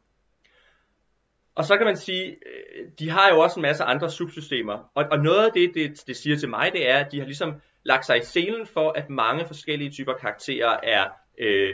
og 1.55 1.65
så 1.65 1.77
kan 1.77 1.85
man 1.85 1.97
sige, 1.97 2.25
øh, 2.25 2.87
de 2.99 3.09
har 3.09 3.29
jo 3.29 3.39
også 3.39 3.59
en 3.59 3.61
masse 3.61 3.83
andre 3.83 4.09
subsystemer. 4.09 4.91
Og, 4.95 5.05
og 5.11 5.19
noget 5.19 5.45
af 5.45 5.51
det, 5.53 5.71
det, 5.73 6.07
det 6.07 6.17
siger 6.17 6.37
til 6.37 6.49
mig, 6.49 6.71
det 6.73 6.89
er, 6.89 6.97
at 6.97 7.11
de 7.11 7.19
har 7.19 7.25
ligesom 7.25 7.53
lagt 7.83 8.05
sig 8.05 8.17
i 8.17 8.23
scenen 8.23 8.65
for, 8.65 8.91
at 8.91 9.09
mange 9.09 9.45
forskellige 9.45 9.91
typer 9.91 10.13
karakterer 10.13 10.79
er, 10.83 11.07
øh, 11.37 11.73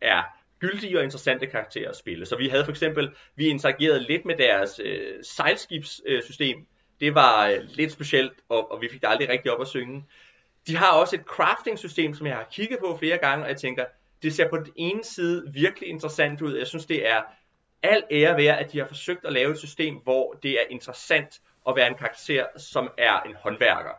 er 0.00 0.22
gyldige 0.58 0.98
og 0.98 1.04
interessante 1.04 1.46
karakterer 1.46 1.88
at 1.88 1.96
spille. 1.96 2.26
Så 2.26 2.36
vi 2.36 2.48
havde 2.48 2.64
for 2.64 2.72
eksempel, 2.72 3.10
vi 3.36 3.46
interagerede 3.46 4.00
lidt 4.00 4.24
med 4.24 4.36
deres 4.36 4.80
øh, 4.84 5.14
sejlskibssystem. 5.22 6.58
Øh, 6.58 6.64
det 7.00 7.14
var 7.14 7.48
øh, 7.48 7.58
lidt 7.68 7.92
specielt, 7.92 8.32
og, 8.48 8.72
og 8.72 8.80
vi 8.80 8.88
fik 8.92 9.00
det 9.00 9.08
aldrig 9.08 9.28
rigtig 9.28 9.52
op 9.52 9.60
at 9.60 9.68
synge. 9.68 10.04
De 10.66 10.76
har 10.76 10.92
også 10.92 11.16
et 11.16 11.22
crafting 11.22 11.78
system, 11.78 12.14
som 12.14 12.26
jeg 12.26 12.36
har 12.36 12.46
kigget 12.50 12.78
på 12.78 12.96
flere 12.96 13.18
gange, 13.18 13.44
og 13.44 13.48
jeg 13.48 13.56
tænker, 13.56 13.84
det 14.22 14.34
ser 14.34 14.48
på 14.48 14.56
den 14.56 14.72
ene 14.76 15.04
side 15.04 15.52
virkelig 15.52 15.88
interessant 15.88 16.42
ud. 16.42 16.56
Jeg 16.56 16.66
synes, 16.66 16.86
det 16.86 17.08
er 17.08 17.22
al 17.82 18.04
ære 18.10 18.36
værd, 18.36 18.58
at 18.58 18.72
de 18.72 18.78
har 18.78 18.86
forsøgt 18.86 19.24
at 19.24 19.32
lave 19.32 19.52
et 19.52 19.58
system, 19.58 19.94
hvor 19.94 20.32
det 20.42 20.50
er 20.50 20.64
interessant 20.70 21.40
at 21.68 21.76
være 21.76 21.88
en 21.88 21.94
karakter, 21.94 22.46
som 22.56 22.90
er 22.98 23.20
en 23.20 23.34
håndværker. 23.34 23.90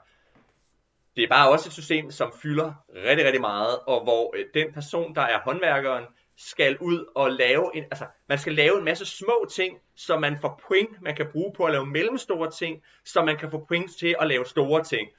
Det 1.16 1.24
er 1.24 1.28
bare 1.28 1.50
også 1.50 1.70
et 1.70 1.74
system, 1.74 2.12
som 2.12 2.34
fylder 2.41 2.74
rigtig, 2.95 3.26
rigtig 3.26 3.41
meget, 3.41 3.80
og 3.80 4.04
hvor 4.04 4.36
øh, 4.38 4.45
den 4.54 4.74
person, 4.74 5.16
der 5.16 5.22
er 5.22 5.39
håndværkeren, 5.39 6.06
skal 6.38 6.78
ud 6.78 7.06
og 7.16 7.32
lave 7.32 7.72
en, 7.76 7.84
altså, 7.84 8.06
man 8.30 8.38
skal 8.38 8.54
lave 8.54 8.78
en 8.78 8.86
masse 8.86 9.06
små 9.06 9.48
ting, 9.52 9.80
så 9.96 10.20
man 10.20 10.38
får 10.42 10.62
point, 10.68 11.02
man 11.02 11.16
kan 11.16 11.28
bruge 11.32 11.54
på 11.54 11.66
at 11.66 11.72
lave 11.72 11.86
mellemstore 11.86 12.52
ting, 12.52 12.84
så 13.06 13.24
man 13.24 13.38
kan 13.38 13.52
få 13.52 13.66
point 13.68 13.98
til 14.00 14.16
at 14.20 14.28
lave 14.28 14.46
store 14.46 14.84
ting. 14.84 15.10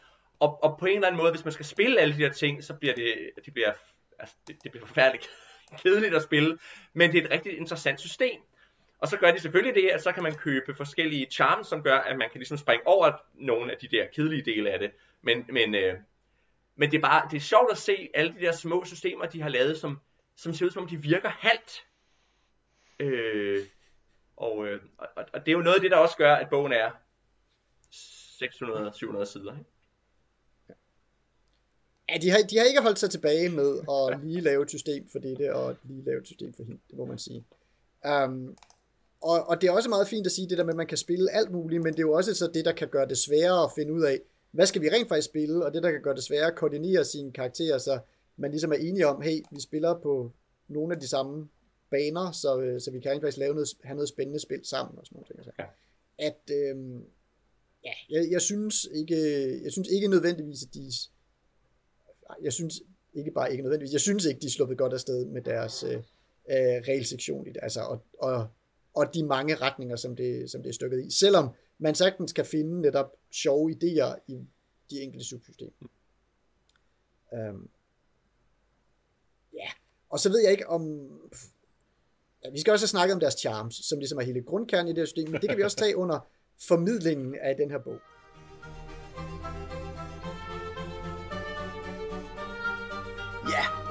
Og, 0.41 0.65
og 0.65 0.79
på 0.79 0.87
en 0.87 0.95
eller 0.95 1.07
anden 1.07 1.21
måde, 1.21 1.31
hvis 1.31 1.45
man 1.45 1.53
skal 1.53 1.67
spille 1.67 2.01
alle 2.01 2.15
de 2.15 2.19
her 2.19 2.33
ting, 2.33 2.65
så 2.65 2.75
bliver 2.75 2.95
det, 2.95 3.31
det 3.45 3.53
bliver, 3.53 3.73
altså, 4.19 4.37
det, 4.47 4.57
det 4.63 4.71
bliver 4.71 4.87
forfærdeligt 4.87 5.31
kedeligt 5.83 6.15
at 6.15 6.23
spille, 6.23 6.59
men 6.93 7.13
det 7.13 7.21
er 7.21 7.25
et 7.25 7.31
rigtig 7.31 7.59
interessant 7.59 8.01
system. 8.01 8.41
Og 8.99 9.09
så 9.09 9.17
gør 9.17 9.31
de 9.31 9.41
selvfølgelig 9.41 9.83
det, 9.83 9.89
at 9.89 10.03
så 10.03 10.13
kan 10.13 10.23
man 10.23 10.35
købe 10.35 10.75
forskellige 10.75 11.27
charms, 11.31 11.67
som 11.67 11.83
gør, 11.83 11.99
at 11.99 12.19
man 12.19 12.31
kan 12.31 12.39
ligesom 12.39 12.59
springe 12.59 12.87
over 12.87 13.13
nogle 13.35 13.73
af 13.73 13.79
de 13.79 13.89
der 13.89 14.07
kedelige 14.15 14.43
dele 14.43 14.71
af 14.71 14.79
det. 14.79 14.91
Men, 15.23 15.47
men, 15.49 15.75
øh, 15.75 15.95
men 16.77 16.91
det 16.91 16.97
er 16.97 17.03
bare 17.03 17.29
det 17.31 17.37
er 17.37 17.41
sjovt 17.41 17.71
at 17.71 17.79
se 17.79 18.09
alle 18.15 18.35
de 18.35 18.41
der 18.41 18.53
små 18.53 18.85
systemer, 18.85 19.27
de 19.27 19.43
har 19.43 19.49
lavet, 19.49 19.79
som, 19.79 20.01
som 20.39 20.55
ser 20.55 20.67
ud 20.67 20.71
som 20.71 20.83
om 20.83 20.89
de 20.89 20.97
virker 20.97 21.29
halvt. 21.29 21.85
Øh, 22.99 23.67
og, 24.37 24.67
øh, 24.67 24.81
og, 24.99 25.09
og 25.17 25.41
det 25.47 25.49
er 25.49 25.57
jo 25.57 25.63
noget 25.63 25.75
af 25.75 25.81
det, 25.81 25.91
der 25.91 25.97
også 25.97 26.17
gør, 26.17 26.35
at 26.35 26.51
bogen 26.51 26.73
er 26.73 26.91
600-700 27.93 29.25
sider. 29.25 29.59
Ikke? 29.59 29.71
Ja, 32.09 32.19
de 32.23 32.31
har, 32.31 32.39
de 32.51 32.59
har 32.59 32.65
ikke 32.65 32.83
holdt 32.83 32.99
sig 32.99 33.11
tilbage 33.11 33.49
med 33.49 33.79
at 33.91 34.21
lige 34.25 34.41
lave 34.41 34.63
et 34.63 34.71
system 34.71 35.09
for 35.09 35.19
det, 35.19 35.51
og 35.53 35.77
lige 35.83 36.05
lave 36.05 36.21
et 36.21 36.27
system 36.27 36.55
for 36.55 36.63
hende, 36.63 36.81
det 36.91 36.99
må 36.99 37.05
man 37.05 37.19
sige. 37.19 37.45
Um, 38.05 38.57
og, 39.21 39.49
og 39.49 39.61
det 39.61 39.69
er 39.69 39.73
også 39.73 39.89
meget 39.89 40.09
fint 40.09 40.27
at 40.27 40.33
sige 40.33 40.49
det 40.49 40.59
der 40.59 40.65
med, 40.65 40.73
at 40.73 40.77
man 40.77 40.87
kan 40.87 40.99
spille 40.99 41.31
alt 41.31 41.51
muligt, 41.51 41.83
men 41.83 41.93
det 41.93 41.99
er 41.99 42.07
jo 42.07 42.13
også 42.13 42.35
så 42.35 42.51
det, 42.55 42.65
der 42.65 42.73
kan 42.73 42.89
gøre 42.89 43.09
det 43.09 43.19
sværere 43.19 43.65
at 43.65 43.71
finde 43.75 43.93
ud 43.93 44.03
af, 44.03 44.21
hvad 44.51 44.67
skal 44.67 44.83
vi 44.83 44.89
rent 44.89 45.09
faktisk 45.09 45.29
spille, 45.29 45.65
og 45.65 45.75
det, 45.75 45.83
der 45.83 45.91
kan 45.91 46.03
gøre 46.03 46.15
det 46.15 46.25
sværere 46.25 46.47
at 46.47 46.55
koordinere 46.55 47.05
sine 47.05 47.33
karakterer, 47.33 47.79
så 47.79 48.01
man 48.39 48.51
ligesom 48.51 48.73
er 48.73 48.77
enige 48.77 49.07
om, 49.07 49.23
hey, 49.23 49.43
vi 49.51 49.61
spiller 49.61 50.01
på 50.03 50.33
nogle 50.69 50.95
af 50.95 51.01
de 51.01 51.09
samme 51.09 51.49
baner, 51.91 52.33
så, 52.33 52.61
øh, 52.61 52.81
så 52.81 52.91
vi 52.91 53.01
kan 53.01 53.11
rent 53.11 53.23
faktisk 53.23 53.39
lave 53.39 53.55
noget, 53.55 53.69
have 53.85 53.95
noget 53.95 54.09
spændende 54.09 54.41
spil 54.41 54.61
sammen 54.65 54.99
og 54.99 55.07
sådan 55.07 55.25
noget. 55.31 55.45
Så. 55.45 55.51
Ja. 55.59 55.65
At, 56.19 56.51
øhm, 56.51 57.05
ja, 57.85 57.93
jeg, 58.11 58.31
jeg, 58.31 58.43
synes 58.43 58.89
ikke, 58.95 59.17
jeg 59.63 59.73
synes 59.73 59.89
ikke 59.89 60.09
nødvendigvis, 60.09 60.63
at 60.63 60.75
de, 60.75 60.91
jeg 62.43 62.53
synes 62.53 62.83
ikke 63.15 63.31
bare 63.31 63.51
ikke 63.51 63.63
nødvendigvis, 63.63 63.93
jeg 63.93 64.01
synes 64.01 64.25
ikke, 64.25 64.41
de 64.41 64.47
er 64.47 64.51
sluppet 64.51 64.79
godt 64.79 64.93
afsted 64.93 65.25
med 65.27 65.43
deres 65.43 65.83
øh, 65.83 65.95
øh, 65.95 66.03
regelsektion 66.89 67.47
i 67.47 67.51
det, 67.51 67.59
altså, 67.63 67.81
og, 67.81 68.05
og 68.19 68.49
og 68.99 69.15
de 69.15 69.27
mange 69.27 69.55
retninger, 69.55 69.97
som 69.97 70.17
det, 70.17 70.51
som 70.51 70.63
det 70.63 70.69
er 70.69 70.75
stykket 70.75 71.05
i. 71.05 71.11
Selvom 71.11 71.49
man 71.79 71.95
sagtens 71.95 72.33
kan 72.33 72.45
finde 72.45 72.81
netop 72.81 73.13
sjove 73.31 73.71
idéer 73.71 74.19
i 74.29 74.47
de 74.91 75.01
enkelte 75.01 75.27
subsystemer. 75.27 75.89
Um, 77.33 77.39
ja, 77.39 77.53
og 80.11 80.21
så 80.21 80.29
ved 80.29 80.41
jeg 80.41 80.51
ikke 80.51 80.69
om... 80.69 80.83
Ja, 82.45 82.51
vi 82.51 82.61
skal 82.61 82.73
også 82.73 82.83
have 82.83 82.89
snakket 82.89 83.15
om 83.15 83.21
deres 83.21 83.35
charms, 83.35 83.89
som 83.89 83.99
ligesom 83.99 84.19
er 84.19 84.23
hele 84.23 84.43
grundkernen 84.43 84.89
i 84.89 84.91
det 84.91 84.99
her 84.99 85.07
system, 85.07 85.31
men 85.31 85.41
det 85.41 85.49
kan 85.49 85.59
vi 85.59 85.63
også 85.63 85.77
tage 85.77 85.97
under 85.97 86.27
formidlingen 86.69 87.35
af 87.43 87.57
den 87.57 87.71
her 87.71 87.79
bog. 87.79 87.99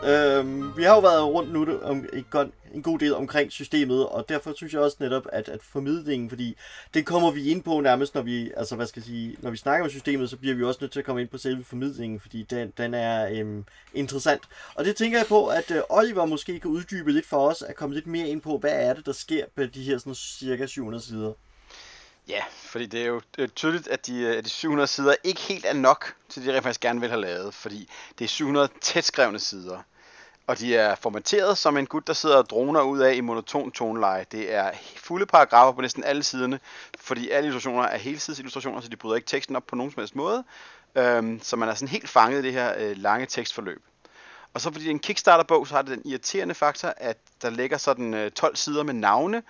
Øhm, 0.03 0.77
vi 0.77 0.83
har 0.83 0.95
jo 0.95 0.99
været 0.99 1.25
rundt 1.25 1.53
nu 1.53 1.79
om 1.83 2.05
et 2.13 2.29
godt 2.29 2.49
en 2.73 2.83
god 2.83 2.99
del 2.99 3.15
omkring 3.15 3.51
systemet, 3.51 4.07
og 4.07 4.29
derfor 4.29 4.53
synes 4.55 4.73
jeg 4.73 4.81
også 4.81 4.97
netop, 4.99 5.27
at, 5.31 5.49
at 5.49 5.63
formidlingen, 5.63 6.29
fordi 6.29 6.57
det 6.93 7.05
kommer 7.05 7.31
vi 7.31 7.51
ind 7.51 7.63
på 7.63 7.79
nærmest, 7.79 8.15
når 8.15 8.21
vi, 8.21 8.51
altså 8.57 8.75
hvad 8.75 8.85
skal 8.85 8.99
jeg 8.99 9.05
sige, 9.05 9.35
når 9.39 9.51
vi 9.51 9.57
snakker 9.57 9.83
om 9.83 9.89
systemet, 9.89 10.29
så 10.29 10.37
bliver 10.37 10.55
vi 10.55 10.63
også 10.63 10.77
nødt 10.81 10.91
til 10.91 10.99
at 10.99 11.05
komme 11.05 11.21
ind 11.21 11.29
på 11.29 11.37
selve 11.37 11.63
formidlingen, 11.63 12.19
fordi 12.19 12.43
den, 12.43 12.73
den 12.77 12.93
er 12.93 13.29
øhm, 13.31 13.65
interessant. 13.93 14.41
Og 14.75 14.85
det 14.85 14.95
tænker 14.95 15.17
jeg 15.17 15.27
på, 15.27 15.47
at 15.47 15.71
øh, 15.71 15.81
Oliver 15.89 16.25
måske 16.25 16.59
kan 16.59 16.71
uddybe 16.71 17.11
lidt 17.11 17.25
for 17.25 17.49
os, 17.49 17.61
at 17.61 17.75
komme 17.75 17.95
lidt 17.95 18.07
mere 18.07 18.27
ind 18.27 18.41
på, 18.41 18.57
hvad 18.57 18.73
er 18.73 18.93
det, 18.93 19.05
der 19.05 19.11
sker 19.11 19.45
på 19.55 19.63
de 19.63 19.83
her 19.83 19.97
sådan 19.97 20.15
cirka 20.15 20.65
700 20.65 21.03
sider. 21.03 21.33
Ja, 22.27 22.43
fordi 22.49 22.85
det 22.85 23.01
er 23.01 23.05
jo 23.05 23.21
det 23.35 23.43
er 23.43 23.47
tydeligt, 23.47 23.87
at 23.87 24.07
de, 24.07 24.19
øh, 24.19 24.37
at 24.37 24.45
de 24.45 24.49
700 24.49 24.87
sider 24.87 25.15
ikke 25.23 25.41
helt 25.41 25.65
er 25.65 25.73
nok 25.73 26.15
til 26.29 26.45
det, 26.45 26.53
de 26.53 26.61
faktisk 26.61 26.81
gerne 26.81 26.99
vil 26.99 27.09
have 27.09 27.21
lavet, 27.21 27.53
fordi 27.53 27.89
det 28.19 28.25
er 28.25 28.29
700 28.29 28.69
tætskrevne 28.81 29.39
sider. 29.39 29.79
Og 30.47 30.59
de 30.59 30.75
er 30.75 30.95
formateret 30.95 31.57
som 31.57 31.77
en 31.77 31.85
gut, 31.85 32.07
der 32.07 32.13
sidder 32.13 32.37
og 32.37 32.49
droner 32.49 32.81
ud 32.81 32.99
af 32.99 33.13
i 33.13 33.21
monoton 33.21 33.71
toneleje. 33.71 34.25
Det 34.31 34.53
er 34.53 34.71
fulde 34.95 35.25
paragrafer 35.25 35.71
på 35.71 35.81
næsten 35.81 36.03
alle 36.03 36.23
siderne, 36.23 36.59
fordi 36.99 37.29
alle 37.29 37.47
illustrationer 37.47 37.83
er 37.83 37.97
helsidsillustrationer, 37.97 38.81
så 38.81 38.89
de 38.89 38.95
bryder 38.95 39.15
ikke 39.15 39.27
teksten 39.27 39.55
op 39.55 39.67
på 39.67 39.75
nogen 39.75 39.91
som 39.91 40.01
helst 40.01 40.15
måde. 40.15 40.43
Øhm, 40.95 41.39
så 41.43 41.55
man 41.55 41.69
er 41.69 41.73
sådan 41.73 41.87
helt 41.87 42.09
fanget 42.09 42.39
i 42.39 42.41
det 42.41 42.53
her 42.53 42.73
øh, 42.77 42.97
lange 42.97 43.25
tekstforløb. 43.25 43.83
Og 44.53 44.61
så 44.61 44.71
fordi 44.71 44.83
det 44.83 44.89
er 44.89 44.93
en 44.93 44.99
Kickstarter-bog, 44.99 45.67
så 45.67 45.75
har 45.75 45.81
det 45.81 45.97
den 45.97 46.11
irriterende 46.11 46.55
faktor, 46.55 46.93
at 46.97 47.17
der 47.41 47.49
ligger 47.49 47.77
sådan 47.77 48.13
øh, 48.13 48.31
12 48.31 48.55
sider 48.55 48.83
med 48.83 48.93
navne, 48.93 49.43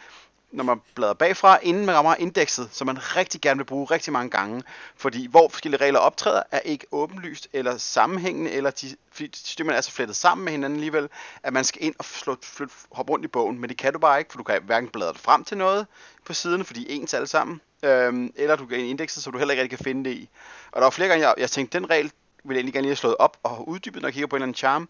når 0.51 0.63
man 0.63 0.81
bladrer 0.95 1.13
bagfra, 1.13 1.59
inden 1.61 1.85
man 1.85 1.95
rammer 1.95 2.15
indekset, 2.15 2.69
som 2.71 2.87
man 2.87 3.15
rigtig 3.15 3.41
gerne 3.41 3.57
vil 3.57 3.65
bruge 3.65 3.85
rigtig 3.85 4.13
mange 4.13 4.29
gange. 4.29 4.63
Fordi 4.95 5.27
hvor 5.27 5.49
forskellige 5.49 5.81
regler 5.81 5.99
optræder, 5.99 6.43
er 6.51 6.59
ikke 6.59 6.85
åbenlyst 6.91 7.47
eller 7.53 7.77
sammenhængende, 7.77 8.51
eller 8.51 8.69
de, 8.69 8.95
fordi 9.11 9.29
systemerne 9.33 9.77
er 9.77 9.81
så 9.81 9.91
flettet 9.91 10.15
sammen 10.15 10.45
med 10.45 10.51
hinanden 10.51 10.77
alligevel, 10.77 11.09
at 11.43 11.53
man 11.53 11.63
skal 11.63 11.83
ind 11.83 11.95
og 11.99 12.05
slå, 12.05 12.37
flyt, 12.43 12.69
hoppe 12.91 13.11
rundt 13.11 13.25
i 13.25 13.27
bogen. 13.27 13.59
Men 13.59 13.69
det 13.69 13.77
kan 13.77 13.93
du 13.93 13.99
bare 13.99 14.19
ikke, 14.19 14.31
for 14.31 14.37
du 14.37 14.43
kan 14.43 14.63
hverken 14.63 14.89
bladre 14.89 15.13
det 15.13 15.21
frem 15.21 15.43
til 15.43 15.57
noget 15.57 15.87
på 16.25 16.33
siden, 16.33 16.65
fordi 16.65 16.85
ens 16.89 17.13
alle 17.13 17.27
sammen, 17.27 17.61
øhm, 17.83 18.33
eller 18.35 18.55
du 18.55 18.65
kan 18.65 18.77
ind 18.77 18.87
i 18.87 18.89
indekset, 18.89 19.23
så 19.23 19.31
du 19.31 19.37
heller 19.37 19.51
ikke 19.51 19.63
rigtig 19.63 19.77
kan 19.77 19.83
finde 19.83 20.09
det 20.09 20.15
i. 20.15 20.29
Og 20.71 20.81
der 20.81 20.85
var 20.85 20.89
flere 20.89 21.09
gange, 21.09 21.27
jeg, 21.27 21.35
jeg 21.37 21.51
tænkte, 21.51 21.79
den 21.79 21.89
regel 21.89 22.11
vil 22.43 22.55
jeg 22.55 22.59
egentlig 22.59 22.73
gerne 22.73 22.83
lige 22.83 22.91
have 22.91 22.95
slået 22.95 23.15
op 23.19 23.37
og 23.43 23.69
uddybet, 23.69 24.01
når 24.01 24.07
jeg 24.07 24.13
kigger 24.13 24.27
på 24.27 24.35
en 24.35 24.37
eller 24.37 24.45
anden 24.45 24.55
charm. 24.55 24.89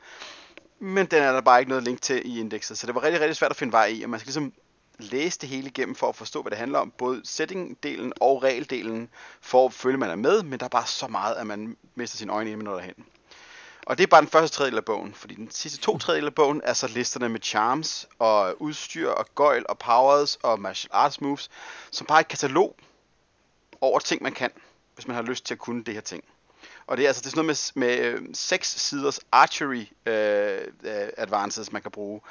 Men 0.80 1.05
den 1.05 1.24
er 1.24 1.32
der 1.32 1.41
bare 1.41 1.60
ikke 1.60 1.70
noget 1.70 1.84
link 1.84 2.01
til 2.01 2.22
i 2.26 2.39
indekset, 2.39 2.78
så 2.78 2.88
det 2.88 2.95
var 2.95 3.03
rigtig, 3.03 3.22
rigtig 3.22 3.36
svært 3.36 3.51
at 3.51 3.58
finde 3.58 3.74
vej 3.74 3.86
i, 3.86 4.03
og 4.03 4.10
man 4.10 4.20
skal 4.20 4.28
ligesom 4.28 4.53
læse 5.00 5.39
det 5.39 5.50
hele 5.50 5.68
igennem 5.68 5.95
for 5.95 6.10
at 6.10 6.16
forstå, 6.16 6.41
hvad 6.41 6.50
det 6.50 6.60
handler 6.60 6.80
om. 6.80 6.91
Både 6.98 7.22
setting-delen 7.26 8.12
og 8.20 8.43
regeldelen, 8.43 9.10
for 9.41 9.66
at 9.66 9.74
føle, 9.74 9.93
at 9.93 10.00
man 10.00 10.10
er 10.10 10.16
med, 10.16 10.43
men 10.43 10.60
der 10.60 10.66
er 10.66 10.70
bare 10.70 10.88
så 10.88 11.08
meget, 11.08 11.36
at 11.36 11.48
man 11.48 11.78
mister 11.95 12.18
sine 12.18 12.32
øjne, 12.32 12.50
inden 12.50 12.66
man 12.66 12.72
når 12.72 12.80
derhen. 12.80 13.06
Og 13.86 13.98
det 13.98 14.04
er 14.04 14.08
bare 14.08 14.22
den 14.22 14.30
første 14.30 14.58
tredjedel 14.58 14.78
af 14.78 14.86
bogen, 14.86 15.14
fordi 15.14 15.36
den 15.36 15.52
sidste 15.52 15.80
to 15.80 15.98
tredjedel 15.98 16.26
af 16.28 16.36
bogen 16.36 16.62
er 16.64 16.74
så 16.74 16.88
listerne 16.88 17.30
med 17.30 17.39
charms 17.43 18.08
og 18.20 18.62
udstyr 18.62 19.10
og 19.10 19.26
gøjl 19.36 19.66
og 19.70 19.78
powers 19.78 20.36
og 20.36 20.60
martial 20.60 20.89
arts 20.93 21.22
moves, 21.22 21.50
som 21.91 22.08
bare 22.08 22.18
er 22.18 22.22
et 22.22 22.28
katalog 22.28 22.76
over 23.82 24.00
ting, 24.00 24.24
man 24.24 24.32
kan, 24.32 24.52
hvis 24.95 25.08
man 25.08 25.16
har 25.16 25.24
lyst 25.24 25.45
til 25.45 25.54
at 25.54 25.60
kunne 25.60 25.84
det 25.84 25.93
her 25.93 26.02
ting. 26.02 26.24
Og 26.88 26.98
det 26.98 27.04
er 27.04 27.08
altså 27.08 27.22
det 27.22 27.28
er 27.28 27.30
sådan 27.30 27.45
noget 27.45 27.72
med, 27.76 27.88
med 27.88 28.06
øh, 28.06 28.22
seks 28.34 28.82
siders 28.82 29.20
archery 29.32 29.86
øh, 30.06 30.62
øh, 30.84 31.10
advances, 31.18 31.72
man 31.72 31.82
kan 31.82 31.91
bruge, 31.91 32.22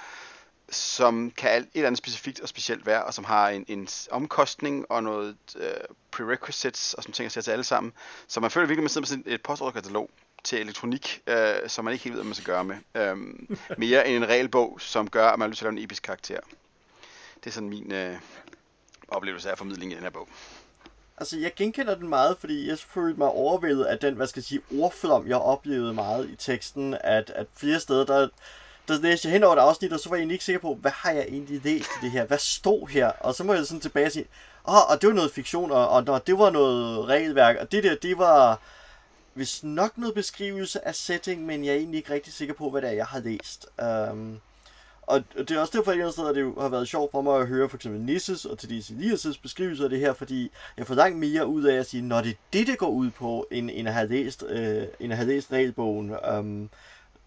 som 0.69 1.31
kan 1.31 1.51
alt, 1.51 1.67
et 1.67 1.71
eller 1.75 1.87
andet 1.87 1.99
specifikt 1.99 2.41
og 2.41 2.49
specielt 2.49 2.87
være, 2.87 3.05
og 3.05 3.15
som 3.15 3.25
har 3.25 3.49
en, 3.49 3.65
en 3.69 3.89
omkostning 4.11 4.87
og 4.91 5.03
noget 5.03 5.37
øh, 5.57 5.71
prerequisites 6.11 6.95
og 6.95 7.03
sådan 7.03 7.13
ting 7.13 7.27
at 7.27 7.33
sætte 7.33 7.47
til 7.47 7.53
alle 7.53 7.65
sammen. 7.65 7.93
Så 8.29 8.41
man 8.41 8.51
føler 8.51 8.67
virkelig, 8.67 8.81
at 8.81 8.85
man 8.85 8.89
sidder 8.89 9.01
med 9.01 9.25
sådan 9.25 9.35
et 9.35 9.43
postordrekatalog 9.43 10.11
til 10.45 10.61
elektronik, 10.61 11.23
øh, 11.27 11.55
som 11.67 11.85
man 11.85 11.93
ikke 11.93 12.05
helt 12.05 12.15
ved, 12.15 12.23
hvad 12.23 12.29
man 12.29 12.35
skal 12.35 12.47
gøre 12.47 12.65
med. 12.65 12.77
Øh, 12.95 13.17
mere 13.79 14.09
end 14.09 14.17
en 14.17 14.29
regelbog, 14.29 14.81
som 14.81 15.11
gør, 15.11 15.29
at 15.29 15.39
man 15.39 15.47
har 15.47 15.51
lyst 15.51 15.59
til 15.59 15.67
at 15.67 15.73
lave 15.73 15.79
en 15.79 15.85
episk 15.85 16.03
karakter. 16.03 16.41
Det 17.45 17.47
er 17.47 17.55
sådan 17.55 17.69
min 17.69 17.93
øh, 17.93 18.17
oplevelse 19.09 19.51
af 19.51 19.59
formidling 19.59 19.93
i 19.93 19.95
den 19.95 20.03
her 20.03 20.11
bog. 20.11 20.29
Altså, 21.19 21.39
jeg 21.39 21.55
genkender 21.57 21.95
den 21.95 22.09
meget, 22.09 22.37
fordi 22.39 22.69
jeg 22.69 22.79
følte 22.79 23.19
mig 23.19 23.29
overvældet 23.29 23.85
af 23.85 23.99
den, 23.99 24.15
hvad 24.15 24.27
skal 24.27 24.41
jeg 24.41 24.45
sige, 24.45 24.61
ordflom, 24.81 25.29
jeg 25.29 25.37
oplevede 25.37 25.95
meget 25.95 26.31
i 26.31 26.37
teksten, 26.37 26.97
at, 27.01 27.31
at 27.31 27.47
flere 27.57 27.81
steder, 27.81 28.07
der, 28.07 28.29
der 28.89 29.01
læste 29.01 29.29
jeg 29.29 29.33
hen 29.33 29.45
over 29.45 29.57
et 29.57 29.61
afsnit, 29.61 29.93
og 29.93 30.01
så 30.01 30.09
var 30.09 30.17
jeg 30.17 30.21
egentlig 30.21 30.35
ikke 30.35 30.45
sikker 30.45 30.61
på, 30.61 30.75
hvad 30.75 30.91
har 30.91 31.11
jeg 31.11 31.23
egentlig 31.29 31.61
læst 31.65 31.89
i 32.03 32.05
det 32.05 32.11
her? 32.11 32.25
Hvad 32.25 32.39
stod 32.39 32.89
her? 32.89 33.07
Og 33.09 33.35
så 33.35 33.45
må 33.45 33.55
jeg 33.55 33.67
sådan 33.67 33.81
tilbage 33.81 34.07
og 34.07 34.13
sige, 34.13 34.27
åh, 34.69 34.75
oh, 34.75 34.91
og 34.91 35.01
det 35.01 35.09
var 35.09 35.15
noget 35.15 35.31
fiktion, 35.33 35.71
og, 35.71 35.89
og, 35.89 36.05
og 36.09 36.27
det 36.27 36.39
var 36.39 36.51
noget 36.51 37.09
regelværk, 37.09 37.57
og 37.61 37.73
det 37.73 37.85
der, 37.85 37.95
det 37.95 38.19
var 38.19 38.61
hvis 39.35 39.65
nok 39.65 39.99
noget 39.99 40.15
beskrivelse 40.15 40.89
af 40.89 40.95
setting, 40.95 41.47
men 41.47 41.65
jeg 41.65 41.73
er 41.73 41.77
egentlig 41.77 41.99
ikke 41.99 42.13
rigtig 42.13 42.33
sikker 42.33 42.55
på, 42.55 42.71
hvad 42.71 42.83
det 42.83 42.89
er, 42.91 42.95
jeg 42.95 43.07
har 43.07 43.21
læst. 43.21 43.67
Um, 44.13 44.41
og 45.03 45.23
det 45.39 45.51
er 45.51 45.61
også 45.61 45.79
derfor, 45.79 45.93
at 45.93 46.31
et 46.31 46.37
det 46.37 46.55
har 46.61 46.69
været 46.69 46.89
sjovt 46.89 47.11
for 47.11 47.23
mig 47.23 47.41
at 47.41 47.47
høre 47.47 47.69
for 47.69 47.77
eksempel 47.77 48.01
Nisses 48.01 48.45
og 48.45 48.59
til 48.59 48.85
Elias' 48.91 49.41
beskrivelse 49.43 49.85
af 49.85 49.91
det 49.91 49.99
her, 49.99 50.13
fordi 50.13 50.51
jeg 50.77 50.87
får 50.87 50.95
langt 50.95 51.19
mere 51.19 51.47
ud 51.47 51.65
af 51.65 51.77
at 51.77 51.87
sige, 51.87 52.03
når 52.03 52.21
det 52.21 52.31
er 52.31 52.35
det, 52.53 52.67
det 52.67 52.79
går 52.79 52.89
ud 52.89 53.11
på, 53.11 53.47
end, 53.51 53.71
end 53.73 53.89
at 53.89 53.95
have 53.95 54.09
læst, 54.09 54.45
øh, 54.49 54.83
end 55.01 55.13
at 55.13 55.19
have 55.19 55.29
læst 55.29 55.53
regelbogen. 55.53 56.15
Um, 56.39 56.71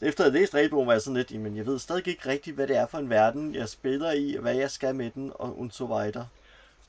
efter 0.02 0.24
at 0.24 0.32
have 0.32 0.40
læst 0.40 0.56
regelbogen, 0.56 0.88
var 0.88 0.94
jeg 0.94 1.02
sådan 1.02 1.18
lidt, 1.18 1.42
men 1.42 1.58
jeg 1.58 1.66
ved 1.66 1.80
stadig 1.80 2.08
ikke 2.08 2.30
rigtigt, 2.30 2.56
hvad 2.56 2.68
det 2.68 2.78
er 2.78 2.88
for 2.88 2.98
en 2.98 3.10
verden, 3.10 3.56
jeg 3.56 3.70
spiller 3.70 4.12
i, 4.12 4.38
hvad 4.40 4.56
jeg 4.56 4.72
skal 4.72 4.96
med 4.96 5.12
den, 5.12 5.32
og, 5.36 5.60
og 5.60 5.68
så 5.72 5.86
videre. 5.86 6.28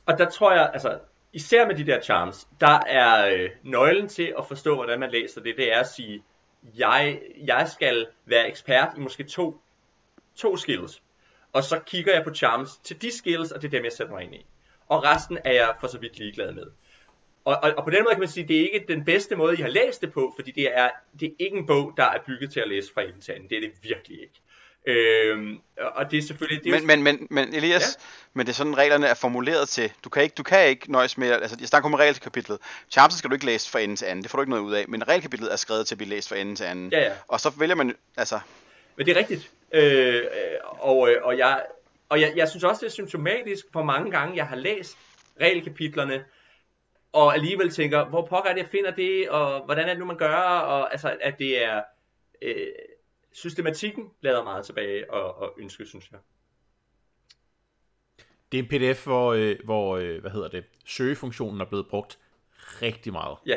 Og 0.07 0.19
der 0.19 0.31
tror 0.31 0.53
jeg, 0.53 0.71
altså, 0.73 0.99
især 1.33 1.67
med 1.67 1.75
de 1.75 1.87
der 1.87 2.01
charms, 2.01 2.49
der 2.61 2.81
er 2.87 3.35
øh, 3.35 3.51
nøglen 3.63 4.09
til 4.09 4.35
at 4.39 4.47
forstå, 4.47 4.75
hvordan 4.75 5.01
man 5.01 5.11
læser 5.11 5.41
det, 5.41 5.55
det 5.57 5.73
er 5.73 5.81
at 5.81 5.89
sige, 5.89 6.23
jeg, 6.77 7.21
jeg 7.45 7.69
skal 7.69 8.07
være 8.25 8.49
ekspert 8.49 8.89
i 8.97 9.01
måske 9.01 9.25
to, 9.25 9.61
to 10.37 10.57
skills. 10.57 11.03
Og 11.53 11.65
så 11.65 11.79
kigger 11.87 12.15
jeg 12.15 12.25
på 12.25 12.35
charms 12.35 12.77
til 12.77 13.03
de 13.03 13.17
skills, 13.17 13.53
og 13.53 13.63
det 13.63 13.69
er 13.69 13.71
dem, 13.79 13.85
jeg 13.85 13.93
sætter 13.93 14.15
mig 14.15 14.23
ind 14.23 14.35
i. 14.35 14.47
Og 14.89 15.05
resten 15.05 15.39
er 15.45 15.53
jeg 15.53 15.75
for 15.81 15.87
så 15.87 15.99
vidt 15.99 16.19
ligeglad 16.19 16.53
med. 16.53 16.67
Og, 17.45 17.57
og, 17.63 17.73
og 17.77 17.85
på 17.85 17.91
den 17.91 18.03
måde 18.05 18.15
kan 18.15 18.21
man 18.21 18.29
sige, 18.29 18.43
at 18.43 18.49
det 18.49 18.57
er 18.57 18.71
ikke 18.71 18.85
den 18.89 19.05
bedste 19.05 19.37
måde, 19.37 19.59
I 19.59 19.61
har 19.61 19.69
læst 19.69 20.01
det 20.01 20.13
på, 20.13 20.33
fordi 20.39 20.51
det 20.51 20.79
er, 20.79 20.91
det 21.21 21.27
er 21.27 21.33
ikke 21.39 21.57
en 21.57 21.67
bog, 21.67 21.93
der 21.97 22.05
er 22.05 22.19
bygget 22.27 22.53
til 22.53 22.61
at 22.61 22.69
læse 22.69 22.93
fra 22.95 23.03
en 23.03 23.21
til 23.21 23.33
anden. 23.33 23.49
Det 23.49 23.57
er 23.57 23.61
det 23.61 23.73
virkelig 23.83 24.21
ikke. 24.21 24.41
Øhm, 24.87 25.59
og 25.77 26.11
det 26.11 26.19
er 26.19 26.23
selvfølgelig... 26.23 26.65
Det 26.65 26.75
er 26.75 26.81
men, 26.81 27.03
men, 27.03 27.03
men, 27.03 27.27
men 27.31 27.55
Elias, 27.55 27.83
ja? 27.83 28.05
men 28.35 28.47
det 28.47 28.53
er 28.53 28.57
sådan, 28.57 28.79
reglerne 28.79 29.07
er 29.07 29.15
formuleret 29.15 29.69
til. 29.69 29.93
Du 30.05 30.09
kan 30.09 30.23
ikke, 30.23 30.35
du 30.35 30.43
kan 30.43 30.69
ikke 30.69 30.93
nøjes 30.93 31.19
med... 31.19 31.31
Altså, 31.31 31.57
jeg 31.61 31.69
snakker 31.69 31.89
om 31.89 31.95
regelkapitlet. 31.95 32.59
Charmsen 32.91 33.19
skal 33.19 33.31
du 33.31 33.35
ikke 33.35 33.47
læse 33.47 33.71
fra 33.71 33.81
ende 33.81 33.97
til 33.97 34.07
anden. 34.07 34.23
Det 34.23 34.31
får 34.31 34.39
du 34.39 34.43
ikke 34.43 34.51
noget 34.51 34.63
ud 34.63 34.73
af. 34.73 34.85
Men 34.89 35.09
regelkapitlet 35.09 35.53
er 35.53 35.57
skrevet 35.57 35.87
til 35.87 35.95
at 35.95 35.99
blive 35.99 36.11
læst 36.11 36.29
fra 36.29 36.37
ende 36.37 36.55
til 36.55 36.65
anden. 36.65 36.93
Ja, 36.93 37.01
ja. 37.01 37.13
Og 37.29 37.41
så 37.41 37.53
vælger 37.59 37.75
man... 37.75 37.97
Altså... 38.17 38.41
Men 38.97 39.07
det 39.07 39.17
er 39.17 39.21
rigtigt. 39.21 39.51
Øh, 39.73 40.23
og, 40.63 40.99
og, 41.23 41.39
jeg, 41.39 41.63
og 42.09 42.21
jeg, 42.21 42.33
jeg 42.37 42.49
synes 42.49 42.65
også, 42.65 42.81
det 42.81 42.87
er 42.87 42.93
symptomatisk 42.93 43.65
for 43.73 43.83
mange 43.83 44.11
gange, 44.11 44.37
jeg 44.37 44.47
har 44.47 44.57
læst 44.57 44.97
regelkapitlerne, 45.41 46.25
og 47.13 47.35
alligevel 47.35 47.71
tænker, 47.71 48.05
hvor 48.09 48.27
pokker 48.27 48.51
er 48.51 48.55
det, 48.55 48.61
jeg 48.61 48.69
finder 48.69 48.91
det, 48.91 49.31
og 49.31 49.65
hvordan 49.65 49.85
er 49.85 49.89
det 49.89 49.99
nu, 49.99 50.05
man 50.05 50.19
gør, 50.19 50.37
og 50.37 50.93
altså, 50.93 51.19
at 51.21 51.39
det 51.39 51.65
er... 51.65 51.83
Øh, 52.43 52.67
systematikken 53.33 54.11
lader 54.21 54.45
meget 54.45 54.67
tilbage 54.67 55.11
og, 55.11 55.35
og 55.35 55.55
ønske, 55.59 55.87
synes 55.87 56.11
jeg. 56.13 56.21
Det 58.53 58.59
er 58.59 58.63
en 58.63 58.69
pdf, 58.69 59.05
hvor, 59.05 59.33
øh, 59.33 59.57
hvor 59.65 59.97
øh, 59.97 60.21
hvad 60.21 60.31
hedder 60.31 60.49
det, 60.49 60.65
søgefunktionen 60.85 61.61
er 61.61 61.65
blevet 61.65 61.89
brugt 61.91 62.19
rigtig 62.83 63.13
meget. 63.13 63.39
Ja. 63.47 63.57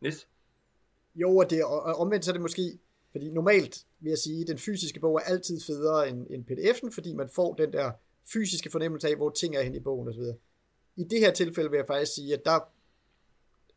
Nis? 0.00 0.28
Jo, 1.14 1.36
og, 1.36 1.50
det, 1.50 1.64
og 1.64 1.82
omvendt 1.82 2.24
så 2.24 2.30
er 2.30 2.32
det 2.32 2.42
måske, 2.42 2.78
fordi 3.10 3.30
normalt 3.30 3.86
vil 4.00 4.10
jeg 4.10 4.18
sige, 4.18 4.40
at 4.40 4.48
den 4.48 4.58
fysiske 4.58 5.00
bog 5.00 5.14
er 5.14 5.24
altid 5.24 5.60
federe 5.66 6.08
end, 6.08 6.26
end 6.30 6.44
pdf'en, 6.50 6.94
fordi 6.94 7.14
man 7.14 7.28
får 7.34 7.54
den 7.54 7.72
der 7.72 7.92
fysiske 8.32 8.70
fornemmelse 8.70 9.08
af, 9.08 9.16
hvor 9.16 9.30
ting 9.30 9.56
er 9.56 9.62
hen 9.62 9.74
i 9.74 9.80
bogen 9.80 10.08
osv. 10.08 10.22
I 10.98 11.04
det 11.04 11.20
her 11.20 11.32
tilfælde 11.32 11.70
vil 11.70 11.76
jeg 11.76 11.86
faktisk 11.86 12.14
sige, 12.14 12.34
at 12.34 12.44
der 12.44 12.58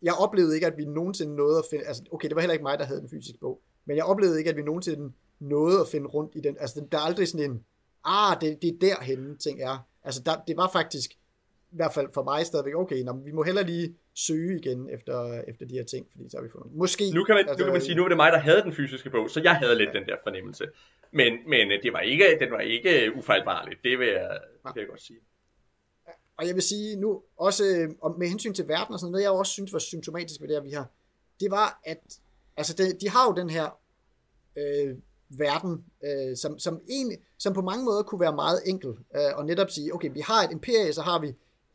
jeg 0.01 0.13
oplevede 0.13 0.55
ikke, 0.55 0.67
at 0.67 0.77
vi 0.77 0.85
nogensinde 0.85 1.35
nåede 1.35 1.57
at 1.57 1.65
finde, 1.69 1.85
altså 1.85 2.03
okay, 2.11 2.27
det 2.27 2.35
var 2.35 2.41
heller 2.41 2.53
ikke 2.53 2.63
mig, 2.63 2.79
der 2.79 2.85
havde 2.85 3.01
den 3.01 3.09
fysiske 3.09 3.39
bog, 3.39 3.61
men 3.85 3.97
jeg 3.97 4.05
oplevede 4.05 4.37
ikke, 4.37 4.49
at 4.49 4.57
vi 4.57 4.61
nogensinde 4.61 5.13
nåede 5.39 5.81
at 5.81 5.87
finde 5.87 6.07
rundt 6.07 6.31
i 6.35 6.39
den, 6.39 6.57
altså 6.59 6.85
der 6.91 6.97
er 6.97 7.01
aldrig 7.01 7.27
sådan 7.27 7.51
en, 7.51 7.63
ah, 8.05 8.41
det, 8.41 8.61
det 8.61 8.69
er 8.69 8.77
derhenne, 8.81 9.37
ting 9.37 9.61
er. 9.61 9.87
Altså 10.03 10.21
der, 10.25 10.31
det 10.47 10.57
var 10.57 10.69
faktisk, 10.73 11.11
i 11.71 11.75
hvert 11.75 11.93
fald 11.93 12.07
for 12.13 12.23
mig 12.23 12.45
stadigvæk, 12.45 12.75
okay, 12.75 13.03
nå, 13.03 13.13
vi 13.13 13.31
må 13.31 13.43
heller 13.43 13.63
lige 13.63 13.95
søge 14.15 14.59
igen 14.59 14.89
efter, 14.89 15.43
efter 15.47 15.65
de 15.65 15.73
her 15.73 15.83
ting, 15.83 16.07
fordi 16.11 16.29
så 16.29 16.37
har 16.37 16.43
vi 16.43 16.49
fundet 16.49 16.71
Måske. 16.73 17.11
Nu 17.13 17.23
kan 17.23 17.35
man, 17.35 17.49
altså, 17.49 17.59
nu 17.59 17.65
kan 17.65 17.73
man 17.73 17.81
sige, 17.81 17.95
nu 17.95 18.01
var 18.01 18.09
det 18.09 18.17
mig, 18.17 18.31
der 18.31 18.39
havde 18.39 18.61
den 18.61 18.73
fysiske 18.73 19.09
bog, 19.09 19.29
så 19.29 19.41
jeg 19.43 19.55
havde 19.55 19.75
lidt 19.77 19.89
ja. 19.93 19.99
den 19.99 20.07
der 20.07 20.15
fornemmelse. 20.23 20.65
Men, 21.11 21.33
men 21.47 21.71
det 21.83 21.93
var 21.93 21.99
ikke, 21.99 22.37
den 22.39 22.51
var 22.51 22.59
ikke 22.59 23.11
ufejlbarligt, 23.15 23.83
det 23.83 23.99
vil 23.99 24.07
jeg, 24.07 24.39
det 24.63 24.75
vil 24.75 24.81
jeg 24.81 24.87
godt 24.87 25.01
sige 25.01 25.19
og 26.41 26.47
jeg 26.47 26.55
vil 26.55 26.63
sige 26.63 26.95
nu, 26.95 27.21
også 27.37 27.63
øh, 27.65 27.89
og 28.01 28.19
med 28.19 28.27
hensyn 28.27 28.53
til 28.53 28.67
verden 28.67 28.93
og 28.93 28.99
sådan 28.99 29.11
noget, 29.11 29.23
jeg 29.23 29.31
også 29.31 29.51
synes 29.51 29.73
var 29.73 29.79
symptomatisk 29.79 30.41
ved 30.41 30.47
det, 30.47 30.63
vi 30.63 30.71
har, 30.71 30.87
det 31.39 31.51
var, 31.51 31.81
at 31.83 32.19
altså 32.57 32.73
det, 32.73 33.01
de 33.01 33.09
har 33.09 33.27
jo 33.27 33.33
den 33.35 33.49
her 33.49 33.79
øh, 34.55 34.95
verden, 35.29 35.85
øh, 36.03 36.37
som, 36.37 36.59
som, 36.59 36.81
en, 36.87 37.17
som 37.37 37.53
på 37.53 37.61
mange 37.61 37.85
måder 37.85 38.03
kunne 38.03 38.21
være 38.21 38.35
meget 38.35 38.61
enkel, 38.65 38.89
øh, 38.89 39.35
og 39.35 39.45
netop 39.45 39.69
sige, 39.69 39.93
okay, 39.93 40.09
vi 40.13 40.19
har 40.19 40.43
et 40.43 40.51
imperie, 40.51 40.93
så 40.93 41.01
har 41.01 41.19
vi 41.19 41.27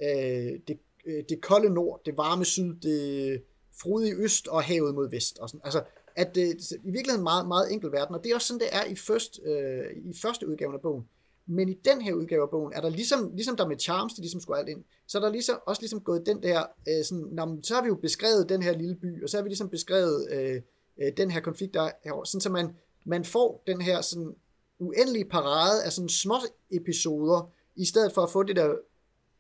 øh, 0.02 0.60
det, 0.68 0.78
øh, 1.06 1.24
det 1.28 1.40
kolde 1.40 1.70
nord, 1.70 2.00
det 2.06 2.16
varme 2.16 2.44
syd, 2.44 2.74
det 2.74 3.42
frodige 3.82 4.14
øst 4.16 4.48
og 4.48 4.62
havet 4.62 4.94
mod 4.94 5.10
vest. 5.10 5.38
Og 5.38 5.48
sådan. 5.48 5.60
Altså, 5.64 5.82
at 6.16 6.34
det, 6.34 6.70
i 6.72 6.90
virkeligheden 6.90 7.20
en 7.20 7.24
meget, 7.24 7.48
meget 7.48 7.72
enkel 7.72 7.92
verden, 7.92 8.14
og 8.14 8.24
det 8.24 8.30
er 8.30 8.34
også 8.34 8.46
sådan, 8.46 8.60
det 8.60 8.68
er 8.72 8.84
i, 8.84 8.96
først, 8.96 9.40
øh, 9.44 9.84
i 9.96 10.14
første 10.22 10.48
udgave 10.48 10.74
af 10.74 10.80
bogen. 10.80 11.08
Men 11.47 11.68
i 11.68 11.74
den 11.74 12.01
her 12.01 12.12
udgave 12.12 12.42
af 12.42 12.51
bogen, 12.51 12.72
er 12.72 12.80
der 12.80 12.88
ligesom, 12.88 13.30
ligesom 13.34 13.57
der 13.57 13.68
med 13.68 13.78
Charms, 13.78 14.14
det 14.14 14.20
ligesom 14.20 14.40
skulle 14.40 14.59
alt 14.59 14.68
ind, 14.68 14.84
så 15.07 15.18
er 15.18 15.22
der 15.22 15.30
ligesom, 15.30 15.59
også 15.66 15.82
ligesom 15.82 16.01
gået 16.01 16.26
den 16.26 16.42
der, 16.42 16.62
øh, 16.88 17.05
sådan, 17.05 17.28
når, 17.32 17.59
så 17.62 17.74
har 17.74 17.82
vi 17.82 17.88
jo 17.88 17.94
beskrevet 17.94 18.49
den 18.49 18.62
her 18.62 18.72
lille 18.72 18.94
by, 18.94 19.22
og 19.22 19.28
så 19.28 19.36
har 19.36 19.42
vi 19.42 19.49
ligesom 19.49 19.68
beskrevet 19.68 20.28
øh, 20.32 20.62
øh, 20.99 21.12
den 21.16 21.30
her 21.30 21.40
konflikt, 21.40 21.74
der 21.74 21.90
er 22.05 22.24
sådan 22.24 22.40
så 22.40 22.51
man, 22.51 22.76
man 23.05 23.24
får 23.24 23.62
den 23.66 23.80
her 23.80 24.01
sådan 24.01 24.34
uendelige 24.78 25.24
parade 25.24 25.84
af 25.84 25.92
sådan 25.92 26.09
små 26.09 26.34
episoder, 26.70 27.51
i 27.76 27.84
stedet 27.84 28.12
for 28.12 28.22
at 28.22 28.30
få 28.30 28.42
det 28.42 28.57
der 28.57 28.74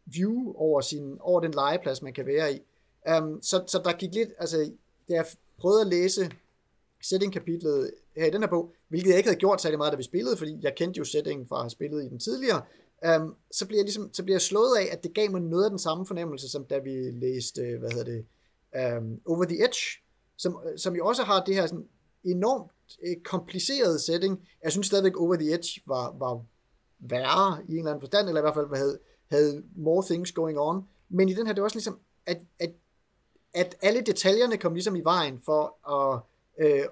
view 0.06 0.52
over, 0.52 0.80
sin, 0.80 1.16
over 1.20 1.40
den 1.40 1.54
legeplads, 1.54 2.02
man 2.02 2.12
kan 2.12 2.26
være 2.26 2.54
i. 2.54 2.60
Um, 3.20 3.42
så, 3.42 3.64
så 3.66 3.80
der 3.84 3.92
gik 3.92 4.14
lidt, 4.14 4.30
altså, 4.38 4.70
da 5.08 5.14
jeg 5.14 5.26
prøvede 5.58 5.80
at 5.80 5.86
læse 5.86 6.30
setting-kapitlet 7.02 7.90
her 8.16 8.26
i 8.26 8.30
den 8.30 8.42
her 8.42 8.48
bog, 8.48 8.72
hvilket 8.88 9.08
jeg 9.08 9.16
ikke 9.16 9.28
havde 9.28 9.38
gjort 9.38 9.62
særlig 9.62 9.78
meget, 9.78 9.92
da 9.92 9.96
vi 9.96 10.02
spillede, 10.02 10.36
fordi 10.36 10.58
jeg 10.62 10.74
kendte 10.74 10.98
jo 10.98 11.04
settingen 11.04 11.48
fra 11.48 11.56
at 11.56 11.62
have 11.62 11.70
spillet 11.70 12.04
i 12.04 12.08
den 12.08 12.18
tidligere, 12.18 12.62
um, 13.20 13.34
så, 13.50 13.66
bliver 13.66 13.78
jeg 13.78 13.84
ligesom, 13.84 14.14
så 14.14 14.22
bliver 14.22 14.34
jeg 14.34 14.42
slået 14.42 14.76
af, 14.76 14.88
at 14.92 15.02
det 15.02 15.14
gav 15.14 15.30
mig 15.30 15.40
noget 15.40 15.64
af 15.64 15.70
den 15.70 15.78
samme 15.78 16.06
fornemmelse, 16.06 16.48
som 16.48 16.64
da 16.64 16.78
vi 16.78 17.10
læste, 17.10 17.62
øh, 17.62 17.78
hvad 17.78 17.90
hedder 17.90 18.04
det, 18.04 18.26
um, 18.98 19.20
Over 19.26 19.44
the 19.44 19.64
Edge, 19.64 19.80
som, 20.36 20.60
øh, 20.66 20.78
som 20.78 20.96
jo 20.96 21.06
også 21.06 21.22
har 21.22 21.44
det 21.44 21.54
her 21.54 21.66
sådan 21.66 21.88
enormt 22.24 22.70
øh, 23.02 23.16
uh, 23.16 23.22
komplicerede 23.22 23.98
setting. 23.98 24.48
Jeg 24.64 24.72
synes 24.72 24.86
stadigvæk, 24.86 25.16
Over 25.16 25.36
the 25.36 25.54
Edge 25.54 25.80
var, 25.86 26.16
var 26.18 26.44
værre 26.98 27.62
i 27.68 27.72
en 27.72 27.78
eller 27.78 27.90
anden 27.90 28.02
forstand, 28.02 28.28
eller 28.28 28.40
i 28.40 28.44
hvert 28.44 28.54
fald 28.54 28.76
havde, 28.76 28.98
havde 29.30 29.62
more 29.76 30.04
things 30.06 30.32
going 30.32 30.58
on. 30.58 30.82
Men 31.08 31.28
i 31.28 31.34
den 31.34 31.46
her, 31.46 31.54
det 31.54 31.60
var 31.60 31.66
også 31.66 31.76
ligesom, 31.76 31.98
at, 32.26 32.42
at, 32.58 32.72
at 33.54 33.76
alle 33.82 34.00
detaljerne 34.00 34.56
kom 34.56 34.74
ligesom 34.74 34.96
i 34.96 35.00
vejen 35.00 35.40
for 35.44 35.90
at, 35.96 36.20
øh, 36.66 36.84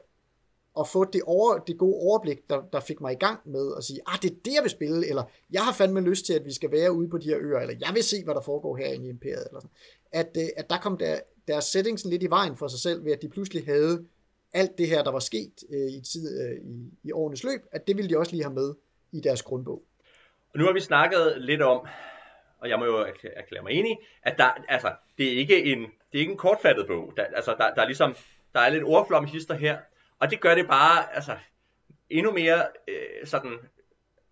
at 0.81 0.89
få 0.89 1.05
det, 1.05 1.22
over, 1.27 1.59
det 1.59 1.79
gode 1.79 1.95
overblik, 1.95 2.51
der, 2.51 2.62
der 2.72 2.81
fik 2.81 3.01
mig 3.01 3.12
i 3.12 3.16
gang 3.16 3.41
med 3.45 3.72
at 3.77 3.85
sige, 3.85 4.01
ah, 4.07 4.18
det 4.22 4.31
er 4.31 4.35
det, 4.45 4.55
jeg 4.55 4.62
vil 4.62 4.70
spille, 4.70 5.09
eller 5.09 5.22
jeg 5.51 5.62
har 5.62 5.72
fandme 5.72 6.01
lyst 6.01 6.27
til, 6.27 6.33
at 6.33 6.45
vi 6.45 6.53
skal 6.53 6.70
være 6.72 6.93
ude 6.93 7.09
på 7.09 7.18
de 7.18 7.29
her 7.29 7.39
øer, 7.41 7.61
eller 7.61 7.75
jeg 7.81 7.91
vil 7.95 8.03
se, 8.03 8.25
hvad 8.25 8.35
der 8.35 8.41
foregår 8.41 8.77
herinde 8.77 9.07
i 9.07 9.11
imperiet, 9.11 9.47
eller 9.49 9.61
sådan. 9.61 9.70
At, 10.12 10.37
øh, 10.37 10.49
at 10.57 10.70
der 10.70 10.79
kom 10.79 10.99
der, 10.99 11.18
deres 11.49 11.64
settings 11.64 12.05
lidt 12.05 12.22
i 12.22 12.31
vejen 12.31 12.57
for 12.57 12.68
sig 12.68 12.81
selv, 12.81 13.05
ved 13.05 13.12
at 13.12 13.22
de 13.22 13.29
pludselig 13.29 13.64
havde 13.64 14.05
alt 14.55 14.79
det 14.79 14.89
her, 14.89 15.03
der 15.03 15.11
var 15.11 15.18
sket 15.18 15.64
øh, 15.70 15.91
i, 15.93 16.01
tid, 16.01 16.43
øh, 16.43 16.57
i, 16.62 16.91
i 17.03 17.12
årenes 17.12 17.45
løb, 17.45 17.61
at 17.72 17.87
det 17.87 17.97
ville 17.97 18.11
de 18.11 18.18
også 18.18 18.33
lige 18.33 18.45
have 18.45 18.55
med 18.55 18.75
i 19.12 19.20
deres 19.20 19.43
grundbog. 19.43 19.83
Og 20.53 20.59
nu 20.59 20.64
har 20.64 20.72
vi 20.72 20.81
snakket 20.81 21.35
lidt 21.37 21.62
om, 21.62 21.87
og 22.59 22.68
jeg 22.68 22.79
må 22.79 22.85
jo 22.85 23.07
erklære 23.37 23.62
mig 23.62 23.72
enig, 23.72 23.99
at 24.22 24.35
der, 24.39 24.64
altså, 24.68 24.93
det 25.18 25.33
er 25.33 25.37
ikke 25.37 25.64
en, 25.64 25.79
det 25.81 26.18
er 26.18 26.18
ikke 26.18 26.33
en 26.33 26.39
kortfattet 26.39 26.87
bog. 26.87 27.12
Der, 27.16 27.22
altså, 27.22 27.55
der, 27.59 27.75
der 27.75 27.83
er 27.83 27.87
ligesom, 27.87 28.16
der 28.55 28.61
er 28.61 28.68
lidt 28.68 28.85
ordflom 28.85 29.25
hister 29.25 29.55
her, 29.55 29.79
og 30.21 30.31
det 30.31 30.41
gør 30.41 30.55
det 30.55 30.67
bare 30.67 31.15
altså, 31.15 31.37
endnu 32.11 32.33
mere 32.33 32.67
øh, 32.89 33.27
sådan 33.27 33.59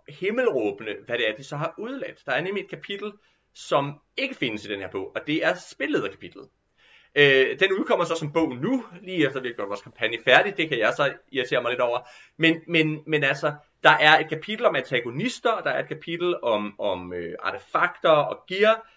himmelråbende, 0.09 0.97
hvad 1.07 1.19
det 1.19 1.29
er, 1.29 1.37
de 1.37 1.45
så 1.45 1.57
har 1.57 1.75
udladt. 1.79 2.27
Der 2.27 2.33
er 2.33 2.41
nemlig 2.41 2.65
et 2.65 2.71
kapitel, 2.71 3.13
som 3.55 4.01
ikke 4.17 4.35
findes 4.35 4.65
i 4.65 4.69
den 4.69 4.81
her 4.81 4.91
bog, 4.91 5.13
og 5.15 5.27
det 5.27 5.45
er 5.45 5.55
spillederkapitlet. 5.55 6.49
Øh, 7.15 7.61
den 7.61 7.73
udkommer 7.73 8.05
så 8.05 8.15
som 8.15 8.33
bog 8.33 8.57
nu, 8.57 8.85
lige 9.03 9.27
efter 9.27 9.41
vi 9.41 9.49
har 9.49 9.55
gjort 9.55 9.69
vores 9.69 9.83
kampagne 9.83 10.19
færdig. 10.25 10.57
Det 10.57 10.69
kan 10.69 10.79
jeg 10.79 10.93
så 10.97 11.13
irritere 11.33 11.63
mig 11.63 11.71
lidt 11.71 11.81
over. 11.81 11.99
Men, 12.37 12.61
men, 12.69 13.03
men 13.07 13.25
altså, 13.25 13.53
der 13.83 13.91
er 13.91 14.19
et 14.19 14.29
kapitel 14.29 14.67
om 14.67 14.77
antagonister, 14.77 15.61
der 15.61 15.71
er 15.71 15.83
et 15.83 15.89
kapitel 15.89 16.41
om, 16.43 16.81
om 16.81 17.13
øh, 17.13 17.35
artefakter 17.41 18.11
og 18.11 18.45
gear, 18.49 18.89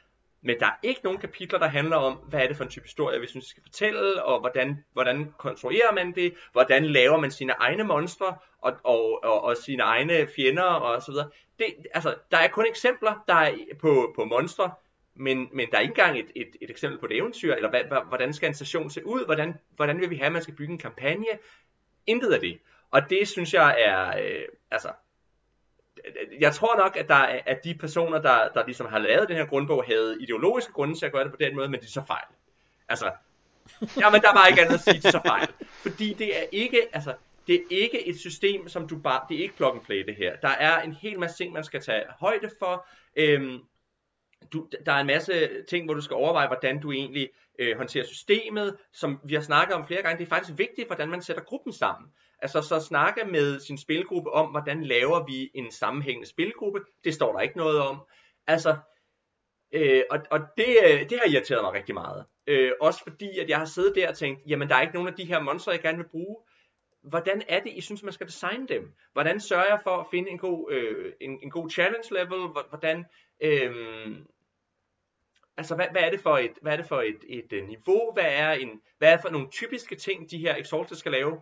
men 0.45 0.59
der 0.59 0.65
er 0.65 0.75
ikke 0.83 1.01
nogen 1.03 1.19
kapitler, 1.19 1.59
der 1.59 1.67
handler 1.67 1.95
om, 1.95 2.13
hvad 2.13 2.39
er 2.39 2.47
det 2.47 2.57
for 2.57 2.63
en 2.63 2.69
type 2.69 2.85
historie, 2.85 3.21
vi 3.21 3.27
synes, 3.27 3.45
vi 3.45 3.49
skal 3.49 3.63
fortælle, 3.63 4.23
og 4.23 4.39
hvordan, 4.39 4.83
hvordan 4.93 5.33
konstruerer 5.37 5.93
man 5.93 6.15
det, 6.15 6.33
hvordan 6.51 6.85
laver 6.85 7.17
man 7.17 7.31
sine 7.31 7.53
egne 7.53 7.83
monstre, 7.83 8.35
og, 8.61 8.73
og, 8.83 9.23
og, 9.23 9.43
og 9.43 9.57
sine 9.57 9.83
egne 9.83 10.27
fjender, 10.35 10.63
og 10.63 11.01
så 11.01 11.11
videre. 11.11 11.29
Det, 11.59 11.65
altså, 11.93 12.15
der 12.31 12.37
er 12.37 12.47
kun 12.47 12.65
eksempler 12.65 13.23
der 13.27 13.33
er 13.33 13.53
på, 13.79 14.13
på 14.15 14.25
monstre, 14.25 14.71
men, 15.15 15.49
men 15.53 15.71
der 15.71 15.77
er 15.77 15.81
ikke 15.81 15.91
engang 15.91 16.19
et, 16.19 16.31
et, 16.35 16.55
et 16.61 16.69
eksempel 16.69 16.99
på 16.99 17.05
et 17.05 17.17
eventyr, 17.17 17.53
eller 17.53 17.69
hvad, 17.69 17.83
hvordan 18.07 18.33
skal 18.33 18.47
en 18.47 18.55
station 18.55 18.89
se 18.89 19.05
ud, 19.05 19.25
hvordan, 19.25 19.53
hvordan 19.75 20.01
vil 20.01 20.09
vi 20.09 20.15
have, 20.15 20.25
at 20.25 20.31
man 20.31 20.41
skal 20.41 20.55
bygge 20.55 20.71
en 20.71 20.79
kampagne, 20.79 21.25
intet 22.07 22.33
af 22.33 22.39
det. 22.39 22.59
Og 22.91 23.09
det 23.09 23.27
synes 23.27 23.53
jeg 23.53 23.75
er, 23.77 24.23
øh, 24.23 24.45
altså, 24.71 24.89
jeg 26.39 26.53
tror 26.53 26.77
nok, 26.77 26.97
at 26.97 27.07
der 27.07 27.15
er, 27.15 27.41
at 27.45 27.63
de 27.63 27.75
personer, 27.75 28.21
der, 28.21 28.49
der 28.53 28.65
ligesom 28.65 28.87
har 28.87 28.99
lavet 28.99 29.29
den 29.29 29.37
her 29.37 29.45
grundbog, 29.45 29.83
havde 29.85 30.17
ideologiske 30.21 30.73
grunde 30.73 30.99
til 30.99 31.05
at 31.05 31.11
gøre 31.11 31.23
det 31.23 31.31
på 31.31 31.37
den 31.39 31.55
måde, 31.55 31.69
men 31.69 31.79
de 31.79 31.85
er 31.85 31.89
så 31.89 32.03
fejl. 32.07 32.25
Altså, 32.89 33.11
jamen 34.01 34.21
der 34.21 34.33
var 34.33 34.47
ikke 34.47 34.61
andet 34.61 34.73
at 34.73 34.81
sige, 34.81 35.01
de 35.01 35.11
så 35.11 35.21
fejl. 35.25 35.47
Fordi 35.85 36.13
det 36.13 36.37
er 36.37 36.45
ikke, 36.51 36.87
altså, 36.93 37.13
det 37.47 37.55
er 37.55 37.63
ikke 37.69 38.07
et 38.07 38.19
system, 38.19 38.67
som 38.67 38.87
du 38.87 38.97
bare, 38.97 39.21
det 39.29 39.37
er 39.37 39.41
ikke 39.41 39.55
plug 39.55 39.71
and 39.73 39.81
play 39.81 40.05
det 40.05 40.15
her. 40.15 40.35
Der 40.35 40.49
er 40.49 40.81
en 40.81 40.93
hel 40.93 41.19
masse 41.19 41.37
ting, 41.37 41.53
man 41.53 41.63
skal 41.63 41.81
tage 41.81 42.03
højde 42.19 42.49
for. 42.59 42.87
Øhm, 43.15 43.59
du, 44.53 44.67
der 44.85 44.91
er 44.91 44.99
en 44.99 45.07
masse 45.07 45.49
ting, 45.69 45.85
hvor 45.85 45.93
du 45.93 46.01
skal 46.01 46.15
overveje, 46.15 46.47
hvordan 46.47 46.81
du 46.81 46.91
egentlig 46.91 47.29
øh, 47.59 47.77
håndterer 47.77 48.05
systemet, 48.05 48.77
som 48.93 49.19
vi 49.23 49.33
har 49.33 49.41
snakket 49.41 49.75
om 49.75 49.87
flere 49.87 50.01
gange. 50.01 50.17
Det 50.17 50.25
er 50.25 50.35
faktisk 50.35 50.57
vigtigt, 50.57 50.87
hvordan 50.87 51.09
man 51.09 51.21
sætter 51.21 51.43
gruppen 51.43 51.73
sammen. 51.73 52.11
Altså 52.39 52.61
så 52.61 52.79
snakke 52.79 53.25
med 53.25 53.59
sin 53.59 53.77
spilgruppe 53.77 54.31
om, 54.31 54.49
hvordan 54.51 54.83
laver 54.83 55.25
vi 55.25 55.51
en 55.53 55.71
sammenhængende 55.71 56.29
spilgruppe. 56.29 56.79
Det 57.03 57.13
står 57.13 57.33
der 57.33 57.39
ikke 57.39 57.57
noget 57.57 57.79
om. 57.79 58.01
Altså, 58.47 58.77
øh, 59.71 60.03
og, 60.09 60.19
og 60.31 60.39
det, 60.57 60.77
øh, 60.83 61.09
det 61.09 61.19
har 61.19 61.31
irriteret 61.31 61.63
mig 61.63 61.73
rigtig 61.73 61.95
meget. 61.95 62.25
Øh, 62.47 62.71
også 62.81 63.03
fordi, 63.03 63.39
at 63.39 63.49
jeg 63.49 63.57
har 63.57 63.65
siddet 63.65 63.95
der 63.95 64.09
og 64.09 64.17
tænkt, 64.17 64.41
jamen 64.47 64.69
der 64.69 64.75
er 64.75 64.81
ikke 64.81 64.93
nogen 64.93 65.09
af 65.09 65.15
de 65.15 65.25
her 65.25 65.39
monstre, 65.39 65.71
jeg 65.71 65.81
gerne 65.81 65.97
vil 65.97 66.09
bruge. 66.11 66.37
Hvordan 67.03 67.41
er 67.49 67.59
det, 67.59 67.71
I 67.73 67.81
synes, 67.81 68.03
man 68.03 68.13
skal 68.13 68.27
designe 68.27 68.67
dem? 68.67 68.93
Hvordan 69.13 69.39
sørger 69.39 69.65
jeg 69.65 69.79
for 69.83 69.97
at 69.97 70.07
finde 70.11 70.29
en 70.29 70.37
god, 70.37 70.71
øh, 70.71 71.13
en, 71.21 71.39
en 71.43 71.49
god 71.49 71.69
challenge 71.69 72.13
level? 72.13 72.39
Hvordan, 72.69 73.05
øh, 73.41 74.17
altså 75.57 75.75
hvad, 75.75 75.85
hvad 75.91 76.01
er 76.01 76.09
det 76.09 76.19
for 76.19 76.37
et, 76.37 76.53
hvad 76.61 76.73
er 76.73 76.77
det 76.77 76.85
for 76.85 77.01
et, 77.01 77.19
et, 77.27 77.53
et 77.53 77.67
niveau? 77.67 78.13
Hvad 78.13 78.27
er, 78.27 78.51
en, 78.51 78.81
hvad 78.97 79.13
er 79.13 79.17
for 79.21 79.29
nogle 79.29 79.49
typiske 79.49 79.95
ting, 79.95 80.31
de 80.31 80.37
her 80.37 80.55
Exalted 80.55 80.95
skal 80.95 81.11
lave? 81.11 81.41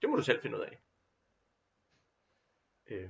Det 0.00 0.10
må 0.10 0.16
du 0.16 0.22
selv 0.22 0.42
finde 0.42 0.56
ud 0.56 0.62
af. 0.62 0.78
Øh. 2.90 3.08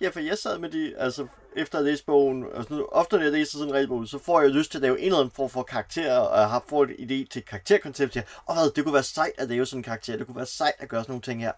Ja, 0.00 0.08
for 0.08 0.20
jeg 0.20 0.38
sad 0.38 0.58
med 0.58 0.70
de, 0.70 0.96
altså 0.96 1.26
efter 1.56 1.78
at 1.78 1.84
læse 1.84 2.04
bogen, 2.04 2.44
altså 2.54 2.88
ofte 2.92 3.16
når 3.16 3.22
jeg 3.22 3.32
læser 3.32 3.58
sådan 3.58 3.68
en 3.68 3.74
regelbog, 3.74 4.08
så 4.08 4.18
får 4.18 4.40
jeg 4.40 4.50
lyst 4.50 4.70
til 4.70 4.78
at 4.78 4.82
lave 4.82 4.98
en 4.98 5.04
eller 5.04 5.18
anden 5.18 5.34
form 5.34 5.50
for 5.50 5.62
karakter, 5.62 6.16
og 6.16 6.40
jeg 6.40 6.48
har 6.48 6.64
fået 6.68 6.90
en 6.90 7.10
idé 7.10 7.28
til 7.28 7.44
karakterkoncept 7.44 8.14
her, 8.14 8.22
og 8.46 8.54
hvad, 8.54 8.70
det 8.70 8.84
kunne 8.84 8.94
være 8.94 9.02
sejt 9.02 9.32
at 9.38 9.48
lave 9.48 9.66
sådan 9.66 9.78
en 9.78 9.82
karakter, 9.82 10.16
det 10.16 10.26
kunne 10.26 10.36
være 10.36 10.46
sejt 10.46 10.74
at 10.78 10.88
gøre 10.88 11.02
sådan 11.02 11.10
nogle 11.12 11.22
ting 11.22 11.40
her. 11.40 11.52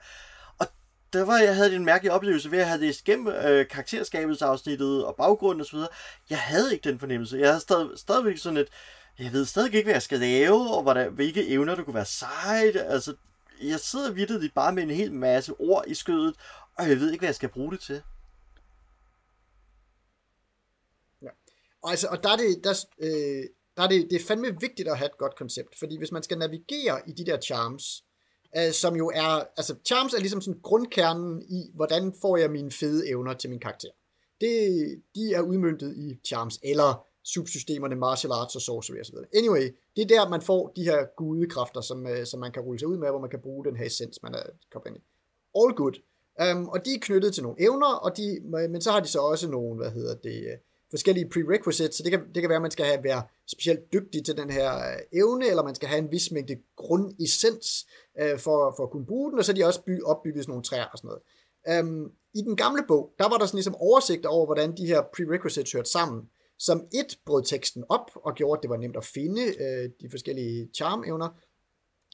Og 0.58 0.66
der 1.12 1.24
var, 1.24 1.38
jeg 1.38 1.56
havde 1.56 1.76
en 1.76 1.84
mærkelig 1.84 2.12
oplevelse 2.12 2.50
ved 2.50 2.58
at 2.58 2.66
have 2.66 2.80
læst 2.80 3.04
gennem 3.04 3.28
øh, 3.28 3.68
karakterskabelsesafsnittet 3.68 5.04
og 5.04 5.16
baggrunden 5.16 5.60
og 5.60 5.66
så 5.66 5.76
videre. 5.76 5.90
Jeg 6.30 6.40
havde 6.40 6.72
ikke 6.72 6.90
den 6.90 6.98
fornemmelse. 6.98 7.38
Jeg 7.38 7.48
havde 7.48 7.60
stadig, 7.60 7.98
stadigvæk 7.98 8.38
sådan 8.38 8.56
et, 8.56 8.68
jeg 9.18 9.32
ved 9.32 9.44
stadig 9.44 9.74
ikke, 9.74 9.86
hvad 9.86 9.94
jeg 9.94 10.02
skal 10.02 10.18
lave, 10.20 10.76
og 10.76 10.82
hvordan, 10.82 11.12
hvilke 11.12 11.48
evner, 11.48 11.74
du 11.74 11.84
kunne 11.84 11.94
være 11.94 12.04
sejt. 12.04 12.76
Altså, 12.76 13.14
jeg 13.62 13.80
sidder 13.80 14.12
vidtigt 14.12 14.54
bare 14.54 14.72
med 14.72 14.82
en 14.82 14.90
hel 14.90 15.12
masse 15.12 15.52
ord 15.52 15.84
i 15.86 15.94
skødet, 15.94 16.34
og 16.78 16.88
jeg 16.88 16.96
ved 17.00 17.12
ikke, 17.12 17.20
hvad 17.20 17.28
jeg 17.28 17.34
skal 17.34 17.48
bruge 17.48 17.72
det 17.72 17.80
til. 17.80 18.02
Ja. 21.22 21.28
Og, 21.82 21.90
altså, 21.90 22.08
og 22.08 22.22
der 22.22 22.30
er 22.30 22.36
det, 22.36 22.64
der, 22.64 22.74
øh, 22.98 23.44
der 23.76 23.82
er 23.82 23.88
det, 23.88 24.06
det 24.10 24.22
er 24.22 24.26
fandme 24.26 24.60
vigtigt 24.60 24.88
at 24.88 24.98
have 24.98 25.06
et 25.06 25.18
godt 25.18 25.36
koncept, 25.36 25.78
fordi 25.78 25.98
hvis 25.98 26.12
man 26.12 26.22
skal 26.22 26.38
navigere 26.38 27.08
i 27.08 27.12
de 27.12 27.26
der 27.26 27.40
charms, 27.40 28.04
øh, 28.56 28.72
som 28.72 28.96
jo 28.96 29.10
er, 29.14 29.44
altså 29.56 29.76
charms 29.86 30.14
er 30.14 30.20
ligesom 30.20 30.40
sådan 30.40 30.60
grundkernen 30.60 31.42
i, 31.42 31.70
hvordan 31.74 32.14
får 32.20 32.36
jeg 32.36 32.50
mine 32.50 32.70
fede 32.70 33.08
evner 33.08 33.34
til 33.34 33.50
min 33.50 33.60
karakter. 33.60 33.88
Det, 34.40 35.02
de 35.14 35.34
er 35.34 35.40
udmyndtet 35.40 35.96
i 35.96 36.20
charms, 36.26 36.58
eller 36.62 37.06
subsystemerne 37.24 37.96
martial 37.96 38.32
arts 38.32 38.56
og 38.56 38.62
sorcery 38.62 39.00
osv. 39.00 39.14
Anyway, 39.34 39.76
det 39.96 40.02
er 40.02 40.06
der, 40.06 40.28
man 40.28 40.42
får 40.42 40.72
de 40.76 40.84
her 40.84 41.04
gudekræfter, 41.16 41.80
som, 41.80 42.06
uh, 42.06 42.24
som 42.24 42.40
man 42.40 42.52
kan 42.52 42.62
rulle 42.62 42.78
sig 42.78 42.88
ud 42.88 42.96
med, 42.96 43.10
hvor 43.10 43.20
man 43.20 43.30
kan 43.30 43.40
bruge 43.40 43.64
den 43.64 43.76
her 43.76 43.86
essens, 43.86 44.22
man 44.22 44.34
er 44.34 44.42
koblet 44.72 44.90
ind 44.90 44.96
i. 44.96 45.04
All 45.60 45.74
good. 45.74 45.94
Um, 46.42 46.68
og 46.68 46.84
de 46.84 46.94
er 46.94 46.98
knyttet 47.00 47.34
til 47.34 47.42
nogle 47.42 47.62
evner, 47.62 47.94
og 47.94 48.16
de, 48.16 48.40
øh, 48.58 48.70
men 48.70 48.80
så 48.80 48.90
har 48.90 49.00
de 49.00 49.08
så 49.08 49.18
også 49.18 49.48
nogle, 49.48 49.76
hvad 49.76 49.90
hedder 49.90 50.14
det, 50.14 50.40
uh, 50.44 50.58
forskellige 50.90 51.28
prerequisites, 51.28 51.96
så 51.96 52.02
det 52.02 52.10
kan, 52.10 52.20
det 52.34 52.42
kan 52.42 52.48
være, 52.48 52.56
at 52.56 52.62
man 52.62 52.70
skal 52.70 52.86
have, 52.86 53.04
være 53.04 53.22
specielt 53.46 53.92
dygtig 53.92 54.24
til 54.24 54.36
den 54.36 54.50
her 54.50 54.70
uh, 54.76 55.18
evne, 55.18 55.46
eller 55.46 55.62
man 55.62 55.74
skal 55.74 55.88
have 55.88 55.98
en 55.98 56.12
vis 56.12 56.30
mængde 56.30 56.56
grundessens 56.76 57.86
uh, 58.22 58.38
for, 58.38 58.74
for 58.76 58.82
at 58.82 58.90
kunne 58.90 59.06
bruge 59.06 59.30
den, 59.30 59.38
og 59.38 59.44
så 59.44 59.52
er 59.52 59.56
de 59.56 59.64
også 59.64 59.82
by, 59.82 60.02
opbygget 60.02 60.44
sådan 60.44 60.50
nogle 60.50 60.64
træer 60.64 60.86
og 60.92 60.98
sådan 60.98 61.08
noget. 61.08 61.22
Um, 61.80 62.12
I 62.34 62.40
den 62.42 62.56
gamle 62.56 62.84
bog, 62.88 63.10
der 63.18 63.28
var 63.28 63.38
der 63.38 63.46
sådan 63.46 63.56
ligesom 63.56 63.74
oversigt 63.74 64.26
over, 64.26 64.46
hvordan 64.46 64.76
de 64.76 64.86
her 64.86 65.02
prerequisites 65.16 65.72
hørte 65.72 65.90
sammen 65.90 66.28
som 66.58 66.86
et 66.94 67.18
brød 67.26 67.44
teksten 67.44 67.84
op 67.88 68.10
og 68.14 68.34
gjorde, 68.34 68.58
at 68.58 68.62
det 68.62 68.70
var 68.70 68.76
nemt 68.76 68.96
at 68.96 69.04
finde 69.04 69.42
øh, 69.42 69.90
de 70.00 70.10
forskellige 70.10 70.68
charm-evner, 70.74 71.28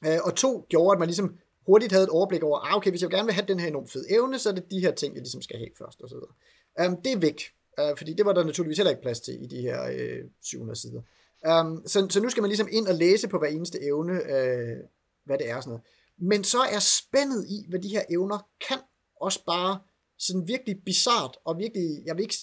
øh, 0.07 0.19
og 0.25 0.35
to 0.37 0.67
gjorde, 0.69 0.93
at 0.93 0.99
man 0.99 1.09
ligesom 1.09 1.39
hurtigt 1.67 1.93
havde 1.93 2.05
et 2.05 2.11
overblik 2.11 2.43
over, 2.43 2.59
ah, 2.59 2.77
okay, 2.77 2.91
hvis 2.91 3.03
jeg 3.03 3.11
gerne 3.11 3.27
vil 3.27 3.35
have 3.35 3.47
den 3.47 3.61
her 3.61 3.69
enormt 3.69 3.91
fede 3.91 4.13
evne, 4.13 4.39
så 4.39 4.49
er 4.49 4.53
det 4.53 4.71
de 4.71 4.81
her 4.81 4.91
ting, 4.91 5.15
jeg 5.15 5.23
ligesom 5.23 5.43
skal 5.43 5.59
have 5.59 5.71
først, 5.79 6.01
og 6.01 6.09
så 6.09 6.15
videre. 6.15 6.91
Um, 6.91 7.03
det 7.03 7.13
er 7.13 7.19
væk, 7.19 7.43
uh, 7.81 7.99
fordi 7.99 8.13
det 8.13 8.27
var 8.27 8.33
der 8.33 8.45
naturligvis 8.45 8.79
heller 8.79 8.91
ikke 8.91 9.03
plads 9.03 9.21
til 9.21 9.43
i 9.43 9.47
de 9.47 9.61
her 9.61 9.91
øh, 9.93 10.25
700 10.43 10.81
sider. 10.81 11.03
Um, 11.49 11.83
så, 11.87 12.07
så 12.11 12.21
nu 12.21 12.31
skal 12.31 12.41
man 12.41 12.49
ligesom 12.49 12.69
ind 12.73 12.87
og 12.87 12.95
læse 12.95 13.29
på 13.29 13.39
hver 13.39 13.49
eneste 13.49 13.83
evne, 13.83 14.13
øh, 14.13 14.77
hvad 15.25 15.39
det 15.39 15.51
er 15.51 15.57
og 15.57 15.63
sådan 15.63 15.71
noget. 15.71 15.85
Men 16.19 16.45
så 16.45 16.59
er 16.59 16.79
spændet 16.79 17.47
i, 17.49 17.67
hvad 17.69 17.81
de 17.81 17.89
her 17.89 18.03
evner 18.11 18.49
kan, 18.69 18.79
også 19.21 19.45
bare 19.45 19.81
sådan 20.19 20.49
virkelig 20.49 20.83
bizart, 20.85 21.39
og 21.45 21.59
virkelig, 21.59 22.03
jeg 22.05 22.17
vil 22.17 22.23
ikke 22.23 22.37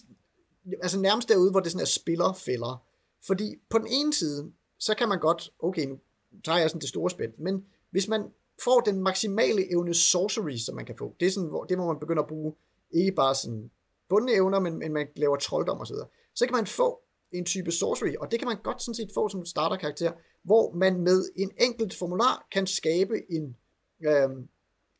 altså 0.81 0.99
nærmest 0.99 1.29
derude, 1.29 1.51
hvor 1.51 1.59
det 1.59 1.71
sådan 1.71 1.81
er 1.81 1.85
spillerfælder. 1.85 2.83
Fordi 3.27 3.55
på 3.69 3.77
den 3.77 3.87
ene 3.87 4.13
side, 4.13 4.51
så 4.79 4.95
kan 4.95 5.09
man 5.09 5.19
godt, 5.19 5.53
okay, 5.59 5.85
nu 5.85 5.99
tager 6.45 6.59
jeg 6.59 6.69
sådan 6.69 6.81
det 6.81 6.89
store 6.89 7.09
spænd, 7.09 7.33
men 7.37 7.65
hvis 7.91 8.07
man 8.07 8.23
får 8.63 8.79
den 8.79 9.01
maksimale 9.01 9.71
evne 9.71 9.93
sorcery, 9.93 10.57
som 10.57 10.75
man 10.75 10.85
kan 10.85 10.97
få, 10.97 11.15
det 11.19 11.25
er 11.25 11.31
sådan, 11.31 11.49
hvor, 11.49 11.63
det 11.63 11.77
må 11.77 11.87
man 11.87 11.99
begynder 11.99 12.23
at 12.23 12.29
bruge, 12.29 12.53
ikke 12.91 13.11
bare 13.11 13.35
sådan 13.35 13.71
bundne 14.09 14.33
evner, 14.33 14.59
men, 14.59 14.77
men 14.77 14.93
man 14.93 15.07
laver 15.15 15.35
trolddom 15.35 15.79
og 15.79 15.87
så 15.87 15.93
videre. 15.93 16.07
Så 16.35 16.45
kan 16.45 16.55
man 16.55 16.67
få 16.67 17.01
en 17.31 17.45
type 17.45 17.71
sorcery, 17.71 18.15
og 18.19 18.31
det 18.31 18.39
kan 18.39 18.47
man 18.47 18.57
godt 18.63 18.81
sådan 18.81 18.95
set 18.95 19.11
få 19.13 19.29
som 19.29 19.45
starterkarakter, 19.45 20.11
hvor 20.43 20.71
man 20.71 21.01
med 21.01 21.25
en 21.35 21.51
enkelt 21.59 21.95
formular 21.95 22.47
kan 22.51 22.67
skabe 22.67 23.31
en, 23.31 23.55
øh, 24.05 24.29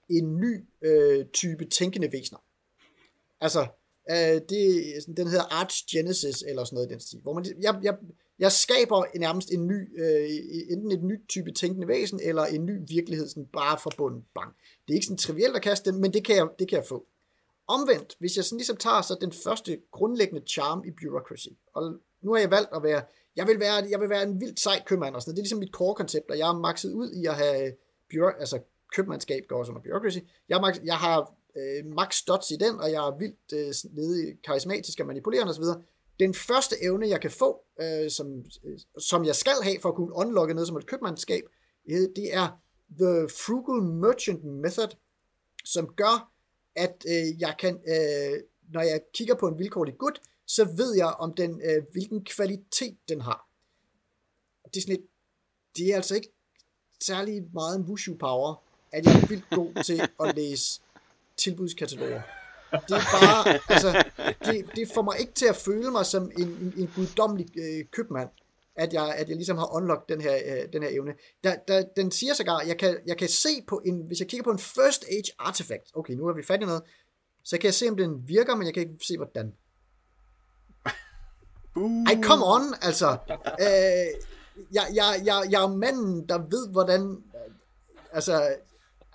en 0.09 0.37
ny 0.37 0.65
øh, 0.81 1.25
type 1.33 1.65
tænkende 1.65 2.11
væsener. 2.11 2.39
Altså, 3.41 3.67
Øh, 4.11 4.41
det, 4.49 4.61
den 5.17 5.27
hedder 5.27 5.59
Arch 5.59 5.85
Genesis, 5.91 6.41
eller 6.47 6.63
sådan 6.63 6.75
noget 6.75 6.89
i 6.89 6.93
den 6.93 6.99
stil. 6.99 7.19
Hvor 7.21 7.33
man, 7.33 7.43
ligesom, 7.43 7.61
jeg, 7.61 7.79
jeg, 7.83 7.95
jeg 8.39 8.51
skaber 8.51 9.05
nærmest 9.19 9.51
en 9.51 9.67
ny, 9.67 10.01
øh, 10.01 10.29
enten 10.69 10.91
et 10.91 11.03
nyt 11.03 11.21
type 11.29 11.51
tænkende 11.51 11.87
væsen, 11.87 12.19
eller 12.23 12.45
en 12.45 12.65
ny 12.65 12.79
virkelighed, 12.87 13.27
sådan 13.27 13.45
bare 13.53 13.77
fra 13.83 13.91
bunden. 13.97 14.21
Bang. 14.35 14.53
Det 14.87 14.93
er 14.93 14.95
ikke 14.95 15.05
sådan 15.05 15.17
trivielt 15.17 15.55
at 15.55 15.61
kaste 15.61 15.91
den, 15.91 16.01
men 16.01 16.13
det 16.13 16.25
kan 16.25 16.35
jeg, 16.35 16.47
det 16.59 16.69
kan 16.69 16.77
jeg 16.77 16.85
få. 16.85 17.05
Omvendt, 17.67 18.15
hvis 18.19 18.35
jeg 18.35 18.45
sådan 18.45 18.57
ligesom 18.57 18.77
tager 18.77 19.01
så 19.01 19.17
den 19.21 19.31
første 19.31 19.79
grundlæggende 19.91 20.47
charm 20.47 20.83
i 20.85 20.91
Bureaucracy, 20.91 21.47
og 21.73 21.93
nu 22.21 22.33
har 22.33 22.39
jeg 22.39 22.51
valgt 22.51 22.69
at 22.75 22.83
være, 22.83 23.01
jeg 23.35 23.47
vil 23.47 23.59
være, 23.59 23.87
jeg 23.89 23.99
vil 23.99 24.09
være 24.09 24.23
en 24.23 24.41
vildt 24.41 24.59
sej 24.59 24.83
købmand 24.85 25.15
og 25.15 25.21
sådan 25.21 25.35
Det 25.35 25.39
er 25.39 25.43
ligesom 25.43 25.59
mit 25.59 25.73
core-koncept, 25.73 26.31
og 26.31 26.37
jeg 26.37 26.49
er 26.49 26.59
makset 26.59 26.93
ud 26.93 27.11
i 27.11 27.25
at 27.25 27.35
have 27.35 27.73
bureau, 28.11 28.33
altså 28.39 28.59
købmandskab 28.95 29.43
går 29.47 29.63
som 29.63 29.75
under 29.75 29.89
Bureaucracy. 29.89 30.17
Jeg, 30.49 30.61
max, 30.61 30.79
jeg 30.83 30.95
har 30.95 31.33
øh, 31.55 31.85
max 31.85 32.23
dots 32.27 32.51
i 32.51 32.55
den, 32.55 32.79
og 32.79 32.91
jeg 32.91 33.07
er 33.07 33.17
vildt 33.17 33.53
øh, 33.53 33.93
nede 33.95 34.37
karismatisk 34.43 34.99
og 34.99 35.07
manipulerende 35.07 35.51
osv. 35.51 35.63
Den 36.19 36.33
første 36.33 36.75
evne, 36.83 37.09
jeg 37.09 37.21
kan 37.21 37.31
få, 37.31 37.63
øh, 37.81 38.11
som, 38.11 38.45
øh, 38.63 38.79
som 38.99 39.25
jeg 39.25 39.35
skal 39.35 39.57
have 39.63 39.79
for 39.81 39.89
at 39.89 39.95
kunne 39.95 40.15
unlocke 40.15 40.53
noget 40.53 40.67
som 40.67 40.77
et 40.77 40.85
købmandskab, 40.85 41.43
øh, 41.89 42.07
det 42.15 42.33
er 42.33 42.47
The 42.99 43.29
Frugal 43.29 43.83
Merchant 43.83 44.43
Method, 44.43 44.89
som 45.65 45.87
gør, 45.87 46.31
at 46.75 47.05
øh, 47.07 47.41
jeg 47.41 47.55
kan, 47.59 47.75
øh, 47.75 48.39
når 48.73 48.81
jeg 48.81 49.01
kigger 49.13 49.35
på 49.35 49.47
en 49.47 49.59
vilkårlig 49.59 49.97
gut, 49.97 50.21
så 50.47 50.65
ved 50.77 50.95
jeg 50.95 51.07
om 51.07 51.33
den, 51.33 51.61
øh, 51.61 51.83
hvilken 51.91 52.25
kvalitet 52.25 52.97
den 53.09 53.21
har. 53.21 53.49
Det 54.73 54.77
er 54.77 54.81
sådan 54.81 54.95
et, 54.95 55.07
det 55.77 55.91
er 55.91 55.95
altså 55.95 56.15
ikke 56.15 56.33
særlig 57.01 57.43
meget 57.53 57.79
en 57.79 57.85
wushu 57.85 58.15
power, 58.17 58.63
at 58.91 59.05
jeg 59.05 59.13
er 59.21 59.27
vildt 59.27 59.49
god 59.49 59.83
til 59.83 60.01
at 60.19 60.35
læse 60.35 60.81
tilbudskataloger. 61.47 62.21
Det 62.71 62.91
er 62.91 63.19
bare, 63.19 63.59
altså, 63.73 64.03
det, 64.45 64.65
det 64.75 64.91
får 64.93 65.01
mig 65.01 65.19
ikke 65.19 65.33
til 65.33 65.45
at 65.45 65.55
føle 65.55 65.91
mig 65.91 66.05
som 66.05 66.31
en, 66.37 66.47
en, 66.47 66.73
en 66.77 66.91
guddommelig 66.95 67.47
øh, 67.57 67.85
købmand. 67.91 68.29
at 68.75 68.93
jeg, 68.93 69.13
at 69.17 69.29
jeg 69.29 69.35
ligesom 69.35 69.57
har 69.57 69.75
unlocked 69.75 70.15
den 70.15 70.21
her, 70.21 70.35
øh, 70.35 70.73
den 70.73 70.83
her 70.83 70.89
evne. 70.89 71.13
Der, 71.43 71.55
der, 71.67 71.83
den 71.95 72.11
siger 72.11 72.33
sågar, 72.33 72.61
jeg 72.61 72.77
kan, 72.77 72.97
jeg 73.05 73.17
kan 73.17 73.29
se 73.29 73.49
på 73.67 73.81
en, 73.85 74.01
hvis 74.07 74.19
jeg 74.19 74.27
kigger 74.27 74.43
på 74.43 74.51
en 74.51 74.59
First 74.59 75.05
Age 75.11 75.31
Artifact, 75.39 75.91
okay, 75.93 76.13
nu 76.13 76.27
er 76.27 76.33
vi 76.33 76.43
fat 76.43 76.61
i 76.61 76.65
noget, 76.65 76.83
så 77.43 77.57
kan 77.57 77.65
jeg 77.65 77.73
se, 77.73 77.89
om 77.89 77.97
den 77.97 78.27
virker, 78.27 78.55
men 78.55 78.65
jeg 78.65 78.73
kan 78.73 78.83
ikke 78.83 79.05
se, 79.07 79.17
hvordan. 79.17 79.53
Ej, 82.07 82.21
come 82.21 82.45
on, 82.45 82.61
altså. 82.81 83.17
Øh, 83.61 84.07
jeg, 84.71 84.85
jeg, 84.93 85.21
jeg, 85.25 85.47
jeg 85.51 85.63
er 85.63 85.67
manden, 85.67 86.29
der 86.29 86.37
ved, 86.37 86.71
hvordan... 86.71 87.23
Altså, 88.11 88.55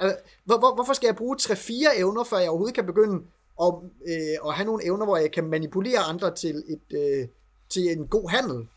altså 0.03 0.19
hvor, 0.45 0.59
hvor, 0.59 0.75
hvorfor 0.75 0.93
skal 0.93 1.07
jeg 1.07 1.17
bruge 1.17 1.37
3-4 1.41 1.99
evner, 1.99 2.25
før 2.25 2.39
jeg 2.39 2.49
overhovedet 2.49 2.75
kan 2.75 2.87
begynde 2.87 3.25
at, 3.63 3.75
øh, 4.07 4.49
at 4.49 4.55
have 4.55 4.67
nogle 4.67 4.85
evner, 4.85 5.05
hvor 5.05 5.17
jeg 5.17 5.33
kan 5.33 5.47
manipulere 5.47 5.99
andre 5.99 6.35
til, 6.35 6.57
et, 6.69 6.99
øh, 6.99 7.29
til 7.69 7.83
en 7.83 8.07
god 8.07 8.31
handel? 8.31 8.69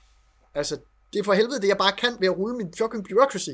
Altså, 0.55 0.77
det 1.13 1.19
er 1.19 1.23
for 1.23 1.33
helvede 1.33 1.61
det, 1.61 1.67
jeg 1.67 1.77
bare 1.77 1.91
kan 1.91 2.15
ved 2.19 2.27
at 2.27 2.37
rulle 2.37 2.57
min 2.57 2.73
fucking 2.77 3.07
bureaucracy. 3.09 3.49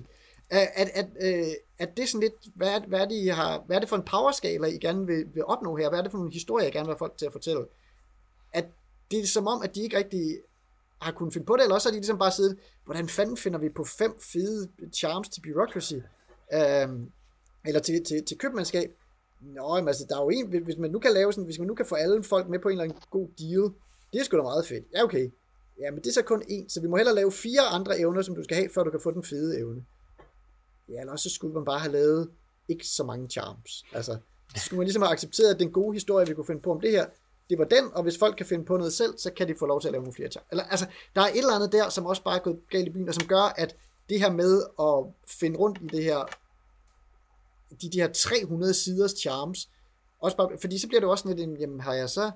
At, 0.50 0.70
at, 0.76 0.90
at, 0.94 1.08
øh, 1.22 1.54
at 1.80 1.98
det 1.98 2.04
er 2.04 2.08
sådan 2.08 2.22
lidt, 2.22 2.56
hvad 2.56 2.82
hvad, 2.88 3.00
er 3.00 3.06
det, 3.06 3.16
I 3.16 3.28
har, 3.28 3.64
hvad 3.66 3.76
er 3.76 3.80
det 3.80 3.90
for 3.90 3.96
en 3.96 4.04
powerskala, 4.04 4.68
I 4.68 4.78
gerne 4.78 5.06
vil, 5.06 5.26
vil 5.34 5.46
opnå 5.46 5.76
her? 5.76 5.90
Hvad 5.90 6.00
er 6.00 6.04
det 6.04 6.12
for 6.12 6.18
en 6.18 6.32
historie, 6.32 6.66
jeg 6.66 6.74
gerne 6.74 6.86
vil 6.86 6.94
have 6.94 6.98
folk 6.98 7.18
til 7.18 7.26
at 7.26 7.32
fortælle? 7.32 7.66
At 8.54 8.66
det 9.12 9.20
er 9.20 9.28
som 9.28 9.48
om, 9.48 9.62
at 9.62 9.76
de 9.76 9.82
ikke 9.82 9.98
rigtig 9.98 10.38
har 11.02 11.12
kunnet 11.12 11.34
finde 11.34 11.46
på 11.46 11.56
det, 11.56 11.64
eller 11.64 11.76
også 11.76 11.90
har 11.90 11.92
de 11.92 11.98
ligesom 11.98 12.20
bare 12.20 12.32
siddet, 12.32 12.58
hvordan 12.86 13.10
fanden 13.10 13.38
finder 13.38 13.60
vi 13.60 13.70
på 13.70 13.84
fem 13.84 14.20
fede 14.20 14.70
charms 14.94 15.30
til 15.30 15.42
bureaucracy, 15.42 15.94
øhm, 16.54 17.12
eller 17.66 17.80
til, 17.80 18.04
til, 18.04 18.26
til 18.26 18.38
købmandskab. 18.38 18.92
Nå, 19.42 19.76
men 19.76 19.88
altså, 19.88 20.06
der 20.10 20.18
er 20.18 20.24
jo 20.24 20.30
en, 20.30 20.64
hvis 20.64 20.78
man 20.78 20.92
nu 20.92 21.00
kan 21.00 21.14
lave 21.14 21.34
sådan, 21.34 21.46
hvis 21.46 21.60
man 21.60 21.68
nu 21.68 21.76
kan 21.76 21.86
få 21.86 21.96
alle 21.96 22.24
folk 22.24 22.50
med 22.50 22.60
på 22.60 22.68
en 22.68 22.72
eller 22.72 22.84
anden 22.84 22.98
god 23.12 23.28
deal, 23.40 23.74
det 24.14 24.20
er 24.20 24.24
sgu 24.24 24.38
da 24.38 24.44
meget 24.44 24.66
fedt. 24.66 24.86
Ja, 24.96 25.04
okay. 25.04 25.32
Ja, 25.80 25.92
men 25.92 26.00
det 26.00 26.08
er 26.08 26.14
så 26.14 26.22
kun 26.22 26.44
en, 26.48 26.70
så 26.70 26.82
vi 26.82 26.88
må 26.88 26.98
hellere 26.98 27.16
lave 27.16 27.32
fire 27.32 27.62
andre 27.62 28.00
evner, 28.00 28.22
som 28.22 28.36
du 28.36 28.44
skal 28.44 28.58
have, 28.58 28.70
før 28.76 28.84
du 28.84 28.92
kan 28.92 29.00
få 29.00 29.12
den 29.12 29.24
fede 29.24 29.60
evne. 29.60 29.86
Ja, 30.90 31.00
eller 31.00 31.12
også 31.12 31.30
så 31.30 31.36
skulle 31.36 31.54
man 31.54 31.66
bare 31.66 31.80
have 31.80 31.92
lavet 31.92 32.30
ikke 32.70 32.88
så 32.88 33.04
mange 33.04 33.30
charms. 33.30 33.84
Altså, 33.94 34.18
så 34.56 34.66
skulle 34.66 34.78
man 34.78 34.86
ligesom 34.86 35.02
have 35.02 35.12
accepteret, 35.12 35.54
at 35.54 35.60
den 35.60 35.72
gode 35.72 35.94
historie, 35.94 36.28
vi 36.28 36.34
kunne 36.34 36.46
finde 36.46 36.62
på 36.62 36.72
om 36.72 36.82
det 36.82 36.92
her, 36.92 37.06
det 37.50 37.58
var 37.58 37.66
den, 37.66 37.94
og 37.94 38.04
hvis 38.04 38.18
folk 38.18 38.36
kan 38.38 38.46
finde 38.46 38.66
på 38.66 38.78
noget 38.78 38.94
selv, 38.94 39.18
så 39.18 39.32
kan 39.34 39.48
de 39.48 39.56
få 39.60 39.66
lov 39.66 39.82
til 39.82 39.88
at 39.88 39.92
lave 39.92 40.04
nogle 40.04 40.14
flere 40.14 40.32
charms. 40.32 40.48
Eller, 40.52 40.64
altså, 40.64 40.86
der 41.16 41.22
er 41.22 41.26
et 41.26 41.38
eller 41.38 41.56
andet 41.56 41.72
der, 41.72 41.90
som 41.90 42.06
også 42.06 42.24
bare 42.24 42.36
er 42.36 42.44
gået 42.44 42.60
galt 42.70 42.88
i 42.88 42.92
byen, 42.92 43.08
og 43.08 43.14
som 43.14 43.28
gør, 43.28 43.54
at 43.58 43.76
det 44.10 44.20
her 44.20 44.32
med 44.32 44.64
at 44.80 45.14
finde 45.40 45.58
rundt 45.58 45.80
i 45.82 45.88
det 45.88 46.04
her, 46.04 46.30
de, 47.82 47.90
de 47.90 48.02
her 48.02 48.12
300 48.14 48.74
siders 48.74 49.12
charms, 49.12 49.70
også 50.20 50.38
bare, 50.38 50.58
fordi 50.62 50.78
så 50.78 50.88
bliver 50.88 51.00
det 51.00 51.10
også 51.10 51.34
lidt, 51.34 51.60
jamen 51.60 51.80
har 51.80 51.94
jeg 51.94 52.10
så, 52.10 52.32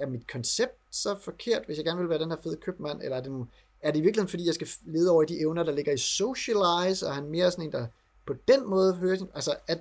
er 0.00 0.06
mit 0.06 0.30
koncept 0.30 0.78
så 0.90 1.18
forkert, 1.18 1.66
hvis 1.66 1.76
jeg 1.76 1.84
gerne 1.84 2.00
vil 2.00 2.08
være 2.08 2.18
den 2.18 2.30
her 2.30 2.38
fede 2.42 2.56
købmand, 2.56 3.02
eller 3.02 3.16
er 3.16 3.20
det, 3.22 3.46
er 3.80 3.90
det 3.90 3.98
i 3.98 4.02
virkeligheden, 4.02 4.30
fordi 4.30 4.46
jeg 4.46 4.54
skal 4.54 4.68
lede 4.86 5.10
over 5.10 5.24
de 5.24 5.40
evner, 5.40 5.62
der 5.62 5.72
ligger 5.72 5.92
i 5.92 5.96
socialize, 5.96 7.06
og 7.06 7.14
han 7.14 7.24
mere 7.24 7.50
sådan 7.50 7.64
en, 7.64 7.72
der 7.72 7.86
på 8.26 8.34
den 8.48 8.68
måde 8.68 8.94
hører, 8.94 9.26
altså 9.34 9.56
at, 9.66 9.80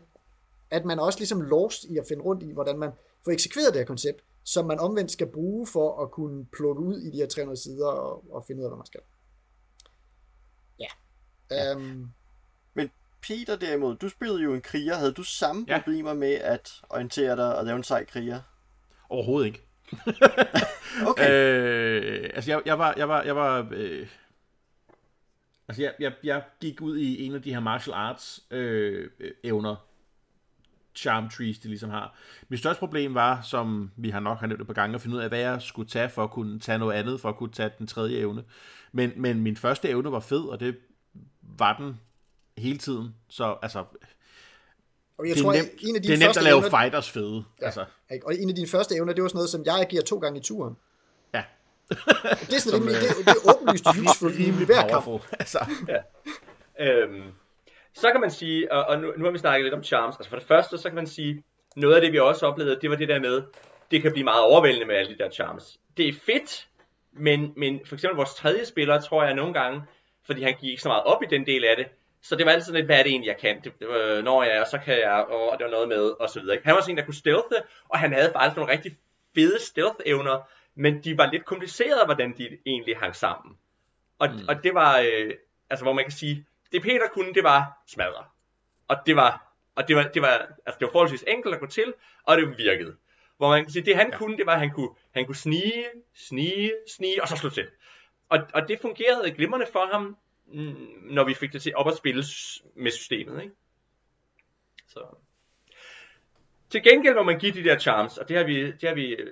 at 0.72 0.86
man 0.86 1.00
også 1.00 1.20
ligesom 1.20 1.42
lost 1.42 1.84
i 1.84 1.98
at 1.98 2.06
finde 2.08 2.24
rundt 2.24 2.44
i, 2.44 2.52
hvordan 2.52 2.80
man 2.80 2.92
får 3.26 3.32
eksekveret 3.32 3.74
det 3.74 3.80
her 3.80 3.86
koncept, 3.86 4.24
som 4.44 4.66
man 4.66 4.80
omvendt 4.80 5.12
skal 5.12 5.28
bruge 5.28 5.68
for 5.68 6.04
at 6.04 6.12
kunne 6.12 6.46
plukke 6.46 6.82
ud 6.82 7.00
i 7.00 7.12
de 7.12 7.18
her 7.18 7.28
300 7.28 7.62
sider 7.62 7.88
og, 7.88 8.34
og 8.34 8.46
finde 8.46 8.60
ud 8.60 8.66
af, 8.66 8.70
hvad 8.70 8.78
man 8.78 8.86
skal. 8.86 9.02
Ja. 10.80 10.88
ja. 11.52 11.76
Um, 11.76 12.12
Peter 13.28 13.56
derimod, 13.56 13.96
du 13.96 14.10
spillede 14.10 14.42
jo 14.44 14.54
en 14.54 14.62
kriger. 14.62 14.96
Havde 14.96 15.12
du 15.12 15.24
samme 15.24 15.66
Ja. 15.68 15.78
problemer 15.80 16.14
med 16.14 16.34
at 16.34 16.82
orientere 16.90 17.36
dig 17.36 17.56
og 17.58 17.66
lave 17.66 17.76
en 17.78 17.84
sej 17.84 18.06
kriger? 18.06 18.40
Overhovedet 19.10 19.46
ikke. 19.48 19.62
Okay. 21.08 21.32
Øh, 21.32 22.30
altså, 22.34 22.52
jeg, 22.52 22.62
jeg 22.66 22.80
var... 22.80 22.94
Jeg 22.98 23.10
var, 23.10 23.22
jeg 23.24 23.36
var 23.36 23.68
øh, 23.72 24.08
altså, 25.68 25.82
jeg, 25.84 25.94
jeg, 26.00 26.14
jeg 26.24 26.44
gik 26.62 26.82
ud 26.82 26.98
i 26.98 27.26
en 27.26 27.36
af 27.36 27.42
de 27.42 27.54
her 27.54 27.60
martial 27.60 27.94
arts 27.94 28.44
øh, 28.52 29.10
evner, 29.44 29.76
charm 30.96 31.30
trees, 31.30 31.60
de 31.60 31.68
ligesom 31.68 31.90
har. 31.90 32.16
Mit 32.50 32.60
største 32.60 32.80
problem 32.80 33.14
var, 33.14 33.42
som 33.42 33.92
vi 33.98 34.10
har 34.10 34.20
nok 34.20 34.40
har 34.40 34.48
nævnt 34.48 34.62
et 34.62 34.68
par 34.68 34.74
gange, 34.74 34.96
at 34.96 35.02
finde 35.02 35.18
ud 35.18 35.22
af, 35.22 35.30
hvad 35.30 35.40
jeg 35.40 35.62
skulle 35.62 35.90
tage 35.90 36.10
for 36.10 36.24
at 36.24 36.32
kunne 36.32 36.60
tage 36.60 36.78
noget 36.78 36.94
andet, 36.94 37.22
for 37.22 37.30
at 37.30 37.36
kunne 37.36 37.52
tage 37.52 37.72
den 37.78 37.88
tredje 37.88 38.18
evne. 38.18 38.44
Men, 38.92 39.12
men 39.16 39.42
min 39.42 39.58
første 39.58 39.90
evne 39.90 40.12
var 40.12 40.20
fed, 40.20 40.42
og 40.44 40.60
det 40.60 40.78
var 41.42 41.78
den 41.78 42.00
hele 42.58 42.78
tiden. 42.78 43.16
Så 43.30 43.56
altså, 43.62 43.84
og 45.18 45.28
jeg 45.28 45.36
det, 45.36 45.44
tror, 45.44 45.54
er 45.54 45.58
nemt, 45.58 45.72
en 45.82 45.96
af 45.96 46.02
det 46.02 46.10
dine 46.10 46.24
er 46.24 46.28
nemt 46.28 46.38
at 46.38 46.44
lave 46.44 46.58
evner, 46.58 46.70
fighters 46.70 47.10
fede. 47.12 47.44
Ja. 47.62 47.66
Altså, 47.66 47.86
og 48.24 48.36
en 48.36 48.50
af 48.50 48.56
dine 48.56 48.68
første 48.68 48.96
evner, 48.96 49.14
det 49.14 49.22
var 49.22 49.30
sådan 49.30 49.38
noget, 49.38 49.50
som 49.50 49.64
jeg 49.66 49.80
agerer 49.80 50.04
to 50.04 50.18
gange 50.18 50.40
i 50.40 50.44
turen. 50.44 50.78
ja. 51.34 51.44
Det 51.90 52.54
er 52.54 52.60
sådan 52.60 52.80
rimelig, 52.80 52.96
det, 52.96 53.26
det 53.26 53.28
er 53.28 53.54
åbenlyst 53.56 53.86
useful 53.88 54.40
i 54.40 54.52
hver 54.66 54.88
kamp. 54.90 55.08
Altså, 55.40 55.60
Øhm, 56.80 57.24
så 57.94 58.12
kan 58.12 58.22
man 58.22 58.32
sige, 58.32 58.72
og, 58.72 58.86
og 58.86 59.00
nu, 59.02 59.14
nu 59.18 59.26
har 59.26 59.32
vi 59.32 59.38
snakket 59.38 59.66
lidt 59.66 59.74
om 59.74 59.84
charms, 59.84 60.16
altså 60.16 60.30
for 60.30 60.38
det 60.38 60.48
første, 60.48 60.78
så 60.78 60.90
kan 60.90 60.96
man 60.96 61.08
sige, 61.08 61.44
noget 61.76 61.96
af 61.96 62.02
det 62.02 62.12
vi 62.12 62.20
også 62.20 62.46
oplevede, 62.46 62.80
det 62.82 62.90
var 62.90 62.96
det 62.96 63.08
der 63.08 63.20
med, 63.20 63.44
det 63.92 64.02
kan 64.02 64.12
blive 64.12 64.24
meget 64.24 64.42
overvældende 64.42 64.88
med 64.88 64.96
alle 64.96 65.14
de 65.14 65.18
der 65.18 65.30
charms. 65.30 65.80
Det 65.98 66.08
er 66.08 66.14
fedt, 66.14 66.68
men, 67.14 67.54
men 67.58 67.80
for 67.86 67.96
eksempel 67.96 68.16
vores 68.16 68.34
tredje 68.34 68.66
spiller, 68.66 69.02
tror 69.02 69.24
jeg 69.24 69.34
nogle 69.34 69.54
gange, 69.54 69.82
fordi 70.26 70.44
han 70.44 70.56
gik 70.62 70.70
ikke 70.70 70.82
så 70.82 70.90
meget 70.90 71.04
op 71.04 71.24
i 71.24 71.26
den 71.30 71.46
del 71.46 71.64
af 71.66 71.76
det, 71.78 71.86
så 72.22 72.36
det 72.36 72.46
var 72.46 72.52
altid 72.52 72.66
sådan 72.66 72.76
lidt, 72.76 72.86
hvad 72.86 73.00
er 73.00 73.04
det 73.04 73.10
egentlig, 73.10 73.28
jeg 73.28 73.38
kan? 73.38 73.62
Det, 73.64 73.74
øh, 73.82 74.24
når 74.24 74.44
jeg 74.44 74.58
er, 74.58 74.66
så 74.66 74.78
kan 74.86 75.00
jeg, 75.00 75.26
og 75.26 75.58
det 75.58 75.66
var 75.66 75.72
noget 75.72 75.88
med, 75.88 76.04
og 76.20 76.30
så 76.30 76.40
videre. 76.40 76.60
Han 76.64 76.76
var 76.76 76.82
sådan 76.82 76.94
en, 76.94 76.98
der 76.98 77.06
kunne 77.06 77.14
stealthe, 77.14 77.62
og 77.90 78.00
han 78.00 78.14
havde 78.14 78.32
faktisk 78.34 78.56
nogle 78.58 78.72
rigtig 78.72 78.98
fede 79.36 79.58
stealth-evner, 79.60 80.42
men 80.76 81.04
de 81.04 81.18
var 81.18 81.32
lidt 81.32 81.46
komplicerede, 81.46 82.06
hvordan 82.06 82.38
de 82.38 82.58
egentlig 82.66 82.98
hang 82.98 83.16
sammen. 83.16 83.58
Og, 84.20 84.30
mm. 84.30 84.48
og 84.48 84.64
det 84.64 84.74
var, 84.74 85.00
øh, 85.00 85.34
altså 85.70 85.86
hvor 85.86 85.94
man 85.94 86.04
kan 86.04 86.12
sige, 86.12 86.46
det 86.72 86.82
Peter 86.82 87.08
kunne, 87.14 87.34
det 87.34 87.44
var 87.44 87.84
smadre. 87.88 88.24
Og 88.88 88.98
det 89.06 89.16
var, 89.16 89.54
og 89.76 89.88
det 89.88 89.96
var, 89.96 90.04
det 90.04 90.22
var, 90.22 90.48
altså 90.66 90.80
det 90.80 90.86
var 90.86 90.92
forholdsvis 90.92 91.24
enkelt 91.28 91.56
at 91.56 91.60
gå 91.60 91.68
til, 91.68 91.94
og 92.24 92.38
det 92.38 92.58
virkede. 92.58 92.96
Hvor 93.38 93.50
man 93.50 93.64
kan 93.64 93.72
sige, 93.72 93.86
det 93.86 93.96
han 93.96 94.10
ja. 94.12 94.18
kunne, 94.18 94.38
det 94.38 94.46
var, 94.46 94.54
at 94.54 94.60
han 94.60 94.72
kunne, 94.72 94.90
han 95.12 95.26
kunne 95.26 95.36
snige, 95.36 95.86
snige, 96.16 96.74
snige, 96.88 97.22
og 97.22 97.28
så 97.28 97.36
slå 97.36 97.50
til. 97.50 97.68
Og, 98.30 98.40
og 98.54 98.68
det 98.68 98.80
fungerede 98.82 99.32
glimrende 99.32 99.68
for 99.72 99.86
ham, 99.92 100.18
når 101.04 101.24
vi 101.24 101.34
fik 101.34 101.54
det 101.54 101.62
til 101.62 101.76
op 101.76 101.88
at 101.88 101.98
spille 101.98 102.24
med 102.76 102.92
systemet. 102.92 103.42
Ikke? 103.44 103.56
Så. 104.88 105.00
Til 106.70 106.84
gengæld 106.84 107.16
må 107.16 107.24
man 107.24 107.40
give 107.40 107.52
de 107.52 107.64
der 107.64 107.80
charms, 107.80 108.18
og 108.18 108.30
det 108.30 108.38
har 108.38 108.44
vi, 108.44 108.72
det 108.72 108.90
har 108.90 108.94
vi, 108.94 109.06
øh, 109.06 109.28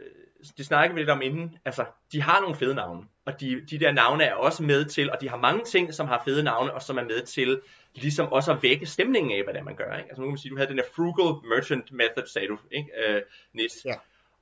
det 0.57 0.65
snakker 0.65 0.93
vi 0.93 1.01
lidt 1.01 1.09
om 1.09 1.21
inden, 1.21 1.57
altså, 1.65 1.85
de 2.11 2.21
har 2.21 2.41
nogle 2.41 2.55
fede 2.55 2.75
navne, 2.75 3.03
og 3.25 3.39
de, 3.39 3.65
de 3.69 3.79
der 3.79 3.91
navne 3.91 4.23
er 4.23 4.33
også 4.33 4.63
med 4.63 4.85
til, 4.85 5.11
og 5.11 5.21
de 5.21 5.29
har 5.29 5.37
mange 5.37 5.63
ting, 5.63 5.93
som 5.93 6.07
har 6.07 6.21
fede 6.25 6.43
navne, 6.43 6.73
og 6.73 6.81
som 6.81 6.97
er 6.97 7.03
med 7.03 7.21
til, 7.21 7.61
ligesom 7.95 8.31
også 8.31 8.51
at 8.51 8.63
vække 8.63 8.85
stemningen 8.85 9.37
af, 9.37 9.43
hvad 9.43 9.53
det 9.53 9.59
er, 9.59 9.63
man 9.63 9.75
gør. 9.75 9.97
Ikke? 9.97 10.09
Altså 10.09 10.21
nu 10.21 10.25
kan 10.25 10.31
man 10.31 10.37
sige, 10.37 10.49
du 10.51 10.57
havde 10.57 10.69
den 10.69 10.77
der 10.77 10.83
frugal 10.95 11.49
merchant 11.49 11.91
method, 11.91 12.27
sagde 12.27 12.47
du, 12.47 12.57
ikke, 12.71 12.89
øh, 13.07 13.21
Nis? 13.53 13.85
Ja. 13.85 13.93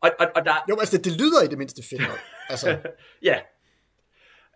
Og, 0.02 0.12
og, 0.20 0.28
og 0.36 0.46
der, 0.46 0.66
Jo, 0.70 0.80
altså 0.80 0.98
det, 0.98 1.06
det 1.06 1.14
lyder 1.22 1.44
i 1.44 1.48
det 1.48 1.58
mindste 1.58 1.84
fedt 1.90 2.02
nok. 2.02 2.20
Altså, 2.50 2.80
Ja. 3.30 3.40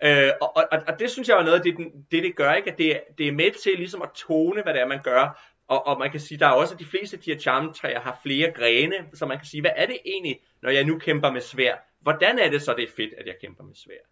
Øh, 0.03 0.31
og, 0.41 0.57
og, 0.57 0.63
og 0.87 0.99
det 0.99 1.11
synes 1.11 1.29
jeg 1.29 1.39
er 1.39 1.43
noget 1.43 1.57
af 1.57 1.63
det, 1.63 1.77
det, 2.11 2.23
det 2.23 2.35
gør, 2.35 2.53
ikke? 2.53 2.71
At 2.71 2.77
det, 2.77 3.01
det 3.17 3.27
er 3.27 3.31
med 3.31 3.51
til 3.51 3.73
ligesom 3.77 4.01
at 4.01 4.09
tone, 4.15 4.61
hvad 4.63 4.73
det 4.73 4.81
er, 4.81 4.87
man 4.87 5.03
gør. 5.03 5.43
Og, 5.67 5.87
og 5.87 5.99
man 5.99 6.11
kan 6.11 6.19
sige, 6.19 6.39
der 6.39 6.47
er 6.47 6.51
også 6.51 6.75
de 6.75 6.85
fleste 6.85 7.17
af 7.17 7.23
de 7.23 7.31
her 7.31 7.39
charmtræer 7.39 7.99
har 7.99 8.19
flere 8.23 8.51
grene, 8.51 8.95
så 9.13 9.25
man 9.25 9.37
kan 9.37 9.47
sige, 9.47 9.61
hvad 9.61 9.71
er 9.75 9.85
det 9.85 9.97
egentlig, 10.05 10.39
når 10.61 10.69
jeg 10.69 10.83
nu 10.83 10.99
kæmper 10.99 11.31
med 11.31 11.41
svær? 11.41 11.75
Hvordan 12.01 12.39
er 12.39 12.49
det 12.49 12.61
så, 12.61 12.73
det 12.73 12.83
er 12.83 12.91
fedt, 12.95 13.13
at 13.17 13.27
jeg 13.27 13.35
kæmper 13.41 13.63
med 13.63 13.75
svær? 13.75 14.03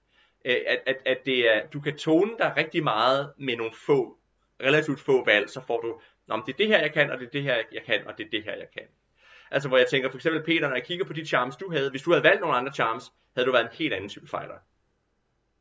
Øh, 0.46 0.62
at, 0.68 0.80
at, 0.86 0.98
at 1.06 1.18
det 1.26 1.56
er, 1.56 1.68
du 1.74 1.80
kan 1.82 1.98
tone 1.98 2.32
dig 2.40 2.54
rigtig 2.58 2.84
meget 2.84 3.34
med 3.38 3.58
nogle 3.58 3.74
få, 3.86 4.18
relativt 4.64 5.00
få 5.00 5.26
valg, 5.26 5.50
så 5.50 5.62
får 5.68 5.82
du, 5.82 6.02
Nå, 6.28 6.36
men 6.36 6.46
det 6.46 6.54
er 6.54 6.58
det 6.58 6.68
her, 6.68 6.80
jeg 6.80 6.94
kan, 6.94 7.12
og 7.12 7.20
det 7.20 7.26
er 7.26 7.30
det 7.30 7.44
her, 7.44 7.56
jeg 7.72 7.84
kan, 7.86 8.08
og 8.08 8.18
det 8.18 8.26
er 8.26 8.30
det 8.30 8.44
her, 8.44 8.56
jeg 8.56 8.68
kan. 8.74 8.88
Altså, 9.52 9.70
hvor 9.70 9.78
jeg 9.78 9.88
tænker, 9.88 10.10
for 10.10 10.18
eksempel 10.18 10.44
Peter, 10.44 10.68
når 10.68 10.76
jeg 10.76 10.86
kigger 10.86 11.06
på 11.06 11.14
de 11.14 11.26
charms, 11.26 11.56
du 11.56 11.72
havde, 11.72 11.90
hvis 11.90 12.02
du 12.02 12.12
havde 12.12 12.24
valgt 12.24 12.42
nogle 12.42 12.56
andre 12.56 12.74
charms, 12.74 13.12
havde 13.36 13.46
du 13.46 13.52
været 13.52 13.64
en 13.64 13.78
helt 13.78 13.94
anden 13.94 14.10
type 14.10 14.28
fighter. 14.28 14.56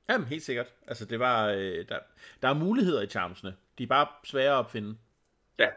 Jamen, 0.09 0.27
helt 0.27 0.43
sikkert. 0.43 0.67
Altså, 0.87 1.05
det 1.05 1.21
var, 1.21 1.47
øh, 1.47 1.89
der, 1.89 1.99
der 2.43 2.49
er 2.49 2.55
muligheder 2.55 3.03
i 3.03 3.07
charmsene. 3.07 3.57
De 3.79 3.83
er 3.83 3.87
bare 3.87 4.07
svære 4.25 4.53
at 4.53 4.59
opfinde. 4.59 4.97
Ja, 5.59 5.69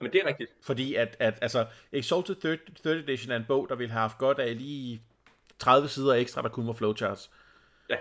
men 0.00 0.12
det 0.12 0.20
er 0.24 0.26
rigtigt. 0.26 0.50
Fordi 0.62 0.94
at, 0.94 1.16
at 1.18 1.38
altså, 1.42 1.66
Exalted 1.92 2.36
3rd, 2.44 2.86
3rd 2.86 2.88
Edition 2.88 3.32
er 3.32 3.36
en 3.36 3.44
bog, 3.48 3.68
der 3.68 3.74
ville 3.74 3.92
have 3.92 4.00
haft 4.00 4.18
godt 4.18 4.38
af 4.38 4.58
lige 4.58 5.02
30 5.58 5.88
sider 5.88 6.14
ekstra, 6.14 6.42
der 6.42 6.48
kun 6.48 6.66
var 6.66 6.72
flowcharts. 6.72 7.30
Ja, 7.90 7.96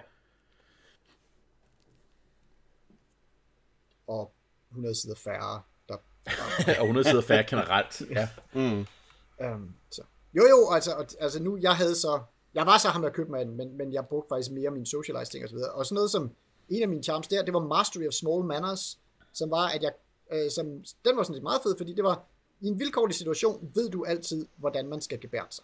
og 4.07 4.31
100 4.69 4.95
sider 4.95 5.15
færre. 5.15 5.61
Der, 5.89 5.97
og 6.79 6.85
100 6.85 7.09
sider 7.09 7.21
færre 7.21 7.43
generelt. 7.43 8.01
Ja. 8.09 8.29
um, 8.53 9.75
så. 9.89 10.03
Jo, 10.33 10.43
jo, 10.49 10.73
altså, 10.73 11.15
altså 11.19 11.43
nu, 11.43 11.57
jeg 11.57 11.75
havde 11.75 11.95
så, 11.95 12.23
jeg 12.55 12.65
var 12.65 12.77
så 12.77 12.87
ham, 12.87 13.01
der 13.01 13.09
købte 13.09 13.31
mig 13.31 13.47
men, 13.47 13.77
men 13.77 13.93
jeg 13.93 14.05
brugte 14.05 14.29
faktisk 14.29 14.51
mere 14.51 14.71
min 14.71 14.85
socialize 14.85 15.31
ting 15.31 15.43
og 15.43 15.49
så 15.49 15.55
videre. 15.55 15.71
Og 15.71 15.85
sådan 15.85 15.95
noget 15.95 16.11
som, 16.11 16.31
en 16.69 16.81
af 16.81 16.87
mine 16.87 17.03
charms 17.03 17.27
der, 17.27 17.43
det 17.43 17.53
var 17.53 17.59
Mastery 17.59 18.07
of 18.07 18.13
Small 18.13 18.43
Manners, 18.43 18.99
som 19.33 19.51
var, 19.51 19.67
at 19.67 19.83
jeg, 19.83 19.91
øh, 20.31 20.51
som, 20.51 20.65
den 21.05 21.17
var 21.17 21.23
sådan 21.23 21.33
lidt 21.33 21.43
meget 21.43 21.61
fed, 21.63 21.77
fordi 21.77 21.93
det 21.93 22.03
var, 22.03 22.23
i 22.61 22.67
en 22.67 22.79
vilkårlig 22.79 23.15
situation, 23.15 23.71
ved 23.75 23.89
du 23.89 24.05
altid, 24.05 24.47
hvordan 24.55 24.87
man 24.87 25.01
skal 25.01 25.19
gebære 25.19 25.45
sig. 25.49 25.63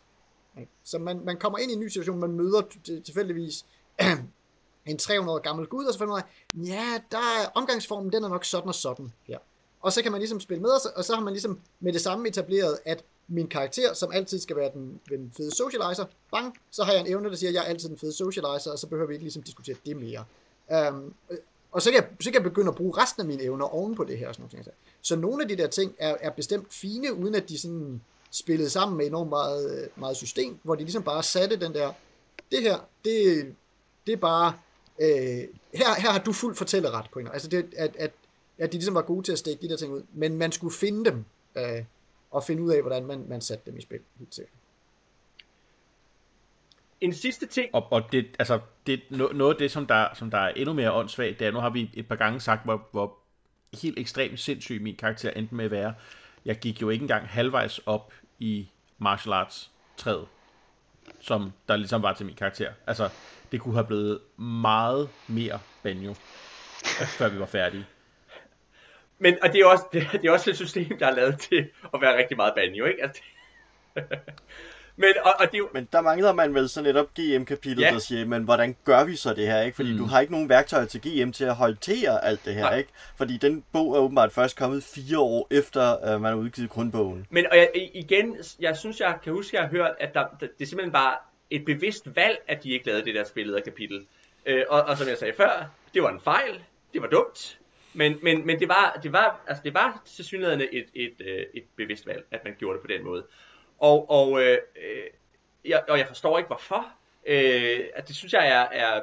Ikke? 0.59 0.71
Så 0.83 0.99
man, 0.99 1.25
man 1.25 1.37
kommer 1.37 1.59
ind 1.59 1.71
i 1.71 1.73
en 1.73 1.79
ny 1.79 1.87
situation, 1.87 2.19
man 2.19 2.31
møder 2.31 2.61
t- 2.61 3.01
tilfældigvis 3.01 3.65
en 4.85 4.97
300 4.97 5.35
år 5.35 5.41
gammel 5.41 5.67
gud, 5.67 5.85
og 5.85 5.93
så 5.93 5.99
finder 5.99 6.13
man, 6.13 6.23
ja, 6.67 7.01
der 7.11 7.17
er 7.17 7.49
omgangsformen, 7.55 8.13
den 8.13 8.23
er 8.23 8.29
nok 8.29 8.45
sådan 8.45 8.67
og 8.67 8.75
sådan 8.75 9.13
her. 9.27 9.37
Og 9.81 9.93
så 9.93 10.03
kan 10.03 10.11
man 10.11 10.21
ligesom 10.21 10.39
spille 10.39 10.61
med, 10.61 10.69
og 10.69 10.81
så, 10.81 10.89
og 10.95 11.03
så 11.03 11.15
har 11.15 11.21
man 11.21 11.33
ligesom 11.33 11.59
med 11.79 11.93
det 11.93 12.01
samme 12.01 12.27
etableret, 12.27 12.79
at 12.85 13.03
min 13.27 13.47
karakter, 13.47 13.93
som 13.93 14.11
altid 14.11 14.39
skal 14.39 14.55
være 14.55 14.71
den, 14.73 14.99
den 15.09 15.31
fede 15.37 15.55
socializer, 15.55 16.05
bang, 16.31 16.57
så 16.71 16.83
har 16.83 16.91
jeg 16.91 17.01
en 17.01 17.07
evne, 17.07 17.29
der 17.29 17.35
siger, 17.35 17.49
at 17.49 17.53
jeg 17.53 17.61
er 17.61 17.67
altid 17.67 17.89
den 17.89 17.97
fede 17.97 18.13
socializer, 18.13 18.71
og 18.71 18.79
så 18.79 18.87
behøver 18.87 19.07
vi 19.07 19.13
ikke 19.13 19.23
ligesom 19.23 19.43
diskutere 19.43 19.75
det 19.85 19.97
mere. 19.97 20.25
Um, 20.89 21.13
og 21.71 21.81
så 21.81 21.91
kan, 21.91 22.01
jeg, 22.01 22.09
så 22.19 22.31
kan 22.31 22.43
jeg 22.43 22.51
begynde 22.51 22.67
at 22.67 22.75
bruge 22.75 22.97
resten 22.97 23.21
af 23.21 23.27
mine 23.27 23.43
evner 23.43 23.65
oven 23.65 23.95
på 23.95 24.03
det 24.03 24.17
her. 24.17 24.27
Og 24.27 24.35
Sådan 24.35 24.49
noget. 24.53 24.67
Så 25.01 25.15
nogle 25.15 25.43
af 25.43 25.49
de 25.49 25.55
der 25.55 25.67
ting 25.67 25.95
er, 25.99 26.17
er 26.19 26.29
bestemt 26.29 26.73
fine, 26.73 27.13
uden 27.13 27.35
at 27.35 27.49
de 27.49 27.59
sådan 27.59 28.01
spillede 28.31 28.69
sammen 28.69 28.97
med 28.97 29.05
enormt 29.05 29.29
meget, 29.29 29.89
meget 29.95 30.17
system, 30.17 30.57
hvor 30.63 30.75
de 30.75 30.81
ligesom 30.83 31.03
bare 31.03 31.23
satte 31.23 31.59
den 31.59 31.73
der, 31.73 31.93
det 32.51 32.61
her, 32.61 32.77
det, 33.05 33.45
det 34.07 34.13
er 34.13 34.17
bare, 34.17 34.53
øh, 34.99 35.07
her, 35.73 35.95
her 35.99 36.11
har 36.11 36.19
du 36.19 36.33
fuld 36.33 36.55
fortælleret 36.55 37.05
på 37.13 37.19
en 37.19 37.27
Altså 37.27 37.47
det, 37.47 37.73
at, 37.77 37.95
at, 37.95 38.11
at 38.57 38.71
de 38.71 38.77
ligesom 38.77 38.95
var 38.95 39.01
gode 39.01 39.23
til 39.23 39.31
at 39.31 39.39
stikke 39.39 39.61
de 39.61 39.69
der 39.69 39.77
ting 39.77 39.93
ud, 39.93 40.01
men 40.13 40.37
man 40.37 40.51
skulle 40.51 40.73
finde 40.73 41.11
dem, 41.11 41.25
øh, 41.55 41.83
og 42.31 42.43
finde 42.43 42.63
ud 42.63 42.71
af, 42.71 42.81
hvordan 42.81 43.05
man, 43.05 43.25
man 43.29 43.41
satte 43.41 43.65
dem 43.65 43.77
i 43.77 43.81
spil. 43.81 43.99
Helt 44.19 44.35
sikkert. 44.35 44.55
En 47.01 47.13
sidste 47.13 47.45
ting. 47.45 47.75
Og, 47.75 47.91
og 47.91 48.11
det, 48.11 48.35
altså, 48.39 48.59
det, 48.87 49.01
noget 49.09 49.53
af 49.53 49.57
det, 49.59 49.71
som 49.71 49.87
der, 49.87 50.07
som 50.13 50.31
der 50.31 50.37
er 50.37 50.49
endnu 50.49 50.73
mere 50.73 50.91
åndssvagt, 50.91 51.39
det 51.39 51.47
er, 51.47 51.51
nu 51.51 51.59
har 51.59 51.69
vi 51.69 51.89
et 51.93 52.07
par 52.07 52.15
gange 52.15 52.39
sagt, 52.39 52.63
hvor, 52.63 52.87
hvor 52.91 53.17
helt 53.81 53.99
ekstremt 53.99 54.39
sindssyg 54.39 54.81
min 54.81 54.95
karakter 54.95 55.31
endte 55.31 55.55
med 55.55 55.65
at 55.65 55.71
være. 55.71 55.93
Jeg 56.45 56.59
gik 56.59 56.81
jo 56.81 56.89
ikke 56.89 57.03
engang 57.03 57.27
halvvejs 57.27 57.79
op 57.85 58.13
i 58.39 58.69
martial 58.97 59.33
arts 59.33 59.71
træet, 59.97 60.27
som 61.19 61.51
der 61.67 61.75
ligesom 61.75 62.01
var 62.01 62.13
til 62.13 62.25
min 62.25 62.35
karakter. 62.35 62.71
Altså, 62.87 63.09
det 63.51 63.61
kunne 63.61 63.73
have 63.73 63.87
blevet 63.87 64.19
meget 64.37 65.09
mere 65.27 65.59
banjo, 65.83 66.13
før 67.17 67.29
vi 67.29 67.39
var 67.39 67.45
færdige. 67.45 67.85
Men 69.21 69.37
og 69.41 69.53
det 69.53 69.61
er 69.61 69.65
også 69.65 69.85
det, 69.93 70.07
det 70.11 70.25
er 70.25 70.31
også 70.31 70.49
et 70.49 70.55
system, 70.55 70.97
der 70.97 71.07
er 71.07 71.15
lavet 71.15 71.39
til 71.39 71.69
at 71.93 72.01
være 72.01 72.17
rigtig 72.17 72.37
meget 72.37 72.53
banjo, 72.55 72.85
ikke? 72.85 73.03
Altså, 73.03 73.21
men, 75.03 75.13
og, 75.23 75.33
og 75.39 75.51
det 75.51 75.57
jo... 75.57 75.69
men 75.73 75.87
der 75.91 76.01
mangler 76.01 76.33
man 76.33 76.53
vel 76.53 76.69
så 76.69 76.81
netop 76.81 77.13
GM-kapitlet, 77.13 77.83
ja. 77.83 77.91
der 77.91 77.99
siger, 77.99 78.25
men 78.25 78.43
hvordan 78.43 78.75
gør 78.83 79.03
vi 79.03 79.15
så 79.15 79.33
det 79.33 79.47
her, 79.47 79.61
ikke? 79.61 79.75
Fordi 79.75 79.91
mm. 79.91 79.97
du 79.97 80.05
har 80.05 80.19
ikke 80.19 80.33
nogen 80.33 80.49
værktøjer 80.49 80.85
til 80.85 81.01
GM 81.01 81.31
til 81.31 81.43
at 81.43 81.55
håndtere 81.55 82.25
alt 82.25 82.45
det 82.45 82.53
her, 82.53 82.61
Nej. 82.61 82.77
ikke? 82.77 82.89
Fordi 83.17 83.37
den 83.37 83.63
bog 83.73 83.95
er 83.95 83.99
åbenbart 83.99 84.31
først 84.31 84.57
kommet 84.57 84.83
fire 84.83 85.19
år 85.19 85.47
efter, 85.51 86.15
uh, 86.15 86.21
man 86.21 86.31
har 86.31 86.39
udgivet 86.39 86.69
grundbogen. 86.69 87.27
Men 87.29 87.45
og 87.51 87.57
jeg, 87.57 87.69
igen, 87.93 88.37
jeg 88.59 88.77
synes, 88.77 88.99
jeg 88.99 89.17
kan 89.23 89.33
huske, 89.33 89.57
jeg 89.57 89.63
har 89.63 89.69
hørt, 89.69 89.91
at 89.99 90.13
der, 90.13 90.25
det 90.39 90.49
er 90.61 90.65
simpelthen 90.65 90.91
bare 90.91 91.15
et 91.49 91.65
bevidst 91.65 92.15
valg, 92.15 92.37
at 92.47 92.63
de 92.63 92.71
ikke 92.71 92.85
lavede 92.85 93.05
det 93.05 93.15
der 93.15 93.23
spillet 93.23 93.55
af 93.55 93.63
kapitel. 93.63 94.05
Øh, 94.45 94.63
og, 94.69 94.81
og 94.81 94.97
som 94.97 95.07
jeg 95.07 95.17
sagde 95.17 95.33
før, 95.37 95.71
det 95.93 96.03
var 96.03 96.09
en 96.09 96.19
fejl, 96.19 96.63
det 96.93 97.01
var 97.01 97.07
dumt, 97.07 97.57
men, 97.93 98.19
men, 98.21 98.45
men 98.45 98.59
det 98.59 98.67
var, 98.67 98.99
det 99.03 99.13
var, 99.13 99.39
altså 99.47 99.63
det 99.63 99.73
var 99.73 100.01
til 100.05 100.25
synligheden 100.25 100.61
et, 100.61 100.89
et, 100.93 101.13
øh, 101.19 101.45
et, 101.53 101.63
bevidst 101.75 102.07
valg, 102.07 102.25
at 102.31 102.43
man 102.43 102.55
gjorde 102.59 102.73
det 102.73 102.81
på 102.81 102.87
den 102.87 103.03
måde. 103.03 103.27
Og, 103.79 104.09
og, 104.09 104.43
øh, 104.43 104.57
jeg, 105.65 105.83
og 105.89 105.97
jeg 105.97 106.07
forstår 106.07 106.37
ikke 106.37 106.47
hvorfor. 106.47 106.87
Øh, 107.25 107.79
at 107.95 108.07
det 108.07 108.15
synes 108.15 108.33
jeg 108.33 108.47
er, 108.47 108.85
er 108.85 109.01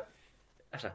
altså, 0.73 0.91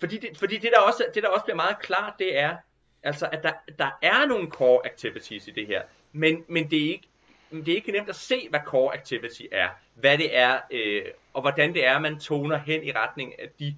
fordi 0.00 0.18
det, 0.18 0.38
fordi 0.38 0.58
det 0.58 0.72
der 0.72 0.80
også, 0.80 1.06
det 1.14 1.22
der 1.22 1.28
også 1.28 1.44
bliver 1.44 1.56
meget 1.56 1.78
klart, 1.78 2.14
det 2.18 2.38
er, 2.38 2.56
altså, 3.02 3.28
at 3.32 3.42
der, 3.42 3.52
der 3.78 3.90
er 4.02 4.26
nogle 4.26 4.50
core 4.50 4.86
activities 4.86 5.48
i 5.48 5.50
det 5.50 5.66
her, 5.66 5.82
men, 6.12 6.44
men 6.48 6.70
det 6.70 6.78
er 6.86 6.90
ikke, 6.90 7.08
det 7.50 7.68
er 7.68 7.76
ikke 7.76 7.92
nemt 7.92 8.08
at 8.08 8.16
se, 8.16 8.48
hvad 8.50 8.60
core 8.66 8.94
activity 8.94 9.42
er, 9.52 9.68
hvad 9.94 10.18
det 10.18 10.36
er, 10.36 10.60
øh, 10.70 11.04
og 11.32 11.40
hvordan 11.40 11.74
det 11.74 11.86
er, 11.86 11.98
man 11.98 12.18
toner 12.18 12.56
hen 12.56 12.84
i 12.84 12.92
retning 12.92 13.40
af 13.40 13.48
de, 13.58 13.76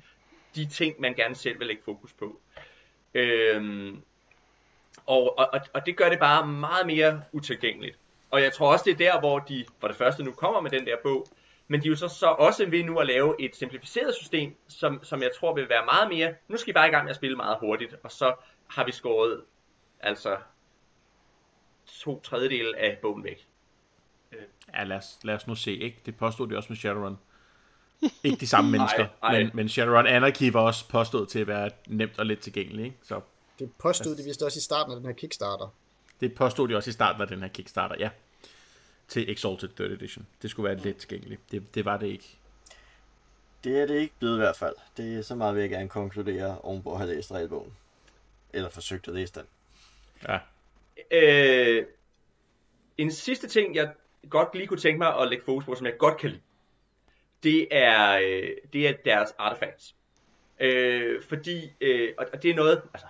de 0.54 0.66
ting, 0.66 1.00
man 1.00 1.14
gerne 1.14 1.34
selv 1.34 1.58
vil 1.58 1.66
lægge 1.66 1.82
fokus 1.84 2.12
på. 2.12 2.40
Øhm, 3.14 4.02
og, 5.06 5.38
og, 5.38 5.60
og 5.74 5.86
det 5.86 5.96
gør 5.96 6.08
det 6.08 6.18
bare 6.18 6.46
meget 6.46 6.86
mere 6.86 7.22
utilgængeligt. 7.32 7.98
Og 8.30 8.42
jeg 8.42 8.52
tror 8.52 8.72
også, 8.72 8.84
det 8.84 8.92
er 8.92 9.12
der, 9.12 9.20
hvor 9.20 9.38
de 9.38 9.64
for 9.80 9.88
det 9.88 9.96
første 9.96 10.22
nu 10.22 10.32
kommer 10.32 10.60
med 10.60 10.70
den 10.70 10.86
der 10.86 10.96
bog, 11.02 11.26
men 11.68 11.82
de 11.82 11.86
er 11.86 11.90
jo 11.90 11.96
så, 11.96 12.08
så 12.08 12.26
også 12.26 12.66
ved 12.66 12.84
nu 12.84 12.98
at 12.98 13.06
lave 13.06 13.36
et 13.38 13.56
simplificeret 13.56 14.14
system, 14.14 14.56
som, 14.68 15.04
som 15.04 15.22
jeg 15.22 15.30
tror 15.40 15.54
vil 15.54 15.68
være 15.68 15.84
meget 15.84 16.08
mere, 16.08 16.34
nu 16.48 16.56
skal 16.56 16.70
I 16.70 16.74
bare 16.74 16.88
i 16.88 16.90
gang 16.90 17.04
med 17.04 17.10
at 17.10 17.16
spille 17.16 17.36
meget 17.36 17.56
hurtigt, 17.60 17.94
og 18.02 18.10
så 18.10 18.34
har 18.70 18.84
vi 18.84 18.92
skåret 18.92 19.42
altså 20.00 20.36
to 21.86 22.20
tredjedel 22.20 22.74
af 22.74 22.98
bogen 23.02 23.24
væk. 23.24 23.46
Ja, 24.74 24.84
lad 24.84 24.96
os, 24.96 25.18
lad 25.22 25.34
os 25.34 25.46
nu 25.46 25.54
se, 25.54 25.76
ikke? 25.76 26.00
Det 26.06 26.16
påstod 26.16 26.48
de 26.48 26.56
også 26.56 26.66
med 26.68 26.76
Shadowrun. 26.76 27.18
Ikke 28.24 28.36
de 28.36 28.46
samme 28.46 28.70
mennesker, 28.78 29.06
ej, 29.22 29.34
ej. 29.34 29.42
Men, 29.42 29.50
men 29.54 29.68
Shadowrun 29.68 30.06
Anarchy 30.06 30.52
var 30.52 30.60
også 30.60 30.88
påstået 30.88 31.28
til 31.28 31.38
at 31.38 31.46
være 31.46 31.70
nemt 31.86 32.18
og 32.18 32.26
let 32.26 32.38
tilgængelig, 32.38 32.84
ikke? 32.84 32.96
Så, 33.02 33.20
det 33.58 33.72
påstod 33.78 34.16
de 34.16 34.22
vist 34.22 34.42
også 34.42 34.58
i 34.58 34.60
starten 34.60 34.92
af 34.92 34.96
den 34.96 35.06
her 35.06 35.12
Kickstarter. 35.12 35.74
Det 36.20 36.34
påstod 36.34 36.68
de 36.68 36.76
også 36.76 36.90
i 36.90 36.92
starten 36.92 37.22
af 37.22 37.28
den 37.28 37.40
her 37.40 37.48
Kickstarter, 37.48 37.96
ja. 37.98 38.10
Til 39.08 39.30
Exalted 39.32 39.68
3rd 39.80 39.82
Edition. 39.82 40.26
Det 40.42 40.50
skulle 40.50 40.68
være 40.68 40.78
let 40.78 40.96
tilgængeligt. 40.96 41.40
Det, 41.50 41.74
det 41.74 41.84
var 41.84 41.96
det 41.96 42.06
ikke. 42.06 42.36
Det 43.64 43.80
er 43.80 43.86
det 43.86 43.94
ikke 43.94 44.14
blevet 44.18 44.34
i 44.34 44.38
hvert 44.38 44.56
fald. 44.56 44.74
Det 44.96 45.18
er 45.18 45.22
så 45.22 45.34
meget, 45.34 45.54
vil 45.54 45.60
jeg 45.60 45.70
gerne 45.70 45.88
konkludere 45.88 46.58
ovenpå 46.58 46.92
at 46.92 46.98
have 46.98 47.14
læst 47.14 47.32
regelbogen. 47.32 47.72
Eller 48.52 48.70
forsøgt 48.70 49.08
at 49.08 49.14
læse 49.14 49.34
den. 49.34 49.44
Ja. 50.28 50.38
Øh, 51.10 51.86
en 52.98 53.12
sidste 53.12 53.48
ting, 53.48 53.74
jeg 53.74 53.92
godt 54.30 54.54
lige 54.54 54.66
kunne 54.66 54.80
tænke 54.80 54.98
mig 54.98 55.18
at 55.18 55.28
lægge 55.28 55.44
fokus 55.44 55.64
på, 55.64 55.74
som 55.74 55.86
jeg 55.86 55.98
godt 55.98 56.16
kan 56.16 56.30
lide, 56.30 56.40
det 57.42 57.68
er, 57.70 58.18
øh, 58.18 58.50
det 58.72 58.88
er 58.88 58.92
deres 59.04 59.34
artefacts. 59.38 59.94
Øh, 60.60 61.22
fordi, 61.22 61.72
øh, 61.80 62.12
og 62.18 62.26
og 62.32 62.42
det 62.42 62.50
er 62.50 62.54
noget, 62.54 62.82
altså, 62.94 63.06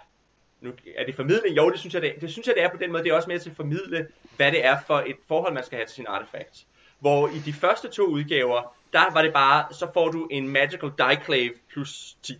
nu 0.61 0.73
er 0.97 1.05
det 1.05 1.15
formidling? 1.15 1.57
Jo, 1.57 1.71
det 1.71 1.79
synes 1.81 1.95
jeg, 1.95 2.03
det, 2.03 2.15
det 2.21 2.33
synes 2.33 2.47
jeg, 2.47 2.55
det 2.55 2.63
er 2.63 2.69
på 2.69 2.77
den 2.77 2.93
måde. 2.93 3.05
Det 3.05 3.11
er 3.11 3.15
også 3.15 3.29
med 3.31 3.39
til 3.39 3.51
at 3.51 3.57
formidle, 3.57 4.09
hvad 4.37 4.53
det 4.53 4.65
er 4.65 4.77
for 4.87 4.99
et 4.99 5.17
forhold, 5.29 5.55
man 5.55 5.65
skal 5.65 5.77
have 5.77 5.87
til 5.87 5.95
sin 5.95 6.07
artefakt. 6.09 6.67
Hvor 6.99 7.29
i 7.29 7.39
de 7.45 7.53
første 7.53 7.89
to 7.89 8.07
udgaver, 8.07 8.77
der 8.93 9.13
var 9.13 9.23
det 9.23 9.33
bare, 9.33 9.75
så 9.75 9.91
får 9.95 10.11
du 10.11 10.27
en 10.31 10.49
Magical 10.49 10.91
Diclave 10.91 11.51
plus 11.73 12.17
10. 12.23 12.35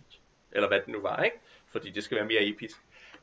Eller 0.51 0.67
hvad 0.67 0.79
det 0.79 0.87
nu 0.87 1.01
var, 1.01 1.23
ikke? 1.23 1.37
Fordi 1.71 1.89
det 1.89 2.03
skal 2.03 2.17
være 2.17 2.25
mere 2.25 2.47
episk. 2.47 2.77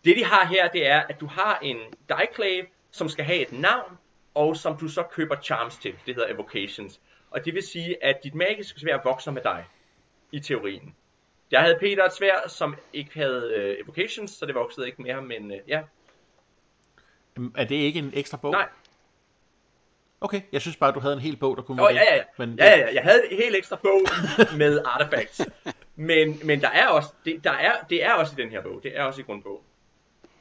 Det 0.04 0.16
de 0.16 0.24
har 0.24 0.46
her, 0.46 0.68
det 0.68 0.86
er, 0.86 1.00
at 1.00 1.20
du 1.20 1.26
har 1.26 1.58
en 1.62 1.76
Diclave, 2.08 2.66
som 2.90 3.08
skal 3.08 3.24
have 3.24 3.38
et 3.38 3.52
navn, 3.52 3.98
og 4.34 4.56
som 4.56 4.76
du 4.76 4.88
så 4.88 5.02
køber 5.02 5.36
charms 5.42 5.76
til. 5.76 5.94
Det 6.06 6.14
hedder 6.14 6.34
evocations. 6.34 7.00
Og 7.30 7.44
det 7.44 7.54
vil 7.54 7.62
sige, 7.62 8.04
at 8.04 8.24
dit 8.24 8.34
magiske 8.34 8.80
svær 8.80 8.98
vokser 9.04 9.30
med 9.30 9.42
dig. 9.42 9.64
I 10.32 10.40
teorien. 10.40 10.94
Jeg 11.50 11.60
havde 11.60 11.76
Peter 11.80 12.04
et 12.04 12.12
svær, 12.12 12.48
som 12.48 12.76
ikke 12.92 13.10
havde 13.14 13.54
uh, 13.56 13.84
evocations, 13.84 14.30
så 14.30 14.46
det 14.46 14.54
voksede 14.54 14.86
ikke 14.86 15.02
mere, 15.02 15.22
men 15.22 15.50
uh, 15.50 15.56
ja. 15.68 15.82
Er 17.56 17.64
det 17.64 17.76
ikke 17.76 17.98
en 17.98 18.10
ekstra 18.14 18.36
bog? 18.36 18.52
Nej. 18.52 18.68
Okay, 20.20 20.42
jeg 20.52 20.60
synes 20.60 20.76
bare, 20.76 20.92
du 20.92 21.00
havde 21.00 21.14
en 21.14 21.20
hel 21.20 21.36
bog, 21.36 21.56
der 21.56 21.62
kunne 21.62 21.78
være 21.78 21.86
oh, 21.86 21.94
ja, 21.94 22.02
ja, 22.02 22.16
ja. 22.16 22.22
Men, 22.38 22.58
ja, 22.58 22.78
ja, 22.78 22.94
jeg 22.94 23.02
havde 23.02 23.32
en 23.32 23.36
helt 23.36 23.56
ekstra 23.56 23.76
bog 23.76 24.00
med 24.58 24.82
artifacts. 24.84 25.40
Men, 25.96 26.40
men 26.44 26.60
der 26.60 26.68
er 26.68 26.88
også, 26.88 27.12
det, 27.24 27.44
der 27.44 27.52
er, 27.52 27.72
det 27.90 28.04
er 28.04 28.12
også 28.12 28.34
i 28.38 28.42
den 28.42 28.50
her 28.50 28.62
bog. 28.62 28.80
Det 28.82 28.98
er 28.98 29.02
også 29.02 29.20
i 29.20 29.24
grundbogen. 29.24 29.64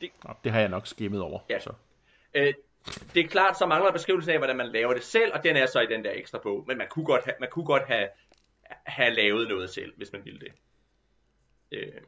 Det, 0.01 0.09
det 0.43 0.51
har 0.51 0.59
jeg 0.59 0.69
nok 0.69 0.87
skimmet 0.87 1.21
over. 1.21 1.39
Ja. 1.49 1.59
Så. 1.59 1.73
Øh, 2.33 2.53
det 3.13 3.25
er 3.25 3.27
klart, 3.27 3.57
så 3.57 3.65
mangler 3.65 3.91
beskrivelsen 3.91 4.31
af, 4.31 4.37
hvordan 4.37 4.57
man 4.57 4.71
laver 4.71 4.93
det 4.93 5.03
selv, 5.03 5.33
og 5.33 5.43
den 5.43 5.55
er 5.55 5.65
så 5.65 5.79
i 5.79 5.85
den 5.85 6.03
der 6.03 6.11
ekstra 6.13 6.39
bog. 6.43 6.63
Men 6.67 6.77
man 6.77 6.87
kunne 6.89 7.05
godt 7.05 7.23
have, 7.23 7.35
man 7.39 7.49
kunne 7.49 7.65
godt 7.65 7.83
have, 7.87 8.09
have 8.85 9.13
lavet 9.13 9.47
noget 9.47 9.69
selv, 9.69 9.93
hvis 9.97 10.11
man 10.11 10.25
ville 10.25 10.39
det. 10.39 10.51
Øh. 11.71 12.01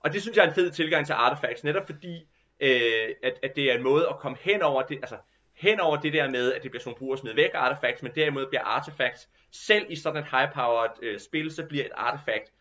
Og 0.00 0.12
det 0.12 0.22
synes 0.22 0.36
jeg 0.36 0.44
er 0.44 0.48
en 0.48 0.54
fed 0.54 0.70
tilgang 0.70 1.06
til 1.06 1.12
artifacts, 1.12 1.64
netop 1.64 1.86
fordi, 1.86 2.28
øh, 2.60 3.14
at, 3.22 3.38
at 3.42 3.56
det 3.56 3.70
er 3.70 3.74
en 3.74 3.82
måde 3.82 4.08
at 4.08 4.18
komme 4.18 4.38
hen 4.40 4.62
over 4.62 4.82
det, 4.82 4.96
altså 4.96 5.18
hen 5.52 5.80
over 5.80 5.96
det 5.96 6.12
der 6.12 6.30
med, 6.30 6.52
at 6.52 6.62
det 6.62 6.70
bliver 6.70 6.82
sådan 6.82 6.96
nogle 7.00 7.16
brug 7.18 7.36
væk 7.36 7.50
artifacts, 7.54 8.02
men 8.02 8.14
derimod 8.14 8.46
bliver 8.46 8.62
artifacts, 8.62 9.28
selv 9.50 9.86
i 9.88 9.96
sådan 9.96 10.22
et 10.22 10.28
high-powered 10.28 10.98
øh, 11.02 11.20
spil, 11.20 11.52
så 11.52 11.66
bliver 11.66 11.84
et 11.84 11.92
artifact 11.94 12.52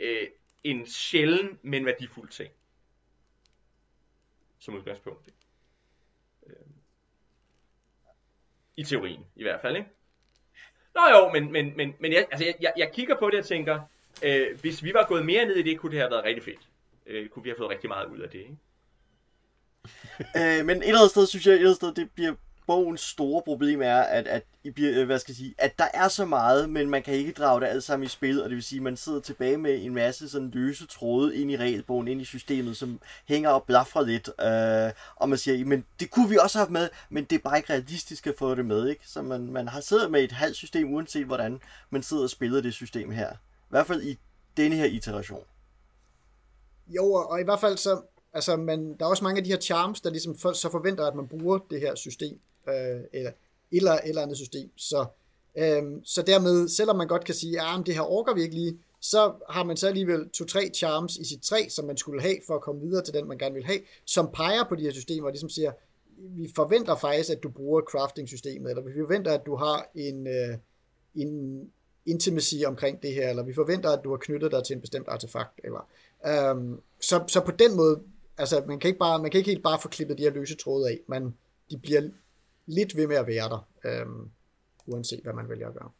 øh, 0.00 0.28
en 0.64 0.86
sjælden, 0.86 1.58
men 1.62 1.86
værdifuld 1.86 2.28
ting. 2.28 2.52
Som 4.58 4.74
udgangspunkt. 4.74 5.34
Øh, 6.46 6.54
i 8.76 8.84
teorien, 8.84 9.20
i 9.36 9.42
hvert 9.42 9.60
fald, 9.60 9.76
ikke? 9.76 9.88
Nå 10.94 11.00
jo, 11.10 11.30
men, 11.32 11.52
men, 11.52 11.76
men, 11.76 11.94
men 12.00 12.12
jeg, 12.12 12.26
altså, 12.30 12.54
jeg, 12.60 12.72
jeg, 12.76 12.90
kigger 12.92 13.16
på 13.18 13.30
det 13.30 13.38
og 13.38 13.44
tænker, 13.44 13.80
øh, 14.22 14.60
hvis 14.60 14.82
vi 14.82 14.94
var 14.94 15.06
gået 15.06 15.26
mere 15.26 15.44
ned 15.44 15.56
i 15.56 15.62
det, 15.62 15.78
kunne 15.78 15.92
det 15.92 15.98
have 15.98 16.10
været 16.10 16.24
rigtig 16.24 16.44
fedt. 16.44 16.68
Øh, 17.06 17.28
kunne 17.28 17.42
vi 17.42 17.48
have 17.48 17.56
fået 17.56 17.70
rigtig 17.70 17.88
meget 17.88 18.06
ud 18.06 18.18
af 18.18 18.30
det, 18.30 18.38
ikke? 18.38 18.56
øh, 20.36 20.66
men 20.66 20.76
et 20.76 20.86
eller 20.86 21.00
andet 21.00 21.10
sted, 21.10 21.26
synes 21.26 21.46
jeg, 21.46 21.52
et 21.52 21.56
eller 21.56 21.68
andet 21.68 21.76
sted, 21.76 21.94
det 21.94 22.10
bliver 22.10 22.34
bogens 22.66 23.00
store 23.00 23.42
problem 23.42 23.82
er, 23.82 23.96
at, 23.96 24.26
at, 24.26 24.42
øh, 24.78 25.06
hvad 25.06 25.18
skal 25.18 25.32
jeg 25.32 25.36
sige, 25.36 25.54
at 25.58 25.78
der 25.78 25.88
er 25.94 26.08
så 26.08 26.24
meget, 26.24 26.70
men 26.70 26.90
man 26.90 27.02
kan 27.02 27.14
ikke 27.14 27.32
drage 27.32 27.60
det 27.60 27.66
alt 27.66 27.84
sammen 27.84 28.06
i 28.06 28.08
spil, 28.08 28.42
og 28.42 28.48
det 28.48 28.54
vil 28.56 28.62
sige, 28.62 28.78
at 28.78 28.82
man 28.82 28.96
sidder 28.96 29.20
tilbage 29.20 29.56
med 29.56 29.84
en 29.84 29.94
masse 29.94 30.28
sådan 30.28 30.50
løse 30.50 30.86
tråde 30.86 31.36
ind 31.36 31.50
i 31.50 31.56
regelbogen, 31.56 32.08
ind 32.08 32.20
i 32.20 32.24
systemet, 32.24 32.76
som 32.76 33.00
hænger 33.28 33.50
og 33.50 33.64
blaffer 33.64 34.00
lidt, 34.00 34.28
øh, 34.28 34.92
og 35.16 35.28
man 35.28 35.38
siger, 35.38 35.66
men 35.66 35.84
det 36.00 36.10
kunne 36.10 36.28
vi 36.28 36.36
også 36.36 36.58
have 36.58 36.70
med, 36.70 36.88
men 37.10 37.24
det 37.24 37.36
er 37.36 37.42
bare 37.42 37.56
ikke 37.56 37.72
realistisk 37.72 38.26
at 38.26 38.34
få 38.38 38.54
det 38.54 38.66
med, 38.66 38.88
ikke? 38.88 39.08
Så 39.08 39.22
man, 39.22 39.52
man 39.52 39.68
har 39.68 39.80
siddet 39.80 40.10
med 40.10 40.24
et 40.24 40.32
halvt 40.32 40.56
system, 40.56 40.94
uanset 40.94 41.26
hvordan 41.26 41.60
man 41.90 42.02
sidder 42.02 42.22
og 42.22 42.30
spiller 42.30 42.60
det 42.60 42.74
system 42.74 43.10
her. 43.10 43.32
I 43.32 43.70
hvert 43.70 43.86
fald 43.86 44.02
i 44.02 44.18
denne 44.56 44.76
her 44.76 44.84
iteration. 44.84 45.44
Jo, 46.88 47.12
og 47.12 47.40
i 47.40 47.44
hvert 47.44 47.60
fald 47.60 47.76
så, 47.76 48.02
altså 48.32 48.56
man, 48.56 48.96
der 48.98 49.04
er 49.04 49.10
også 49.10 49.24
mange 49.24 49.38
af 49.38 49.44
de 49.44 49.50
her 49.50 49.60
charms, 49.60 50.00
der 50.00 50.10
ligesom 50.10 50.38
for, 50.38 50.52
så 50.52 50.70
forventer, 50.70 51.06
at 51.06 51.14
man 51.14 51.28
bruger 51.28 51.58
det 51.70 51.80
her 51.80 51.94
system, 51.94 52.40
øh, 52.68 53.00
eller 53.12 53.32
eller 53.72 53.98
eller 54.04 54.22
andet 54.22 54.36
system. 54.36 54.70
Så, 54.76 55.06
øh, 55.58 55.82
så 56.04 56.22
dermed, 56.22 56.68
selvom 56.68 56.96
man 56.96 57.08
godt 57.08 57.24
kan 57.24 57.34
sige, 57.34 57.60
at 57.60 57.66
ah, 57.66 57.86
det 57.86 57.94
her 57.94 58.02
orker 58.02 58.34
vi 58.34 58.42
ikke 58.42 58.54
lige, 58.54 58.78
så 59.00 59.32
har 59.50 59.64
man 59.64 59.76
så 59.76 59.88
alligevel 59.88 60.28
to-tre 60.28 60.70
charms 60.74 61.16
i 61.16 61.24
sit 61.24 61.42
træ, 61.42 61.68
som 61.68 61.84
man 61.84 61.96
skulle 61.96 62.22
have 62.22 62.36
for 62.46 62.54
at 62.54 62.60
komme 62.60 62.80
videre 62.80 63.04
til 63.04 63.14
den, 63.14 63.28
man 63.28 63.38
gerne 63.38 63.54
vil 63.54 63.64
have, 63.64 63.78
som 64.04 64.30
peger 64.34 64.64
på 64.68 64.74
de 64.74 64.82
her 64.82 64.92
systemer, 64.92 65.26
og 65.26 65.32
ligesom 65.32 65.48
siger, 65.48 65.72
vi 66.16 66.50
forventer 66.56 66.96
faktisk, 66.96 67.30
at 67.30 67.42
du 67.42 67.48
bruger 67.48 67.80
crafting-systemet, 67.80 68.70
eller 68.70 68.82
vi 68.82 68.92
forventer, 68.92 69.32
at 69.32 69.46
du 69.46 69.56
har 69.56 69.90
en, 69.94 70.26
øh, 70.26 70.58
en 71.14 71.60
intimacy 72.06 72.54
omkring 72.66 73.02
det 73.02 73.14
her, 73.14 73.28
eller 73.28 73.42
vi 73.42 73.54
forventer, 73.54 73.90
at 73.90 74.04
du 74.04 74.10
har 74.10 74.16
knyttet 74.16 74.52
dig 74.52 74.64
til 74.64 74.74
en 74.74 74.80
bestemt 74.80 75.08
artefakt, 75.08 75.60
eller 75.64 75.88
øhm, 76.26 76.80
så, 77.00 77.24
så 77.26 77.40
på 77.40 77.50
den 77.50 77.76
måde, 77.76 78.00
altså 78.38 78.62
man 78.66 78.78
kan 78.78 78.88
ikke 78.88 78.98
bare, 78.98 79.22
man 79.22 79.30
kan 79.30 79.38
ikke 79.38 79.50
helt 79.50 79.62
bare 79.62 79.80
få 79.80 79.88
klippet 79.88 80.18
de 80.18 80.22
her 80.22 80.30
løse 80.30 80.56
tråde 80.56 80.88
af, 80.90 81.00
men 81.06 81.34
de 81.70 81.78
bliver 81.78 82.08
lidt 82.66 82.96
ved 82.96 83.06
med 83.06 83.16
at 83.16 83.26
være 83.26 83.48
der, 83.48 83.68
øh, 83.84 84.06
uanset 84.86 85.20
hvad 85.22 85.32
man 85.32 85.48
vælger 85.48 85.68
at 85.68 85.74
gøre. 85.74 85.90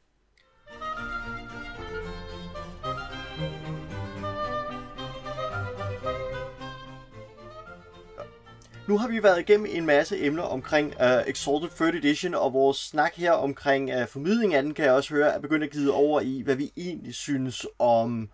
Nu 8.88 8.98
har 8.98 9.08
vi 9.08 9.22
været 9.22 9.40
igennem 9.40 9.66
en 9.70 9.86
masse 9.86 10.24
emner 10.24 10.42
omkring 10.42 10.86
uh, 10.86 11.28
Exalted 11.28 11.68
3rd 11.68 11.96
Edition, 11.96 12.34
og 12.34 12.52
vores 12.52 12.76
snak 12.76 13.14
her 13.14 13.32
omkring 13.32 13.94
uh, 13.94 14.08
formidling 14.08 14.54
af 14.54 14.62
den, 14.62 14.74
kan 14.74 14.84
jeg 14.84 14.94
også 14.94 15.14
høre, 15.14 15.34
er 15.34 15.38
begyndt 15.40 15.64
at 15.64 15.70
glide 15.70 15.92
over 15.92 16.20
i, 16.20 16.42
hvad 16.44 16.56
vi 16.56 16.72
egentlig 16.76 17.14
synes 17.14 17.66
om 17.78 18.30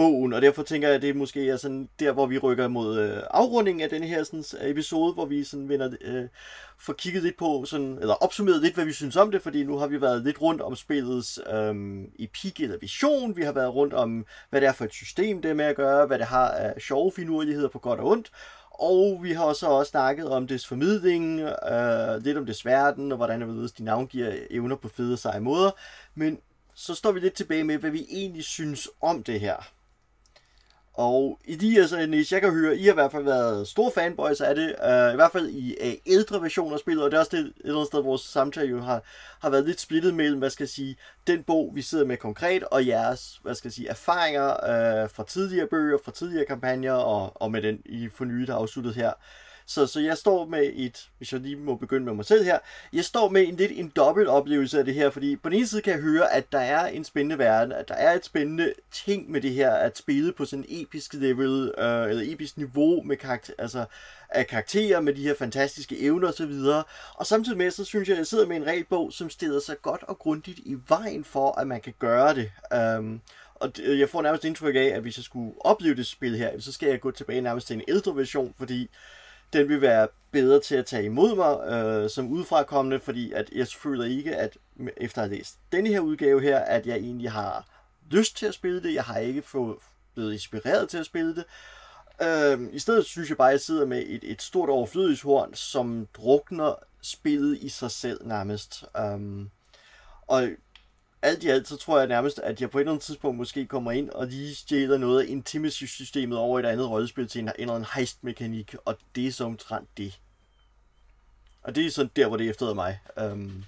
bogen, 0.00 0.32
og 0.32 0.42
derfor 0.42 0.62
tænker 0.62 0.88
jeg, 0.88 0.96
at 0.96 1.02
det 1.02 1.16
måske 1.16 1.48
er 1.48 1.56
sådan 1.56 1.88
der, 1.98 2.12
hvor 2.12 2.26
vi 2.26 2.38
rykker 2.38 2.68
mod 2.68 2.98
øh, 2.98 3.22
afrundingen 3.30 3.80
af 3.82 3.90
den 3.90 4.02
her 4.02 4.24
sådan, 4.24 4.44
episode, 4.70 5.12
hvor 5.12 5.26
vi 5.26 5.44
sådan 5.44 5.68
vender, 5.68 5.90
øh, 6.00 6.24
får 6.78 6.92
kigget 6.92 7.22
lidt 7.22 7.38
på, 7.38 7.64
sådan, 7.66 7.98
eller 8.00 8.14
opsummeret 8.14 8.62
lidt, 8.62 8.74
hvad 8.74 8.84
vi 8.84 8.92
synes 8.92 9.16
om 9.16 9.30
det, 9.30 9.42
fordi 9.42 9.64
nu 9.64 9.78
har 9.78 9.86
vi 9.86 10.00
været 10.00 10.24
lidt 10.24 10.40
rundt 10.40 10.60
om 10.60 10.76
spillets 10.76 11.40
øh, 11.52 11.74
epik 12.18 12.60
eller 12.60 12.76
vision, 12.80 13.36
vi 13.36 13.42
har 13.42 13.52
været 13.52 13.74
rundt 13.74 13.94
om, 13.94 14.26
hvad 14.50 14.60
det 14.60 14.68
er 14.68 14.72
for 14.72 14.84
et 14.84 14.92
system, 14.92 15.42
det 15.42 15.50
er 15.50 15.54
med 15.54 15.64
at 15.64 15.76
gøre, 15.76 16.06
hvad 16.06 16.18
det 16.18 16.26
har 16.26 16.48
af 16.48 16.80
sjove 16.80 17.12
finurligheder 17.12 17.68
på 17.68 17.78
godt 17.78 18.00
og 18.00 18.06
ondt, 18.06 18.30
og 18.70 19.20
vi 19.22 19.32
har 19.32 19.52
så 19.52 19.66
også 19.66 19.90
snakket 19.90 20.28
om 20.30 20.46
dets 20.46 20.66
formidling, 20.66 21.40
øh, 21.40 22.24
lidt 22.24 22.38
om 22.38 22.46
dets 22.46 22.66
verden, 22.66 23.12
og 23.12 23.16
hvordan 23.16 23.40
det 23.40 23.78
de 23.78 23.84
navngiver 23.84 24.32
evner 24.50 24.76
på 24.76 24.88
fede 24.88 25.16
seje 25.16 25.40
måder. 25.40 25.70
Men 26.14 26.38
så 26.74 26.94
står 26.94 27.12
vi 27.12 27.20
lidt 27.20 27.34
tilbage 27.34 27.64
med, 27.64 27.78
hvad 27.78 27.90
vi 27.90 28.06
egentlig 28.10 28.44
synes 28.44 28.88
om 29.00 29.22
det 29.22 29.40
her. 29.40 29.72
Og 31.00 31.40
i 31.44 31.56
de 31.56 31.80
altså, 31.80 32.06
Niels, 32.06 32.32
jeg 32.32 32.40
kan 32.40 32.52
høre, 32.52 32.76
I 32.76 32.84
har 32.84 32.90
i 32.90 32.94
hvert 32.94 33.12
fald 33.12 33.24
været 33.24 33.68
store 33.68 33.90
fanboys 33.94 34.40
af 34.40 34.54
det, 34.54 34.66
uh, 34.66 35.12
i 35.12 35.16
hvert 35.16 35.32
fald 35.32 35.48
i 35.48 35.76
uh, 35.82 35.92
ældre 36.06 36.42
versioner 36.42 36.74
af 36.74 36.80
spillet, 36.80 37.04
og 37.04 37.10
det 37.10 37.16
er 37.16 37.20
også 37.20 37.36
det, 37.36 37.40
et 37.40 37.52
eller 37.60 37.74
andet 37.74 37.86
sted, 37.86 38.02
vores 38.02 38.22
samtale 38.22 38.70
jo 38.70 38.80
har, 38.80 39.02
har 39.40 39.50
været 39.50 39.66
lidt 39.66 39.80
splittet 39.80 40.14
mellem, 40.14 40.38
hvad 40.38 40.50
skal 40.50 40.64
jeg 40.64 40.68
sige, 40.68 40.96
den 41.26 41.42
bog, 41.42 41.72
vi 41.74 41.82
sidder 41.82 42.04
med 42.04 42.16
konkret, 42.16 42.64
og 42.64 42.86
jeres, 42.86 43.40
hvad 43.42 43.54
skal 43.54 43.68
jeg 43.68 43.72
sige, 43.72 43.88
erfaringer 43.88 44.50
uh, 44.50 45.10
fra 45.10 45.24
tidligere 45.24 45.66
bøger, 45.66 45.98
fra 46.04 46.12
tidligere 46.12 46.46
kampagner, 46.46 46.92
og, 46.92 47.42
og 47.42 47.50
med 47.50 47.62
den 47.62 47.82
i 47.84 48.08
fornyet 48.08 48.50
afsluttet 48.50 48.94
her. 48.94 49.12
Så, 49.70 49.86
så 49.86 50.00
jeg 50.00 50.18
står 50.18 50.46
med 50.46 50.70
et, 50.74 51.10
hvis 51.18 51.32
jeg 51.32 51.40
lige 51.40 51.56
må 51.56 51.74
begynde 51.74 52.04
med 52.04 52.14
mig 52.14 52.24
selv 52.24 52.44
her, 52.44 52.58
jeg 52.92 53.04
står 53.04 53.28
med 53.28 53.48
en 53.48 53.56
lidt 53.56 53.72
en 53.74 53.88
dobbelt 53.96 54.28
oplevelse 54.28 54.78
af 54.78 54.84
det 54.84 54.94
her, 54.94 55.10
fordi 55.10 55.36
på 55.36 55.48
den 55.48 55.58
ene 55.58 55.66
side 55.66 55.82
kan 55.82 55.92
jeg 55.92 56.02
høre, 56.02 56.32
at 56.32 56.52
der 56.52 56.58
er 56.58 56.86
en 56.86 57.04
spændende 57.04 57.38
verden, 57.38 57.72
at 57.72 57.88
der 57.88 57.94
er 57.94 58.14
et 58.14 58.24
spændende 58.24 58.72
ting 58.92 59.30
med 59.30 59.40
det 59.40 59.50
her, 59.50 59.70
at 59.70 59.98
spille 59.98 60.32
på 60.32 60.44
sådan 60.44 60.64
en 60.68 60.82
episk 60.82 61.14
level, 61.14 61.74
øh, 61.78 62.10
eller 62.10 62.32
episk 62.32 62.56
niveau 62.56 63.02
med 63.02 63.16
karakter, 63.16 63.52
altså 63.58 63.84
af 64.28 64.46
karakterer 64.46 65.00
med 65.00 65.14
de 65.14 65.22
her 65.22 65.34
fantastiske 65.34 66.00
evner 66.00 66.28
osv. 66.28 66.52
Og, 66.52 66.84
og 67.14 67.26
samtidig 67.26 67.58
med, 67.58 67.70
så 67.70 67.84
synes 67.84 68.08
jeg, 68.08 68.14
at 68.14 68.18
jeg 68.18 68.26
sidder 68.26 68.46
med 68.46 68.56
en 68.56 68.66
regelbog, 68.66 69.12
som 69.12 69.30
stiller 69.30 69.60
sig 69.60 69.82
godt 69.82 70.02
og 70.02 70.18
grundigt 70.18 70.58
i 70.58 70.76
vejen 70.88 71.24
for, 71.24 71.60
at 71.60 71.66
man 71.66 71.80
kan 71.80 71.94
gøre 71.98 72.34
det. 72.34 72.50
Um, 72.98 73.20
og 73.54 73.72
øh, 73.82 73.98
jeg 74.00 74.08
får 74.08 74.22
nærmest 74.22 74.44
indtryk 74.44 74.74
af, 74.74 74.90
at 74.94 75.02
hvis 75.02 75.16
jeg 75.16 75.24
skulle 75.24 75.52
opleve 75.60 75.94
det 75.94 76.06
spil 76.06 76.36
her, 76.36 76.60
så 76.60 76.72
skal 76.72 76.88
jeg 76.88 77.00
gå 77.00 77.10
tilbage 77.10 77.40
nærmest 77.40 77.66
til 77.66 77.76
en 77.76 77.82
ældre 77.88 78.16
version, 78.16 78.54
fordi 78.58 78.90
den 79.52 79.68
vil 79.68 79.80
være 79.80 80.08
bedre 80.30 80.60
til 80.60 80.74
at 80.74 80.86
tage 80.86 81.04
imod 81.04 81.36
mig 81.36 81.72
øh, 81.72 82.10
som 82.10 82.28
udefrakommende, 82.28 83.00
fordi 83.00 83.32
at 83.32 83.50
jeg 83.52 83.66
føler 83.68 84.04
ikke, 84.04 84.36
at 84.36 84.58
efter 84.96 85.22
at 85.22 85.28
have 85.28 85.36
læst 85.36 85.58
denne 85.72 85.88
her 85.88 86.00
udgave 86.00 86.40
her, 86.40 86.58
at 86.58 86.86
jeg 86.86 86.96
egentlig 86.96 87.30
har 87.30 87.66
lyst 88.10 88.36
til 88.36 88.46
at 88.46 88.54
spille 88.54 88.82
det. 88.82 88.94
Jeg 88.94 89.04
har 89.04 89.18
ikke 89.18 89.42
fået, 89.42 89.76
blevet 90.14 90.32
inspireret 90.32 90.88
til 90.88 90.98
at 90.98 91.06
spille 91.06 91.34
det. 91.34 91.44
Øh, 92.22 92.74
I 92.74 92.78
stedet 92.78 93.06
synes 93.06 93.28
jeg 93.28 93.36
bare, 93.36 93.48
at 93.48 93.52
jeg 93.52 93.60
sidder 93.60 93.86
med 93.86 94.02
et, 94.06 94.24
et 94.24 94.42
stort 94.42 94.68
overflødighedshorn, 94.68 95.54
som 95.54 96.08
drukner 96.16 96.74
spillet 97.02 97.58
i 97.58 97.68
sig 97.68 97.90
selv 97.90 98.26
nærmest. 98.26 98.84
Øh, 98.96 99.46
og 100.26 100.48
alt 101.22 101.44
i 101.44 101.48
alt, 101.48 101.68
så 101.68 101.76
tror 101.76 101.98
jeg 101.98 102.08
nærmest, 102.08 102.38
at 102.38 102.60
jeg 102.60 102.70
på 102.70 102.78
et 102.78 102.82
eller 102.82 102.92
andet 102.92 103.04
tidspunkt 103.04 103.38
måske 103.38 103.66
kommer 103.66 103.92
ind 103.92 104.10
og 104.10 104.26
lige 104.26 104.54
stjæler 104.54 104.98
noget 104.98 105.22
af 105.22 105.26
intimacy-systemet 105.28 106.38
over 106.38 106.58
et 106.58 106.66
andet 106.66 106.90
rollespil 106.90 107.28
til 107.28 107.38
en, 107.38 107.48
en 107.48 107.52
eller 107.58 107.74
anden 107.74 107.88
heist-mekanik, 107.94 108.74
og 108.84 108.96
det 109.14 109.26
er 109.26 109.32
så 109.32 109.44
omtrent 109.44 109.88
det. 109.96 110.20
Og 111.62 111.74
det 111.74 111.86
er 111.86 111.90
sådan 111.90 112.10
der, 112.16 112.28
hvor 112.28 112.36
det 112.36 112.48
efterlader 112.48 112.74
mig. 112.74 113.00
Øhm. 113.18 113.32
Um... 113.32 113.64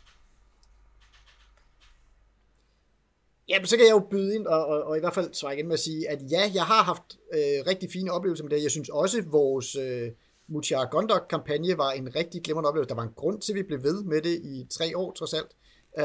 Jamen, 3.48 3.66
så 3.66 3.76
kan 3.76 3.86
jeg 3.86 3.92
jo 3.92 4.06
byde 4.10 4.34
ind, 4.34 4.46
og, 4.46 4.66
og, 4.66 4.82
og 4.82 4.96
i 4.96 5.00
hvert 5.00 5.14
fald 5.14 5.34
svare 5.34 5.54
igen 5.54 5.66
med 5.66 5.74
at 5.74 5.80
sige, 5.80 6.10
at 6.10 6.18
ja, 6.30 6.50
jeg 6.54 6.64
har 6.64 6.82
haft 6.82 7.18
øh, 7.34 7.66
rigtig 7.66 7.90
fine 7.92 8.12
oplevelser 8.12 8.44
med 8.44 8.50
det. 8.50 8.62
Jeg 8.62 8.70
synes 8.70 8.88
også, 8.88 9.18
at 9.18 9.32
vores 9.32 9.76
øh, 9.76 10.12
Mutiara 10.46 10.84
Gondok-kampagne 10.84 11.78
var 11.78 11.90
en 11.90 12.16
rigtig 12.16 12.42
glimrende 12.42 12.68
oplevelse. 12.68 12.88
Der 12.88 12.94
var 12.94 13.02
en 13.02 13.14
grund 13.16 13.40
til, 13.40 13.52
at 13.52 13.56
vi 13.56 13.62
blev 13.62 13.82
ved 13.82 14.02
med 14.02 14.22
det 14.22 14.40
i 14.44 14.66
tre 14.70 14.96
år, 14.96 15.12
trods 15.12 15.34
alt. 15.34 15.50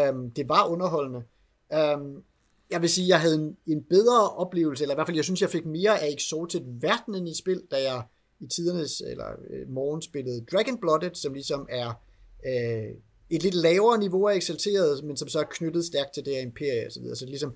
Um, 0.10 0.32
det 0.32 0.49
var 0.49 0.68
underholdende. 0.68 1.24
Øhm, 1.73 2.23
jeg 2.69 2.81
vil 2.81 2.89
sige, 2.89 3.07
jeg 3.07 3.22
havde 3.22 3.35
en, 3.35 3.57
en 3.68 3.84
bedre 3.84 4.30
oplevelse, 4.30 4.84
eller 4.84 4.94
i 4.94 4.98
hvert 4.98 5.07
fald, 5.07 5.18
jeg 5.18 5.23
synes, 5.23 5.41
jeg 5.41 5.49
fik 5.49 5.65
mere 5.65 6.02
af 6.02 6.07
Exalted 6.07 6.61
verdenen 6.81 7.27
i 7.27 7.35
spil, 7.35 7.61
da 7.72 7.76
jeg 7.76 8.03
i 8.39 8.48
tidernes, 8.48 9.02
eller 9.07 9.26
øh, 9.49 9.69
morgen 9.69 10.02
spillede 10.02 10.45
Dragon 10.52 10.77
Blooded, 10.77 11.15
som 11.15 11.34
ligesom 11.34 11.68
er 11.69 12.02
øh, 12.45 12.95
et 13.30 13.44
lidt 13.44 13.56
lavere 13.56 13.98
niveau 13.98 14.27
af 14.27 14.35
Exalteret, 14.35 15.03
men 15.03 15.18
som 15.18 15.27
så 15.27 15.39
er 15.39 15.44
knyttet 15.49 15.85
stærkt 15.85 16.14
til 16.14 16.26
det 16.26 16.35
her 16.35 16.41
imperie 16.41 16.85
og 16.85 16.91
så 16.91 16.99
videre. 16.99 17.15
Så 17.15 17.26
ligesom, 17.26 17.56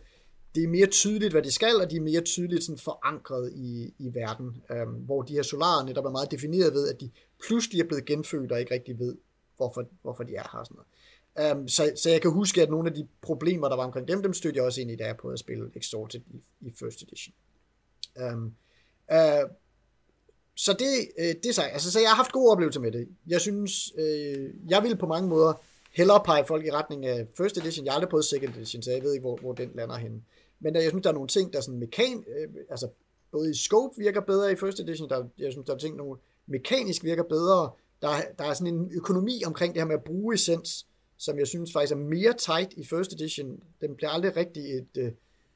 det 0.55 0.63
er 0.63 0.67
mere 0.67 0.87
tydeligt, 0.87 1.33
hvad 1.33 1.41
de 1.41 1.51
skal, 1.51 1.75
og 1.81 1.91
de 1.91 1.95
er 1.95 2.01
mere 2.01 2.21
tydeligt 2.21 2.63
sådan 2.63 2.77
forankret 2.77 3.51
i, 3.55 3.93
i 3.99 4.13
verden, 4.13 4.63
øhm, 4.71 4.91
hvor 4.91 5.21
de 5.21 5.33
her 5.33 5.43
solarer 5.43 5.85
netop 5.85 6.05
er 6.05 6.09
meget 6.09 6.31
defineret 6.31 6.73
ved, 6.73 6.89
at 6.89 7.01
de 7.01 7.09
pludselig 7.47 7.81
er 7.81 7.87
blevet 7.87 8.05
genfødt 8.05 8.51
og 8.51 8.59
ikke 8.59 8.73
rigtig 8.73 8.99
ved, 8.99 9.15
hvorfor, 9.57 9.85
hvorfor 10.01 10.23
de 10.23 10.35
er 10.35 10.49
her. 10.51 10.59
Og 10.59 10.65
sådan 10.65 10.75
noget. 10.75 10.87
Um, 11.39 11.67
så, 11.67 11.91
så 11.95 12.09
jeg 12.09 12.21
kan 12.21 12.31
huske, 12.31 12.61
at 12.61 12.69
nogle 12.69 12.89
af 12.89 12.95
de 12.95 13.07
problemer, 13.21 13.69
der 13.69 13.75
var 13.75 13.83
omkring 13.83 14.07
dem, 14.07 14.21
dem 14.21 14.33
stødte 14.33 14.57
jeg 14.57 14.65
også 14.65 14.81
ind 14.81 14.91
i, 14.91 14.95
da 14.95 15.05
jeg 15.05 15.17
prøvede 15.17 15.33
at 15.33 15.39
spille 15.39 15.71
Extorted 15.75 16.21
i, 16.33 16.67
i 16.67 16.71
First 16.79 17.01
Edition. 17.01 17.33
Um, 18.33 18.55
uh, 19.11 19.49
så 20.55 20.73
det, 20.73 21.07
uh, 21.19 21.41
det 21.43 21.57
er 21.57 21.61
altså, 21.61 21.91
så 21.91 21.99
jeg 21.99 22.09
har 22.09 22.15
haft 22.15 22.31
gode 22.31 22.51
oplevelser 22.51 22.79
med 22.79 22.91
det. 22.91 23.07
Jeg 23.27 23.41
synes, 23.41 23.93
uh, 23.95 24.71
jeg 24.71 24.83
vil 24.83 24.97
på 24.97 25.07
mange 25.07 25.29
måder 25.29 25.53
hellere 25.91 26.23
pege 26.25 26.45
folk 26.45 26.65
i 26.65 26.71
retning 26.71 27.05
af 27.05 27.27
First 27.37 27.57
Edition. 27.57 27.85
Jeg 27.85 27.93
har 27.93 27.95
aldrig 27.95 28.09
prøvet 28.09 28.25
Second 28.25 28.55
Edition, 28.55 28.83
så 28.83 28.91
jeg 28.91 29.03
ved 29.03 29.13
ikke, 29.13 29.21
hvor, 29.21 29.37
hvor 29.37 29.53
den 29.53 29.71
lander 29.75 29.95
henne. 29.95 30.21
Men 30.59 30.75
der, 30.75 30.81
jeg 30.81 30.89
synes, 30.89 31.03
der 31.03 31.09
er 31.09 31.13
nogle 31.13 31.27
ting, 31.27 31.53
der 31.53 31.61
sådan 31.61 31.79
mekan, 31.79 32.17
uh, 32.17 32.55
altså 32.69 32.89
både 33.31 33.51
i 33.51 33.53
scope 33.53 33.93
virker 33.97 34.21
bedre 34.21 34.51
i 34.51 34.55
First 34.55 34.79
Edition, 34.79 35.09
der, 35.09 35.25
jeg 35.37 35.51
synes, 35.51 35.65
der 35.65 35.73
er 35.73 35.77
ting, 35.77 35.95
nogle 35.95 36.17
mekanisk 36.47 37.03
virker 37.03 37.23
bedre. 37.23 37.71
Der, 38.01 38.21
der 38.37 38.43
er 38.43 38.53
sådan 38.53 38.73
en 38.73 38.91
økonomi 38.93 39.43
omkring 39.45 39.73
det 39.73 39.81
her 39.81 39.87
med 39.87 39.95
at 39.95 40.03
bruge 40.03 40.33
essens, 40.33 40.87
som 41.21 41.39
jeg 41.39 41.47
synes 41.47 41.73
faktisk 41.73 41.93
er 41.93 41.97
mere 41.97 42.33
tight 42.33 42.73
i 42.73 42.83
First 42.83 43.13
Edition. 43.13 43.63
Den 43.81 43.95
blev 43.95 44.09
aldrig 44.11 44.35
rigtig 44.35 44.63
et, 44.63 44.97
øh, 44.97 45.11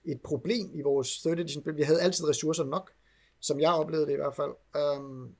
et 0.05 0.21
problem 0.21 0.71
i 0.73 0.81
vores 0.81 1.19
Third 1.19 1.39
Edition. 1.39 1.77
Vi 1.77 1.83
havde 1.83 2.01
altid 2.01 2.29
ressourcer 2.29 2.63
nok, 2.63 2.91
som 3.39 3.59
jeg 3.59 3.71
oplevede 3.71 4.07
det 4.07 4.13
i 4.13 4.15
hvert 4.15 4.35
fald. 4.35 4.51
Um, 4.97 5.35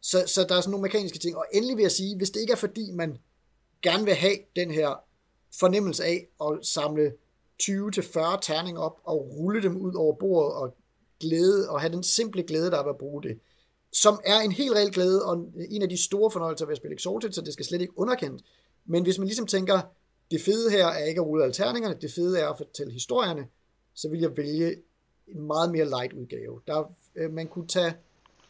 så, 0.00 0.24
så 0.26 0.46
der 0.48 0.54
er 0.54 0.60
sådan 0.60 0.70
nogle 0.70 0.82
mekaniske 0.82 1.18
ting. 1.18 1.36
Og 1.36 1.44
endelig 1.52 1.76
vil 1.76 1.82
jeg 1.82 1.92
sige, 1.92 2.16
hvis 2.16 2.30
det 2.30 2.40
ikke 2.40 2.52
er 2.52 2.56
fordi, 2.56 2.90
man 2.90 3.18
gerne 3.82 4.04
vil 4.04 4.14
have 4.14 4.36
den 4.56 4.70
her 4.70 5.04
fornemmelse 5.60 6.04
af 6.04 6.28
at 6.40 6.66
samle 6.66 7.12
20-40 7.62 8.40
terninger 8.42 8.80
op 8.80 9.00
og 9.04 9.36
rulle 9.38 9.62
dem 9.62 9.76
ud 9.76 9.94
over 9.94 10.14
bordet 10.14 10.52
og 10.52 10.76
glæde, 11.20 11.70
og 11.70 11.80
have 11.80 11.92
den 11.92 12.02
simple 12.02 12.42
glæde, 12.42 12.70
der 12.70 12.78
er 12.78 12.82
ved 12.82 12.90
at 12.90 12.98
bruge 12.98 13.22
det, 13.22 13.38
som 13.92 14.20
er 14.24 14.40
en 14.40 14.52
helt 14.52 14.74
reel 14.74 14.92
glæde, 14.92 15.24
og 15.24 15.52
en 15.70 15.82
af 15.82 15.88
de 15.88 16.02
store 16.04 16.30
fornøjelser 16.30 16.66
ved 16.66 16.72
at 16.72 16.78
spille 16.78 16.94
Exalted, 16.94 17.32
så 17.32 17.40
det 17.40 17.52
skal 17.52 17.64
slet 17.64 17.80
ikke 17.80 17.98
underkendes. 17.98 18.42
Men 18.88 19.02
hvis 19.02 19.18
man 19.18 19.26
ligesom 19.26 19.46
tænker, 19.46 19.80
det 20.30 20.40
fede 20.40 20.70
her 20.70 20.86
er 20.86 21.04
ikke 21.04 21.20
at 21.20 21.26
rulle 21.26 21.44
alterningerne, 21.44 21.96
det 22.00 22.12
fede 22.12 22.40
er 22.40 22.48
at 22.48 22.56
fortælle 22.56 22.92
historierne, 22.92 23.46
så 23.94 24.08
vil 24.08 24.20
jeg 24.20 24.36
vælge 24.36 24.76
en 25.28 25.46
meget 25.46 25.70
mere 25.70 25.84
light 25.84 26.12
udgave. 26.12 26.60
Der, 26.66 26.92
øh, 27.16 27.32
man 27.32 27.46
kunne 27.46 27.66
tage, 27.66 27.94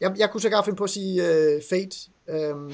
jeg, 0.01 0.15
jeg 0.19 0.31
kunne 0.31 0.41
så 0.41 0.63
finde 0.65 0.77
på 0.77 0.85
at 0.85 0.91
sige 0.91 1.29
øh, 1.29 1.63
Fate 1.71 1.97
øh, 2.29 2.57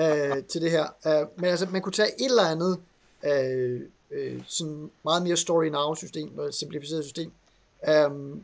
øh, 0.00 0.44
til 0.44 0.62
det 0.62 0.70
her, 0.70 0.86
øh, 1.06 1.26
men 1.36 1.44
altså 1.44 1.66
man 1.70 1.82
kunne 1.82 1.92
tage 1.92 2.20
et 2.20 2.30
eller 2.30 2.42
andet 2.42 2.80
øh, 3.24 3.80
øh, 4.10 4.42
sådan 4.46 4.90
meget 5.04 5.22
mere 5.22 5.36
story 5.36 5.66
now 5.66 5.94
system, 5.94 6.38
og 6.38 6.54
simplificeret 6.54 7.04
system, 7.04 7.32
Um, 7.88 8.42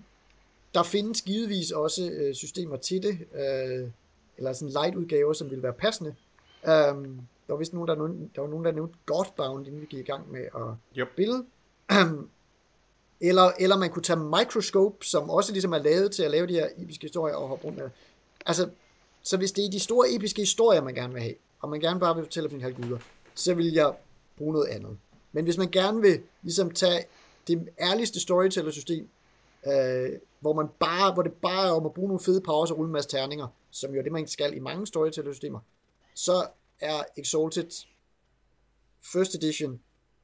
der 0.75 0.83
findes 0.83 1.23
givetvis 1.23 1.71
også 1.71 2.11
øh, 2.11 2.35
systemer 2.35 2.77
til 2.77 3.03
det, 3.03 3.19
øh, 3.35 3.91
eller 4.37 4.53
sådan 4.53 4.73
light 4.73 4.95
udgaver, 4.95 5.33
som 5.33 5.51
vil 5.51 5.63
være 5.63 5.73
passende. 5.73 6.15
Um, 6.93 7.21
der 7.49 7.55
var 7.55 7.59
vist 7.59 7.73
nogen, 7.73 7.89
der, 7.89 7.95
nogen, 7.95 8.31
der 8.35 8.41
var 8.41 8.49
nogen, 8.49 8.65
der 8.65 8.73
nævnte 8.73 8.99
Godbound, 9.07 9.67
inden 9.67 9.81
vi 9.81 9.87
gik 9.87 10.01
i 10.01 10.03
gang 10.03 10.33
med 10.33 10.41
at 10.41 10.99
Yep. 10.99 11.09
spille. 11.13 11.45
eller, 13.21 13.53
eller 13.61 13.77
man 13.79 13.91
kunne 13.91 14.03
tage 14.03 14.19
Microscope, 14.19 15.07
som 15.07 15.31
også 15.31 15.53
ligesom 15.53 15.73
er 15.73 15.79
lavet 15.79 16.13
til 16.13 16.23
at 16.23 16.31
lave 16.31 16.47
de 16.47 16.53
her 16.53 16.69
episke 16.77 17.03
historier 17.03 17.35
og 17.35 17.49
hoppe 17.49 17.65
rundt 17.65 17.79
med. 17.79 17.91
Altså, 18.47 18.69
så 19.23 19.37
hvis 19.37 19.53
det 19.53 19.65
er 19.65 19.71
de 19.71 19.81
store 19.81 20.15
episke 20.15 20.43
historier, 20.43 20.83
man 20.83 20.95
gerne 20.95 21.13
vil 21.13 21.23
have, 21.23 21.35
og 21.61 21.69
man 21.69 21.81
gerne 21.81 22.01
bare 22.01 22.15
vil 22.15 22.25
fortælle 22.25 22.47
om 22.47 22.61
sine 22.61 22.73
guder, 22.73 22.99
så 23.35 23.55
vil 23.55 23.73
jeg 23.73 23.95
bruge 24.37 24.53
noget 24.53 24.67
andet. 24.67 24.99
Men 25.33 25.45
hvis 25.45 25.59
man 25.59 25.71
gerne 25.71 26.01
vil 26.01 26.21
ligesom 26.43 26.71
tage 26.71 27.05
det 27.49 27.69
ærligste 27.81 28.21
storyteller-system, 28.21 29.09
øh, 29.67 30.11
hvor, 30.41 30.53
man 30.53 30.69
bare, 30.79 31.13
hvor 31.13 31.23
det 31.23 31.33
bare 31.33 31.67
er 31.67 31.71
om 31.71 31.87
at 31.87 31.95
bruge 31.95 32.09
nogle 32.09 32.21
fede 32.21 32.41
powers 32.41 32.71
og 32.71 32.79
rulle 32.79 32.89
en 32.89 32.93
masse 32.93 33.11
terninger, 33.11 33.47
som 33.71 33.93
jo 33.93 33.99
er 33.99 34.03
det, 34.03 34.13
man 34.13 34.27
skal 34.27 34.57
i 34.57 34.59
mange 34.59 34.87
storyteller-systemer, 34.87 35.59
så 36.15 36.47
er 36.81 37.05
Exalted 37.17 37.87
First 39.13 39.35
Edition 39.35 39.81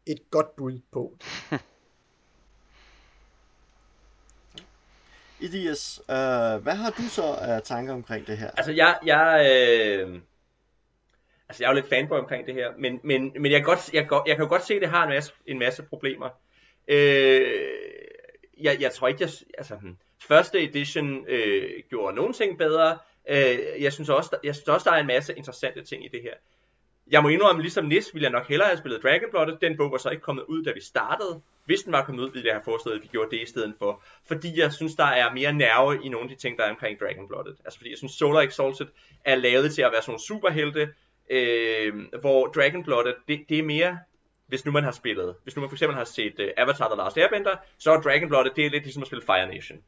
et 0.06 0.30
godt 0.30 0.56
bud 0.56 0.80
på. 0.92 1.18
Elias, 5.40 6.00
øh, 6.10 6.62
hvad 6.62 6.74
har 6.74 6.90
du 6.90 7.02
så 7.02 7.22
af 7.40 7.62
tanker 7.62 7.92
omkring 7.92 8.26
det 8.26 8.38
her? 8.38 8.50
Altså, 8.50 8.72
jeg, 8.72 8.98
jeg, 9.06 9.46
øh, 9.50 10.20
altså, 11.48 11.62
jeg 11.62 11.68
er 11.68 11.70
jo 11.70 11.74
lidt 11.74 11.88
fanboy 11.88 12.18
omkring 12.18 12.46
det 12.46 12.54
her, 12.54 12.72
men, 12.78 13.00
men, 13.02 13.32
men 13.40 13.52
jeg, 13.52 13.60
kan 13.60 13.64
godt, 13.64 13.92
jeg, 13.92 14.08
kan 14.08 14.20
jeg 14.26 14.36
kan 14.36 14.44
jo 14.44 14.48
godt 14.48 14.66
se, 14.66 14.74
at 14.74 14.80
det 14.82 14.88
har 14.88 15.02
en 15.02 15.08
masse, 15.08 15.32
en 15.46 15.58
masse 15.58 15.82
problemer. 15.82 16.28
Øh, 16.88 17.68
jeg, 18.60 18.76
jeg 18.80 18.92
tror 18.92 19.08
ikke, 19.08 19.22
jeg, 19.22 19.30
altså, 19.58 19.76
hmm, 19.76 19.96
første 20.28 20.64
edition 20.64 21.28
øh, 21.28 21.70
gjorde 21.90 22.16
nogle 22.16 22.32
ting 22.32 22.58
bedre. 22.58 22.98
Øh, 23.28 23.58
jeg, 23.82 23.92
synes 23.92 24.08
også, 24.08 24.28
der, 24.32 24.38
jeg 24.44 24.54
synes 24.54 24.68
også, 24.68 24.90
der 24.90 24.96
er 24.96 25.00
en 25.00 25.06
masse 25.06 25.34
interessante 25.34 25.84
ting 25.84 26.04
i 26.04 26.08
det 26.08 26.22
her. 26.22 26.34
Jeg 27.10 27.22
må 27.22 27.28
indrømme, 27.28 27.62
ligesom 27.62 27.84
Nis, 27.84 28.14
ville 28.14 28.24
jeg 28.24 28.32
nok 28.32 28.48
hellere 28.48 28.68
have 28.68 28.78
spillet 28.78 29.02
Dragonblood. 29.02 29.58
Den 29.60 29.76
bog 29.76 29.92
var 29.92 29.98
så 29.98 30.10
ikke 30.10 30.22
kommet 30.22 30.44
ud, 30.48 30.64
da 30.64 30.72
vi 30.72 30.80
startede. 30.80 31.40
Hvis 31.64 31.82
den 31.82 31.92
var 31.92 32.04
kommet 32.04 32.22
ud, 32.22 32.30
ville 32.32 32.46
jeg 32.46 32.54
have 32.54 32.64
foreslået, 32.64 32.96
at 32.96 33.02
vi 33.02 33.06
gjorde 33.06 33.30
det 33.30 33.42
i 33.42 33.46
stedet 33.46 33.74
for. 33.78 34.02
Fordi 34.28 34.60
jeg 34.60 34.72
synes, 34.72 34.94
der 34.94 35.04
er 35.04 35.34
mere 35.34 35.52
nerve 35.52 36.04
i 36.04 36.08
nogle 36.08 36.30
af 36.30 36.36
de 36.36 36.42
ting, 36.42 36.58
der 36.58 36.64
er 36.64 36.70
omkring 36.70 37.00
Dragonblood. 37.00 37.56
Altså 37.64 37.78
fordi 37.78 37.90
jeg 37.90 37.98
synes, 37.98 38.12
Solar 38.12 38.40
Exalted 38.40 38.86
er 39.24 39.34
lavet 39.34 39.74
til 39.74 39.82
at 39.82 39.92
være 39.92 40.02
sådan 40.02 40.10
nogle 40.10 40.26
superhelte, 40.26 40.88
øh, 41.30 41.94
hvor 42.20 42.46
Dragonblood, 42.46 43.14
det, 43.28 43.40
det 43.48 43.58
er 43.58 43.62
mere 43.62 43.98
hvis 44.46 44.64
nu 44.64 44.72
man 44.72 44.84
har 44.84 44.90
spillet, 44.90 45.34
hvis 45.42 45.56
nu 45.56 45.60
man 45.60 45.68
for 45.70 45.74
eksempel 45.74 45.96
har 45.96 46.04
set 46.04 46.34
uh, 46.38 46.46
Avatar 46.56 46.88
The 46.88 46.96
Last 46.96 47.18
Airbender, 47.18 47.56
så 47.78 47.92
er 47.92 48.00
Dragonblood, 48.00 48.50
det 48.56 48.66
er 48.66 48.70
lidt 48.70 48.84
ligesom 48.84 49.02
at 49.02 49.06
spille 49.06 49.24
Fire 49.26 49.46
Nation. 49.46 49.78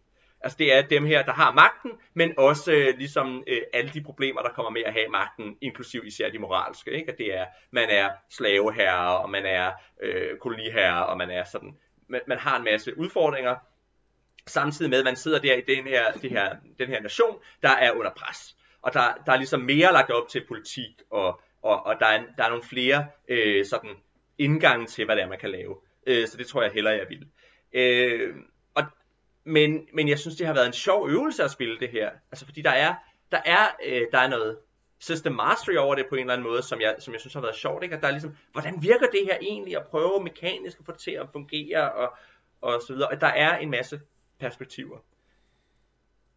Altså 0.40 0.58
det 0.58 0.74
er 0.74 0.82
dem 0.82 1.06
her, 1.06 1.22
der 1.22 1.32
har 1.32 1.52
magten, 1.52 1.90
men 2.14 2.34
også 2.38 2.72
øh, 2.72 2.98
ligesom 2.98 3.44
øh, 3.46 3.62
alle 3.72 3.90
de 3.90 4.02
problemer, 4.02 4.42
der 4.42 4.50
kommer 4.50 4.70
med 4.70 4.82
at 4.86 4.92
have 4.92 5.08
magten, 5.08 5.56
inklusiv 5.60 6.02
især 6.04 6.30
de 6.30 6.38
moralske. 6.38 6.90
Ikke? 6.90 7.12
At 7.12 7.18
det 7.18 7.34
er, 7.34 7.46
man 7.70 7.90
er 7.90 8.10
slaveherre, 8.30 9.18
og 9.18 9.30
man 9.30 9.46
er 9.46 9.72
øh, 10.02 10.38
koloniherre, 10.38 11.06
og 11.06 11.18
man 11.18 11.30
er 11.30 11.44
sådan, 11.44 11.76
man, 12.08 12.20
man 12.26 12.38
har 12.38 12.56
en 12.56 12.64
masse 12.64 12.98
udfordringer, 12.98 13.56
samtidig 14.46 14.90
med, 14.90 14.98
at 14.98 15.04
man 15.04 15.16
sidder 15.16 15.38
der 15.38 15.54
i 15.54 15.60
den 15.60 15.84
her, 15.84 16.12
det 16.12 16.30
her, 16.30 16.56
den 16.78 16.88
her 16.88 17.00
nation, 17.00 17.38
der 17.62 17.70
er 17.70 17.92
under 17.92 18.10
pres. 18.16 18.56
Og 18.82 18.94
der, 18.94 19.22
der 19.26 19.32
er 19.32 19.36
ligesom 19.36 19.60
mere 19.60 19.92
lagt 19.92 20.10
op 20.10 20.28
til 20.28 20.44
politik, 20.48 21.02
og, 21.10 21.40
og, 21.62 21.86
og 21.86 21.96
der, 22.00 22.06
er, 22.06 22.22
der 22.36 22.44
er 22.44 22.48
nogle 22.48 22.64
flere 22.64 23.06
øh, 23.28 23.64
sådan 23.64 23.90
indgange 24.38 24.86
til, 24.86 25.04
hvad 25.04 25.16
det 25.16 25.22
er, 25.22 25.28
man 25.28 25.38
kan 25.38 25.50
lave. 25.50 25.76
Øh, 26.06 26.26
så 26.26 26.36
det 26.36 26.46
tror 26.46 26.62
jeg 26.62 26.72
hellere, 26.72 26.94
jeg 26.94 27.06
vil. 27.08 27.28
Øh, 27.72 28.34
men, 29.46 29.88
men 29.94 30.08
jeg 30.08 30.18
synes, 30.18 30.36
det 30.36 30.46
har 30.46 30.54
været 30.54 30.66
en 30.66 30.72
sjov 30.72 31.08
øvelse 31.08 31.44
at 31.44 31.50
spille 31.50 31.78
det 31.80 31.88
her. 31.88 32.10
Altså 32.32 32.44
fordi 32.44 32.62
der 32.62 32.70
er, 32.70 32.94
der 33.32 33.40
er, 33.44 33.66
øh, 33.86 34.02
der 34.12 34.18
er 34.18 34.28
noget 34.28 34.58
system 34.98 35.32
mastery 35.32 35.74
over 35.76 35.94
det 35.94 36.06
på 36.08 36.14
en 36.14 36.20
eller 36.20 36.32
anden 36.32 36.46
måde, 36.46 36.62
som 36.62 36.80
jeg, 36.80 36.96
som 36.98 37.12
jeg 37.14 37.20
synes 37.20 37.34
har 37.34 37.40
været 37.40 37.54
sjovt. 37.56 37.82
Ikke? 37.82 37.96
At 37.96 38.02
der 38.02 38.08
er 38.08 38.12
ligesom, 38.12 38.36
hvordan 38.52 38.82
virker 38.82 39.06
det 39.06 39.20
her 39.24 39.38
egentlig, 39.42 39.76
at 39.76 39.86
prøve 39.86 40.22
mekanisk 40.24 40.78
at 40.80 40.86
få 40.86 40.92
det 40.92 41.00
til 41.00 41.10
at 41.10 41.28
fungere, 41.32 41.92
og, 41.92 42.16
og 42.60 42.82
så 42.86 42.92
videre. 42.92 43.08
Og 43.08 43.20
der 43.20 43.26
er 43.26 43.58
en 43.58 43.70
masse 43.70 44.00
perspektiver. 44.40 44.98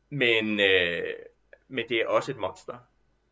Men, 0.10 0.60
øh, 0.60 1.03
men 1.68 1.86
det 1.90 1.98
er 2.02 2.07
også 2.07 2.31
et 2.31 2.38
monster. 2.38 2.77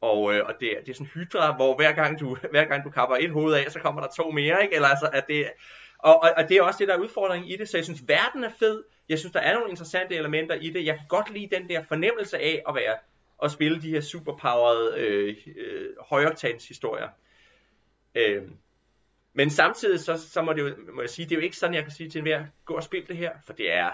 Og, 0.02 0.34
øh, 0.36 0.46
og 0.46 0.54
det, 0.60 0.78
er- 0.78 0.82
det 0.82 0.90
er 0.90 0.94
sådan 0.94 1.08
hydra, 1.14 1.56
hvor 1.56 1.76
hver 1.76 1.92
gang, 1.92 2.20
du, 2.20 2.36
hver 2.52 2.66
gang 2.66 2.84
du 2.84 2.90
kapper 2.90 3.16
et 3.20 3.32
hoved 3.32 3.54
af, 3.54 3.72
så 3.72 3.80
kommer 3.80 4.02
der 4.02 4.08
to 4.18 4.32
mere, 4.32 4.64
ikke? 4.64 4.76
Eller 4.76 4.88
altså, 4.88 5.10
at 5.14 5.26
det, 5.28 5.50
og, 6.00 6.24
og, 6.24 6.34
og 6.38 6.50
det 6.50 6.58
er 6.58 6.62
også 6.62 6.80
det, 6.80 6.88
der 6.88 6.94
er 6.94 7.00
udfordringen 7.00 7.50
i 7.50 7.56
det, 7.56 7.70
så 7.70 7.78
jeg 7.78 7.84
synes, 7.86 8.08
verden 8.08 8.44
er 8.44 8.52
fed. 8.60 8.84
Jeg 9.10 9.20
synes, 9.20 9.34
der 9.34 9.40
er 9.40 9.54
nogle 9.54 9.70
interessante 9.70 10.16
elementer 10.16 10.56
i 10.56 10.70
det. 10.70 10.86
Jeg 10.86 10.96
kan 10.96 11.06
godt 11.10 11.34
lide 11.34 11.56
den 11.56 11.70
der 11.70 11.84
fornemmelse 11.84 12.38
af 12.38 12.64
at 12.70 12.76
være 12.76 12.98
at 13.44 13.52
spille 13.52 13.82
de 13.82 13.90
her 13.90 14.02
superpowered 14.02 14.94
øh, 14.98 15.38
øh, 15.58 15.90
højoktans 16.10 16.68
historier. 16.68 17.10
Øh, 18.16 18.44
men 19.34 19.50
samtidig 19.50 20.00
så, 20.00 20.30
så 20.30 20.42
må, 20.42 20.54
det 20.54 20.62
jo, 20.62 20.76
må 20.94 21.02
jeg 21.02 21.10
sige, 21.10 21.26
det 21.26 21.32
er 21.32 21.40
jo 21.40 21.44
ikke 21.44 21.58
sådan, 21.58 21.76
jeg 21.76 21.84
kan 21.84 21.92
sige 21.92 22.10
til 22.10 22.20
enhver, 22.20 22.46
gå 22.66 22.74
og 22.74 22.84
spil 22.84 23.08
det 23.08 23.18
her, 23.18 23.32
for 23.46 23.54
det 23.54 23.72
er 23.72 23.92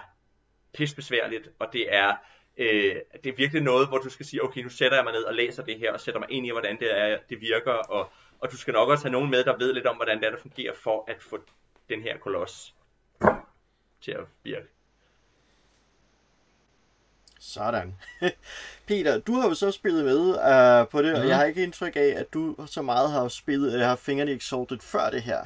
pisbesværligt, 0.74 1.50
og 1.60 1.74
det 1.74 1.94
er, 1.94 2.14
øh, 2.58 2.96
det 3.24 3.30
er 3.30 3.36
virkelig 3.38 3.64
noget, 3.64 3.88
hvor 3.88 3.98
du 3.98 4.10
skal 4.10 4.26
sige, 4.26 4.44
okay, 4.44 4.62
nu 4.62 4.70
sætter 4.70 4.98
jeg 4.98 5.04
mig 5.04 5.14
ned 5.14 5.24
og 5.24 5.34
læser 5.34 5.64
det 5.64 5.80
her, 5.80 5.94
og 5.94 6.00
sætter 6.00 6.20
mig 6.20 6.32
ind 6.32 6.46
i, 6.46 6.52
hvordan 6.52 6.80
det, 6.80 7.00
er, 7.00 7.18
det 7.30 7.42
virker, 7.42 7.72
og, 7.72 8.12
og 8.40 8.52
du 8.52 8.58
skal 8.58 8.74
nok 8.74 8.90
også 8.90 9.04
have 9.06 9.12
nogen 9.12 9.30
med, 9.30 9.44
der 9.44 9.58
ved 9.58 9.74
lidt 9.74 9.86
om, 9.86 9.96
hvordan 9.96 10.20
det 10.20 10.26
er, 10.26 10.32
der 10.32 10.38
fungerer, 10.38 10.74
for 10.74 11.06
at 11.08 11.22
få 11.22 11.40
den 11.90 12.02
her 12.02 12.18
koloss 12.18 12.74
til 14.02 14.12
at 14.12 14.26
virke. 14.44 14.68
Sådan. 17.40 17.96
Peter, 18.88 19.20
du 19.20 19.34
har 19.34 19.48
jo 19.48 19.54
så 19.54 19.72
spillet 19.72 20.06
med 20.06 20.20
uh, 20.20 20.90
på 20.90 21.02
det, 21.02 21.10
mm. 21.10 21.16
og 21.16 21.20
Mhm. 21.20 21.28
jeg 21.30 21.38
har 21.38 21.44
ikke 21.46 21.64
indtryk 21.64 21.96
af, 21.96 22.14
at 22.18 22.34
du 22.34 22.56
så 22.66 22.82
meget 22.82 23.12
har 23.12 23.28
spillet, 23.28 23.74
eller 23.74 23.88
har 23.88 23.96
fingrene 23.96 24.32
i 24.32 24.36
Exalted 24.36 24.80
før 24.80 25.10
det 25.10 25.22
her. 25.22 25.46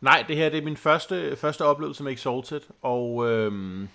Nej, 0.00 0.24
det 0.28 0.36
her 0.36 0.48
det 0.48 0.58
er 0.58 0.62
min 0.62 0.76
første, 0.76 1.36
første 1.36 1.64
oplevelse 1.64 2.02
med 2.02 2.12
Exalted, 2.12 2.60
og 2.82 3.30
øhm, 3.30 3.88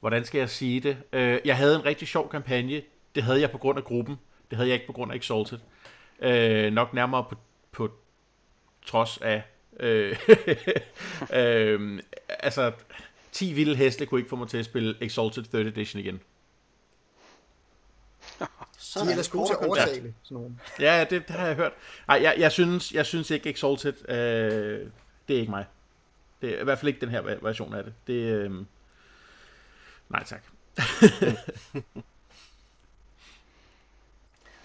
hvordan 0.00 0.24
skal 0.24 0.38
jeg 0.38 0.50
sige 0.50 0.80
det? 0.80 0.96
Øh, 1.12 1.40
jeg 1.44 1.56
havde 1.56 1.76
en 1.76 1.84
rigtig 1.84 2.08
sjov 2.08 2.30
kampagne. 2.30 2.82
Det 3.14 3.22
havde 3.22 3.40
jeg 3.40 3.50
på 3.50 3.58
grund 3.58 3.78
af 3.78 3.84
gruppen. 3.84 4.16
Det 4.50 4.56
havde 4.56 4.68
jeg 4.68 4.74
ikke 4.74 4.86
på 4.86 4.92
grund 4.92 5.12
af 5.12 5.16
Exalted. 5.16 5.58
Øh, 6.18 6.72
nok 6.72 6.94
nærmere 6.94 7.24
på, 7.24 7.34
på 7.72 7.90
trods 8.86 9.18
af... 9.18 9.42
Øh, 9.80 10.18
øh, 11.32 12.02
altså, 12.28 12.72
10 13.32 13.52
vilde 13.52 13.76
heste 13.76 14.06
kunne 14.06 14.20
ikke 14.20 14.30
få 14.30 14.36
mig 14.36 14.48
til 14.48 14.58
at 14.58 14.64
spille 14.64 14.96
Exalted 15.00 15.44
3rd 15.54 15.68
Edition 15.68 16.00
igen. 16.00 16.20
Så 18.78 19.00
De 19.00 19.06
er 19.06 19.10
ellers 19.10 19.28
gode 19.28 19.48
til 19.48 19.54
at 19.60 19.66
overtale 19.66 20.14
sådan 20.22 20.34
nogle. 20.34 20.58
Ja, 20.80 21.06
det, 21.10 21.28
det 21.28 21.36
har 21.36 21.46
jeg 21.46 21.56
hørt. 21.56 21.72
Ej, 22.08 22.18
jeg, 22.22 22.34
jeg, 22.38 22.52
synes, 22.52 22.92
jeg 22.92 23.06
synes 23.06 23.30
ikke 23.30 23.50
Exalted, 23.50 24.10
øh, 24.10 24.90
det 25.28 25.36
er 25.36 25.40
ikke 25.40 25.50
mig. 25.50 25.66
Det 26.40 26.56
er 26.56 26.60
i 26.60 26.64
hvert 26.64 26.78
fald 26.78 26.88
ikke 26.88 27.00
den 27.00 27.08
her 27.08 27.20
version 27.42 27.74
af 27.74 27.84
det. 27.84 27.94
Det 28.06 28.12
øh, 28.12 28.50
nej 30.08 30.24
tak. 30.24 30.42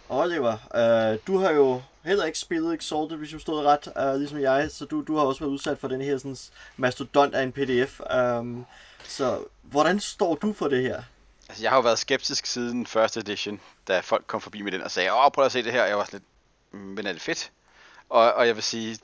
Oliver, 0.09 0.53
uh, 0.53 1.19
du 1.27 1.37
har 1.37 1.51
jo 1.51 1.81
heller 2.03 2.25
ikke 2.25 2.39
spillet 2.39 2.73
Exalted, 2.73 3.17
hvis 3.17 3.31
jeg 3.31 3.41
stod 3.41 3.65
ret, 3.65 4.13
uh, 4.13 4.19
ligesom 4.19 4.39
jeg, 4.39 4.71
så 4.71 4.85
du, 4.85 5.01
du 5.01 5.15
har 5.15 5.23
også 5.23 5.39
været 5.39 5.51
udsat 5.51 5.77
for 5.77 5.87
den 5.87 6.01
her 6.01 6.17
sådan, 6.17 6.37
mastodont 6.77 7.35
af 7.35 7.43
en 7.43 7.51
pdf. 7.51 7.99
Um, 7.99 8.17
øhm, 8.17 8.65
så 9.03 9.43
hvordan 9.61 9.99
står 9.99 10.35
du 10.35 10.53
for 10.53 10.67
det 10.67 10.81
her? 10.81 11.03
Altså, 11.49 11.63
jeg 11.63 11.71
har 11.71 11.77
jo 11.77 11.81
været 11.81 11.99
skeptisk 11.99 12.45
siden 12.45 12.85
første 12.85 13.19
edition, 13.19 13.59
da 13.87 13.99
folk 13.99 14.23
kom 14.27 14.41
forbi 14.41 14.61
med 14.61 14.71
den 14.71 14.81
og 14.81 14.91
sagde, 14.91 15.13
åh, 15.13 15.31
prøv 15.31 15.45
at 15.45 15.51
se 15.51 15.63
det 15.63 15.71
her, 15.71 15.83
og 15.83 15.89
jeg 15.89 15.97
var 15.97 16.03
sådan 16.03 16.19
lidt, 16.19 16.81
mm, 16.81 16.87
men 16.87 17.05
er 17.05 17.13
det 17.13 17.21
fedt? 17.21 17.51
Og, 18.09 18.33
og 18.33 18.47
jeg 18.47 18.55
vil 18.55 18.63
sige, 18.63 18.97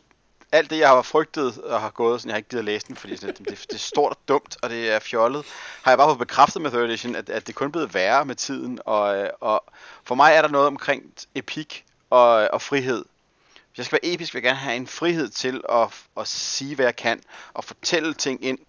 alt 0.51 0.69
det, 0.69 0.79
jeg 0.79 0.89
har 0.89 1.01
frygtet 1.01 1.57
og 1.57 1.81
har 1.81 1.89
gået, 1.89 2.21
sådan, 2.21 2.29
jeg 2.29 2.33
har 2.33 2.37
ikke 2.37 2.49
givet 2.49 2.59
at 2.59 2.65
læse 2.65 2.87
den, 2.87 2.95
fordi 2.95 3.17
sådan, 3.17 3.35
det, 3.35 3.47
det 3.47 3.73
er 3.73 3.77
stort 3.77 4.11
og 4.11 4.17
dumt, 4.27 4.57
og 4.61 4.69
det 4.69 4.91
er 4.91 4.99
fjollet, 4.99 5.45
har 5.81 5.91
jeg 5.91 5.97
bare 5.97 6.09
fået 6.09 6.19
bekræftet 6.19 6.61
med 6.61 6.71
3rd 6.71 6.77
edition, 6.77 7.15
at, 7.15 7.29
at 7.29 7.47
det 7.47 7.55
kun 7.55 7.67
er 7.67 7.71
blevet 7.71 7.93
værre 7.93 8.25
med 8.25 8.35
tiden, 8.35 8.79
og, 8.85 9.17
øh, 9.17 9.29
og 9.41 9.63
for 10.03 10.15
mig 10.15 10.33
er 10.33 10.41
der 10.41 10.49
noget 10.49 10.67
omkring 10.67 11.13
epik 11.35 11.85
og, 12.09 12.47
og 12.53 12.61
frihed. 12.61 13.05
Hvis 13.53 13.77
jeg 13.77 13.85
skal 13.85 13.99
være 14.03 14.13
episk, 14.13 14.33
vil 14.33 14.39
jeg 14.39 14.43
gerne 14.43 14.59
have 14.59 14.75
en 14.75 14.87
frihed 14.87 15.29
til 15.29 15.61
at, 15.69 15.87
at 16.19 16.27
sige, 16.27 16.75
hvad 16.75 16.85
jeg 16.85 16.95
kan, 16.95 17.21
og 17.53 17.63
fortælle 17.63 18.13
ting 18.13 18.43
ind 18.43 18.59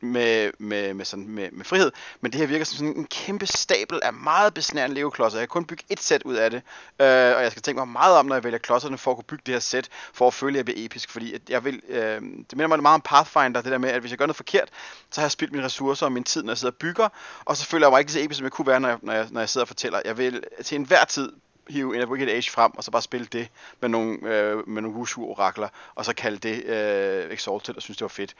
med, 0.00 0.50
med, 0.58 0.94
med, 0.94 1.04
sådan, 1.04 1.28
med, 1.28 1.50
med 1.52 1.64
frihed. 1.64 1.92
Men 2.20 2.32
det 2.32 2.40
her 2.40 2.46
virker 2.46 2.64
som 2.64 2.76
sådan 2.76 2.96
en 2.96 3.06
kæmpe 3.06 3.46
stabel 3.46 4.00
af 4.02 4.12
meget 4.12 4.54
besnærende 4.54 4.94
legoklodser. 4.94 5.38
Jeg 5.38 5.48
kan 5.48 5.52
kun 5.52 5.64
bygge 5.64 5.84
et 5.90 6.00
sæt 6.00 6.22
ud 6.22 6.34
af 6.34 6.50
det. 6.50 6.62
Øh, 7.00 7.36
og 7.36 7.42
jeg 7.42 7.50
skal 7.50 7.62
tænke 7.62 7.78
mig 7.78 7.88
meget 7.88 8.16
om, 8.16 8.26
når 8.26 8.34
jeg 8.34 8.44
vælger 8.44 8.58
klodserne, 8.58 8.98
for 8.98 9.10
at 9.10 9.16
kunne 9.16 9.24
bygge 9.24 9.42
det 9.46 9.54
her 9.54 9.60
sæt, 9.60 9.88
for 10.12 10.26
at 10.26 10.34
føle, 10.34 10.52
at 10.52 10.56
jeg 10.56 10.64
bliver 10.64 10.84
episk. 10.84 11.10
Fordi 11.10 11.34
at 11.34 11.42
jeg 11.48 11.64
vil, 11.64 11.82
øh, 11.88 12.20
det 12.22 12.52
minder 12.52 12.66
mig 12.66 12.82
meget 12.82 12.94
om 12.94 13.00
Pathfinder, 13.00 13.62
det 13.62 13.72
der 13.72 13.78
med, 13.78 13.90
at 13.90 14.00
hvis 14.00 14.10
jeg 14.10 14.18
gør 14.18 14.26
noget 14.26 14.36
forkert, 14.36 14.68
så 15.10 15.20
har 15.20 15.26
jeg 15.26 15.32
spildt 15.32 15.52
mine 15.52 15.64
ressourcer 15.64 16.06
og 16.06 16.12
min 16.12 16.24
tid, 16.24 16.42
når 16.42 16.50
jeg 16.50 16.58
sidder 16.58 16.72
og 16.72 16.78
bygger. 16.78 17.08
Og 17.44 17.56
så 17.56 17.64
føler 17.66 17.86
jeg 17.86 17.92
mig 17.92 18.00
ikke 18.00 18.12
så 18.12 18.20
episk, 18.20 18.38
som 18.38 18.44
jeg 18.44 18.52
kunne 18.52 18.66
være, 18.66 18.80
når 18.80 18.88
jeg, 18.88 18.98
når 19.02 19.12
jeg, 19.12 19.26
når 19.30 19.40
jeg 19.40 19.48
sidder 19.48 19.64
og 19.64 19.68
fortæller. 19.68 20.00
Jeg 20.04 20.18
vil 20.18 20.44
til 20.64 20.76
enhver 20.76 21.04
tid 21.04 21.32
hive 21.68 21.96
en 21.96 22.02
af 22.02 22.06
Wicked 22.06 22.28
Age 22.28 22.50
frem, 22.50 22.72
og 22.76 22.84
så 22.84 22.90
bare 22.90 23.02
spille 23.02 23.26
det 23.26 23.48
med 23.80 23.88
nogle, 23.88 24.18
øh, 24.22 24.68
med 24.68 24.82
nogle 24.82 24.96
Wushu-orakler, 24.96 25.68
og 25.94 26.04
så 26.04 26.14
kalde 26.14 26.38
det 26.38 26.64
øh, 26.64 27.32
Exalted, 27.32 27.76
og 27.76 27.82
synes, 27.82 27.96
det 27.96 28.04
var 28.04 28.08
fedt 28.08 28.36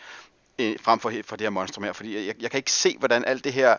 øh, 0.58 0.76
frem 0.80 1.00
for, 1.00 1.12
for 1.24 1.36
det 1.36 1.44
her 1.44 1.50
monstrum 1.50 1.84
her, 1.84 1.92
fordi 1.92 2.26
jeg, 2.26 2.34
jeg 2.40 2.50
kan 2.50 2.58
ikke 2.58 2.72
se, 2.72 2.96
hvordan 2.98 3.24
alt 3.24 3.44
det 3.44 3.52
her 3.52 3.76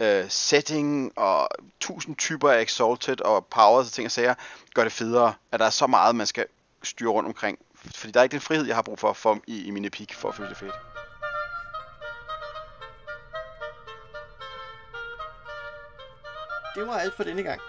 øh, 0.00 0.24
setting 0.28 1.12
og 1.18 1.48
tusind 1.80 2.16
typer 2.16 2.50
af 2.50 2.62
Exalted 2.62 3.20
og 3.20 3.46
powers 3.46 3.86
og 3.86 3.92
ting 3.92 4.06
og 4.06 4.12
sager 4.12 4.34
gør 4.74 4.82
det 4.82 4.92
federe, 4.92 5.34
at 5.52 5.60
der 5.60 5.66
er 5.66 5.70
så 5.70 5.86
meget, 5.86 6.16
man 6.16 6.26
skal 6.26 6.46
styre 6.82 7.10
rundt 7.10 7.26
omkring. 7.26 7.58
Fordi 7.74 8.12
der 8.12 8.20
er 8.20 8.24
ikke 8.24 8.32
den 8.32 8.40
frihed, 8.40 8.66
jeg 8.66 8.74
har 8.74 8.82
brug 8.82 8.98
for, 8.98 9.12
for 9.12 9.38
i, 9.46 9.64
i 9.64 9.70
mine 9.70 9.90
peak, 9.90 10.14
for 10.14 10.28
at 10.28 10.34
føle 10.34 10.48
det 10.48 10.56
fedt. 10.56 10.74
Det 16.74 16.86
var 16.86 16.98
alt 16.98 17.14
for 17.16 17.24
denne 17.24 17.42
gang. 17.42 17.60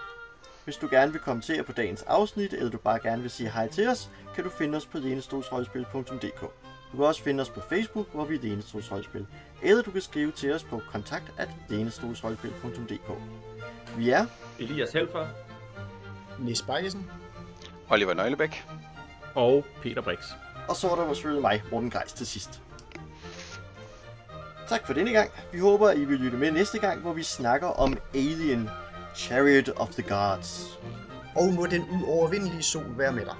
Hvis 0.64 0.76
du 0.76 0.88
gerne 0.90 1.12
vil 1.12 1.20
kommentere 1.20 1.62
på 1.62 1.72
dagens 1.72 2.02
afsnit, 2.02 2.52
eller 2.52 2.70
du 2.70 2.78
bare 2.78 2.98
gerne 3.02 3.22
vil 3.22 3.30
sige 3.30 3.50
hej 3.50 3.68
til 3.68 3.88
os, 3.88 4.10
kan 4.34 4.44
du 4.44 4.50
finde 4.50 4.76
os 4.76 4.86
på 4.86 4.98
lenestolsrollespil.dk. 4.98 6.40
Du 6.92 6.96
kan 6.96 7.06
også 7.06 7.22
finde 7.22 7.40
os 7.40 7.50
på 7.50 7.60
Facebook, 7.60 8.06
hvor 8.14 8.24
vi 8.24 8.34
er 8.34 8.40
Lenestolsrollespil, 8.40 9.26
eller 9.62 9.82
du 9.82 9.90
kan 9.90 10.00
skrive 10.00 10.32
til 10.32 10.52
os 10.52 10.64
på 10.64 10.82
kontakt 10.92 11.32
at 11.38 11.48
Vi 13.96 14.10
er 14.10 14.26
Elias 14.58 14.92
Helfer. 14.92 15.26
Nis 16.38 16.62
Bajesen. 16.62 17.10
Oliver 17.90 18.14
Nøglebæk. 18.14 18.64
Og 19.34 19.64
Peter 19.82 20.02
Brix. 20.02 20.18
Og 20.68 20.76
så 20.76 20.90
er 20.90 20.96
der 20.96 21.14
selvfølgelig 21.14 21.42
mig, 21.42 21.62
Morten 21.70 21.90
Grejs, 21.90 22.12
til 22.12 22.26
sidst. 22.26 22.62
Tak 24.68 24.86
for 24.86 24.92
denne 24.92 25.12
gang. 25.12 25.30
Vi 25.52 25.58
håber, 25.58 25.90
I 25.90 26.04
vil 26.04 26.18
lytte 26.18 26.36
med 26.38 26.50
næste 26.50 26.78
gang, 26.78 27.00
hvor 27.00 27.12
vi 27.12 27.22
snakker 27.22 27.68
om 27.68 27.96
Alien 28.14 28.70
Chariot 29.14 29.68
of 29.68 29.90
the 29.90 30.02
Gods. 30.02 30.78
Og 31.36 31.52
må 31.52 31.66
den 31.66 31.82
uovervindelige 31.90 32.62
sol 32.62 32.98
være 32.98 33.12
med 33.12 33.24
dig. 33.24 33.36